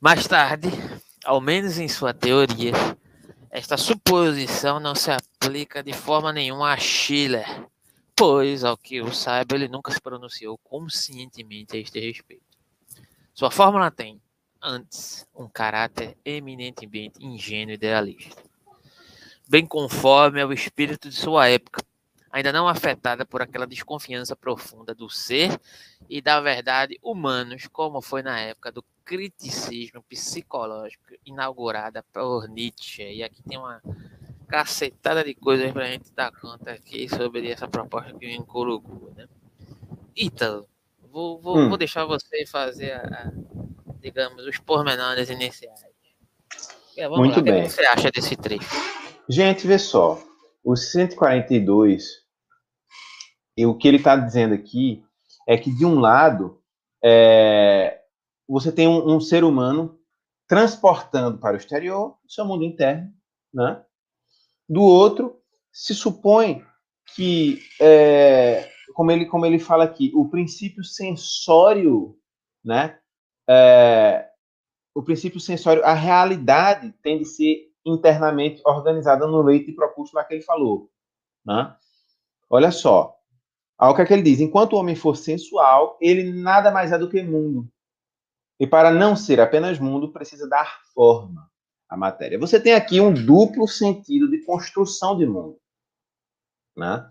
Mais 0.03 0.27
tarde, 0.27 0.67
ao 1.23 1.39
menos 1.39 1.77
em 1.80 1.88
sua 1.88 2.13
teoria, 2.13 2.73
esta 3.49 3.77
suposição 3.77 4.77
não 4.77 4.93
se 4.93 5.09
aplica 5.09 5.81
de 5.81 5.93
forma 5.93 6.34
nenhuma 6.34 6.73
a 6.73 6.77
Schiller, 6.77 7.47
pois, 8.13 8.65
ao 8.65 8.75
que 8.75 8.97
eu 8.97 9.13
saiba, 9.13 9.55
ele 9.55 9.69
nunca 9.69 9.93
se 9.93 10.01
pronunciou 10.01 10.57
conscientemente 10.57 11.77
a 11.77 11.80
este 11.80 12.01
respeito. 12.01 12.43
Sua 13.34 13.49
fórmula 13.49 13.89
tem, 13.89 14.21
antes, 14.61 15.25
um 15.34 15.47
caráter 15.47 16.17
eminentemente 16.25 17.25
ingênuo 17.25 17.71
e 17.71 17.75
idealista, 17.75 18.43
bem 19.47 19.65
conforme 19.65 20.41
ao 20.41 20.51
espírito 20.51 21.07
de 21.07 21.15
sua 21.15 21.47
época, 21.47 21.81
ainda 22.34 22.51
não 22.51 22.68
afetada 22.68 23.23
por 23.23 23.43
aquela 23.43 23.68
desconfiança 23.68 24.35
profunda 24.35 24.95
do 24.95 25.07
ser 25.07 25.55
e 26.10 26.19
da 26.19 26.41
verdade 26.41 26.97
humanos, 27.03 27.68
como 27.68 28.01
foi 28.01 28.23
na 28.23 28.39
época 28.39 28.72
do 28.72 28.84
criticismo 29.05 30.01
psicológico 30.10 31.14
inaugurada 31.23 32.03
por 32.11 32.49
Nietzsche. 32.49 33.03
E 33.03 33.22
aqui 33.22 33.43
tem 33.43 33.60
uma 33.60 33.80
cacetada 34.47 35.23
de 35.23 35.35
coisas 35.35 35.72
para 35.72 35.84
a 35.84 35.88
gente 35.88 36.11
dar 36.15 36.31
conta 36.31 36.72
aqui 36.72 37.07
sobre 37.07 37.51
essa 37.51 37.68
proposta 37.68 38.18
que 38.18 38.26
em 38.26 38.41
Corugu, 38.41 39.14
né? 39.15 39.27
Então, 40.18 40.65
vou, 41.11 41.39
vou, 41.39 41.57
hum. 41.60 41.69
vou 41.69 41.77
deixar 41.77 42.03
você 42.05 42.47
fazer, 42.47 42.93
a, 42.93 43.01
a, 43.01 43.31
digamos, 44.01 44.43
os 44.47 44.57
pormenores 44.57 45.30
iniciais. 45.30 45.85
É, 46.97 47.07
Muito 47.07 47.35
lá, 47.35 47.41
bem. 47.43 47.61
O 47.61 47.65
que 47.68 47.69
você 47.69 47.85
acha 47.85 48.11
desse 48.11 48.35
trecho? 48.35 48.69
Gente, 49.30 49.68
vê 49.68 49.77
só. 49.77 50.19
O 50.64 50.76
142, 50.76 52.22
e 53.55 53.65
o 53.65 53.75
que 53.75 53.88
ele 53.88 53.97
está 53.97 54.15
dizendo 54.15 54.53
aqui 54.53 55.03
é 55.47 55.57
que, 55.57 55.71
de 55.71 55.85
um 55.85 55.99
lado, 55.99 56.61
é, 57.03 58.01
você 58.47 58.71
tem 58.71 58.88
um, 58.88 59.15
um 59.15 59.19
ser 59.19 59.43
humano 59.43 59.99
transportando 60.47 61.38
para 61.38 61.55
o 61.55 61.57
exterior 61.57 62.17
o 62.25 62.31
seu 62.31 62.45
mundo 62.45 62.63
interno, 62.63 63.11
né? 63.53 63.84
Do 64.67 64.81
outro, 64.81 65.39
se 65.71 65.93
supõe 65.93 66.65
que, 67.15 67.61
é, 67.80 68.69
como, 68.93 69.11
ele, 69.11 69.25
como 69.25 69.45
ele 69.45 69.59
fala 69.59 69.84
aqui, 69.84 70.11
o 70.15 70.30
princípio 70.30 70.84
sensório, 70.84 72.17
né? 72.63 72.97
É, 73.47 74.30
o 74.95 75.01
princípio 75.01 75.39
sensório, 75.39 75.84
a 75.84 75.93
realidade 75.93 76.93
tem 77.01 77.19
de 77.19 77.25
ser 77.25 77.71
internamente 77.85 78.61
organizada 78.65 79.27
no 79.27 79.41
leito 79.41 79.65
de 79.65 79.73
propulso 79.73 80.15
lá 80.15 80.23
que 80.23 80.35
ele 80.35 80.43
falou. 80.43 80.89
Né? 81.45 81.75
Olha 82.49 82.71
só, 82.71 83.17
o 83.79 83.95
que 83.95 84.01
é 84.01 84.05
que 84.05 84.13
ele 84.13 84.21
diz? 84.21 84.39
Enquanto 84.39 84.73
o 84.73 84.77
homem 84.77 84.95
for 84.95 85.15
sensual, 85.15 85.97
ele 85.99 86.31
nada 86.31 86.71
mais 86.71 86.91
é 86.91 86.97
do 86.97 87.09
que 87.09 87.21
mundo. 87.21 87.67
E 88.59 88.67
para 88.67 88.91
não 88.91 89.15
ser 89.15 89.39
apenas 89.39 89.79
mundo, 89.79 90.11
precisa 90.11 90.47
dar 90.47 90.79
forma 90.93 91.51
a 91.89 91.97
matéria. 91.97 92.39
Você 92.39 92.59
tem 92.59 92.73
aqui 92.73 93.01
um 93.01 93.13
duplo 93.13 93.67
sentido 93.67 94.29
de 94.29 94.43
construção 94.45 95.17
de 95.17 95.25
mundo. 95.25 95.59
Né? 96.75 97.07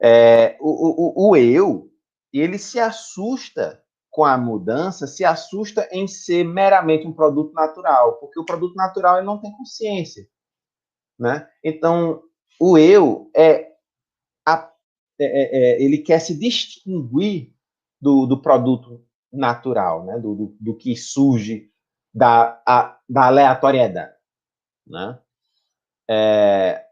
É, 0.00 0.56
o, 0.60 1.26
o, 1.26 1.30
o 1.30 1.36
eu, 1.36 1.90
ele 2.32 2.58
se 2.58 2.78
assusta 2.78 3.82
com 4.10 4.24
a 4.24 4.36
mudança, 4.36 5.06
se 5.06 5.24
assusta 5.24 5.88
em 5.92 6.08
ser 6.08 6.44
meramente 6.44 7.06
um 7.06 7.12
produto 7.12 7.52
natural, 7.52 8.14
porque 8.18 8.40
o 8.40 8.44
produto 8.44 8.74
natural 8.74 9.18
ele 9.18 9.26
não 9.26 9.38
tem 9.38 9.52
consciência. 9.52 10.26
Né? 11.18 11.48
Então, 11.62 12.22
o 12.60 12.78
eu 12.78 13.30
é, 13.34 13.67
é, 15.18 15.24
é, 15.24 15.58
é 15.58 15.82
ele 15.82 15.98
quer 15.98 16.20
se 16.20 16.38
distinguir 16.38 17.52
do, 18.00 18.26
do 18.26 18.40
produto 18.40 19.04
natural, 19.32 20.04
né? 20.04 20.18
do, 20.18 20.34
do, 20.34 20.56
do 20.60 20.76
que 20.76 20.96
surge 20.96 21.70
da, 22.14 22.60
a, 22.66 22.98
da 23.08 23.26
aleatoriedade. 23.26 24.14
Né? 24.86 25.18
É, 26.08 26.84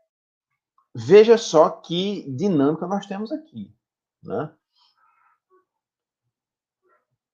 veja 0.95 1.39
só 1.39 1.71
que 1.71 2.31
dinâmica 2.31 2.87
nós 2.87 3.07
temos 3.07 3.33
aqui. 3.33 3.75
Né? 4.23 4.53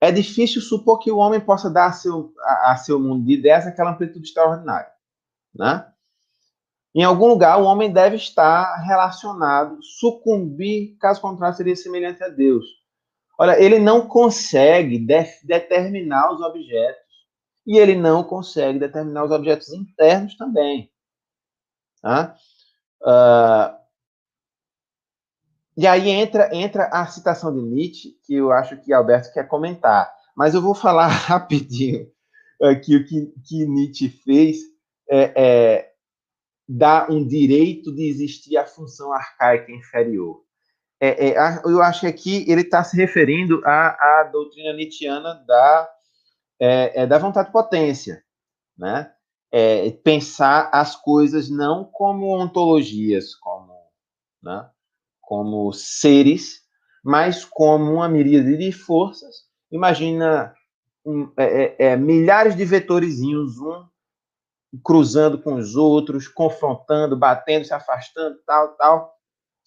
É 0.01 0.11
difícil 0.11 0.61
supor 0.61 0.99
que 0.99 1.11
o 1.11 1.19
homem 1.19 1.41
possa 1.41 1.71
dar 1.71 1.87
a 1.87 1.93
seu, 1.93 2.35
a, 2.41 2.73
a 2.73 2.77
seu 2.77 2.99
mundo 2.99 3.25
de 3.25 3.35
ideias 3.35 3.67
aquela 3.67 3.93
amplitude 3.93 4.27
extraordinária. 4.27 4.91
Né? 5.55 5.92
Em 6.95 7.03
algum 7.03 7.27
lugar, 7.27 7.59
o 7.59 7.65
homem 7.65 7.91
deve 7.91 8.17
estar 8.17 8.77
relacionado, 8.85 9.83
sucumbir, 9.83 10.97
caso 11.01 11.21
contrário, 11.21 11.57
seria 11.57 11.75
semelhante 11.75 12.23
a 12.23 12.29
Deus. 12.29 12.67
Olha, 13.39 13.59
ele 13.61 13.79
não 13.79 14.07
consegue 14.07 14.99
de, 14.99 15.25
determinar 15.43 16.33
os 16.33 16.41
objetos 16.43 17.03
e 17.67 17.79
ele 17.79 17.95
não 17.95 18.23
consegue 18.23 18.79
determinar 18.79 19.25
os 19.25 19.31
objetos 19.31 19.73
internos 19.73 20.37
também. 20.37 20.91
Tá? 22.03 22.37
Uh, 23.01 23.83
e 25.77 25.87
aí 25.87 26.11
entra, 26.11 26.55
entra 26.55 26.85
a 26.93 27.07
citação 27.07 27.55
de 27.55 27.63
Nietzsche, 27.63 28.19
que 28.25 28.35
eu 28.35 28.53
acho 28.53 28.77
que 28.77 28.93
Alberto 28.93 29.33
quer 29.33 29.49
comentar. 29.49 30.13
Mas 30.37 30.55
eu 30.55 30.61
vou 30.61 30.75
falar 30.75 31.07
rapidinho 31.09 32.11
aqui 32.63 32.97
o 32.97 33.07
que, 33.07 33.33
que 33.47 33.67
Nietzsche 33.67 34.09
fez 34.09 34.59
é, 35.11 35.33
é 35.37 35.92
dar 36.69 37.11
um 37.11 37.27
direito 37.27 37.95
de 37.95 38.09
existir 38.09 38.57
à 38.57 38.65
função 38.65 39.13
arcaica 39.13 39.73
inferior. 39.73 40.43
É, 41.01 41.31
é, 41.31 41.63
eu 41.65 41.83
acho 41.83 42.01
que 42.03 42.07
aqui 42.07 42.45
ele 42.49 42.61
está 42.61 42.85
se 42.85 42.97
referindo 42.97 43.61
à, 43.65 44.21
à 44.21 44.25
doutrina 44.25 44.73
nietzschiana 44.73 45.35
da 45.47 45.91
é, 46.61 47.03
é 47.03 47.07
da 47.09 47.19
vontade 47.19 47.49
de 47.49 47.53
potência, 47.53 48.23
né? 48.79 49.13
É 49.51 49.91
pensar 49.91 50.71
as 50.73 50.95
coisas 50.95 51.51
não 51.51 51.85
como 51.85 52.41
ontologias, 52.41 53.35
como, 53.35 53.75
né? 54.41 54.71
como 55.21 55.73
seres, 55.73 56.61
mas 57.05 57.45
como 57.45 57.93
uma 57.93 58.09
miríade 58.09 58.57
de 58.57 58.71
forças. 58.71 59.45
Imagina 59.71 60.55
um, 61.05 61.31
é, 61.37 61.97
milhares 61.97 62.55
de 62.55 62.65
vetorizinhos, 62.65 63.59
um 63.59 63.85
cruzando 64.85 65.41
com 65.41 65.55
os 65.55 65.77
outros, 65.77 66.29
confrontando, 66.29 67.17
batendo, 67.17 67.65
se 67.65 67.75
afastando, 67.75 68.39
tal, 68.47 68.77
tal. 68.77 69.15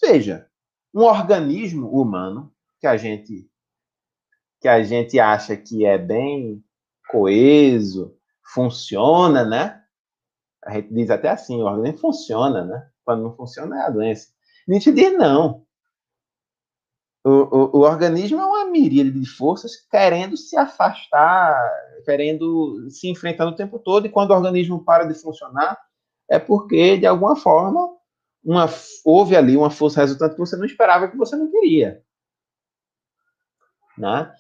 Veja, 0.02 0.48
um 0.94 1.02
organismo 1.02 1.90
humano 1.90 2.52
que 2.80 2.88
a 2.88 2.98
gente 2.98 3.50
que 4.62 4.68
a 4.68 4.82
gente 4.82 5.20
acha 5.20 5.56
que 5.56 5.86
é 5.86 5.98
bem 5.98 6.64
coeso, 7.10 8.18
funciona, 8.54 9.44
né? 9.46 9.82
A 10.64 10.74
gente 10.74 10.94
diz 10.94 11.10
até 11.10 11.30
assim, 11.30 11.62
o 11.62 11.66
organismo 11.66 12.00
funciona, 12.00 12.64
né? 12.64 12.90
Quando 13.04 13.24
não 13.24 13.36
funciona 13.36 13.82
é 13.82 13.86
a 13.86 13.90
doença. 13.90 14.30
Nietzsche 14.68 14.92
diz 14.92 15.14
não. 15.14 15.65
O, 17.26 17.30
o, 17.30 17.78
o, 17.78 17.80
organismo 17.80 18.40
é 18.40 18.46
uma 18.46 18.66
miríade 18.66 19.10
de 19.10 19.26
forças 19.26 19.76
querendo 19.90 20.38
se 20.38 20.56
afastar, 20.56 21.60
querendo 22.06 22.88
se 22.92 23.10
enfrentar 23.10 23.48
o 23.48 23.56
tempo 23.56 23.80
todo, 23.80 24.06
e 24.06 24.12
quando 24.12 24.30
o 24.30 24.36
organismo 24.36 24.86
para 24.86 25.06
de 25.06 25.16
funcionar, 25.16 25.76
é 26.30 26.38
porque, 26.38 27.00
de 27.00 27.08
alguma 27.08 27.36
forma, 27.36 27.90
uma, 28.44 28.68
houve 29.04 29.36
ali 29.36 29.58
uma 29.58 29.72
força 29.72 30.02
resultante 30.02 30.36
que 30.36 30.40
você 30.40 30.56
não 30.56 30.66
esperava, 30.66 31.08
que 31.08 31.18
você 31.18 31.36
não 31.36 31.50
queria. 31.50 32.00
Né? 33.98 34.32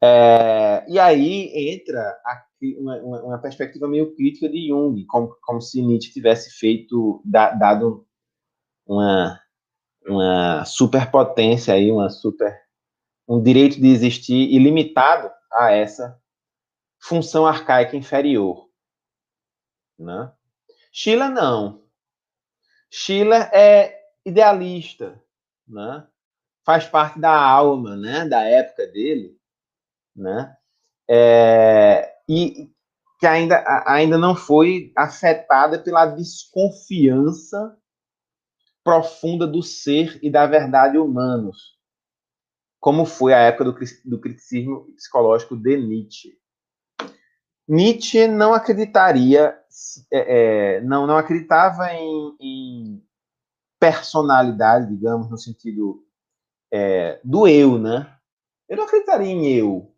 É, 0.00 0.84
e 0.88 1.00
aí 1.00 1.50
entra 1.72 2.16
aqui 2.24 2.76
uma, 2.78 2.96
uma, 2.98 3.38
perspectiva 3.38 3.88
meio 3.88 4.14
crítica 4.14 4.48
de 4.48 4.68
Jung, 4.68 5.04
como, 5.06 5.36
como 5.42 5.60
se 5.60 5.82
Nietzsche 5.82 6.12
tivesse 6.12 6.50
feito, 6.60 7.20
da, 7.24 7.50
dado 7.50 8.06
uma, 8.86 9.39
uma 10.06 10.64
superpotência 10.64 11.74
aí, 11.74 11.90
uma 11.90 12.08
super, 12.08 12.58
um 13.28 13.42
direito 13.42 13.80
de 13.80 13.88
existir 13.88 14.52
ilimitado 14.52 15.30
a 15.52 15.70
essa 15.70 16.20
função 17.00 17.46
arcaica 17.46 17.96
inferior. 17.96 18.68
Né? 19.98 20.32
Schiller 20.92 21.30
não. 21.30 21.84
Schiller 22.90 23.48
é 23.52 24.00
idealista, 24.24 25.22
né? 25.66 26.06
faz 26.64 26.86
parte 26.86 27.18
da 27.18 27.34
alma 27.34 27.96
né? 27.96 28.26
da 28.26 28.42
época 28.42 28.86
dele, 28.86 29.38
né? 30.14 30.56
É, 31.08 32.14
e 32.28 32.70
que 33.18 33.26
ainda, 33.26 33.62
ainda 33.86 34.16
não 34.16 34.34
foi 34.34 34.92
afetada 34.96 35.78
pela 35.78 36.06
desconfiança 36.06 37.76
profunda 38.82 39.46
do 39.46 39.62
ser 39.62 40.18
e 40.22 40.30
da 40.30 40.46
verdade 40.46 40.98
humanos, 40.98 41.78
como 42.78 43.04
foi 43.04 43.34
a 43.34 43.38
época 43.38 43.64
do, 43.64 43.78
do 44.04 44.20
criticismo 44.20 44.92
psicológico 44.94 45.56
de 45.56 45.76
Nietzsche. 45.76 46.38
Nietzsche 47.68 48.26
não 48.26 48.52
acreditaria, 48.52 49.56
é, 50.12 50.76
é, 50.76 50.80
não, 50.80 51.06
não 51.06 51.16
acreditava 51.16 51.92
em, 51.92 52.36
em, 52.40 53.06
personalidade, 53.78 54.94
digamos, 54.94 55.30
no 55.30 55.38
sentido 55.38 56.04
é, 56.70 57.20
do 57.24 57.46
eu, 57.46 57.78
né? 57.78 58.14
Eu 58.68 58.76
não 58.76 58.84
acreditaria 58.84 59.30
em 59.30 59.46
eu. 59.46 59.94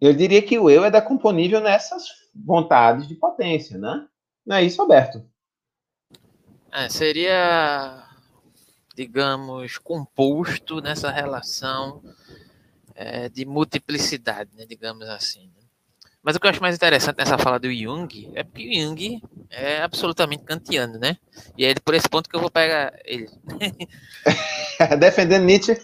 Eu 0.00 0.14
diria 0.14 0.42
que 0.42 0.58
o 0.58 0.68
eu 0.68 0.84
é 0.84 0.90
decomponível 0.90 1.60
nessas 1.60 2.08
vontades 2.34 3.06
de 3.06 3.14
potência, 3.14 3.78
né? 3.78 4.08
Não 4.44 4.56
é 4.56 4.64
isso, 4.64 4.80
Alberto? 4.80 5.24
É, 6.72 6.88
seria, 6.88 8.04
digamos, 8.94 9.78
composto 9.78 10.80
nessa 10.80 11.10
relação 11.10 12.02
é, 12.94 13.28
de 13.28 13.44
multiplicidade, 13.44 14.50
né, 14.56 14.64
digamos 14.66 15.08
assim. 15.08 15.46
Né? 15.46 15.64
Mas 16.22 16.36
o 16.36 16.40
que 16.40 16.46
eu 16.46 16.50
acho 16.50 16.60
mais 16.60 16.76
interessante 16.76 17.16
nessa 17.18 17.38
fala 17.38 17.58
do 17.58 17.72
Jung 17.72 18.30
é 18.34 18.44
porque 18.44 18.68
o 18.68 18.72
Jung 18.72 19.22
é 19.48 19.82
absolutamente 19.82 20.44
kantiano, 20.44 20.98
né? 20.98 21.16
E 21.56 21.64
é 21.64 21.74
por 21.74 21.94
esse 21.94 22.08
ponto 22.08 22.28
que 22.28 22.36
eu 22.36 22.40
vou 22.40 22.50
pegar 22.50 22.92
ele. 23.04 23.28
Defendendo 25.00 25.44
Nietzsche. 25.44 25.78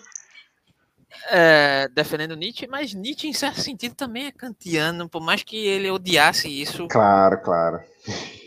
É, 1.29 1.89
defendendo 1.89 2.37
Nietzsche, 2.37 2.67
mas 2.67 2.95
Nietzsche, 2.95 3.29
em 3.29 3.33
certo 3.33 3.61
sentido, 3.61 3.95
também 3.95 4.27
é 4.27 4.33
kantiano, 4.33 5.09
por 5.09 5.21
mais 5.21 5.43
que 5.43 5.57
ele 5.57 5.91
odiasse 5.91 6.49
isso. 6.49 6.87
Claro, 6.89 7.41
claro. 7.43 7.81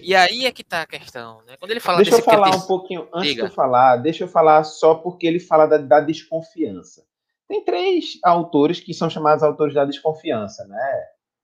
E 0.01 0.15
aí 0.15 0.45
é 0.45 0.51
que 0.51 0.63
tá 0.63 0.81
a 0.81 0.87
questão, 0.87 1.41
né? 1.45 1.57
Quando 1.57 1.71
ele 1.71 1.79
fala 1.79 1.97
Deixa 1.97 2.15
eu 2.15 2.23
falar 2.23 2.55
um 2.55 2.61
pouquinho, 2.61 3.07
antes 3.13 3.29
Diga. 3.29 3.43
de 3.43 3.49
eu 3.49 3.53
falar, 3.53 3.97
deixa 3.97 4.23
eu 4.23 4.27
falar 4.27 4.63
só 4.63 4.95
porque 4.95 5.27
ele 5.27 5.39
fala 5.39 5.65
da, 5.65 5.77
da, 5.77 5.99
desconfiança. 5.99 7.03
Tem 7.47 7.63
três 7.63 8.17
autores 8.23 8.79
que 8.79 8.93
são 8.93 9.09
chamados 9.09 9.43
autores 9.43 9.73
da 9.73 9.83
desconfiança, 9.83 10.65
né? 10.67 11.03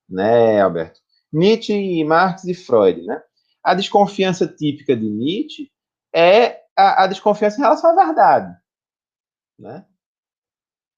Né, 0.09 0.61
Alberto? 0.61 0.99
Nietzsche, 1.33 2.03
Marx 2.03 2.45
e 2.45 2.53
Freud, 2.53 3.01
né? 3.01 3.21
A 3.63 3.73
desconfiança 3.73 4.47
típica 4.47 4.95
de 4.95 5.09
Nietzsche 5.09 5.69
é 6.13 6.61
a, 6.77 7.03
a 7.03 7.07
desconfiança 7.07 7.57
em 7.57 7.61
relação 7.63 7.91
à 7.91 8.05
verdade, 8.05 8.55
né? 9.59 9.85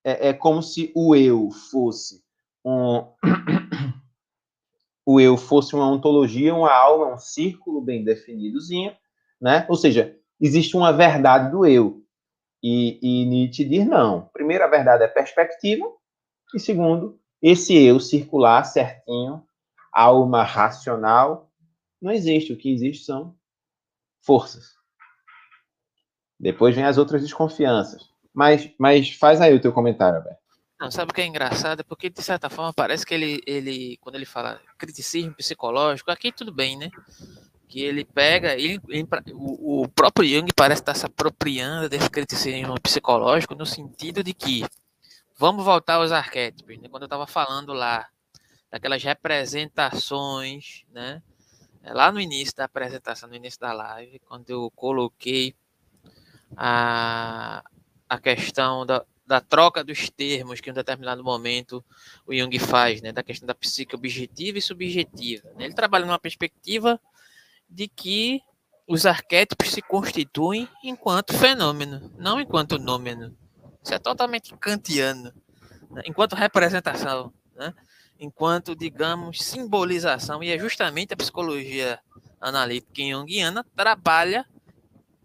É, 0.03 0.29
é 0.29 0.33
como 0.33 0.61
se 0.61 0.91
o 0.95 1.15
eu 1.15 1.49
fosse 1.51 2.23
um 2.63 3.05
o 5.05 5.19
eu 5.21 5.37
fosse 5.37 5.73
uma 5.73 5.89
ontologia, 5.89 6.53
uma 6.53 6.73
alma, 6.73 7.13
um 7.13 7.17
círculo 7.17 7.81
bem 7.81 8.03
definidozinho, 8.03 8.93
né? 9.39 9.65
Ou 9.69 9.75
seja, 9.75 10.17
existe 10.39 10.75
uma 10.75 10.91
verdade 10.91 11.51
do 11.51 11.65
eu. 11.65 12.03
E, 12.61 12.99
e 13.01 13.25
Nietzsche 13.25 13.63
diz 13.63 13.87
não. 13.87 14.29
Primeiro, 14.33 14.63
a 14.63 14.67
verdade 14.67 15.03
é 15.03 15.07
perspectiva, 15.07 15.85
e 16.53 16.59
segundo, 16.59 17.19
esse 17.41 17.75
eu 17.75 17.99
circular 17.99 18.63
certinho, 18.63 19.43
alma 19.93 20.43
racional, 20.43 21.49
não 22.01 22.11
existe. 22.11 22.53
O 22.53 22.57
que 22.57 22.71
existe 22.71 23.05
são 23.05 23.35
forças. 24.21 24.75
Depois 26.39 26.75
vem 26.75 26.83
as 26.83 26.97
outras 26.97 27.21
desconfianças. 27.21 28.09
Mas, 28.37 28.69
mas 28.77 29.09
faz 29.09 29.41
aí 29.41 29.51
o 29.55 29.59
teu 29.59 29.73
comentário, 29.73 30.19
Alberto. 30.19 30.39
Não, 30.79 30.91
sabe 30.91 31.09
o 31.09 31.13
que 31.15 31.21
é 31.21 31.25
engraçado? 31.25 31.83
Porque, 31.83 32.07
de 32.07 32.21
certa 32.21 32.51
forma, 32.51 32.71
parece 32.71 33.03
que 33.03 33.11
ele, 33.11 33.41
ele 33.47 33.97
quando 33.99 34.13
ele 34.13 34.27
fala 34.27 34.61
criticismo 34.77 35.33
psicológico, 35.33 36.11
aqui 36.11 36.31
tudo 36.31 36.53
bem, 36.53 36.77
né? 36.77 36.91
Que 37.67 37.81
ele 37.81 38.05
pega, 38.05 38.53
ele, 38.53 38.79
ele 38.89 39.07
o, 39.33 39.81
o, 39.81 39.89
próprio 39.89 40.29
Jung 40.29 40.51
parece 40.55 40.83
estar 40.83 40.93
se 40.93 41.03
apropriando 41.03 41.89
desse 41.89 42.11
criticismo 42.11 42.79
psicológico 42.79 43.55
no 43.55 43.65
sentido 43.65 44.23
de 44.23 44.35
que, 44.35 44.63
vamos 45.35 45.65
voltar 45.65 45.95
aos 45.95 46.11
arquétipos, 46.11 46.77
né? 46.77 46.87
quando 46.89 47.03
eu 47.03 47.07
estava 47.07 47.25
falando 47.25 47.73
lá, 47.73 48.07
daquelas 48.69 49.01
representações, 49.01 50.83
né? 50.91 51.23
É, 51.81 51.91
lá 51.91 52.11
no 52.11 52.19
início 52.19 52.55
da 52.55 52.65
apresentação, 52.65 53.29
no 53.29 53.35
início 53.35 53.59
da 53.59 53.73
live, 53.73 54.19
quando 54.19 54.47
eu 54.51 54.71
coloquei 54.75 55.55
a, 56.55 57.63
a 58.09 58.17
questão 58.17 58.85
da, 58.85 59.03
da 59.25 59.41
troca 59.41 59.83
dos 59.83 60.09
termos 60.09 60.61
que 60.61 60.69
em 60.69 60.71
um 60.71 60.75
determinado 60.75 61.23
momento 61.23 61.83
o 62.25 62.33
Jung 62.33 62.57
faz, 62.59 63.01
né, 63.01 63.11
da 63.11 63.21
questão 63.21 63.45
da 63.45 63.53
psique 63.53 63.95
objetiva 63.95 64.57
e 64.57 64.61
subjetiva. 64.61 65.49
Né? 65.55 65.65
Ele 65.65 65.73
trabalha 65.73 66.05
numa 66.05 66.19
perspectiva 66.19 66.99
de 67.69 67.87
que 67.87 68.41
os 68.87 69.05
arquétipos 69.05 69.71
se 69.71 69.81
constituem 69.81 70.67
enquanto 70.81 71.33
fenômeno, 71.33 72.09
não 72.17 72.39
enquanto 72.39 72.79
nômeno. 72.79 73.37
Isso 73.83 73.93
é 73.93 73.99
totalmente 73.99 74.55
kantiano, 74.55 75.33
né? 75.91 76.03
enquanto 76.05 76.33
representação, 76.33 77.33
né? 77.53 77.73
enquanto, 78.17 78.75
digamos, 78.75 79.43
simbolização, 79.43 80.41
e 80.41 80.51
é 80.51 80.57
justamente 80.57 81.13
a 81.13 81.17
psicologia 81.17 81.99
analítica 82.39 83.01
junguiana 83.01 83.65
trabalha 83.75 84.45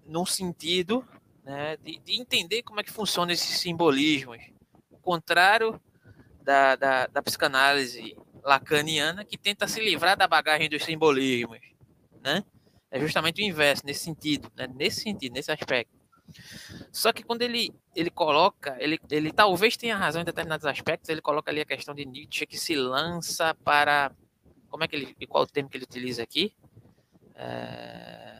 num 0.04 0.26
sentido 0.26 1.06
né, 1.42 1.76
de, 1.78 1.98
de, 1.98 2.20
entender 2.20 2.62
como 2.62 2.80
é 2.80 2.82
que 2.82 2.92
funciona 2.92 3.32
esses 3.32 3.58
simbolismos. 3.58 4.38
O 4.90 4.98
contrário 4.98 5.80
da, 6.42 6.76
da, 6.76 7.06
da, 7.06 7.22
psicanálise 7.22 8.16
lacaniana, 8.42 9.24
que 9.24 9.38
tenta 9.38 9.66
se 9.68 9.80
livrar 9.80 10.16
da 10.16 10.26
bagagem 10.26 10.68
dos 10.68 10.84
simbolismos. 10.84 11.60
Né? 12.22 12.44
É 12.90 13.00
justamente 13.00 13.42
o 13.42 13.44
inverso, 13.44 13.84
nesse 13.84 14.04
sentido, 14.04 14.50
né? 14.56 14.66
nesse 14.74 15.00
sentido, 15.02 15.32
nesse 15.32 15.50
aspecto. 15.50 16.02
Só 16.90 17.12
que 17.12 17.22
quando 17.22 17.42
ele, 17.42 17.74
ele 17.94 18.10
coloca, 18.10 18.76
ele, 18.78 18.98
ele 19.10 19.32
talvez 19.32 19.76
tenha 19.76 19.96
razão 19.96 20.22
em 20.22 20.24
determinados 20.24 20.64
aspectos, 20.64 21.08
ele 21.08 21.20
coloca 21.20 21.50
ali 21.50 21.60
a 21.60 21.66
questão 21.66 21.94
de 21.94 22.04
Nietzsche 22.06 22.46
que 22.46 22.58
se 22.58 22.74
lança 22.74 23.54
para. 23.56 24.12
Como 24.68 24.84
é 24.84 24.88
que 24.88 24.96
ele. 24.96 25.26
Qual 25.26 25.44
o 25.44 25.46
termo 25.46 25.68
que 25.68 25.76
ele 25.76 25.84
utiliza 25.84 26.22
aqui? 26.22 26.54
É, 27.34 28.31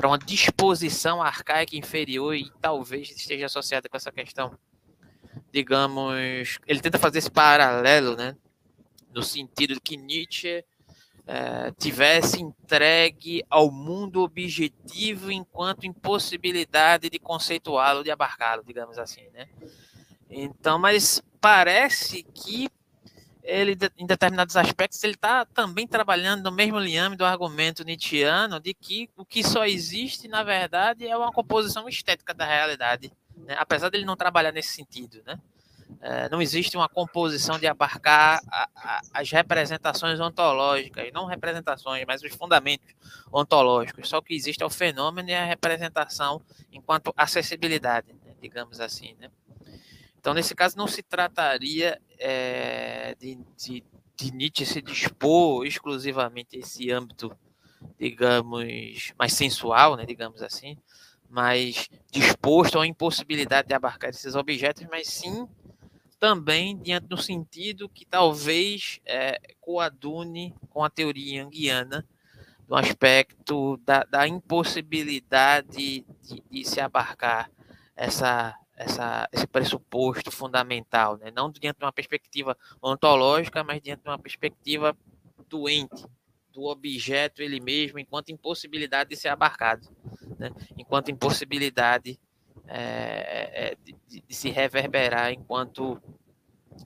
para 0.00 0.08
uma 0.08 0.18
disposição 0.18 1.20
arcaica 1.20 1.76
inferior 1.76 2.34
e 2.34 2.50
talvez 2.58 3.10
esteja 3.10 3.44
associada 3.44 3.86
com 3.86 3.98
essa 3.98 4.10
questão. 4.10 4.58
Digamos, 5.52 6.58
ele 6.66 6.80
tenta 6.80 6.98
fazer 6.98 7.18
esse 7.18 7.30
paralelo, 7.30 8.16
né? 8.16 8.34
No 9.12 9.22
sentido 9.22 9.74
de 9.74 9.80
que 9.80 9.98
Nietzsche 9.98 10.64
é, 11.26 11.70
tivesse 11.72 12.40
entregue 12.40 13.44
ao 13.50 13.70
mundo 13.70 14.22
objetivo 14.22 15.30
enquanto 15.30 15.84
impossibilidade 15.84 17.10
de 17.10 17.18
conceituá-lo, 17.18 18.02
de 18.02 18.10
abarcá-lo, 18.10 18.64
digamos 18.66 18.96
assim, 18.96 19.28
né? 19.34 19.50
Então, 20.30 20.78
mas 20.78 21.22
parece 21.42 22.22
que 22.22 22.70
ele, 23.42 23.76
em 23.96 24.06
determinados 24.06 24.56
aspectos, 24.56 25.02
ele 25.02 25.14
está 25.14 25.44
também 25.44 25.86
trabalhando 25.86 26.44
no 26.44 26.52
mesmo 26.52 26.78
liame 26.78 27.16
do 27.16 27.24
argumento 27.24 27.84
nietzschiano 27.84 28.60
de 28.60 28.74
que 28.74 29.08
o 29.16 29.24
que 29.24 29.42
só 29.42 29.64
existe, 29.64 30.28
na 30.28 30.42
verdade, 30.42 31.06
é 31.06 31.16
uma 31.16 31.32
composição 31.32 31.88
estética 31.88 32.34
da 32.34 32.44
realidade. 32.44 33.12
Né? 33.36 33.54
Apesar 33.58 33.90
dele 33.90 34.04
não 34.04 34.16
trabalhar 34.16 34.52
nesse 34.52 34.74
sentido, 34.74 35.22
né? 35.26 35.38
É, 36.00 36.28
não 36.28 36.40
existe 36.40 36.76
uma 36.76 36.88
composição 36.88 37.58
de 37.58 37.66
abarcar 37.66 38.40
a, 38.48 38.68
a, 38.74 39.00
as 39.12 39.30
representações 39.30 40.20
ontológicas, 40.20 41.10
não 41.12 41.26
representações, 41.26 42.04
mas 42.06 42.22
os 42.22 42.32
fundamentos 42.34 42.88
ontológicos. 43.32 44.08
Só 44.08 44.20
que 44.20 44.34
existe 44.34 44.62
o 44.62 44.70
fenômeno 44.70 45.28
e 45.28 45.34
a 45.34 45.44
representação 45.44 46.40
enquanto 46.72 47.12
acessibilidade, 47.16 48.14
né? 48.24 48.34
digamos 48.40 48.80
assim. 48.80 49.14
Né? 49.18 49.28
Então, 50.20 50.34
nesse 50.34 50.54
caso, 50.54 50.76
não 50.76 50.86
se 50.86 51.02
trataria 51.02 51.98
é, 52.18 53.16
de, 53.18 53.38
de, 53.56 53.82
de, 54.14 54.32
Nietzsche 54.32 54.66
se 54.66 54.82
dispor 54.82 55.64
exclusivamente 55.64 56.56
a 56.56 56.60
esse 56.60 56.90
âmbito 56.90 57.34
digamos, 57.98 59.14
mais 59.18 59.32
sensual, 59.32 59.96
né, 59.96 60.04
digamos 60.04 60.42
assim, 60.42 60.76
mais 61.28 61.88
disposto 62.10 62.74
uma 62.76 62.86
impossibilidade 62.86 63.68
de 63.68 63.74
abarcar 63.74 64.10
esses 64.10 64.34
objetos, 64.34 64.86
mas 64.90 65.08
sim 65.08 65.48
também 66.18 66.76
diante 66.76 67.06
do 67.06 67.16
sentido 67.16 67.88
que 67.88 68.04
talvez 68.04 69.00
é, 69.06 69.40
coadune 69.58 70.54
com 70.68 70.84
a 70.84 70.90
teoria 70.90 71.42
junguiana 71.42 72.06
do 72.68 72.76
aspecto 72.76 73.78
da, 73.78 74.04
da 74.04 74.28
impossibilidade 74.28 76.04
de, 76.20 76.44
de, 76.50 76.64
se 76.64 76.78
abarcar 76.78 77.50
essa, 77.96 78.54
essa, 78.80 79.28
esse 79.30 79.46
pressuposto 79.46 80.30
fundamental, 80.30 81.18
né? 81.18 81.30
não 81.30 81.50
diante 81.50 81.78
de 81.78 81.84
uma 81.84 81.92
perspectiva 81.92 82.56
ontológica, 82.82 83.62
mas 83.62 83.82
diante 83.82 84.02
de 84.02 84.08
uma 84.08 84.18
perspectiva 84.18 84.96
doente 85.48 86.06
do 86.50 86.64
objeto 86.64 87.42
ele 87.42 87.60
mesmo, 87.60 87.98
enquanto 87.98 88.30
impossibilidade 88.30 89.10
de 89.10 89.16
ser 89.16 89.28
abarcado, 89.28 89.86
né? 90.38 90.50
enquanto 90.78 91.10
impossibilidade 91.10 92.18
é, 92.66 93.50
é, 93.52 93.76
de, 93.84 93.94
de, 94.26 94.34
se 94.34 94.48
reverberar 94.48 95.30
enquanto, 95.30 96.00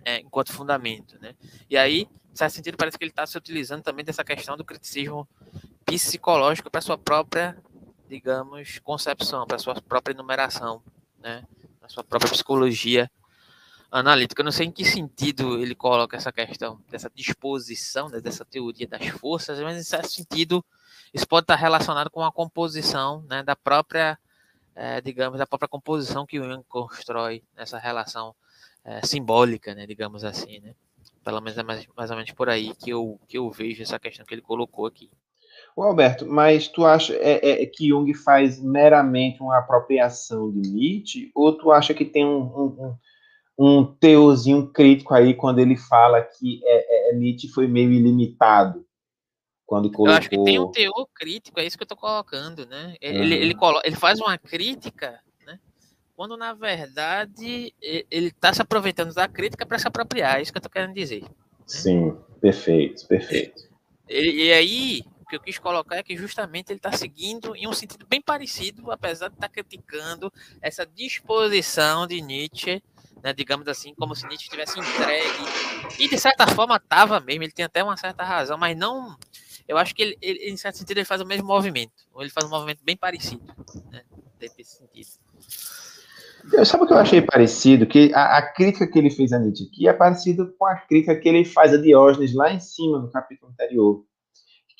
é, 0.04 0.18
enquanto 0.18 0.52
fundamento. 0.52 1.16
Né? 1.20 1.36
E 1.70 1.76
aí, 1.76 2.08
em 2.32 2.36
certo 2.36 2.54
sentido, 2.54 2.76
parece 2.76 2.98
que 2.98 3.04
ele 3.04 3.12
está 3.12 3.24
se 3.24 3.38
utilizando 3.38 3.84
também 3.84 4.04
dessa 4.04 4.24
questão 4.24 4.56
do 4.56 4.64
criticismo 4.64 5.28
psicológico 5.86 6.68
para 6.68 6.80
sua 6.80 6.98
própria, 6.98 7.56
digamos, 8.08 8.80
concepção, 8.80 9.46
para 9.46 9.58
sua 9.58 9.80
própria 9.80 10.12
enumeração, 10.12 10.82
né? 11.20 11.44
Para 11.84 11.88
sua 11.90 12.04
própria 12.04 12.30
psicologia 12.30 13.10
analítica. 13.90 14.40
Eu 14.40 14.44
não 14.44 14.52
sei 14.52 14.66
em 14.66 14.72
que 14.72 14.84
sentido 14.84 15.58
ele 15.58 15.74
coloca 15.74 16.16
essa 16.16 16.32
questão 16.32 16.80
dessa 16.88 17.10
disposição, 17.14 18.08
né, 18.08 18.20
dessa 18.20 18.44
teoria 18.44 18.88
das 18.88 19.06
forças, 19.08 19.60
mas 19.60 19.76
em 19.76 19.82
certo 19.82 20.10
sentido 20.10 20.64
isso 21.12 21.28
pode 21.28 21.44
estar 21.44 21.56
relacionado 21.56 22.10
com 22.10 22.24
a 22.24 22.32
composição 22.32 23.22
né, 23.28 23.42
da 23.42 23.54
própria, 23.54 24.18
é, 24.74 25.00
digamos, 25.00 25.38
da 25.38 25.46
própria 25.46 25.68
composição 25.68 26.26
que 26.26 26.40
o 26.40 26.44
Jung 26.44 26.64
constrói 26.68 27.44
nessa 27.54 27.78
relação 27.78 28.34
é, 28.82 29.04
simbólica, 29.06 29.74
né, 29.74 29.86
digamos 29.86 30.24
assim, 30.24 30.60
né? 30.60 30.74
Pelo 31.22 31.40
menos 31.40 31.56
é 31.58 31.62
mais, 31.62 31.86
mais 31.96 32.10
ou 32.10 32.16
menos 32.16 32.32
por 32.32 32.48
aí 32.48 32.74
que 32.74 32.90
eu, 32.90 33.18
que 33.28 33.38
eu 33.38 33.50
vejo 33.50 33.82
essa 33.82 33.98
questão 33.98 34.26
que 34.26 34.34
ele 34.34 34.42
colocou 34.42 34.86
aqui. 34.86 35.10
Ô 35.76 35.82
Alberto, 35.82 36.24
mas 36.24 36.68
tu 36.68 36.84
acha 36.84 37.14
é, 37.14 37.62
é, 37.62 37.66
que 37.66 37.88
Jung 37.88 38.12
faz 38.14 38.60
meramente 38.62 39.42
uma 39.42 39.58
apropriação 39.58 40.52
de 40.52 40.70
Nietzsche, 40.70 41.32
ou 41.34 41.52
tu 41.52 41.72
acha 41.72 41.92
que 41.92 42.04
tem 42.04 42.24
um, 42.24 42.42
um, 42.44 42.96
um 43.58 43.84
teorzinho 43.84 44.68
crítico 44.70 45.14
aí 45.14 45.34
quando 45.34 45.58
ele 45.58 45.76
fala 45.76 46.22
que 46.22 46.60
é, 46.64 47.10
é, 47.10 47.16
Nietzsche 47.16 47.48
foi 47.48 47.66
meio 47.66 47.90
ilimitado? 47.90 48.86
Quando 49.66 49.90
colocou... 49.90 50.12
Eu 50.12 50.18
acho 50.18 50.30
que 50.30 50.44
tem 50.44 50.60
um 50.60 50.70
teor 50.70 51.08
crítico, 51.12 51.58
é 51.58 51.66
isso 51.66 51.76
que 51.76 51.82
eu 51.82 51.86
estou 51.86 51.98
colocando, 51.98 52.66
né? 52.66 52.94
Ele, 53.00 53.18
uhum. 53.18 53.24
ele, 53.24 53.56
ele 53.84 53.96
faz 53.96 54.20
uma 54.20 54.38
crítica, 54.38 55.18
né? 55.44 55.58
Quando 56.14 56.36
na 56.36 56.52
verdade 56.52 57.74
ele 57.82 58.28
está 58.28 58.52
se 58.52 58.62
aproveitando 58.62 59.12
da 59.12 59.26
crítica 59.26 59.66
para 59.66 59.78
se 59.78 59.88
apropriar, 59.88 60.38
é 60.38 60.42
isso 60.42 60.52
que 60.52 60.58
eu 60.58 60.60
estou 60.60 60.70
querendo 60.70 60.94
dizer. 60.94 61.22
Né? 61.22 61.28
Sim, 61.66 62.16
perfeito, 62.40 63.08
perfeito. 63.08 63.64
E, 64.08 64.44
e 64.44 64.52
aí, 64.52 65.02
que 65.34 65.36
eu 65.36 65.40
quis 65.40 65.58
colocar 65.58 65.96
é 65.96 66.02
que 66.02 66.16
justamente 66.16 66.70
ele 66.70 66.78
está 66.78 66.92
seguindo 66.92 67.56
em 67.56 67.66
um 67.66 67.72
sentido 67.72 68.06
bem 68.06 68.20
parecido, 68.20 68.90
apesar 68.90 69.28
de 69.28 69.34
estar 69.34 69.48
tá 69.48 69.52
criticando 69.52 70.32
essa 70.62 70.86
disposição 70.86 72.06
de 72.06 72.20
Nietzsche, 72.20 72.82
né, 73.22 73.32
digamos 73.32 73.66
assim, 73.66 73.94
como 73.94 74.14
se 74.14 74.26
Nietzsche 74.26 74.48
tivesse 74.48 74.78
entregue. 74.78 75.98
E 75.98 76.08
de 76.08 76.18
certa 76.18 76.46
forma 76.46 76.76
estava 76.76 77.18
mesmo, 77.20 77.42
ele 77.42 77.52
tem 77.52 77.64
até 77.64 77.82
uma 77.82 77.96
certa 77.96 78.22
razão, 78.22 78.56
mas 78.56 78.76
não. 78.76 79.16
Eu 79.66 79.76
acho 79.76 79.94
que 79.94 80.02
ele, 80.02 80.18
ele, 80.20 80.50
em 80.50 80.56
certo 80.56 80.76
sentido, 80.76 80.98
ele 80.98 81.06
faz 81.06 81.20
o 81.20 81.26
mesmo 81.26 81.46
movimento, 81.46 82.04
ou 82.12 82.20
ele 82.22 82.30
faz 82.30 82.46
um 82.46 82.50
movimento 82.50 82.84
bem 82.84 82.96
parecido, 82.96 83.42
né, 83.90 84.02
nesse 84.40 84.76
sentido. 84.76 85.08
Sabe 86.64 86.84
o 86.84 86.86
que 86.86 86.92
eu 86.92 86.98
achei 86.98 87.22
parecido? 87.22 87.86
Que 87.86 88.12
a, 88.14 88.36
a, 88.36 88.52
crítica 88.52 88.86
que 88.86 88.98
ele 88.98 89.10
fez 89.10 89.32
a 89.32 89.38
Nietzsche 89.38 89.64
aqui 89.64 89.88
é 89.88 89.92
parecida 89.94 90.44
com 90.58 90.66
a 90.66 90.76
crítica 90.76 91.18
que 91.18 91.26
ele 91.26 91.44
faz 91.44 91.72
a 91.72 91.78
Diógenes 91.78 92.34
lá 92.34 92.52
em 92.52 92.60
cima, 92.60 92.98
no 92.98 93.10
capítulo 93.10 93.50
anterior 93.50 94.04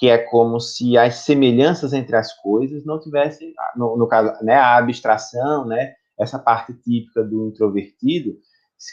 que 0.04 0.10
é 0.10 0.18
como 0.18 0.60
se 0.60 0.98
as 0.98 1.14
semelhanças 1.20 1.94
entre 1.94 2.14
as 2.14 2.30
coisas 2.42 2.84
não 2.84 3.00
tivessem, 3.00 3.54
no, 3.74 3.96
no 3.96 4.06
caso, 4.06 4.44
né, 4.44 4.54
a 4.54 4.76
abstração, 4.76 5.64
né, 5.64 5.94
essa 6.18 6.38
parte 6.38 6.74
típica 6.74 7.24
do 7.24 7.48
introvertido, 7.48 8.36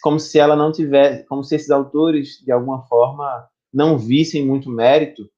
como 0.01 0.17
se 0.21 0.39
ela 0.39 0.55
não 0.55 0.71
tivesse, 0.71 1.25
como 1.25 1.43
se 1.43 1.55
esses 1.55 1.69
autores 1.69 2.41
de 2.45 2.49
alguma 2.49 2.83
forma 2.83 3.45
não 3.73 3.97
vissem 3.97 4.47
muito 4.47 4.69
mérito 4.69 5.29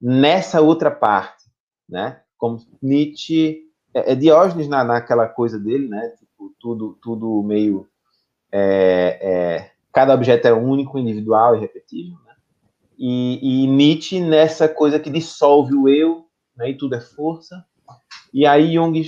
nessa 0.00 0.60
outra 0.60 0.90
parte, 0.90 1.44
né? 1.88 2.20
Como 2.36 2.58
Nietzsche, 2.82 3.60
é, 3.94 4.12
é 4.12 4.14
Diógenes 4.16 4.66
na, 4.66 4.82
naquela 4.82 5.28
coisa 5.28 5.56
dele, 5.56 5.86
né? 5.86 6.14
Tipo, 6.18 6.52
tudo, 6.58 6.98
tudo 7.00 7.44
meio 7.44 7.86
é, 8.50 9.18
é, 9.22 9.70
cada 9.92 10.14
objeto 10.14 10.48
é 10.48 10.52
único, 10.52 10.98
individual 10.98 11.54
e 11.54 11.60
repetível, 11.60 12.18
né? 12.24 12.31
E, 13.04 13.64
e, 13.64 13.66
Nietzsche 13.66 14.20
nessa 14.20 14.68
coisa 14.68 15.00
que 15.00 15.10
dissolve 15.10 15.74
o 15.74 15.88
eu, 15.88 16.24
né, 16.56 16.70
e 16.70 16.76
tudo 16.76 16.94
é 16.94 17.00
força. 17.00 17.66
E 18.32 18.46
aí 18.46 18.74
Jung 18.74 19.02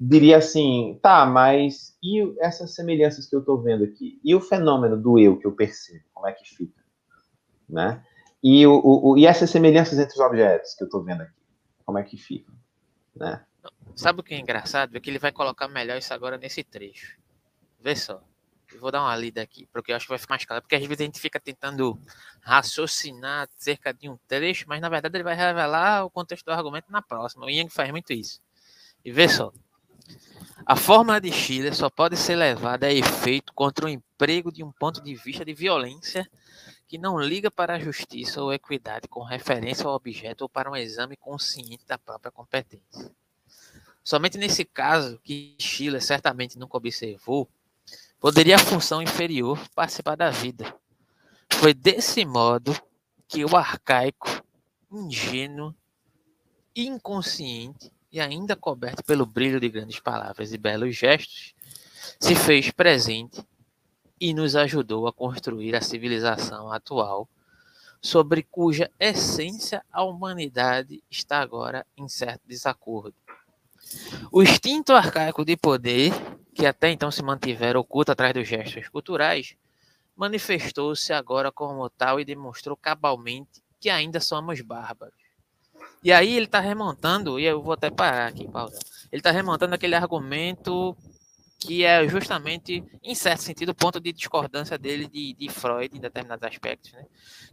diria 0.00 0.38
assim, 0.38 0.98
tá, 1.00 1.24
mas 1.24 1.96
e 2.02 2.34
essas 2.40 2.74
semelhanças 2.74 3.28
que 3.28 3.36
eu 3.36 3.38
estou 3.38 3.62
vendo 3.62 3.84
aqui? 3.84 4.20
E 4.24 4.34
o 4.34 4.40
fenômeno 4.40 5.00
do 5.00 5.16
eu 5.16 5.38
que 5.38 5.46
eu 5.46 5.52
percebo, 5.52 6.02
como 6.12 6.26
é 6.26 6.32
que 6.32 6.44
fica? 6.56 6.82
Né? 7.68 8.02
E, 8.42 8.66
o, 8.66 8.82
o 8.82 9.16
e 9.16 9.26
essas 9.26 9.48
semelhanças 9.48 9.96
entre 9.96 10.14
os 10.14 10.20
objetos 10.20 10.74
que 10.74 10.82
eu 10.82 10.86
estou 10.86 11.04
vendo 11.04 11.22
aqui, 11.22 11.40
como 11.86 11.98
é 11.98 12.02
que 12.02 12.16
ficam? 12.16 12.52
Né? 13.14 13.40
Sabe 13.94 14.18
o 14.18 14.24
que 14.24 14.34
é 14.34 14.40
engraçado? 14.40 14.96
É 14.96 14.98
que 14.98 15.08
ele 15.08 15.20
vai 15.20 15.30
colocar 15.30 15.68
melhor 15.68 15.96
isso 15.96 16.12
agora 16.12 16.36
nesse 16.36 16.64
trecho. 16.64 17.16
Vê 17.80 17.94
só. 17.94 18.20
Eu 18.74 18.80
vou 18.80 18.90
dar 18.90 19.00
uma 19.00 19.16
lida 19.16 19.40
aqui, 19.40 19.66
porque 19.72 19.92
eu 19.92 19.96
acho 19.96 20.04
que 20.04 20.10
vai 20.10 20.18
ficar 20.18 20.34
mais 20.34 20.44
claro. 20.44 20.62
Porque 20.62 20.74
às 20.74 20.82
vezes 20.82 21.00
a 21.00 21.04
gente 21.04 21.20
fica 21.20 21.38
tentando 21.38 21.98
raciocinar 22.40 23.48
cerca 23.56 23.94
de 23.94 24.08
um 24.08 24.18
trecho, 24.26 24.64
mas 24.68 24.80
na 24.80 24.88
verdade 24.88 25.16
ele 25.16 25.24
vai 25.24 25.36
revelar 25.36 26.04
o 26.04 26.10
contexto 26.10 26.44
do 26.44 26.52
argumento 26.52 26.90
na 26.90 27.00
próxima. 27.00 27.46
O 27.46 27.50
Yang 27.50 27.70
faz 27.70 27.90
muito 27.90 28.12
isso. 28.12 28.40
E 29.04 29.12
vê 29.12 29.28
só. 29.28 29.52
A 30.66 30.76
fórmula 30.76 31.20
de 31.20 31.30
Schiller 31.30 31.74
só 31.74 31.88
pode 31.88 32.16
ser 32.16 32.36
levada 32.36 32.86
a 32.86 32.92
efeito 32.92 33.52
contra 33.52 33.86
o 33.86 33.88
emprego 33.88 34.50
de 34.50 34.64
um 34.64 34.72
ponto 34.72 35.02
de 35.02 35.14
vista 35.14 35.44
de 35.44 35.54
violência 35.54 36.28
que 36.86 36.98
não 36.98 37.18
liga 37.18 37.50
para 37.50 37.74
a 37.74 37.78
justiça 37.78 38.42
ou 38.42 38.52
equidade 38.52 39.08
com 39.08 39.22
referência 39.22 39.86
ao 39.86 39.94
objeto 39.94 40.42
ou 40.42 40.48
para 40.48 40.70
um 40.70 40.76
exame 40.76 41.16
consciente 41.16 41.84
da 41.86 41.98
própria 41.98 42.30
competência. 42.30 43.10
Somente 44.02 44.36
nesse 44.36 44.64
caso, 44.64 45.18
que 45.22 45.56
Schiller 45.58 46.02
certamente 46.02 46.58
nunca 46.58 46.76
observou, 46.76 47.48
poderia 48.24 48.56
a 48.56 48.58
função 48.58 49.02
inferior 49.02 49.60
participar 49.74 50.16
da 50.16 50.30
vida. 50.30 50.74
Foi 51.52 51.74
desse 51.74 52.24
modo 52.24 52.74
que 53.28 53.44
o 53.44 53.54
arcaico, 53.54 54.42
ingênuo, 54.90 55.74
inconsciente 56.74 57.92
e 58.10 58.18
ainda 58.18 58.56
coberto 58.56 59.04
pelo 59.04 59.26
brilho 59.26 59.60
de 59.60 59.68
grandes 59.68 60.00
palavras 60.00 60.54
e 60.54 60.56
belos 60.56 60.96
gestos, 60.96 61.54
se 62.18 62.34
fez 62.34 62.70
presente 62.70 63.44
e 64.18 64.32
nos 64.32 64.56
ajudou 64.56 65.06
a 65.06 65.12
construir 65.12 65.76
a 65.76 65.82
civilização 65.82 66.72
atual, 66.72 67.28
sobre 68.00 68.42
cuja 68.42 68.90
essência 68.98 69.84
a 69.92 70.02
humanidade 70.02 71.04
está 71.10 71.40
agora 71.40 71.86
em 71.94 72.08
certo 72.08 72.40
desacordo. 72.46 73.14
O 74.32 74.42
instinto 74.42 74.94
arcaico 74.94 75.44
de 75.44 75.58
poder 75.58 76.10
que 76.54 76.66
até 76.66 76.90
então 76.90 77.10
se 77.10 77.22
mantivera 77.22 77.78
oculto 77.78 78.12
atrás 78.12 78.32
dos 78.32 78.46
gestos 78.46 78.88
culturais, 78.88 79.56
manifestou-se 80.16 81.12
agora 81.12 81.50
como 81.50 81.88
tal 81.90 82.20
e 82.20 82.24
demonstrou 82.24 82.76
cabalmente 82.76 83.62
que 83.80 83.90
ainda 83.90 84.20
somos 84.20 84.60
bárbaros. 84.60 85.14
E 86.02 86.12
aí 86.12 86.36
ele 86.36 86.46
está 86.46 86.60
remontando, 86.60 87.40
e 87.40 87.44
eu 87.44 87.62
vou 87.62 87.72
até 87.72 87.90
parar 87.90 88.28
aqui, 88.28 88.46
Paulo. 88.48 88.72
Ele 89.10 89.20
está 89.20 89.30
remontando 89.30 89.74
aquele 89.74 89.94
argumento 89.94 90.96
que 91.58 91.82
é 91.82 92.06
justamente, 92.06 92.84
em 93.02 93.14
certo 93.14 93.40
sentido, 93.40 93.70
o 93.70 93.74
ponto 93.74 93.98
de 93.98 94.12
discordância 94.12 94.76
dele 94.76 95.08
de, 95.08 95.32
de 95.32 95.48
Freud 95.48 95.96
em 95.96 96.00
determinados 96.00 96.46
aspectos, 96.46 96.92
né? 96.92 97.06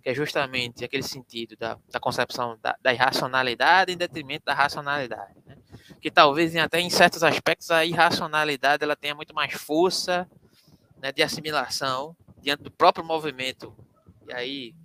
que 0.04 0.10
é 0.10 0.14
justamente 0.14 0.84
aquele 0.84 1.04
sentido 1.04 1.56
da, 1.56 1.78
da 1.90 2.00
concepção 2.00 2.58
da, 2.62 2.76
da, 2.82 2.94
irracionalidade 2.94 3.94
em 3.94 3.98
detrimento 3.98 4.44
da 4.46 4.54
racionalidade. 4.54 5.40
Né? 5.46 5.56
Que 6.02 6.10
talvez 6.10 6.56
até 6.56 6.80
em 6.80 6.90
certos 6.90 7.24
aspectos 7.24 7.70
a 7.70 7.86
irracionalidade 7.86 8.84
ela 8.84 8.96
tenha 8.96 9.14
muito 9.14 9.34
mais 9.34 9.54
força 9.54 10.28
né, 11.00 11.12
de 11.12 11.22
assimilação 11.22 12.16
diante 12.42 12.64
do 12.64 12.72
próprio 12.72 13.06
movimento. 13.06 13.74
E 14.28 14.34
aí, 14.34 14.76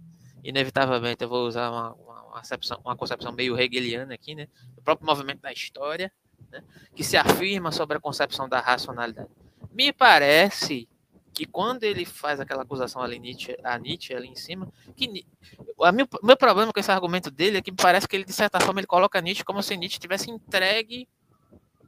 inevitavelmente, 0.45 1.23
eu 1.23 1.29
vou 1.29 1.47
usar 1.47 1.71
uma, 1.71 1.93
uma, 1.95 2.23
uma, 2.23 2.33
concepção, 2.41 2.81
uma 2.85 2.97
concepção 2.97 3.33
meio 3.33 3.59
hegeliana 3.59 4.15
aqui, 4.15 4.35
né? 4.35 4.47
do 4.75 4.83
próprio 4.83 5.07
movimento 5.07 5.41
da 5.41 5.53
história, 5.53 6.13
né, 6.51 6.63
que 6.95 7.03
se 7.03 7.17
afirma 7.17 7.73
sobre 7.73 7.97
a 7.97 8.01
concepção 8.01 8.49
da 8.49 8.61
racionalidade. 8.61 9.29
Me 9.73 9.93
parece 9.93 10.89
que 11.37 11.45
quando 11.45 11.85
ele 11.85 12.07
faz 12.07 12.41
aquela 12.41 12.63
acusação 12.63 13.03
ali 13.03 13.19
Nietzsche, 13.19 13.55
a 13.63 13.79
Nietzsche 13.79 14.15
ali 14.15 14.27
em 14.27 14.35
cima, 14.35 14.73
que 14.97 15.27
o 15.77 15.93
meu, 15.93 16.09
meu 16.23 16.35
problema 16.35 16.73
com 16.73 16.81
esse 16.81 16.91
argumento 16.91 17.31
dele 17.31 17.59
é 17.59 17.63
que 17.63 17.71
parece 17.71 18.09
que 18.09 18.17
ele 18.17 18.25
de 18.25 18.33
certa 18.33 18.59
forma 18.59 18.81
ele 18.81 18.87
coloca 18.87 19.21
Nietzsche 19.21 19.45
como 19.45 19.63
se 19.63 19.77
Nietzsche 19.77 19.99
tivesse 19.99 20.31
entregue, 20.31 21.07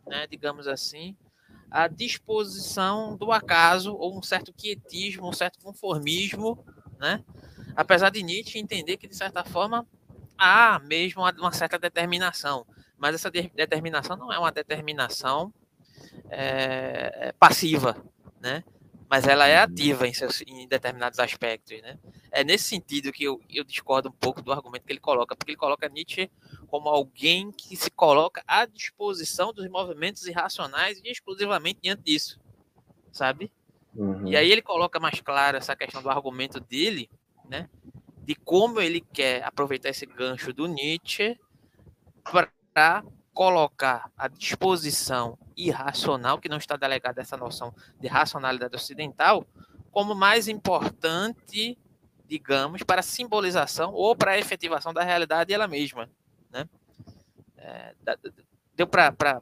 né, 0.07 0.27
digamos 0.27 0.69
assim, 0.69 1.17
à 1.71 1.89
disposição 1.89 3.17
do 3.17 3.33
acaso 3.33 3.95
ou 3.95 4.19
um 4.19 4.23
certo 4.23 4.53
quietismo, 4.53 5.27
um 5.27 5.33
certo 5.33 5.59
conformismo, 5.61 6.63
né? 6.99 7.25
Apesar 7.75 8.11
de 8.11 8.23
Nietzsche 8.23 8.59
entender 8.59 8.99
que 8.99 9.09
de 9.09 9.17
certa 9.17 9.43
forma 9.45 9.87
há 10.37 10.79
mesmo 10.79 11.23
uma 11.23 11.53
certa 11.53 11.79
determinação, 11.79 12.67
mas 12.99 13.15
essa 13.15 13.31
de 13.31 13.49
determinação 13.55 14.15
não 14.15 14.31
é 14.31 14.39
uma 14.39 14.53
determinação 14.53 15.51
é, 16.29 17.33
passiva, 17.39 17.97
né? 18.43 18.63
Mas 19.09 19.27
ela 19.27 19.47
é 19.47 19.59
ativa 19.59 20.07
em, 20.07 20.13
seus, 20.13 20.43
em 20.43 20.69
determinados 20.69 21.19
aspectos, 21.19 21.81
né? 21.81 21.99
É 22.31 22.45
nesse 22.45 22.65
sentido 22.65 23.11
que 23.11 23.25
eu, 23.25 23.41
eu 23.49 23.65
discordo 23.65 24.11
um 24.11 24.13
pouco 24.13 24.43
do 24.43 24.53
argumento 24.53 24.85
que 24.85 24.93
ele 24.93 25.01
coloca, 25.01 25.35
porque 25.35 25.53
ele 25.53 25.59
coloca 25.59 25.89
Nietzsche 25.89 26.31
como 26.67 26.89
alguém 26.89 27.51
que 27.51 27.75
se 27.75 27.91
coloca 27.91 28.43
à 28.47 28.67
disposição 28.67 29.53
dos 29.53 29.67
movimentos 29.69 30.27
irracionais 30.27 31.01
e 31.03 31.11
exclusivamente 31.11 31.81
diante 31.83 32.03
disso, 32.03 32.39
sabe? 33.11 33.51
Uhum. 33.95 34.29
E 34.29 34.37
aí 34.37 34.51
ele 34.51 34.63
coloca 34.63 35.01
mais 35.01 35.21
claro 35.21 35.57
essa 35.57 35.75
questão 35.75 36.03
do 36.03 36.11
argumento 36.11 36.61
dele, 36.61 37.11
né? 37.49 37.69
De 38.25 38.35
como 38.35 38.79
ele 38.79 39.01
quer 39.01 39.43
aproveitar 39.43 39.89
esse 39.89 40.05
gancho 40.05 40.53
do 40.53 40.67
Nietzsche 40.67 41.39
para 42.23 43.03
colocar 43.39 44.11
à 44.19 44.27
disposição 44.27 45.39
irracional, 45.57 46.41
que 46.41 46.49
não 46.49 46.57
está 46.57 46.77
delegada 46.77 47.21
essa 47.21 47.37
noção 47.37 47.73
de 48.01 48.09
racionalidade 48.09 48.75
ocidental, 48.75 49.47
como 49.93 50.13
mais 50.13 50.49
importante, 50.49 51.79
digamos, 52.27 52.83
para 52.83 52.99
a 52.99 53.03
simbolização 53.05 53.93
ou 53.93 54.17
para 54.17 54.33
a 54.33 54.39
efetivação 54.41 54.93
da 54.93 55.05
realidade 55.05 55.55
ela 55.55 55.69
mesma. 55.69 56.11
Né? 56.51 56.69
É, 57.59 57.95
deu 58.75 58.89
para 58.89 59.41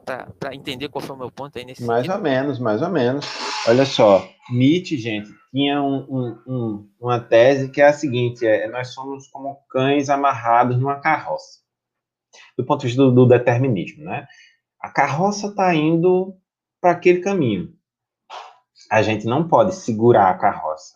entender 0.52 0.90
qual 0.90 1.01
foi 1.01 1.16
o 1.16 1.18
meu 1.18 1.31
ponto 1.31 1.59
aí 1.59 1.64
nesse 1.64 1.82
Mais 1.82 2.05
sentido? 2.05 2.18
ou 2.18 2.23
menos, 2.23 2.59
mais 2.59 2.82
ou 2.82 2.90
menos. 2.90 3.24
Olha 3.66 3.86
só, 3.86 4.28
Nietzsche, 4.51 4.98
gente, 4.98 5.31
tinha 5.51 5.81
um, 5.81 6.05
um, 6.06 6.43
um, 6.47 6.90
uma 7.01 7.18
tese 7.18 7.70
que 7.70 7.81
é 7.81 7.86
a 7.86 7.94
seguinte: 7.94 8.47
é, 8.47 8.68
nós 8.68 8.89
somos 8.89 9.27
como 9.28 9.59
cães 9.70 10.10
amarrados 10.10 10.77
numa 10.77 11.01
carroça 11.01 11.64
do 12.57 12.65
ponto 12.65 12.81
de 12.81 12.87
vista 12.89 13.03
do, 13.03 13.13
do 13.13 13.27
determinismo, 13.27 14.05
né? 14.05 14.27
A 14.81 14.91
carroça 14.91 15.49
está 15.49 15.75
indo 15.75 16.37
para 16.81 16.93
aquele 16.93 17.21
caminho. 17.21 17.73
A 18.91 19.03
gente 19.03 19.27
não 19.27 19.49
pode 19.49 19.75
segurar 19.75 20.31
a 20.31 20.39
carroça. 20.39 20.95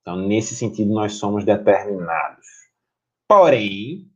Então, 0.00 0.16
nesse 0.16 0.54
sentido, 0.56 0.92
nós 0.92 1.14
somos 1.14 1.44
determinados. 1.44 2.46
Porém, 3.28 4.10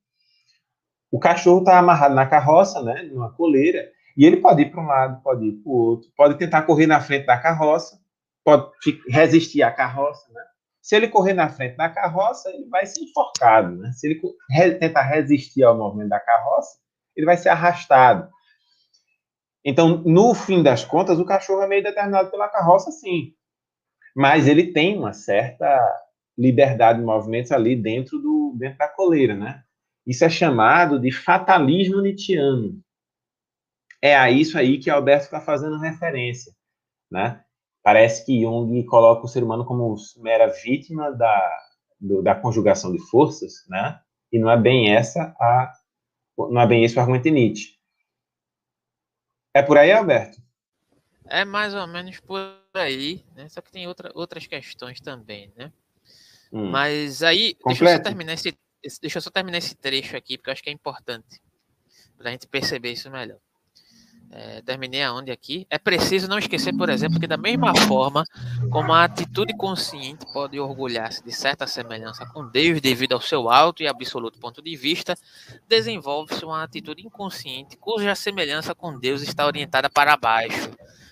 o 1.10 1.18
cachorro 1.18 1.60
está 1.60 1.78
amarrado 1.78 2.14
na 2.14 2.26
carroça, 2.26 2.82
né, 2.82 3.02
numa 3.04 3.32
coleira, 3.32 3.90
e 4.16 4.24
ele 4.24 4.38
pode 4.38 4.62
ir 4.62 4.70
para 4.70 4.82
um 4.82 4.86
lado, 4.86 5.22
pode 5.22 5.46
ir 5.46 5.52
para 5.52 5.70
o 5.70 5.74
outro, 5.74 6.10
pode 6.16 6.38
tentar 6.38 6.62
correr 6.62 6.86
na 6.86 7.00
frente 7.00 7.26
da 7.26 7.38
carroça, 7.38 8.00
pode 8.44 8.70
resistir 9.08 9.62
à 9.62 9.70
carroça, 9.70 10.26
né? 10.32 10.42
Se 10.86 10.94
ele 10.94 11.08
correr 11.08 11.34
na 11.34 11.48
frente 11.48 11.76
da 11.76 11.88
carroça, 11.88 12.48
ele 12.48 12.68
vai 12.68 12.86
ser 12.86 13.00
enforcado. 13.00 13.74
Né? 13.74 13.90
Se 13.90 14.06
ele 14.06 14.20
re 14.48 14.76
tentar 14.76 15.02
resistir 15.02 15.64
ao 15.64 15.76
movimento 15.76 16.10
da 16.10 16.20
carroça, 16.20 16.78
ele 17.16 17.26
vai 17.26 17.36
ser 17.36 17.48
arrastado. 17.48 18.30
Então, 19.64 20.04
no 20.06 20.32
fim 20.32 20.62
das 20.62 20.84
contas, 20.84 21.18
o 21.18 21.24
cachorro 21.24 21.62
é 21.62 21.66
meio 21.66 21.82
determinado 21.82 22.30
pela 22.30 22.48
carroça, 22.48 22.92
sim. 22.92 23.34
Mas 24.14 24.46
ele 24.46 24.72
tem 24.72 24.96
uma 24.96 25.12
certa 25.12 25.76
liberdade 26.38 27.00
de 27.00 27.04
movimentos 27.04 27.50
ali 27.50 27.74
dentro, 27.74 28.16
do, 28.20 28.54
dentro 28.56 28.78
da 28.78 28.86
coleira, 28.86 29.34
né? 29.34 29.64
Isso 30.06 30.24
é 30.24 30.30
chamado 30.30 31.00
de 31.00 31.10
fatalismo 31.10 32.00
nietzschiano. 32.00 32.80
É 34.00 34.16
a 34.16 34.30
isso 34.30 34.56
aí 34.56 34.78
que 34.78 34.88
Alberto 34.88 35.24
está 35.24 35.40
fazendo 35.40 35.80
referência, 35.80 36.52
né? 37.10 37.42
Parece 37.86 38.26
que 38.26 38.40
Jung 38.40 38.84
coloca 38.86 39.26
o 39.26 39.28
ser 39.28 39.44
humano 39.44 39.64
como 39.64 39.94
mera 40.16 40.48
vítima 40.48 41.12
da, 41.12 41.56
do, 42.00 42.20
da 42.20 42.34
conjugação 42.34 42.90
de 42.90 42.98
forças, 42.98 43.64
né? 43.68 44.00
E 44.32 44.40
não 44.40 44.50
é 44.50 44.56
bem 44.56 44.92
essa 44.92 45.32
a 45.38 45.72
não 46.36 46.60
é 46.60 46.66
bem 46.66 46.82
esse 46.82 46.96
o 46.96 47.00
argumento 47.00 47.22
de 47.22 47.30
Nietzsche. 47.30 47.78
É 49.54 49.62
por 49.62 49.78
aí, 49.78 49.92
Alberto? 49.92 50.42
É 51.26 51.44
mais 51.44 51.74
ou 51.74 51.86
menos 51.86 52.18
por 52.18 52.40
aí, 52.74 53.24
né? 53.36 53.48
Só 53.48 53.60
que 53.60 53.70
tem 53.70 53.86
outra, 53.86 54.10
outras 54.16 54.48
questões 54.48 55.00
também, 55.00 55.52
né? 55.56 55.72
Hum. 56.52 56.68
Mas 56.68 57.22
aí, 57.22 57.56
deixa 57.64 57.84
eu, 57.84 57.96
só 57.98 58.02
terminar 58.02 58.32
esse, 58.32 58.58
deixa 59.00 59.18
eu 59.18 59.22
só 59.22 59.30
terminar 59.30 59.58
esse 59.58 59.76
trecho 59.76 60.16
aqui, 60.16 60.36
porque 60.36 60.50
eu 60.50 60.52
acho 60.52 60.62
que 60.64 60.70
é 60.70 60.72
importante 60.72 61.40
para 62.18 62.30
a 62.30 62.32
gente 62.32 62.48
perceber 62.48 62.90
isso 62.90 63.08
melhor 63.12 63.38
é, 64.30 64.60
terminei 64.62 65.02
aonde 65.02 65.30
aqui. 65.30 65.66
É 65.70 65.78
preciso 65.78 66.28
não 66.28 66.38
esquecer, 66.38 66.76
por 66.76 66.88
exemplo, 66.88 67.18
que 67.20 67.26
da 67.26 67.36
mesma 67.36 67.74
forma 67.74 68.24
como 68.70 68.92
a 68.92 69.04
atitude 69.04 69.56
consciente 69.56 70.24
pode 70.32 70.58
orgulhar-se 70.58 71.24
de 71.24 71.32
certa 71.32 71.66
semelhança 71.66 72.26
com 72.26 72.46
Deus 72.48 72.80
devido 72.80 73.12
ao 73.12 73.20
seu 73.20 73.48
alto 73.50 73.82
e 73.82 73.88
absoluto 73.88 74.38
ponto 74.38 74.62
de 74.62 74.76
vista, 74.76 75.16
desenvolve-se 75.68 76.44
uma 76.44 76.62
atitude 76.62 77.06
inconsciente 77.06 77.76
cuja 77.76 78.14
semelhança 78.14 78.74
com 78.74 78.98
Deus 78.98 79.22
está 79.22 79.46
orientada 79.46 79.88
para 79.88 80.16
baixo. 80.16 80.70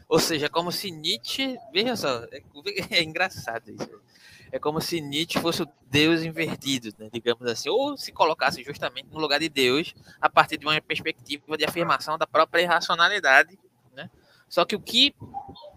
Ou 0.08 0.20
seja, 0.20 0.48
como 0.48 0.70
se 0.70 0.90
Nietzsche, 0.90 1.56
veja 1.72 1.96
só, 1.96 2.24
é, 2.30 2.42
é 2.90 3.02
engraçado 3.02 3.70
isso. 3.70 4.13
É 4.54 4.58
como 4.60 4.80
se 4.80 5.00
Nietzsche 5.00 5.40
fosse 5.40 5.64
o 5.64 5.68
Deus 5.90 6.22
invertido, 6.22 6.94
né, 6.96 7.10
digamos 7.12 7.44
assim, 7.48 7.68
ou 7.68 7.96
se 7.96 8.12
colocasse 8.12 8.62
justamente 8.62 9.08
no 9.10 9.18
lugar 9.18 9.40
de 9.40 9.48
Deus 9.48 9.92
a 10.20 10.30
partir 10.30 10.56
de 10.56 10.64
uma 10.64 10.80
perspectiva 10.80 11.56
de 11.58 11.64
afirmação 11.64 12.16
da 12.16 12.24
própria 12.24 12.62
irracionalidade. 12.62 13.58
Né? 13.92 14.08
Só 14.48 14.64
que 14.64 14.76
o 14.76 14.80
que, 14.80 15.12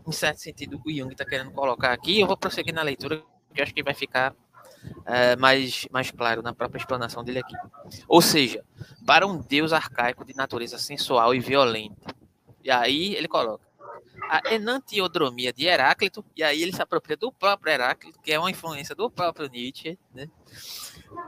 em 0.06 0.12
certo 0.12 0.42
sentido, 0.42 0.80
o 0.86 0.92
Jung 0.92 1.12
está 1.12 1.26
querendo 1.26 1.50
colocar 1.50 1.92
aqui, 1.92 2.20
eu 2.22 2.28
vou 2.28 2.38
prosseguir 2.38 2.72
na 2.72 2.84
leitura, 2.84 3.24
que 3.52 3.64
acho 3.64 3.74
que 3.74 3.82
vai 3.82 3.96
ficar 3.96 4.36
é, 5.08 5.36
mais, 5.36 5.88
mais 5.92 6.12
claro 6.12 6.44
na 6.44 6.54
própria 6.54 6.78
explanação 6.78 7.24
dele 7.24 7.40
aqui. 7.40 7.56
Ou 8.08 8.22
seja, 8.22 8.64
para 9.08 9.26
um 9.26 9.42
Deus 9.42 9.74
arcaico 9.74 10.24
de 10.24 10.36
natureza 10.36 10.78
sensual 10.78 11.34
e 11.34 11.40
violenta. 11.40 12.14
E 12.64 12.70
aí 12.70 13.16
ele 13.16 13.28
coloca 13.28 13.67
a 14.30 14.54
enantiodromia 14.54 15.54
de 15.54 15.66
Heráclito, 15.66 16.24
e 16.36 16.44
aí 16.44 16.62
ele 16.62 16.74
se 16.74 16.82
apropria 16.82 17.18
do 17.18 17.32
próprio 17.32 17.72
Heráclito, 17.72 18.20
que 18.22 18.32
é 18.32 18.40
uma 18.40 18.52
influência 18.52 18.96
do 18.96 19.10
próprio 19.10 19.50
Nietzsche, 19.50 19.98
né? 20.14 20.30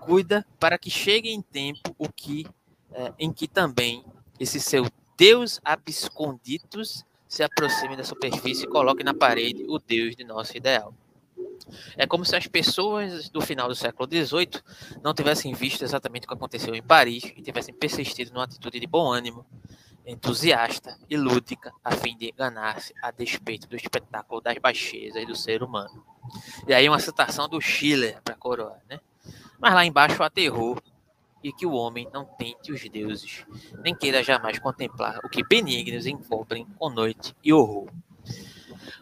cuida 0.01 0.45
para 0.59 0.77
que 0.77 0.89
chegue 0.89 1.30
em 1.30 1.41
tempo 1.41 1.95
o 1.97 2.09
que 2.09 2.45
é, 2.91 3.13
em 3.19 3.31
que 3.31 3.47
também 3.47 4.03
esse 4.39 4.59
seu 4.59 4.88
Deus 5.17 5.59
absconditus 5.63 7.05
se 7.27 7.43
aproxime 7.43 7.95
da 7.95 8.03
superfície 8.03 8.65
e 8.65 8.67
coloque 8.67 9.03
na 9.03 9.13
parede 9.13 9.65
o 9.67 9.77
Deus 9.77 10.15
de 10.15 10.23
nosso 10.23 10.57
ideal. 10.57 10.93
É 11.97 12.07
como 12.07 12.26
se 12.26 12.35
as 12.35 12.47
pessoas 12.47 13.30
do 13.30 13.41
final 13.41 13.67
do 13.67 13.76
século 13.76 14.09
XVIII 14.09 14.61
não 15.03 15.13
tivessem 15.13 15.53
visto 15.53 15.84
exatamente 15.84 16.26
o 16.26 16.27
que 16.27 16.34
aconteceu 16.34 16.73
em 16.73 16.81
Paris 16.81 17.23
e 17.35 17.41
tivessem 17.41 17.73
persistido 17.73 18.31
numa 18.31 18.45
atitude 18.45 18.80
de 18.80 18.88
bom 18.88 19.11
ânimo, 19.11 19.45
entusiasta 20.10 20.98
e 21.10 21.15
lúdica 21.15 21.72
a 21.84 21.91
fim 21.91 22.18
de 22.18 22.30
enganar-se 22.30 22.94
a 23.02 23.11
despeito 23.11 23.68
do 23.68 23.76
espetáculo 23.76 24.41
das 24.41 24.57
baixezas 24.57 25.26
do 25.26 25.36
ser 25.36 25.61
humano. 25.61 26.03
E 26.68 26.73
aí 26.73 26.90
uma 26.90 26.99
citação 26.99 27.48
do 27.48 27.61
Schiller 27.61 28.19
para 28.23 28.36
coroar, 28.36 28.81
né? 28.90 28.99
Mas 29.60 29.73
lá 29.73 29.86
embaixo 29.86 30.23
há 30.23 30.30
terror 30.30 30.81
e 31.44 31.53
que 31.53 31.65
o 31.65 31.73
homem 31.73 32.07
não 32.11 32.26
tente 32.26 32.72
os 32.72 32.81
deuses, 32.90 33.45
nem 33.84 33.95
queira 33.95 34.23
jamais 34.23 34.60
contemplar 34.60 35.19
o 35.23 35.30
que 35.30 35.44
benignos 35.44 36.06
encobrem 36.06 36.65
com 36.77 36.90
noite 36.90 37.36
e 37.44 37.53
horror. 37.53 37.88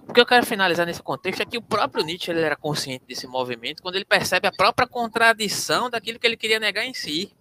O 0.08 0.14
que 0.14 0.20
eu 0.20 0.26
quero 0.26 0.46
finalizar 0.46 0.86
nesse 0.86 1.02
contexto 1.02 1.42
é 1.42 1.46
que 1.46 1.58
o 1.58 1.62
próprio 1.62 2.04
Nietzsche 2.04 2.32
ele 2.32 2.42
era 2.42 2.56
consciente 2.56 3.06
desse 3.06 3.28
movimento 3.28 3.82
quando 3.82 3.96
ele 3.96 4.06
percebe 4.06 4.48
a 4.48 4.52
própria 4.52 4.88
contradição 4.88 5.90
daquilo 5.90 6.20
que 6.20 6.28
ele 6.28 6.38
queria 6.38 6.60
negar 6.60 6.86
em 6.86 6.94
si, 6.94 7.32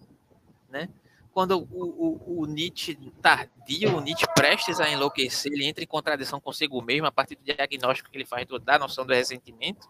né? 0.69 0.89
Quando 1.37 1.59
o, 1.59 1.67
o, 1.69 2.41
o, 2.41 2.45
Nietzsche 2.47 2.97
tardio, 3.21 3.95
o 3.95 4.01
Nietzsche 4.01 4.25
prestes 4.33 4.79
a 4.79 4.89
enlouquecer, 4.89 5.53
ele 5.53 5.67
entra 5.67 5.83
em 5.83 5.87
contradição 5.87 6.41
consigo 6.41 6.81
mesmo 6.81 7.05
a 7.05 7.11
partir 7.11 7.35
do 7.35 7.43
diagnóstico 7.43 8.09
que 8.09 8.17
ele 8.17 8.25
faz 8.25 8.47
da 8.63 8.79
noção 8.79 9.05
do 9.05 9.13
ressentimento, 9.13 9.87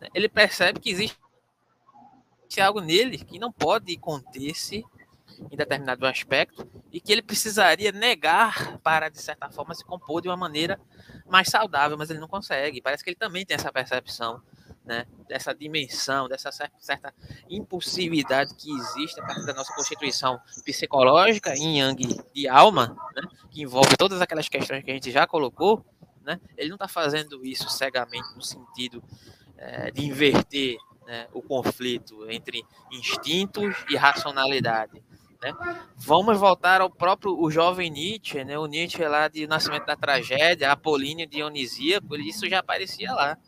né? 0.00 0.06
ele 0.14 0.28
percebe 0.28 0.78
que 0.78 0.88
existe 0.88 1.18
algo 2.62 2.80
nele 2.80 3.18
que 3.18 3.36
não 3.36 3.50
pode 3.50 3.96
conter-se 3.96 4.84
em 5.50 5.56
determinado 5.56 6.06
aspecto 6.06 6.70
e 6.92 7.00
que 7.00 7.10
ele 7.10 7.22
precisaria 7.22 7.90
negar 7.90 8.78
para, 8.78 9.08
de 9.08 9.20
certa 9.20 9.50
forma, 9.50 9.74
se 9.74 9.84
compor 9.84 10.22
de 10.22 10.28
uma 10.28 10.36
maneira 10.36 10.78
mais 11.28 11.48
saudável, 11.48 11.98
mas 11.98 12.10
ele 12.10 12.20
não 12.20 12.28
consegue. 12.28 12.80
Parece 12.80 13.02
que 13.02 13.10
ele 13.10 13.16
também 13.16 13.44
tem 13.44 13.56
essa 13.56 13.72
percepção 13.72 14.40
né, 14.86 15.04
dessa 15.28 15.52
dimensão, 15.52 16.28
dessa 16.28 16.50
certa 16.52 17.12
impulsividade 17.50 18.54
que 18.54 18.70
existe 18.70 19.20
a 19.20 19.26
partir 19.26 19.44
da 19.44 19.52
nossa 19.52 19.74
constituição 19.74 20.40
psicológica 20.64 21.54
em 21.56 21.80
Yang 21.80 22.24
de 22.32 22.48
alma, 22.48 22.96
né, 23.14 23.22
que 23.50 23.62
envolve 23.62 23.96
todas 23.96 24.20
aquelas 24.22 24.48
questões 24.48 24.84
que 24.84 24.90
a 24.90 24.94
gente 24.94 25.10
já 25.10 25.26
colocou, 25.26 25.84
né? 26.24 26.40
Ele 26.56 26.70
não 26.70 26.74
está 26.76 26.88
fazendo 26.88 27.44
isso 27.46 27.68
cegamente 27.70 28.34
no 28.34 28.42
sentido 28.42 29.02
é, 29.56 29.92
de 29.92 30.04
inverter 30.04 30.76
né, 31.06 31.28
o 31.32 31.40
conflito 31.40 32.28
entre 32.28 32.64
instintos 32.90 33.76
e 33.88 33.96
racionalidade. 33.96 35.02
Né? 35.40 35.54
Vamos 35.96 36.38
voltar 36.38 36.80
ao 36.80 36.90
próprio 36.90 37.38
o 37.38 37.50
jovem 37.50 37.90
Nietzsche, 37.90 38.44
né? 38.44 38.58
o 38.58 38.66
Nietzsche 38.66 39.06
lá 39.06 39.28
de 39.28 39.46
Nascimento 39.46 39.86
da 39.86 39.96
Tragédia, 39.96 40.72
Apolíneo 40.72 41.28
Dionisíaco, 41.28 42.16
isso 42.16 42.48
já 42.48 42.58
aparecia 42.58 43.12
lá. 43.12 43.38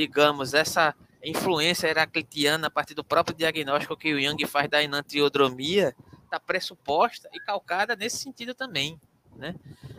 Digamos, 0.00 0.54
essa 0.54 0.94
influência 1.22 1.86
heraclitiana 1.86 2.68
a 2.68 2.70
partir 2.70 2.94
do 2.94 3.04
próprio 3.04 3.36
diagnóstico 3.36 3.94
que 3.94 4.14
o 4.14 4.18
Jung 4.18 4.46
faz 4.46 4.66
da 4.66 4.82
enantiodromia 4.82 5.94
está 6.24 6.40
pressuposta 6.40 7.28
e 7.34 7.38
calcada 7.40 7.94
nesse 7.94 8.16
sentido 8.16 8.54
também. 8.54 8.98
Né? 9.36 9.54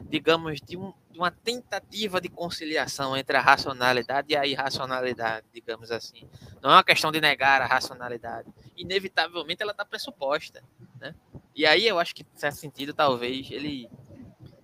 Digamos, 0.10 0.60
de, 0.60 0.76
um, 0.76 0.92
de 1.12 1.20
uma 1.20 1.30
tentativa 1.30 2.20
de 2.20 2.30
conciliação 2.30 3.16
entre 3.16 3.38
a 3.38 3.42
racionalidade 3.42 4.34
e 4.34 4.36
a 4.36 4.48
irracionalidade, 4.48 5.46
digamos 5.54 5.92
assim. 5.92 6.28
Não 6.64 6.72
é 6.72 6.74
uma 6.74 6.84
questão 6.84 7.12
de 7.12 7.22
negar 7.22 7.62
a 7.62 7.68
racionalidade. 7.68 8.52
Inevitavelmente 8.76 9.62
ela 9.62 9.72
está 9.72 9.86
pressuposta. 9.86 10.64
Né? 11.00 11.14
E 11.56 11.64
aí 11.64 11.88
eu 11.88 12.00
acho 12.00 12.16
que, 12.16 12.24
em 12.24 12.40
certo 12.40 12.56
sentido, 12.56 12.92
talvez 12.92 13.52
ele, 13.52 13.88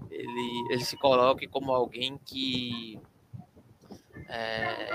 ele, 0.10 0.74
ele 0.74 0.84
se 0.84 0.98
coloque 0.98 1.46
como 1.46 1.72
alguém 1.72 2.18
que 2.26 3.00
é, 4.28 4.90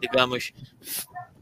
digamos, 0.00 0.52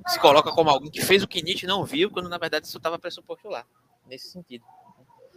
se 0.07 0.21
coloca 0.21 0.53
como 0.53 0.71
alguém 0.71 0.91
que 0.91 1.01
fez 1.03 1.23
o 1.23 1.29
que 1.29 1.43
Nietzsche 1.43 1.67
não 1.67 1.85
viu, 1.85 2.11
quando 2.11 2.29
na 2.29 2.39
verdade 2.39 2.67
isso 2.67 2.77
estava 2.77 2.99
pressuposto 2.99 3.49
lá, 3.49 3.65
nesse 4.07 4.31
sentido. 4.31 4.65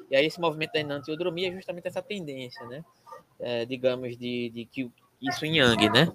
E 0.10 0.16
aí 0.16 0.26
esse 0.26 0.40
movimento 0.40 0.74
da 0.74 0.80
enantiodromia 0.80 1.50
é 1.50 1.54
justamente 1.54 1.88
essa 1.88 2.02
tendência, 2.02 2.66
né? 2.66 2.84
É, 3.40 3.66
digamos, 3.66 4.18
de, 4.18 4.50
de 4.50 4.66
que 4.66 4.92
isso 5.22 5.46
em 5.46 5.58
Yang, 5.58 5.90
né? 5.90 6.12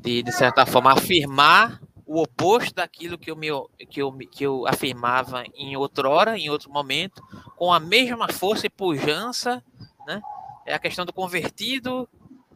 De, 0.00 0.22
de 0.22 0.32
certa 0.32 0.66
forma, 0.66 0.92
afirmar 0.92 1.80
o 2.06 2.20
oposto 2.20 2.74
daquilo 2.74 3.16
que 3.16 3.30
eu, 3.30 3.36
me, 3.36 3.48
que, 3.88 4.02
eu, 4.02 4.12
que 4.12 4.44
eu 4.44 4.66
afirmava 4.66 5.44
em 5.54 5.76
outrora, 5.76 6.36
em 6.36 6.50
outro 6.50 6.70
momento, 6.70 7.22
com 7.56 7.72
a 7.72 7.80
mesma 7.80 8.28
força 8.28 8.66
e 8.66 8.70
pujança, 8.70 9.62
né? 10.06 10.20
É 10.66 10.74
a 10.74 10.78
questão 10.78 11.06
do 11.06 11.12
convertido 11.12 12.08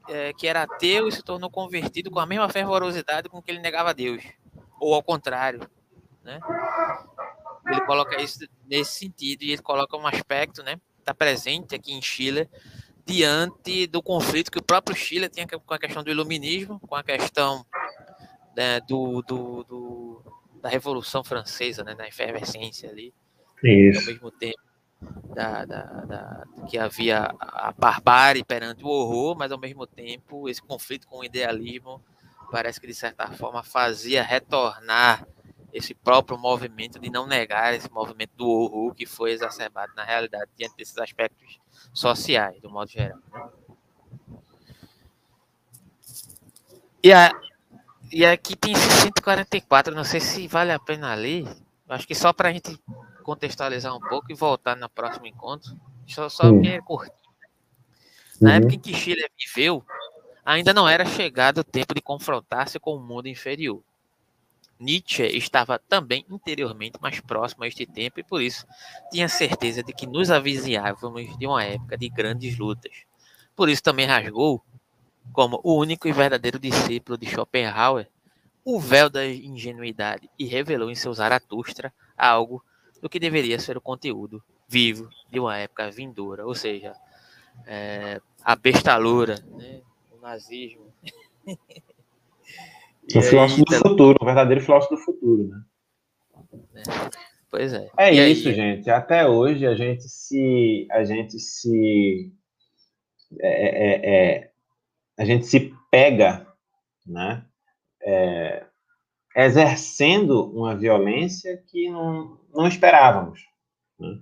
é, 0.08 0.32
que 0.32 0.46
era 0.46 0.62
ateu 0.62 1.08
e 1.08 1.12
se 1.12 1.22
tornou 1.22 1.50
convertido 1.50 2.10
com 2.10 2.18
a 2.18 2.26
mesma 2.26 2.48
fervorosidade 2.48 3.28
com 3.28 3.42
que 3.42 3.50
ele 3.50 3.60
negava 3.60 3.90
a 3.90 3.92
Deus, 3.92 4.22
ou 4.80 4.94
ao 4.94 5.02
contrário, 5.02 5.68
né? 6.22 6.40
Ele 7.66 7.80
coloca 7.82 8.20
isso 8.20 8.46
nesse 8.66 8.98
sentido 8.98 9.42
e 9.42 9.52
ele 9.52 9.62
coloca 9.62 9.96
um 9.96 10.06
aspecto, 10.06 10.62
né? 10.62 10.78
Está 10.98 11.14
presente 11.14 11.74
aqui 11.74 11.92
em 11.92 12.02
Chile 12.02 12.48
diante 13.06 13.86
do 13.86 14.02
conflito 14.02 14.50
que 14.50 14.58
o 14.58 14.64
próprio 14.64 14.96
Chile 14.96 15.28
tinha 15.28 15.46
com 15.46 15.74
a 15.74 15.78
questão 15.78 16.02
do 16.02 16.10
iluminismo, 16.10 16.80
com 16.80 16.94
a 16.94 17.02
questão 17.02 17.64
né, 18.56 18.80
do, 18.80 19.22
do, 19.22 19.64
do, 19.64 20.22
da 20.62 20.68
Revolução 20.68 21.22
Francesa, 21.22 21.84
né, 21.84 21.94
da 21.94 22.08
efervescência 22.08 22.88
ali, 22.88 23.12
Isso. 23.62 24.00
ao 24.00 24.06
mesmo 24.06 24.30
tempo 24.30 24.73
da, 25.34 25.64
da, 25.64 25.82
da, 25.82 26.44
que 26.68 26.78
havia 26.78 27.28
a 27.40 27.72
barbárie 27.76 28.44
perante 28.44 28.84
o 28.84 28.88
horror, 28.88 29.36
mas 29.36 29.50
ao 29.50 29.58
mesmo 29.58 29.86
tempo 29.86 30.48
esse 30.48 30.62
conflito 30.62 31.06
com 31.06 31.18
o 31.18 31.24
idealismo 31.24 32.00
parece 32.50 32.80
que 32.80 32.86
de 32.86 32.94
certa 32.94 33.26
forma 33.32 33.62
fazia 33.62 34.22
retornar 34.22 35.26
esse 35.72 35.92
próprio 35.92 36.38
movimento 36.38 37.00
de 37.00 37.10
não 37.10 37.26
negar 37.26 37.74
esse 37.74 37.90
movimento 37.90 38.30
do 38.36 38.48
horror 38.48 38.94
que 38.94 39.06
foi 39.06 39.32
exacerbado 39.32 39.92
na 39.96 40.04
realidade 40.04 40.48
diante 40.56 40.76
desses 40.76 40.96
aspectos 40.96 41.58
sociais, 41.92 42.60
do 42.60 42.70
modo 42.70 42.88
geral. 42.88 43.18
Né? 43.32 43.48
E, 47.02 47.12
a, 47.12 47.32
e 48.10 48.24
aqui 48.24 48.54
tem 48.54 48.74
144, 48.74 49.94
não 49.94 50.04
sei 50.04 50.20
se 50.20 50.46
vale 50.46 50.70
a 50.70 50.78
pena 50.78 51.12
ler, 51.14 51.44
acho 51.88 52.06
que 52.06 52.14
só 52.14 52.32
para 52.32 52.50
a 52.50 52.52
gente 52.52 52.80
contextualizar 53.24 53.96
um 53.96 54.00
pouco 54.00 54.30
e 54.30 54.34
voltar 54.34 54.76
no 54.76 54.88
próximo 54.88 55.26
encontro. 55.26 55.76
Só, 56.06 56.28
só 56.28 56.42
que 56.60 56.68
é 56.68 56.80
curtinho. 56.80 57.14
Na 58.40 58.50
uhum. 58.50 58.56
época 58.56 58.74
em 58.74 58.78
que 58.78 58.94
Chile 58.94 59.26
viveu, 59.38 59.84
ainda 60.44 60.72
não 60.72 60.88
era 60.88 61.04
chegado 61.04 61.58
o 61.58 61.64
tempo 61.64 61.94
de 61.94 62.00
confrontar-se 62.00 62.78
com 62.78 62.94
o 62.94 63.00
mundo 63.00 63.26
inferior. 63.26 63.82
Nietzsche 64.78 65.22
estava 65.22 65.78
também 65.78 66.26
interiormente 66.28 67.00
mais 67.00 67.20
próximo 67.20 67.64
a 67.64 67.68
este 67.68 67.86
tempo 67.86 68.20
e 68.20 68.24
por 68.24 68.42
isso 68.42 68.66
tinha 69.10 69.28
certeza 69.28 69.82
de 69.82 69.92
que 69.92 70.06
nos 70.06 70.30
avizinhávamos 70.30 71.38
de 71.38 71.46
uma 71.46 71.64
época 71.64 71.96
de 71.96 72.08
grandes 72.08 72.58
lutas. 72.58 72.92
Por 73.56 73.68
isso 73.68 73.82
também 73.82 74.04
rasgou, 74.04 74.62
como 75.32 75.60
o 75.62 75.78
único 75.78 76.08
e 76.08 76.12
verdadeiro 76.12 76.58
discípulo 76.58 77.16
de 77.16 77.26
Schopenhauer, 77.26 78.08
o 78.64 78.80
véu 78.80 79.08
da 79.08 79.26
ingenuidade 79.26 80.28
e 80.38 80.44
revelou 80.44 80.90
em 80.90 80.94
seu 80.94 81.12
Zaratustra 81.14 81.92
algo 82.16 82.64
do 83.04 83.08
que 83.10 83.20
deveria 83.20 83.58
ser 83.58 83.76
o 83.76 83.82
conteúdo 83.82 84.42
vivo 84.66 85.10
de 85.30 85.38
uma 85.38 85.58
época 85.58 85.90
vindoura, 85.90 86.46
ou 86.46 86.54
seja, 86.54 86.94
é, 87.66 88.18
a 88.42 88.56
bestalura, 88.56 89.34
né, 89.58 89.82
o 90.10 90.18
nazismo. 90.22 90.90
o 93.14 93.20
filósofo 93.20 93.60
aí, 93.60 93.64
do 93.66 93.74
então... 93.76 93.90
futuro, 93.90 94.18
o 94.18 94.24
verdadeiro 94.24 94.62
filósofo 94.62 94.94
do 94.94 95.02
futuro, 95.02 95.48
né? 95.48 95.62
É, 96.76 96.82
pois 97.50 97.74
é. 97.74 97.90
É 97.98 98.14
e 98.14 98.32
isso, 98.32 98.48
aí... 98.48 98.54
gente. 98.54 98.88
Até 98.88 99.28
hoje 99.28 99.66
a 99.66 99.74
gente 99.74 100.04
se, 100.04 100.88
a 100.90 101.04
gente 101.04 101.38
se, 101.38 102.32
é, 103.38 103.50
é, 103.50 104.14
é 104.14 104.50
a 105.18 105.26
gente 105.26 105.44
se 105.44 105.74
pega, 105.90 106.46
né? 107.06 107.44
Exercendo 109.34 110.50
uma 110.52 110.76
violência 110.76 111.56
que 111.66 111.90
não, 111.90 112.38
não 112.54 112.68
esperávamos. 112.68 113.40
Né? 113.98 114.20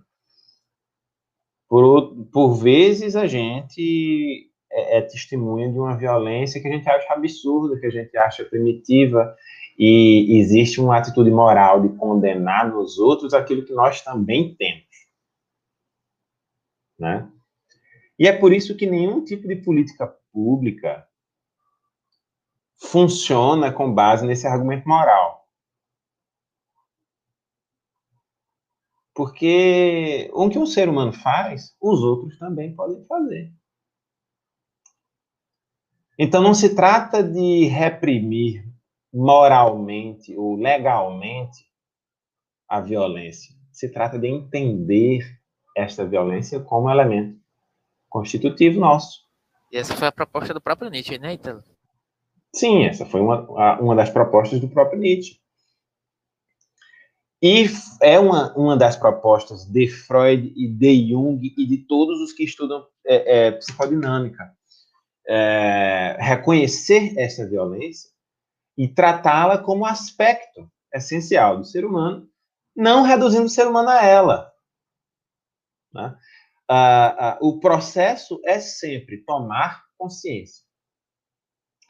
Por, 1.68 2.26
por 2.32 2.54
vezes 2.54 3.16
a 3.16 3.26
gente 3.26 4.50
é, 4.70 4.98
é 4.98 5.02
testemunha 5.02 5.70
de 5.70 5.78
uma 5.78 5.96
violência 5.96 6.60
que 6.60 6.68
a 6.68 6.72
gente 6.72 6.88
acha 6.88 7.12
absurda, 7.12 7.78
que 7.78 7.86
a 7.86 7.90
gente 7.90 8.16
acha 8.16 8.44
primitiva, 8.44 9.36
e 9.78 10.38
existe 10.38 10.80
uma 10.80 10.98
atitude 10.98 11.30
moral 11.30 11.80
de 11.80 11.96
condenar 11.96 12.70
nos 12.70 12.98
outros 12.98 13.34
aquilo 13.34 13.64
que 13.64 13.72
nós 13.72 14.02
também 14.02 14.54
temos. 14.54 14.84
Né? 16.98 17.28
E 18.18 18.28
é 18.28 18.32
por 18.32 18.52
isso 18.52 18.76
que 18.76 18.86
nenhum 18.86 19.24
tipo 19.24 19.48
de 19.48 19.56
política 19.56 20.06
pública 20.32 21.06
funciona 22.82 23.72
com 23.72 23.92
base 23.92 24.26
nesse 24.26 24.46
argumento 24.46 24.88
moral. 24.88 25.46
Porque 29.14 30.30
o 30.32 30.48
que 30.48 30.58
um 30.58 30.66
ser 30.66 30.88
humano 30.88 31.12
faz, 31.12 31.76
os 31.80 32.00
outros 32.02 32.38
também 32.38 32.74
podem 32.74 33.04
fazer. 33.04 33.52
Então 36.18 36.42
não 36.42 36.54
se 36.54 36.74
trata 36.74 37.22
de 37.22 37.66
reprimir 37.66 38.64
moralmente 39.12 40.36
ou 40.36 40.56
legalmente 40.56 41.66
a 42.68 42.80
violência. 42.80 43.54
Se 43.70 43.90
trata 43.90 44.18
de 44.18 44.28
entender 44.28 45.20
esta 45.76 46.06
violência 46.06 46.60
como 46.60 46.90
elemento 46.90 47.38
constitutivo 48.08 48.80
nosso. 48.80 49.22
E 49.70 49.76
essa 49.76 49.96
foi 49.96 50.08
a 50.08 50.12
proposta 50.12 50.52
do 50.52 50.60
próprio 50.60 50.90
Nietzsche, 50.90 51.18
né, 51.18 51.34
Italo? 51.34 51.62
Sim, 52.54 52.84
essa 52.84 53.06
foi 53.06 53.20
uma, 53.20 53.80
uma 53.80 53.96
das 53.96 54.10
propostas 54.10 54.60
do 54.60 54.68
próprio 54.68 55.00
Nietzsche. 55.00 55.40
E 57.42 57.66
é 58.00 58.20
uma, 58.20 58.52
uma 58.54 58.76
das 58.76 58.96
propostas 58.96 59.64
de 59.64 59.88
Freud 59.88 60.52
e 60.54 60.68
de 60.68 61.08
Jung 61.08 61.40
e 61.42 61.66
de 61.66 61.78
todos 61.78 62.20
os 62.20 62.32
que 62.32 62.44
estudam 62.44 62.86
é, 63.04 63.46
é, 63.46 63.50
psicodinâmica. 63.52 64.54
É, 65.26 66.16
reconhecer 66.20 67.16
essa 67.16 67.48
violência 67.48 68.10
e 68.76 68.86
tratá-la 68.86 69.58
como 69.58 69.86
aspecto 69.86 70.70
essencial 70.92 71.58
do 71.58 71.64
ser 71.64 71.84
humano, 71.84 72.28
não 72.76 73.02
reduzindo 73.02 73.44
o 73.44 73.48
ser 73.48 73.66
humano 73.66 73.88
a 73.88 74.04
ela. 74.04 74.52
Né? 75.92 76.16
Ah, 76.68 77.16
ah, 77.18 77.38
o 77.40 77.60
processo 77.60 78.40
é 78.44 78.60
sempre 78.60 79.18
tomar 79.24 79.84
consciência 79.96 80.64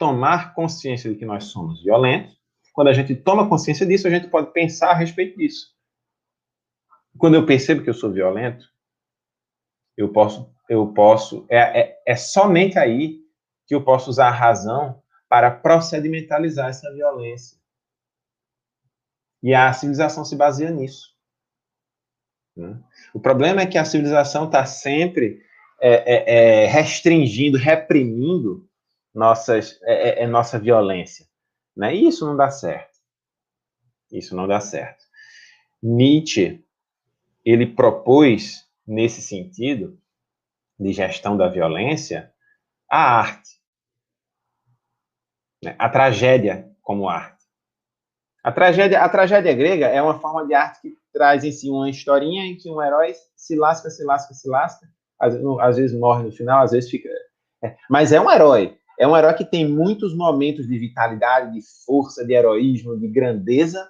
tomar 0.03 0.53
consciência 0.53 1.09
de 1.09 1.15
que 1.15 1.25
nós 1.25 1.45
somos 1.45 1.81
violentos. 1.81 2.37
Quando 2.73 2.89
a 2.89 2.93
gente 2.93 3.15
toma 3.15 3.47
consciência 3.47 3.85
disso, 3.85 4.05
a 4.05 4.09
gente 4.09 4.27
pode 4.27 4.51
pensar 4.51 4.89
a 4.89 4.93
respeito 4.93 5.37
disso. 5.37 5.73
Quando 7.17 7.35
eu 7.35 7.45
percebo 7.45 7.81
que 7.81 7.89
eu 7.89 7.93
sou 7.93 8.11
violento, 8.11 8.65
eu 9.95 10.11
posso, 10.11 10.53
eu 10.67 10.91
posso, 10.91 11.45
é, 11.49 11.79
é, 11.79 12.03
é 12.05 12.15
somente 12.17 12.77
aí 12.77 13.21
que 13.65 13.73
eu 13.73 13.81
posso 13.81 14.09
usar 14.09 14.27
a 14.27 14.31
razão 14.31 15.01
para 15.29 15.49
procedimentalizar 15.49 16.67
essa 16.67 16.93
violência. 16.93 17.57
E 19.41 19.53
a 19.53 19.71
civilização 19.71 20.25
se 20.25 20.35
baseia 20.35 20.69
nisso. 20.69 21.15
Né? 22.57 22.77
O 23.13 23.21
problema 23.21 23.61
é 23.61 23.65
que 23.65 23.77
a 23.77 23.85
civilização 23.85 24.47
está 24.47 24.65
sempre 24.65 25.41
é, 25.81 26.63
é, 26.63 26.65
restringindo, 26.65 27.57
reprimindo 27.57 28.67
nossas, 29.13 29.79
é, 29.83 30.25
nossa 30.27 30.59
violência. 30.59 31.25
Né? 31.75 31.95
E 31.95 32.07
isso 32.07 32.25
não 32.25 32.35
dá 32.35 32.49
certo. 32.49 32.93
Isso 34.11 34.35
não 34.35 34.47
dá 34.47 34.59
certo. 34.59 35.03
Nietzsche, 35.81 36.63
ele 37.43 37.67
propôs, 37.67 38.67
nesse 38.85 39.21
sentido, 39.21 39.99
de 40.79 40.93
gestão 40.93 41.35
da 41.35 41.47
violência, 41.47 42.31
a 42.89 43.19
arte. 43.19 43.59
Né? 45.63 45.75
A 45.77 45.89
tragédia 45.89 46.71
como 46.81 47.09
arte. 47.09 47.43
A 48.43 48.51
tragédia, 48.51 49.01
a 49.01 49.07
tragédia 49.07 49.53
grega 49.53 49.87
é 49.87 50.01
uma 50.01 50.19
forma 50.19 50.45
de 50.45 50.53
arte 50.53 50.81
que 50.81 50.97
traz 51.13 51.43
em 51.43 51.51
si 51.51 51.69
uma 51.69 51.89
historinha 51.89 52.45
em 52.45 52.57
que 52.57 52.69
um 52.69 52.81
herói 52.81 53.13
se 53.35 53.55
lasca, 53.55 53.89
se 53.89 54.03
lasca, 54.03 54.33
se 54.33 54.49
lasca, 54.49 54.85
às, 55.19 55.33
às 55.61 55.77
vezes 55.77 55.97
morre 55.97 56.23
no 56.23 56.31
final, 56.31 56.61
às 56.61 56.71
vezes 56.71 56.89
fica. 56.89 57.09
É, 57.63 57.77
mas 57.89 58.11
é 58.11 58.19
um 58.19 58.29
herói. 58.29 58.77
É 58.99 59.07
um 59.07 59.17
herói 59.17 59.33
que 59.33 59.45
tem 59.45 59.67
muitos 59.67 60.15
momentos 60.15 60.67
de 60.67 60.77
vitalidade, 60.77 61.53
de 61.53 61.61
força, 61.85 62.25
de 62.25 62.33
heroísmo, 62.33 62.99
de 62.99 63.07
grandeza, 63.07 63.89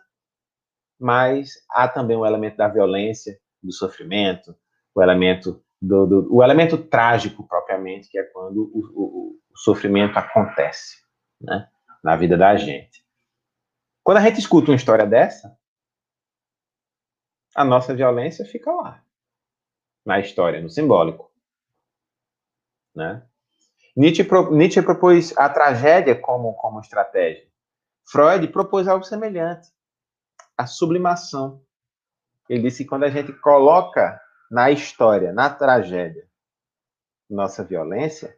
mas 1.00 1.52
há 1.70 1.88
também 1.88 2.16
o 2.16 2.26
elemento 2.26 2.58
da 2.58 2.68
violência, 2.68 3.38
do 3.62 3.72
sofrimento, 3.72 4.56
o 4.96 5.02
elemento 5.02 5.64
do, 5.82 6.06
do 6.06 6.36
o 6.36 6.42
elemento 6.42 6.78
trágico 6.78 7.46
propriamente, 7.48 8.10
que 8.10 8.18
é 8.18 8.24
quando 8.24 8.72
o, 8.74 8.80
o, 8.94 9.40
o 9.52 9.58
sofrimento 9.58 10.18
acontece, 10.18 10.98
né, 11.42 11.70
na 12.04 12.16
vida 12.16 12.38
da 12.38 12.56
gente. 12.56 13.06
Quando 14.04 14.18
a 14.18 14.22
gente 14.22 14.40
escuta 14.40 14.72
uma 14.72 14.78
história 14.78 15.06
dessa, 15.06 15.58
a 17.56 17.64
nossa 17.64 17.94
violência 17.94 18.46
fica 18.46 18.72
lá, 18.72 19.04
na 20.06 20.20
história, 20.20 20.62
no 20.62 20.70
simbólico. 20.70 21.32
Né? 22.96 23.28
Nietzsche, 23.96 24.28
Nietzsche 24.52 24.82
propôs 24.82 25.38
a 25.38 25.48
tragédia 25.50 26.20
como, 26.20 26.54
como 26.56 26.80
estratégia. 26.80 27.48
Freud 28.06 28.48
propôs 28.50 28.88
algo 28.88 29.06
semelhante, 29.06 29.70
a 30.58 30.66
sublimação. 30.66 31.64
Ele 32.50 32.64
disse 32.64 32.84
que 32.84 32.90
quando 32.90 33.04
a 33.04 33.10
gente 33.10 33.32
coloca 33.34 34.20
na 34.52 34.72
história, 34.72 35.32
na 35.32 35.50
tragédia, 35.50 36.28
nossa 37.30 37.64
violência, 37.64 38.38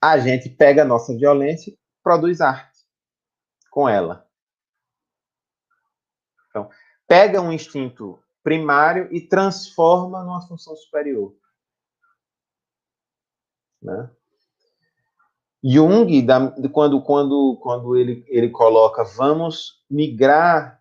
a 0.00 0.18
gente 0.18 0.48
pega 0.48 0.82
a 0.82 0.86
nossa 0.86 1.16
violência 1.16 1.70
e 1.70 1.78
produz 2.02 2.40
arte 2.40 2.86
com 3.70 3.88
ela. 3.88 4.26
Então, 6.48 6.70
pega 7.06 7.40
um 7.40 7.52
instinto 7.52 8.22
primário 8.42 9.08
e 9.12 9.20
transforma 9.20 10.22
numa 10.22 10.40
função 10.46 10.74
superior. 10.76 11.36
Né? 13.82 14.10
Jung, 15.62 16.22
da, 16.22 16.52
quando, 16.72 17.02
quando, 17.02 17.58
quando 17.62 17.96
ele, 17.96 18.24
ele 18.28 18.50
coloca 18.50 19.04
vamos 19.04 19.82
migrar 19.90 20.80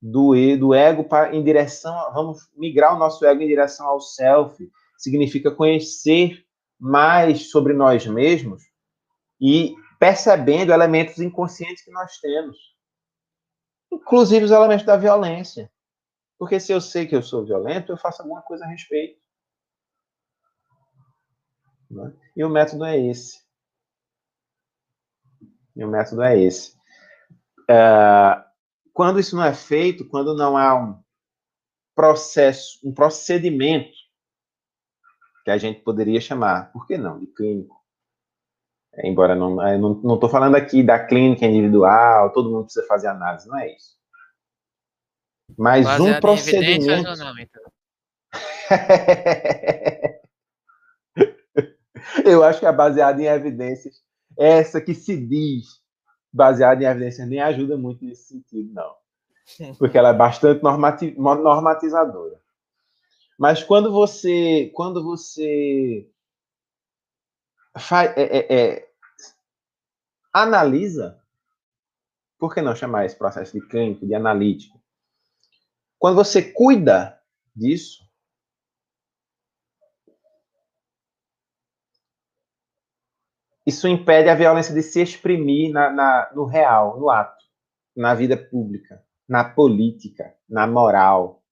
do, 0.00 0.32
do 0.58 0.74
ego 0.74 1.04
para, 1.04 1.34
em 1.34 1.42
direção, 1.42 2.12
vamos 2.12 2.48
migrar 2.56 2.94
o 2.94 2.98
nosso 2.98 3.24
ego 3.24 3.42
em 3.42 3.48
direção 3.48 3.86
ao 3.86 4.00
self, 4.00 4.56
significa 4.96 5.50
conhecer 5.50 6.44
mais 6.78 7.50
sobre 7.50 7.72
nós 7.72 8.06
mesmos 8.06 8.62
e 9.40 9.74
percebendo 9.98 10.72
elementos 10.72 11.18
inconscientes 11.18 11.82
que 11.82 11.90
nós 11.90 12.18
temos, 12.18 12.56
inclusive 13.90 14.44
os 14.44 14.50
elementos 14.50 14.84
da 14.84 14.96
violência. 14.96 15.70
Porque 16.38 16.60
se 16.60 16.70
eu 16.70 16.80
sei 16.80 17.06
que 17.06 17.16
eu 17.16 17.22
sou 17.22 17.44
violento, 17.44 17.92
eu 17.92 17.96
faço 17.96 18.22
alguma 18.22 18.42
coisa 18.42 18.64
a 18.64 18.68
respeito. 18.68 19.18
Né? 21.90 22.12
E 22.36 22.44
o 22.44 22.48
método 22.48 22.84
é 22.84 22.98
esse. 22.98 23.44
E 25.74 25.84
o 25.84 25.88
método 25.88 26.22
é 26.22 26.40
esse. 26.40 26.76
É, 27.68 28.44
quando 28.92 29.20
isso 29.20 29.36
não 29.36 29.44
é 29.44 29.54
feito, 29.54 30.08
quando 30.08 30.34
não 30.34 30.56
há 30.56 30.74
um 30.74 30.98
processo, 31.94 32.78
um 32.84 32.92
procedimento 32.92 33.96
que 35.44 35.50
a 35.50 35.58
gente 35.58 35.80
poderia 35.80 36.20
chamar, 36.20 36.72
por 36.72 36.86
que 36.86 36.96
não, 36.98 37.20
de 37.20 37.26
clínico? 37.26 37.76
É, 38.94 39.08
embora 39.08 39.34
não 39.34 39.56
não 39.56 40.14
estou 40.14 40.28
falando 40.28 40.56
aqui 40.56 40.82
da 40.82 41.04
clínica 41.04 41.46
individual, 41.46 42.32
todo 42.32 42.50
mundo 42.50 42.64
precisa 42.64 42.86
fazer 42.86 43.08
análise, 43.08 43.48
não 43.48 43.58
é 43.58 43.74
isso. 43.74 43.96
Mas 45.56 45.84
Baseado 45.84 46.16
um 46.16 46.20
procedimento. 46.20 47.16
Não, 47.16 47.38
então? 47.38 47.62
Eu 52.24 52.42
acho 52.42 52.60
que 52.60 52.66
é 52.66 52.72
baseado 52.72 53.20
em 53.20 53.26
evidências. 53.26 54.02
Essa 54.36 54.80
que 54.80 54.94
se 54.94 55.16
diz 55.16 55.80
baseada 56.32 56.82
em 56.82 56.86
evidências 56.86 57.28
nem 57.28 57.40
ajuda 57.40 57.76
muito 57.76 58.04
nesse 58.04 58.28
sentido, 58.28 58.72
não. 58.72 58.94
Porque 59.78 59.96
ela 59.96 60.10
é 60.10 60.14
bastante 60.14 60.62
normatizadora. 60.62 62.40
Mas 63.38 63.62
quando 63.62 63.92
você, 63.92 64.70
quando 64.74 65.04
você 65.04 66.10
faz, 67.78 68.16
é, 68.16 68.22
é, 68.22 68.54
é, 68.54 68.88
analisa, 70.32 71.20
por 72.38 72.52
que 72.52 72.62
não 72.62 72.74
chamar 72.74 73.04
esse 73.04 73.16
processo 73.16 73.52
de 73.52 73.66
clínico, 73.66 74.06
de 74.06 74.14
analítico? 74.14 74.80
Quando 75.98 76.16
você 76.16 76.42
cuida 76.42 77.20
disso, 77.54 78.05
isso 83.66 83.88
impede 83.88 84.28
a 84.28 84.34
violência 84.34 84.72
de 84.72 84.82
se 84.82 85.02
exprimir 85.02 85.72
na, 85.72 85.90
na, 85.90 86.30
no 86.34 86.44
real, 86.44 86.98
no 87.00 87.10
ato, 87.10 87.44
na 87.96 88.14
vida 88.14 88.36
pública, 88.36 89.02
na 89.28 89.42
política, 89.42 90.32
na 90.48 90.66
moral. 90.66 91.42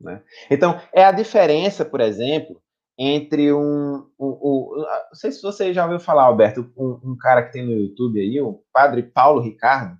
Né? 0.00 0.22
Então, 0.50 0.80
é 0.92 1.04
a 1.04 1.12
diferença, 1.12 1.84
por 1.84 2.00
exemplo, 2.00 2.60
entre 2.98 3.52
um, 3.52 4.10
um, 4.18 4.26
um, 4.26 4.84
Não 5.10 5.14
sei 5.14 5.30
se 5.30 5.40
você 5.40 5.72
já 5.72 5.84
ouviu 5.84 6.00
falar, 6.00 6.24
Alberto, 6.24 6.72
um, 6.76 7.12
um, 7.12 7.16
cara 7.16 7.44
que 7.44 7.52
tem 7.52 7.64
no 7.64 7.72
YouTube 7.72 8.20
aí, 8.20 8.40
o 8.40 8.64
padre 8.72 9.02
Paulo 9.04 9.40
Ricardo, 9.40 9.96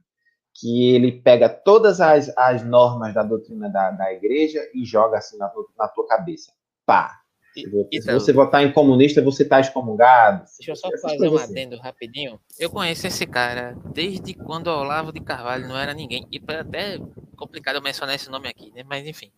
que 0.55 0.93
ele 0.93 1.21
pega 1.21 1.49
todas 1.49 2.01
as, 2.01 2.33
as 2.37 2.65
normas 2.65 3.15
da 3.15 3.23
doutrina 3.23 3.69
da, 3.69 3.91
da 3.91 4.13
igreja 4.13 4.61
e 4.75 4.85
joga 4.85 5.19
assim 5.19 5.37
na, 5.37 5.53
na 5.77 5.87
tua 5.89 6.07
cabeça. 6.07 6.53
Pá! 6.85 7.21
Se 7.63 7.89
então, 7.93 8.21
você 8.21 8.33
votar 8.33 8.63
em 8.63 8.71
comunista, 8.71 9.23
você 9.23 9.43
está 9.43 9.59
excomungado. 9.61 10.45
Deixa 10.59 10.73
eu 10.73 10.77
só 10.77 10.91
fazer 11.01 11.29
um 11.29 11.37
assim. 11.37 11.53
adendo 11.53 11.79
rapidinho. 11.79 12.39
Eu 12.59 12.69
conheço 12.69 13.07
esse 13.07 13.27
cara 13.27 13.75
desde 13.95 14.35
quando 14.35 14.67
o 14.67 14.79
Olavo 14.79 15.11
de 15.11 15.21
Carvalho 15.21 15.67
não 15.67 15.79
era 15.79 15.95
ninguém. 15.95 16.27
E 16.31 16.39
até 16.49 16.99
complicado 17.35 17.77
eu 17.77 17.83
mencionar 17.83 18.15
esse 18.15 18.29
nome 18.29 18.47
aqui, 18.49 18.71
né? 18.73 18.83
Mas 18.85 19.07
enfim. 19.07 19.33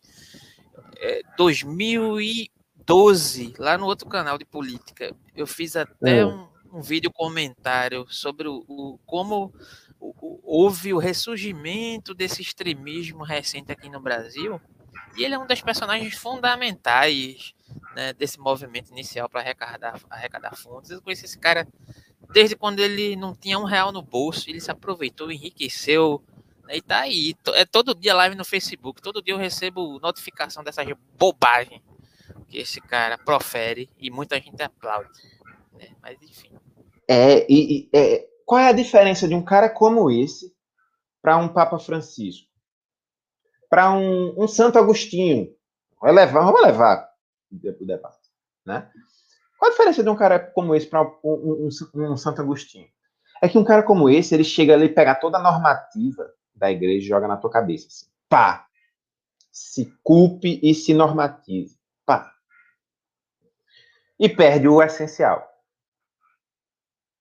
É, 0.97 1.23
2012, 1.37 3.55
lá 3.57 3.79
no 3.79 3.87
outro 3.87 4.09
canal 4.09 4.37
de 4.37 4.45
política, 4.45 5.15
eu 5.37 5.47
fiz 5.47 5.77
até 5.77 6.27
hum. 6.27 6.49
um, 6.73 6.79
um, 6.79 6.83
vídeo 6.83 7.13
comentário 7.13 8.05
sobre 8.09 8.49
o, 8.49 8.65
o 8.67 8.99
como 9.07 9.55
o, 10.01 10.13
o, 10.21 10.41
houve 10.43 10.93
o 10.93 10.99
ressurgimento 10.99 12.15
desse 12.15 12.43
extremismo 12.43 13.23
recente 13.23 13.71
aqui 13.71 13.89
no 13.89 14.01
Brasil. 14.01 14.61
E 15.17 15.25
ele 15.25 15.35
é 15.35 15.39
um 15.39 15.47
dos 15.47 15.61
personagens 15.61 16.15
fundamentais 16.15 17.55
né, 17.95 18.13
desse 18.13 18.39
movimento 18.39 18.91
inicial 18.91 19.29
para 19.29 19.41
arrecadar, 19.41 20.01
arrecadar 20.11 20.57
fundos. 20.57 20.91
Eu 20.91 21.03
conheci 21.03 21.25
esse 21.25 21.39
cara 21.39 21.67
desde 22.33 22.57
quando 22.57 22.81
ele 22.81 23.17
não 23.17 23.35
tinha 23.35 23.59
um 23.59 23.65
real 23.65 23.93
no 23.93 24.03
bolso, 24.03 24.49
ele 24.49 24.61
se 24.61 24.71
aproveitou, 24.71 25.31
enriqueceu, 25.31 26.23
né, 26.65 26.77
e 26.77 26.83
tá 26.83 27.01
aí. 27.01 27.35
É 27.55 27.65
todo 27.65 27.95
dia 27.95 28.15
live 28.15 28.37
no 28.37 28.45
Facebook, 28.45 29.01
todo 29.01 29.23
dia 29.23 29.35
eu 29.35 29.39
recebo 29.39 29.99
notificação 30.01 30.63
dessas 30.63 30.87
bobagens 31.19 31.83
que 32.49 32.59
esse 32.59 32.81
cara 32.81 33.19
profere 33.19 33.91
e 33.99 34.11
muita 34.11 34.41
gente 34.41 34.63
aplaude. 34.63 35.11
Né? 35.75 35.89
Mas 36.01 36.17
enfim. 36.23 36.51
É, 37.07 37.47
e, 37.51 37.89
é, 37.93 38.27
qual 38.45 38.61
é 38.61 38.69
a 38.69 38.73
diferença 38.73 39.29
de 39.29 39.35
um 39.35 39.43
cara 39.43 39.69
como 39.69 40.11
esse 40.11 40.55
para 41.23 41.37
um 41.37 41.49
Papa 41.49 41.79
Francisco? 41.79 42.47
Para 43.69 43.93
um, 43.93 44.35
um 44.43 44.49
Santo 44.49 44.79
Agostinho? 44.79 45.55
Vai 46.01 46.13
levar, 46.13 46.41
vamos 46.41 46.63
levar 46.63 47.08
o 47.51 47.87
debate. 47.87 48.29
Né? 48.65 48.91
Qual 49.59 49.69
a 49.69 49.73
diferença 49.73 50.03
de 50.03 50.09
um 50.09 50.17
cara 50.17 50.39
como 50.39 50.75
esse 50.75 50.87
para 50.87 51.03
um, 51.03 51.69
um, 51.95 52.13
um, 52.13 52.17
Santo 52.17 52.41
Agostinho? 52.41 52.89
É 53.43 53.49
que 53.49 53.59
um 53.59 53.65
cara 53.65 53.83
como 53.83 54.09
esse, 54.09 54.35
ele 54.35 54.45
chega 54.45 54.75
ali, 54.75 54.89
pega 54.89 55.15
toda 55.15 55.39
a 55.39 55.43
normativa 55.43 56.33
da 56.55 56.71
igreja 56.71 57.05
e 57.05 57.09
joga 57.09 57.27
na 57.27 57.37
tua 57.37 57.51
cabeça. 57.51 57.89
Assim, 57.89 58.07
pá! 58.29 58.67
Se 59.51 59.93
culpe 60.03 60.61
e 60.63 60.75
se 60.75 60.95
normatize. 60.95 61.79
Pá! 62.07 62.33
E 64.19 64.29
perde 64.29 64.69
o 64.69 64.83
essencial. 64.83 65.49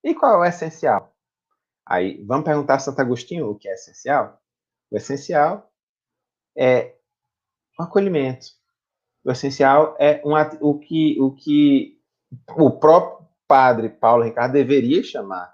E 0.03 0.13
qual 0.13 0.35
é 0.35 0.37
o 0.37 0.45
essencial? 0.45 1.15
Aí, 1.85 2.23
vamos 2.25 2.45
perguntar 2.45 2.75
a 2.75 2.79
Santo 2.79 2.99
Agostinho 2.99 3.49
o 3.49 3.57
que 3.57 3.67
é 3.67 3.73
essencial? 3.73 4.41
O 4.91 4.97
essencial 4.97 5.71
é 6.55 6.95
o 7.79 7.83
acolhimento, 7.83 8.47
O 9.27 9.31
essencial 9.31 9.93
é 9.99 10.21
um, 10.25 10.31
o, 10.61 10.79
que, 10.79 11.19
o 11.19 11.35
que 11.35 12.01
o 12.57 12.71
próprio 12.71 13.27
padre 13.45 13.89
Paulo 13.89 14.23
Ricardo 14.23 14.53
deveria 14.53 15.03
chamar 15.03 15.53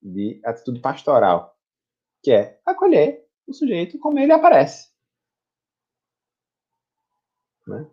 de 0.00 0.40
atitude 0.42 0.80
pastoral, 0.80 1.54
que 2.22 2.32
é 2.32 2.58
acolher 2.64 3.28
o 3.46 3.52
sujeito 3.52 3.98
como 3.98 4.18
ele 4.18 4.32
aparece. 4.32 4.88
Né? 7.66 7.90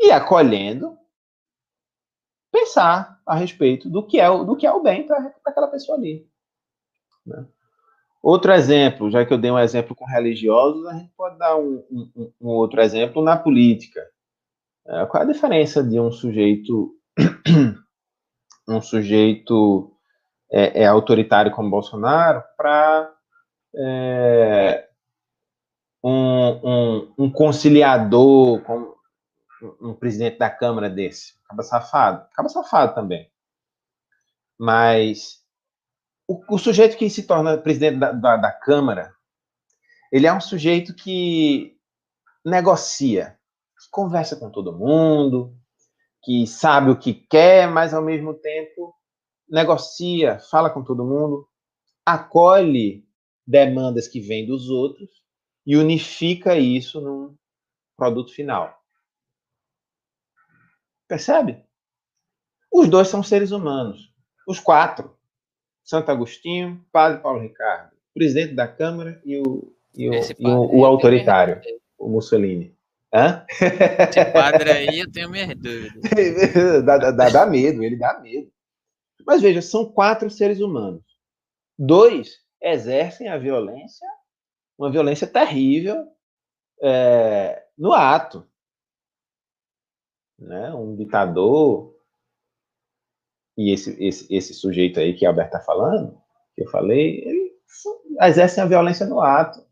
E 0.00 0.10
acolhendo, 0.10 0.98
pensar 2.50 3.22
a 3.24 3.36
respeito 3.36 3.88
do 3.88 4.04
que 4.04 4.18
é 4.18 4.28
o, 4.28 4.42
do 4.42 4.56
que 4.56 4.66
é 4.66 4.72
o 4.72 4.82
bem 4.82 5.06
para 5.06 5.32
aquela 5.44 5.68
pessoa 5.68 5.96
ali. 5.96 6.28
Né? 7.24 7.46
Outro 8.24 8.52
exemplo, 8.52 9.10
já 9.10 9.22
que 9.22 9.34
eu 9.34 9.36
dei 9.36 9.50
um 9.50 9.58
exemplo 9.58 9.94
com 9.94 10.06
religiosos, 10.06 10.86
a 10.86 10.94
gente 10.94 11.12
pode 11.14 11.36
dar 11.36 11.58
um, 11.58 11.84
um, 11.90 12.32
um 12.40 12.48
outro 12.48 12.80
exemplo 12.80 13.22
na 13.22 13.36
política. 13.36 14.00
É, 14.86 15.04
qual 15.04 15.22
é 15.22 15.26
a 15.26 15.30
diferença 15.30 15.84
de 15.84 16.00
um 16.00 16.10
sujeito 16.10 16.96
um 18.66 18.80
sujeito 18.80 19.94
é, 20.50 20.84
é 20.84 20.86
autoritário 20.86 21.52
como 21.52 21.68
Bolsonaro 21.68 22.42
para 22.56 23.12
é, 23.76 24.88
um, 26.02 26.48
um, 26.64 27.14
um, 27.18 27.30
conciliador, 27.30 28.62
como 28.62 28.94
um 29.82 29.92
presidente 29.92 30.38
da 30.38 30.48
Câmara 30.48 30.88
desse? 30.88 31.34
Acaba 31.44 31.62
safado. 31.62 32.26
Acaba 32.32 32.48
safado 32.48 32.94
também. 32.94 33.30
Mas 34.58 35.43
o, 36.26 36.54
o 36.54 36.58
sujeito 36.58 36.96
que 36.96 37.08
se 37.10 37.26
torna 37.26 37.58
presidente 37.58 37.98
da, 37.98 38.12
da, 38.12 38.36
da 38.36 38.52
Câmara, 38.52 39.14
ele 40.12 40.26
é 40.26 40.32
um 40.32 40.40
sujeito 40.40 40.94
que 40.94 41.76
negocia, 42.44 43.38
que 43.78 43.90
conversa 43.90 44.36
com 44.36 44.50
todo 44.50 44.76
mundo, 44.76 45.56
que 46.22 46.46
sabe 46.46 46.90
o 46.90 46.98
que 46.98 47.12
quer, 47.12 47.68
mas 47.68 47.92
ao 47.92 48.02
mesmo 48.02 48.34
tempo 48.34 48.94
negocia, 49.48 50.38
fala 50.50 50.70
com 50.70 50.82
todo 50.82 51.04
mundo, 51.04 51.48
acolhe 52.04 53.06
demandas 53.46 54.08
que 54.08 54.20
vêm 54.20 54.46
dos 54.46 54.70
outros 54.70 55.10
e 55.66 55.76
unifica 55.76 56.56
isso 56.56 57.00
num 57.00 57.36
produto 57.96 58.32
final. 58.32 58.78
Percebe? 61.06 61.64
Os 62.72 62.88
dois 62.88 63.08
são 63.08 63.22
seres 63.22 63.50
humanos. 63.50 64.12
Os 64.46 64.58
quatro. 64.58 65.16
Santo 65.84 66.10
Agostinho, 66.10 66.82
Padre 66.90 67.20
Paulo 67.20 67.40
Ricardo, 67.40 67.92
presidente 68.14 68.54
da 68.54 68.66
Câmara 68.66 69.20
e 69.24 69.36
o, 69.38 69.72
e 69.94 70.08
o, 70.08 70.14
e 70.14 70.46
o, 70.46 70.78
o 70.78 70.84
autoritário, 70.86 71.60
o 71.98 72.08
Mussolini. 72.08 72.74
Hã? 73.12 73.46
Esse 73.48 74.24
padre 74.32 74.72
aí 74.72 74.98
eu 74.98 75.12
tenho 75.12 75.30
minhas 75.30 75.54
dúvidas. 75.54 76.02
dá, 76.84 76.98
dá, 77.12 77.28
dá 77.28 77.46
medo, 77.46 77.84
ele 77.84 77.96
dá 77.96 78.18
medo. 78.18 78.50
Mas 79.26 79.40
veja, 79.40 79.62
são 79.62 79.92
quatro 79.92 80.28
seres 80.28 80.60
humanos. 80.60 81.04
Dois 81.78 82.40
exercem 82.60 83.28
a 83.28 83.38
violência, 83.38 84.08
uma 84.76 84.90
violência 84.90 85.26
terrível, 85.26 86.08
é, 86.82 87.64
no 87.76 87.92
ato. 87.92 88.48
Né? 90.38 90.72
Um 90.74 90.96
ditador, 90.96 91.93
e 93.56 93.72
esse, 93.72 93.96
esse, 94.04 94.34
esse 94.34 94.54
sujeito 94.54 94.98
aí 94.98 95.14
que 95.14 95.24
a 95.24 95.28
Alberto 95.28 95.56
está 95.56 95.64
falando, 95.64 96.20
que 96.54 96.62
eu 96.62 96.70
falei, 96.70 97.20
ele 97.20 97.54
exercem 98.22 98.62
a 98.62 98.66
violência 98.66 99.06
no 99.06 99.20
ato. 99.20 99.64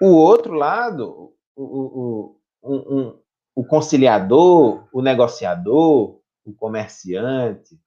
O 0.00 0.08
outro 0.08 0.52
lado, 0.52 1.34
o, 1.56 1.64
o, 1.64 2.40
o, 2.62 3.22
o 3.54 3.64
conciliador, 3.66 4.86
o 4.92 5.00
negociador, 5.00 6.20
o 6.44 6.52
comerciante, 6.54 7.78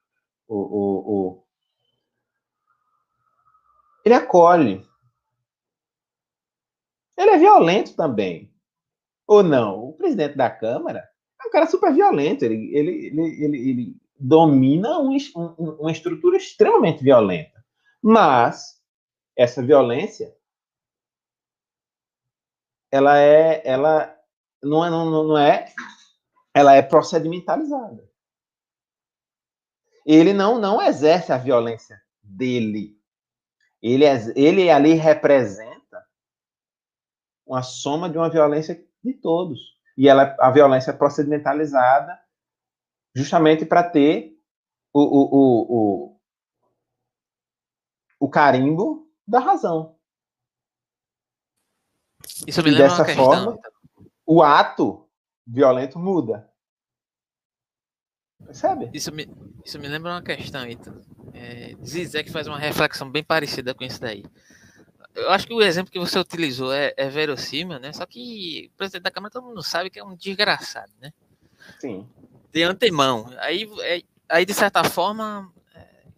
o, 0.47 1.43
ele 4.07 4.15
acolhe. 4.15 4.87
Ele 7.17 7.31
é 7.31 7.37
violento 7.37 7.93
também. 7.93 8.49
Ou 9.27 9.43
não? 9.43 9.89
O 9.89 9.93
presidente 9.93 10.37
da 10.37 10.49
Câmara 10.49 11.05
é 11.43 11.47
um 11.47 11.51
cara 11.51 11.67
super 11.67 11.93
violento. 11.93 12.45
Ele, 12.45 12.73
ele, 12.73 13.07
ele, 13.07 13.69
ele 13.69 13.97
domina 14.19 14.99
um, 14.99 15.15
um, 15.35 15.71
uma 15.79 15.91
estrutura 15.91 16.37
extremamente 16.37 17.03
violenta. 17.03 17.63
Mas 18.01 18.81
essa 19.35 19.61
violência 19.61 20.35
ela 22.91 23.19
é 23.19 23.61
ela 23.65 24.15
não 24.63 24.83
é, 24.83 24.89
não, 24.89 25.05
não 25.27 25.37
é 25.37 25.71
ela 26.53 26.73
é 26.73 26.81
procedimentalizada. 26.81 28.07
Ele 30.05 30.33
não 30.33 30.59
não 30.59 30.81
exerce 30.81 31.31
a 31.31 31.37
violência 31.37 32.01
dele. 32.23 32.97
Ele 33.81 34.05
ele 34.35 34.69
ali 34.69 34.93
representa 34.93 36.03
uma 37.45 37.61
soma 37.61 38.09
de 38.09 38.17
uma 38.17 38.29
violência 38.29 38.83
de 39.03 39.13
todos. 39.13 39.59
E 39.97 40.07
ela 40.07 40.35
a 40.39 40.49
violência 40.49 40.91
é 40.91 40.93
procedimentalizada 40.93 42.17
justamente 43.17 43.65
para 43.65 43.83
ter 43.83 44.37
o, 44.93 45.01
o, 45.01 45.75
o, 45.77 46.19
o, 48.19 48.29
carimbo 48.29 49.09
da 49.27 49.39
razão 49.39 49.97
isso 52.45 52.61
me 52.61 52.71
lembra 52.71 52.89
dessa 52.89 53.05
forma, 53.15 53.57
o 54.25 54.43
ato 54.43 55.07
violento 55.45 55.97
muda. 55.97 56.49
Percebe? 58.43 58.89
Isso 58.93 59.11
me, 59.11 59.27
isso 59.65 59.79
me 59.79 59.87
lembra 59.87 60.11
uma 60.11 60.21
questão, 60.21 60.67
Ito. 60.67 61.01
É, 61.33 61.75
Zizek 61.83 62.31
faz 62.31 62.47
uma 62.47 62.59
reflexão 62.59 63.09
bem 63.09 63.23
parecida 63.23 63.73
com 63.73 63.83
isso 63.83 63.99
daí. 63.99 64.23
Eu 65.15 65.31
acho 65.31 65.47
que 65.47 65.53
o 65.53 65.61
exemplo 65.61 65.91
que 65.91 65.99
você 65.99 66.19
utilizou 66.19 66.71
é, 66.71 66.93
é 66.95 67.09
verossímil, 67.09 67.79
né? 67.79 67.91
Só 67.91 68.05
que 68.05 68.69
o 68.73 68.77
presidente 68.77 69.03
da 69.03 69.11
Câmara 69.11 69.31
todo 69.31 69.47
mundo 69.47 69.63
sabe 69.63 69.89
que 69.89 69.99
é 69.99 70.03
um 70.03 70.15
desgraçado, 70.15 70.91
né? 71.01 71.11
Sim. 71.79 72.07
De 72.57 72.63
antemão. 72.63 73.31
Aí, 73.37 73.69
é, 73.81 74.01
aí 74.27 74.45
de 74.45 74.53
certa 74.53 74.83
forma, 74.83 75.51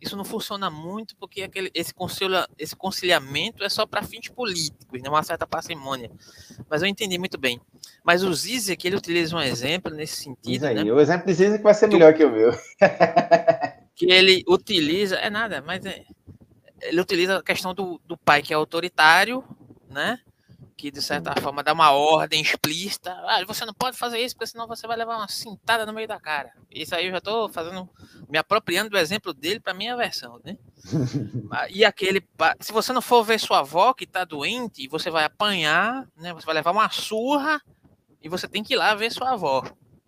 isso 0.02 0.16
não 0.16 0.24
funciona 0.24 0.70
muito 0.70 1.16
porque 1.18 1.42
aquele, 1.42 1.70
esse, 1.74 1.94
concilia, 1.94 2.48
esse 2.58 2.76
conciliamento 2.76 3.62
é 3.64 3.68
só 3.68 3.86
para 3.86 4.02
fins 4.04 4.30
políticos, 4.30 5.02
né? 5.02 5.10
uma 5.10 5.22
certa 5.22 5.46
parcimônia. 5.46 6.10
Mas 6.70 6.82
eu 6.82 6.88
entendi 6.88 7.18
muito 7.18 7.38
bem. 7.38 7.60
Mas 8.04 8.24
o 8.24 8.34
Zizek, 8.34 8.88
ele 8.88 8.96
utiliza 8.96 9.36
um 9.36 9.42
exemplo 9.42 9.94
nesse 9.94 10.24
sentido. 10.24 10.66
Aí, 10.66 10.76
né? 10.76 10.84
O 10.84 11.00
exemplo 11.00 11.28
de 11.28 11.34
Zizek 11.34 11.62
vai 11.62 11.74
ser 11.74 11.88
melhor 11.88 12.14
que 12.14 12.24
o 12.24 12.32
meu. 12.32 12.52
que 13.94 14.10
ele 14.10 14.44
utiliza, 14.48 15.18
é 15.18 15.30
nada, 15.30 15.62
mas 15.62 15.86
é, 15.86 16.06
ele 16.84 17.02
utiliza 17.02 17.38
a 17.38 17.44
questão 17.44 17.74
do, 17.74 18.00
do 18.06 18.16
pai 18.16 18.42
que 18.42 18.54
é 18.54 18.56
autoritário, 18.56 19.44
né? 19.90 20.20
Que 20.80 20.90
de 20.90 21.02
certa 21.02 21.36
forma 21.42 21.62
dá 21.62 21.74
uma 21.74 21.92
ordem 21.92 22.42
explícita. 22.42 23.12
Ah, 23.28 23.44
você 23.46 23.66
não 23.66 23.74
pode 23.74 23.98
fazer 23.98 24.18
isso, 24.20 24.34
porque 24.34 24.48
senão 24.48 24.66
você 24.66 24.88
vai 24.88 24.96
levar 24.96 25.18
uma 25.18 25.28
cintada 25.28 25.86
no 25.86 25.92
meio 25.92 26.08
da 26.08 26.18
cara. 26.22 26.54
Isso 26.72 26.96
aí 26.96 27.08
eu 27.08 27.12
já 27.12 27.18
estou 27.18 27.50
fazendo, 27.50 27.90
me 28.30 28.38
apropriando 28.38 28.90
do 28.90 28.98
exemplo 28.98 29.34
dele 29.34 29.60
para 29.60 29.74
minha 29.74 29.98
versão, 29.98 30.40
né? 30.42 30.58
Ah, 31.52 31.68
e 31.70 31.84
aquele, 31.84 32.26
se 32.62 32.72
você 32.72 32.94
não 32.94 33.02
for 33.02 33.24
ver 33.24 33.40
sua 33.40 33.60
avó 33.60 33.94
que 33.94 34.06
está 34.06 34.24
doente, 34.24 34.88
você 34.88 35.10
vai 35.10 35.26
apanhar, 35.26 36.08
né? 36.16 36.34
Você 36.34 36.46
vai 36.46 36.56
levar 36.56 36.72
uma 36.72 36.90
surra 36.90 37.62
e 38.22 38.30
você 38.30 38.48
tem 38.48 38.64
que 38.64 38.74
ir 38.74 38.78
lá 38.78 38.96
ver 38.96 39.12
sua 39.12 39.32
avó, 39.32 39.64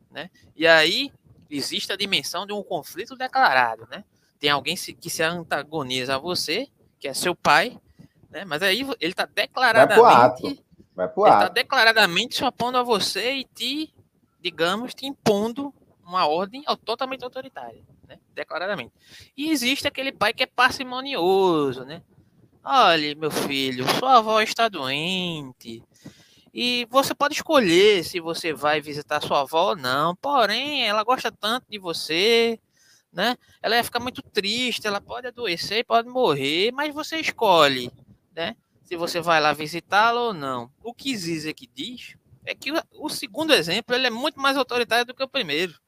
né? 0.10 0.30
E 0.56 0.66
aí 0.66 1.12
existe 1.50 1.92
a 1.92 1.98
dimensão 1.98 2.46
de 2.46 2.54
um 2.54 2.64
conflito 2.64 3.18
declarado, 3.18 3.86
né? 3.92 4.06
Tem 4.40 4.50
alguém 4.50 4.76
que 4.76 5.10
se 5.10 5.22
antagoniza 5.22 6.16
a 6.16 6.20
você, 6.20 6.68
que 6.98 7.10
é 7.10 7.14
seu 7.14 7.36
pai, 7.36 7.78
né? 8.32 8.46
Mas 8.46 8.64
aí 8.64 8.82
ele 9.00 9.12
está 9.12 9.26
declaradamente. 9.26 10.02
Vai 10.96 11.08
pro 11.08 11.26
ato. 11.26 11.34
Ele 11.34 11.44
está 11.44 11.54
declaradamente 11.54 12.36
se 12.36 12.44
opondo 12.44 12.78
a 12.78 12.84
você 12.84 13.34
e 13.34 13.44
te, 13.44 13.94
digamos, 14.40 14.94
te 14.94 15.06
impondo 15.06 15.74
uma 16.04 16.26
ordem 16.28 16.64
totalmente 16.84 17.24
autoritária, 17.24 17.84
né? 18.08 18.18
declaradamente. 18.34 18.92
E 19.38 19.50
existe 19.52 19.88
aquele 19.88 20.12
pai 20.12 20.34
que 20.34 20.44
é 20.44 20.48
parcimonioso, 20.48 21.86
né? 21.86 22.02
Olha, 22.64 23.16
meu 23.16 23.32
filho, 23.32 23.86
sua 23.98 24.18
avó 24.18 24.42
está 24.42 24.70
doente. 24.70 25.84
E 26.54 26.86
você 26.92 27.16
pode 27.16 27.34
escolher 27.34 28.04
se 28.04 28.20
você 28.20 28.54
vai 28.54 28.82
visitar 28.82 29.22
sua 29.22 29.42
avó 29.42 29.70
ou 29.70 29.76
não. 29.76 30.16
Porém, 30.18 30.86
ela 30.86 31.04
gosta 31.04 31.32
tanto 31.32 31.66
de 31.70 31.80
você, 31.80 32.60
né? 33.12 33.38
Ela 33.62 33.78
ia 33.78 33.84
ficar 33.84 34.00
muito 34.02 34.22
triste, 34.22 34.86
ela 34.86 35.00
pode 35.00 35.28
adoecer, 35.28 35.86
pode 35.86 36.10
morrer, 36.10 36.72
mas 36.74 36.94
você 36.94 37.18
escolhe 37.18 37.92
né? 38.36 38.56
Se 38.84 38.96
você 38.96 39.22
vai 39.22 39.40
lá 39.40 39.54
visitá-lo 39.54 40.20
ou 40.20 40.34
não. 40.34 40.72
O 40.84 40.94
que 40.94 41.16
Zizek 41.16 41.70
diz 41.74 42.16
é 42.46 42.56
que 42.56 42.72
o 42.94 43.10
segundo 43.10 43.54
exemplo 43.54 43.96
ele 43.96 44.08
é 44.08 44.10
muito 44.10 44.40
mais 44.40 44.58
autoritário 44.58 45.06
do 45.06 45.14
que 45.14 45.24
o 45.24 45.30
primeiro. 45.30 45.80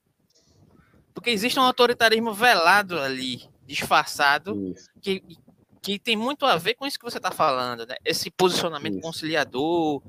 Porque 1.13 1.29
existe 1.29 1.59
um 1.59 1.63
autoritarismo 1.63 2.33
velado 2.33 2.99
ali, 2.99 3.43
disfarçado, 3.65 4.73
que, 5.01 5.23
que 5.81 5.99
tem 5.99 6.15
muito 6.15 6.45
a 6.45 6.55
ver 6.57 6.73
com 6.75 6.85
isso 6.85 6.97
que 6.97 7.05
você 7.05 7.17
está 7.17 7.31
falando, 7.31 7.85
né? 7.85 7.95
Esse 8.03 8.31
posicionamento 8.31 8.93
isso. 8.93 9.01
conciliador, 9.01 10.01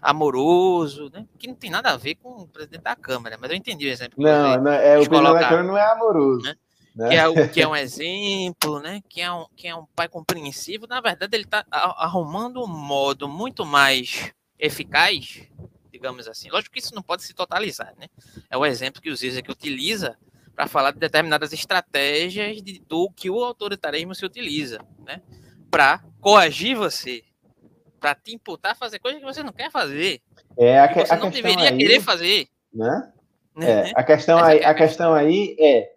amoroso, 0.00 1.10
né? 1.12 1.26
Que 1.38 1.48
não 1.48 1.54
tem 1.54 1.70
nada 1.70 1.90
a 1.90 1.96
ver 1.96 2.16
com 2.16 2.42
o 2.42 2.48
presidente 2.48 2.82
da 2.82 2.94
Câmara, 2.94 3.38
mas 3.40 3.50
eu 3.50 3.56
entendi 3.56 3.86
o 3.86 3.90
exemplo. 3.90 4.22
Não, 4.22 4.60
não 4.60 4.72
é, 4.72 4.98
o 4.98 5.08
presidente 5.08 5.32
da 5.32 5.48
Câmara 5.48 5.62
não 5.62 5.78
é 5.78 5.92
amoroso. 5.92 6.42
Né? 6.42 6.56
Né? 6.94 7.08
Que, 7.08 7.14
é, 7.16 7.48
que 7.48 7.62
é 7.62 7.68
um 7.68 7.74
exemplo, 7.76 8.80
né? 8.80 9.02
Que 9.08 9.20
é 9.20 9.32
um, 9.32 9.46
que 9.56 9.68
é 9.68 9.74
um 9.74 9.86
pai 9.94 10.08
compreensivo. 10.08 10.86
Na 10.86 11.00
verdade, 11.00 11.34
ele 11.36 11.44
está 11.44 11.64
arrumando 11.70 12.62
um 12.62 12.68
modo 12.68 13.28
muito 13.28 13.64
mais 13.64 14.32
eficaz, 14.58 15.42
digamos 15.90 16.28
assim. 16.28 16.50
Lógico 16.50 16.72
que 16.72 16.80
isso 16.80 16.94
não 16.94 17.02
pode 17.02 17.22
se 17.22 17.34
totalizar, 17.34 17.94
né? 17.98 18.06
É 18.50 18.56
o 18.56 18.64
exemplo 18.64 19.02
que 19.02 19.10
o 19.10 19.16
Zizek 19.16 19.50
utiliza 19.50 20.16
para 20.54 20.66
falar 20.66 20.92
de 20.92 20.98
determinadas 20.98 21.52
estratégias 21.52 22.62
de, 22.62 22.80
do 22.86 23.10
que 23.10 23.30
o 23.30 23.42
autoritarismo 23.42 24.14
se 24.14 24.24
utiliza, 24.24 24.80
né? 25.04 25.22
Para 25.70 26.04
coagir 26.20 26.76
você, 26.76 27.24
para 27.98 28.14
te 28.14 28.34
imputar 28.34 28.72
a 28.72 28.74
fazer 28.74 28.98
coisas 28.98 29.20
que 29.20 29.26
você 29.26 29.42
não 29.42 29.52
quer 29.52 29.70
fazer. 29.70 30.20
É 30.56 30.78
a, 30.78 30.88
que, 30.88 31.00
você 31.00 31.14
a 31.14 31.16
não 31.16 31.30
deveria 31.30 31.70
aí, 31.70 31.78
querer 31.78 32.00
fazer. 32.00 32.48
Né? 32.74 33.12
É, 33.60 33.92
a 33.94 34.02
questão 34.02 34.38
aí, 34.38 34.58
é 34.58 34.66
a 34.66 34.74
questão 34.74 35.14
aí 35.14 35.56
é 35.58 35.92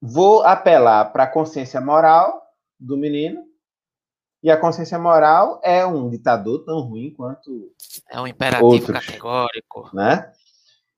vou 0.00 0.42
apelar 0.42 1.12
para 1.12 1.24
a 1.24 1.30
consciência 1.30 1.80
moral 1.80 2.42
do 2.78 2.96
menino 2.96 3.44
e 4.42 4.50
a 4.50 4.56
consciência 4.56 4.98
moral 4.98 5.60
é 5.62 5.84
um 5.84 6.08
ditador 6.08 6.64
tão 6.64 6.80
ruim 6.80 7.12
quanto 7.14 7.72
é 8.10 8.20
um 8.20 8.26
imperativo 8.26 8.66
outros, 8.66 9.06
categórico, 9.06 9.90
né? 9.92 10.32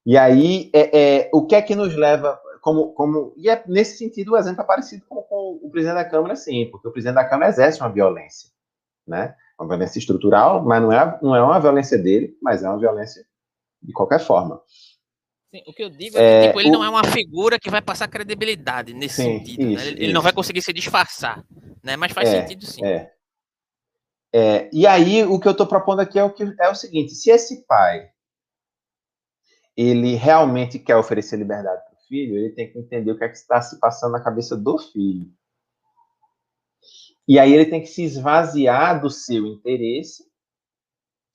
E 0.06 0.16
aí 0.16 0.70
é, 0.72 0.98
é, 1.22 1.30
o 1.32 1.44
que 1.44 1.54
é 1.54 1.62
que 1.62 1.74
nos 1.74 1.94
leva 1.96 2.40
como, 2.60 2.92
como 2.92 3.34
e 3.36 3.50
é 3.50 3.62
nesse 3.66 3.98
sentido 3.98 4.32
o 4.32 4.36
exemplo 4.36 4.62
é 4.62 4.66
parecido 4.66 5.04
com, 5.08 5.20
com 5.22 5.60
o 5.62 5.70
presidente 5.70 5.96
da 5.96 6.08
Câmara, 6.08 6.36
sim, 6.36 6.68
porque 6.70 6.86
o 6.86 6.92
presidente 6.92 7.16
da 7.16 7.24
Câmara 7.24 7.50
exerce 7.50 7.80
uma 7.80 7.90
violência, 7.90 8.50
né? 9.06 9.34
Uma 9.58 9.68
violência 9.68 9.98
estrutural, 9.98 10.62
mas 10.64 10.80
não 10.80 10.92
é, 10.92 11.18
não 11.20 11.36
é 11.36 11.42
uma 11.42 11.60
violência 11.60 11.98
dele, 11.98 12.36
mas 12.40 12.62
é 12.62 12.68
uma 12.68 12.78
violência 12.78 13.24
de 13.82 13.92
qualquer 13.92 14.20
forma. 14.20 14.60
Sim, 15.52 15.62
o 15.66 15.72
que 15.74 15.84
eu 15.84 15.90
digo 15.90 16.16
é 16.16 16.18
que 16.18 16.24
é, 16.24 16.46
tipo, 16.46 16.60
ele 16.60 16.70
o... 16.70 16.72
não 16.72 16.82
é 16.82 16.88
uma 16.88 17.04
figura 17.04 17.60
que 17.60 17.70
vai 17.70 17.82
passar 17.82 18.08
credibilidade 18.08 18.94
nesse 18.94 19.16
sim, 19.16 19.38
sentido. 19.38 19.66
Né? 19.66 19.72
Isso, 19.72 19.84
né? 19.84 19.90
ele, 19.90 20.04
ele, 20.04 20.12
não 20.14 20.22
vai 20.22 20.32
conseguir 20.32 20.62
se 20.62 20.72
disfarçar, 20.72 21.44
né? 21.82 21.94
mas 21.94 22.10
faz 22.12 22.30
é, 22.30 22.40
sentido 22.40 22.64
sim. 22.64 22.82
É. 22.82 23.12
é. 24.32 24.70
e 24.72 24.86
aí, 24.86 25.22
o 25.24 25.38
que 25.38 25.46
eu 25.46 25.52
estou 25.52 25.66
propondo 25.66 26.00
aqui 26.00 26.18
é 26.18 26.24
o, 26.24 26.32
que, 26.32 26.42
é 26.58 26.70
o 26.70 26.74
seguinte: 26.74 27.14
se 27.14 27.30
esse 27.30 27.66
pai 27.66 28.10
ele 29.76 30.14
realmente 30.14 30.78
quer 30.78 30.96
oferecer 30.96 31.36
liberdade 31.36 31.82
para 31.84 31.98
o 31.98 32.06
filho, 32.08 32.38
ele 32.38 32.54
tem 32.54 32.72
que 32.72 32.78
entender 32.78 33.12
o 33.12 33.18
que 33.18 33.24
é 33.24 33.28
que 33.28 33.36
está 33.36 33.60
se 33.60 33.78
passando 33.78 34.12
na 34.12 34.24
cabeça 34.24 34.56
do 34.56 34.78
filho. 34.78 35.30
E 37.28 37.38
aí 37.38 37.52
ele 37.52 37.66
tem 37.66 37.82
que 37.82 37.88
se 37.88 38.02
esvaziar 38.02 39.02
do 39.02 39.10
seu 39.10 39.46
interesse, 39.46 40.24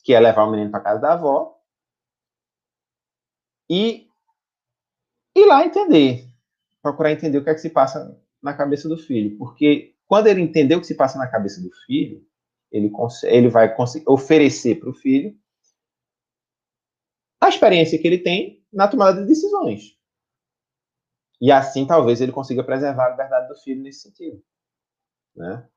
que 0.04 0.14
é 0.14 0.20
levar 0.20 0.46
o 0.46 0.52
menino 0.52 0.72
para 0.72 0.80
casa 0.80 1.02
da 1.02 1.14
avó, 1.14 1.56
e 3.70 4.07
ir 5.40 5.46
lá 5.46 5.66
entender, 5.66 6.28
procurar 6.82 7.12
entender 7.12 7.38
o 7.38 7.44
que 7.44 7.50
é 7.50 7.54
que 7.54 7.62
se 7.62 7.70
passa 7.70 8.20
na 8.42 8.54
cabeça 8.54 8.88
do 8.88 8.98
filho, 8.98 9.38
porque 9.38 9.96
quando 10.08 10.28
ele 10.28 10.42
entender 10.42 10.76
o 10.76 10.82
que 10.82 10.88
se 10.88 10.96
passa 10.96 11.18
na 11.18 11.28
cabeça 11.28 11.62
do 11.62 11.70
filho, 11.86 12.26
ele, 12.72 12.92
ele 13.24 13.50
vai 13.50 13.74
oferecer 14.06 14.80
para 14.80 14.90
o 14.90 14.94
filho 14.94 15.36
a 17.42 17.50
experiência 17.50 17.98
que 18.00 18.08
ele 18.08 18.18
tem 18.18 18.64
na 18.72 18.88
tomada 18.88 19.22
de 19.22 19.28
decisões. 19.28 19.98
E 21.40 21.52
assim, 21.52 21.86
talvez, 21.86 22.20
ele 22.20 22.32
consiga 22.32 22.64
preservar 22.64 23.08
a 23.08 23.10
liberdade 23.12 23.48
do 23.48 23.56
filho 23.56 23.82
nesse 23.82 24.02
sentido. 24.02 24.42
Né? 25.36 25.68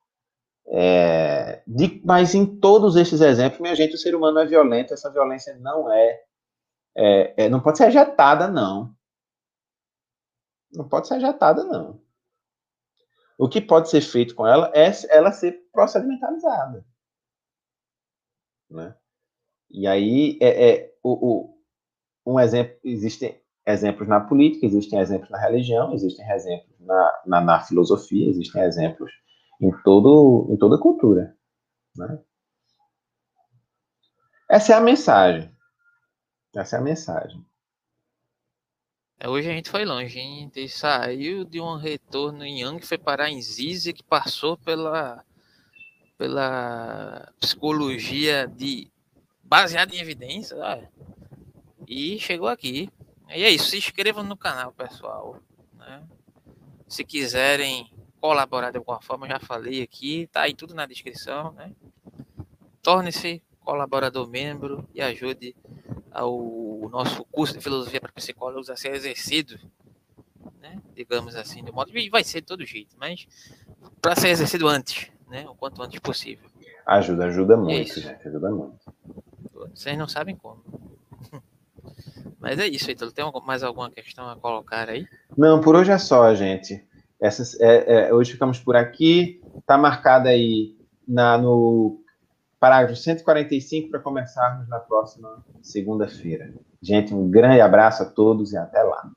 É, 0.67 1.63
de, 1.67 2.01
mas 2.03 2.33
em 2.33 2.45
todos 2.45 2.95
esses 2.95 3.21
exemplos, 3.21 3.61
minha 3.61 3.75
gente, 3.75 3.95
o 3.95 3.97
ser 3.97 4.15
humano 4.15 4.39
é 4.39 4.45
violento, 4.45 4.93
essa 4.93 5.11
violência 5.11 5.55
não 5.57 5.91
é, 5.91 6.21
é, 6.95 7.45
é 7.45 7.49
não 7.49 7.59
pode 7.59 7.77
ser 7.77 7.87
ejetada, 7.87 8.47
não. 8.47 8.93
Não 10.73 10.87
pode 10.87 11.07
ser 11.07 11.15
agitada, 11.15 11.63
não. 11.63 12.01
O 13.37 13.49
que 13.49 13.59
pode 13.59 13.89
ser 13.89 14.01
feito 14.01 14.35
com 14.35 14.45
ela 14.45 14.71
é 14.73 14.91
ela 15.09 15.31
ser 15.31 15.53
procedimentalizada. 15.71 16.85
Né? 18.69 18.95
E 19.69 19.87
aí, 19.87 20.37
é, 20.41 20.69
é 20.69 20.95
o, 21.03 21.55
o, 22.25 22.33
um 22.33 22.39
exemplo, 22.39 22.77
existem 22.83 23.41
exemplos 23.65 24.07
na 24.07 24.19
política, 24.19 24.65
existem 24.65 24.99
exemplos 24.99 25.29
na 25.29 25.39
religião, 25.39 25.93
existem 25.93 26.29
exemplos 26.31 26.79
na, 26.79 27.21
na, 27.25 27.41
na 27.41 27.59
filosofia, 27.61 28.29
existem 28.29 28.61
exemplos 28.63 29.11
em, 29.59 29.71
todo, 29.83 30.47
em 30.49 30.57
toda 30.57 30.77
cultura. 30.77 31.35
Né? 31.95 32.19
Essa 34.49 34.73
é 34.73 34.75
a 34.75 34.81
mensagem. 34.81 35.51
Essa 36.55 36.75
é 36.75 36.79
a 36.79 36.83
mensagem. 36.83 37.45
É, 39.23 39.29
hoje 39.29 39.47
a 39.47 39.53
gente 39.53 39.69
foi 39.69 39.85
longe? 39.85 40.19
A 40.19 40.23
gente 40.23 40.67
saiu 40.67 41.45
de 41.45 41.61
um 41.61 41.75
retorno 41.75 42.43
em 42.43 42.61
Yang, 42.61 42.87
foi 42.87 42.97
parar 42.97 43.29
em 43.29 43.39
Zizi, 43.39 43.93
que 43.93 44.01
passou 44.01 44.57
pela, 44.57 45.23
pela 46.17 47.31
psicologia 47.39 48.47
de 48.47 48.91
baseada 49.43 49.95
em 49.95 49.99
evidências, 49.99 50.59
e 51.87 52.17
chegou 52.17 52.47
aqui. 52.47 52.89
E 53.29 53.43
é 53.43 53.49
isso, 53.51 53.69
se 53.69 53.77
inscrevam 53.77 54.23
no 54.23 54.35
canal, 54.35 54.71
pessoal. 54.71 55.39
Né? 55.75 56.01
Se 56.87 57.03
quiserem 57.03 57.93
colaborar 58.19 58.71
de 58.71 58.79
alguma 58.79 59.03
forma, 59.03 59.27
já 59.27 59.39
falei 59.39 59.83
aqui, 59.83 60.27
tá 60.31 60.41
aí 60.41 60.55
tudo 60.55 60.73
na 60.73 60.87
descrição, 60.87 61.51
né? 61.51 61.75
Torne-se 62.81 63.39
colaborador 63.59 64.27
membro 64.27 64.89
e 64.95 64.99
ajude 64.99 65.55
ao 66.11 66.89
nosso 66.89 67.23
curso 67.25 67.53
de 67.53 67.63
filosofia 67.63 68.01
para 68.01 68.11
psicólogos 68.11 68.69
a 68.69 68.75
ser 68.75 68.93
exercido, 68.93 69.57
né? 70.59 70.81
digamos 70.93 71.35
assim, 71.35 71.63
do 71.63 71.73
modo. 71.73 71.97
E 71.97 72.09
vai 72.09 72.23
ser 72.23 72.41
de 72.41 72.47
todo 72.47 72.65
jeito, 72.65 72.95
mas 72.99 73.27
para 74.01 74.15
ser 74.15 74.29
exercido 74.29 74.67
antes, 74.67 75.09
né? 75.29 75.45
o 75.47 75.55
quanto 75.55 75.81
antes 75.81 75.99
possível. 75.99 76.49
Ajuda, 76.85 77.25
ajuda 77.25 77.55
muito, 77.55 77.91
é 77.91 78.01
gente, 78.01 78.27
ajuda 78.27 78.51
muito. 78.51 78.93
Vocês 79.73 79.97
não 79.97 80.07
sabem 80.07 80.35
como. 80.35 80.63
Mas 82.39 82.57
é 82.59 82.67
isso, 82.67 82.89
Ítalo. 82.89 83.11
Tem 83.11 83.23
mais 83.45 83.61
alguma 83.61 83.91
questão 83.91 84.27
a 84.27 84.35
colocar 84.35 84.89
aí? 84.89 85.07
Não, 85.37 85.61
por 85.61 85.75
hoje 85.75 85.91
é 85.91 85.97
só, 85.99 86.33
gente. 86.33 86.83
Essas, 87.19 87.59
é, 87.59 88.07
é, 88.07 88.13
hoje 88.13 88.31
ficamos 88.31 88.59
por 88.59 88.75
aqui. 88.75 89.39
Está 89.59 89.77
marcada 89.77 90.29
aí 90.29 90.75
na, 91.07 91.37
no 91.37 92.00
parágrafo 92.61 92.95
145 92.95 93.89
para 93.89 93.99
começarmos 93.99 94.69
na 94.69 94.77
próxima 94.79 95.43
segunda-feira. 95.63 96.53
Gente, 96.79 97.11
um 97.11 97.27
grande 97.27 97.59
abraço 97.59 98.03
a 98.03 98.05
todos 98.05 98.53
e 98.53 98.57
até 98.57 98.83
lá. 98.83 99.09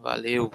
Valeu. 0.00 0.50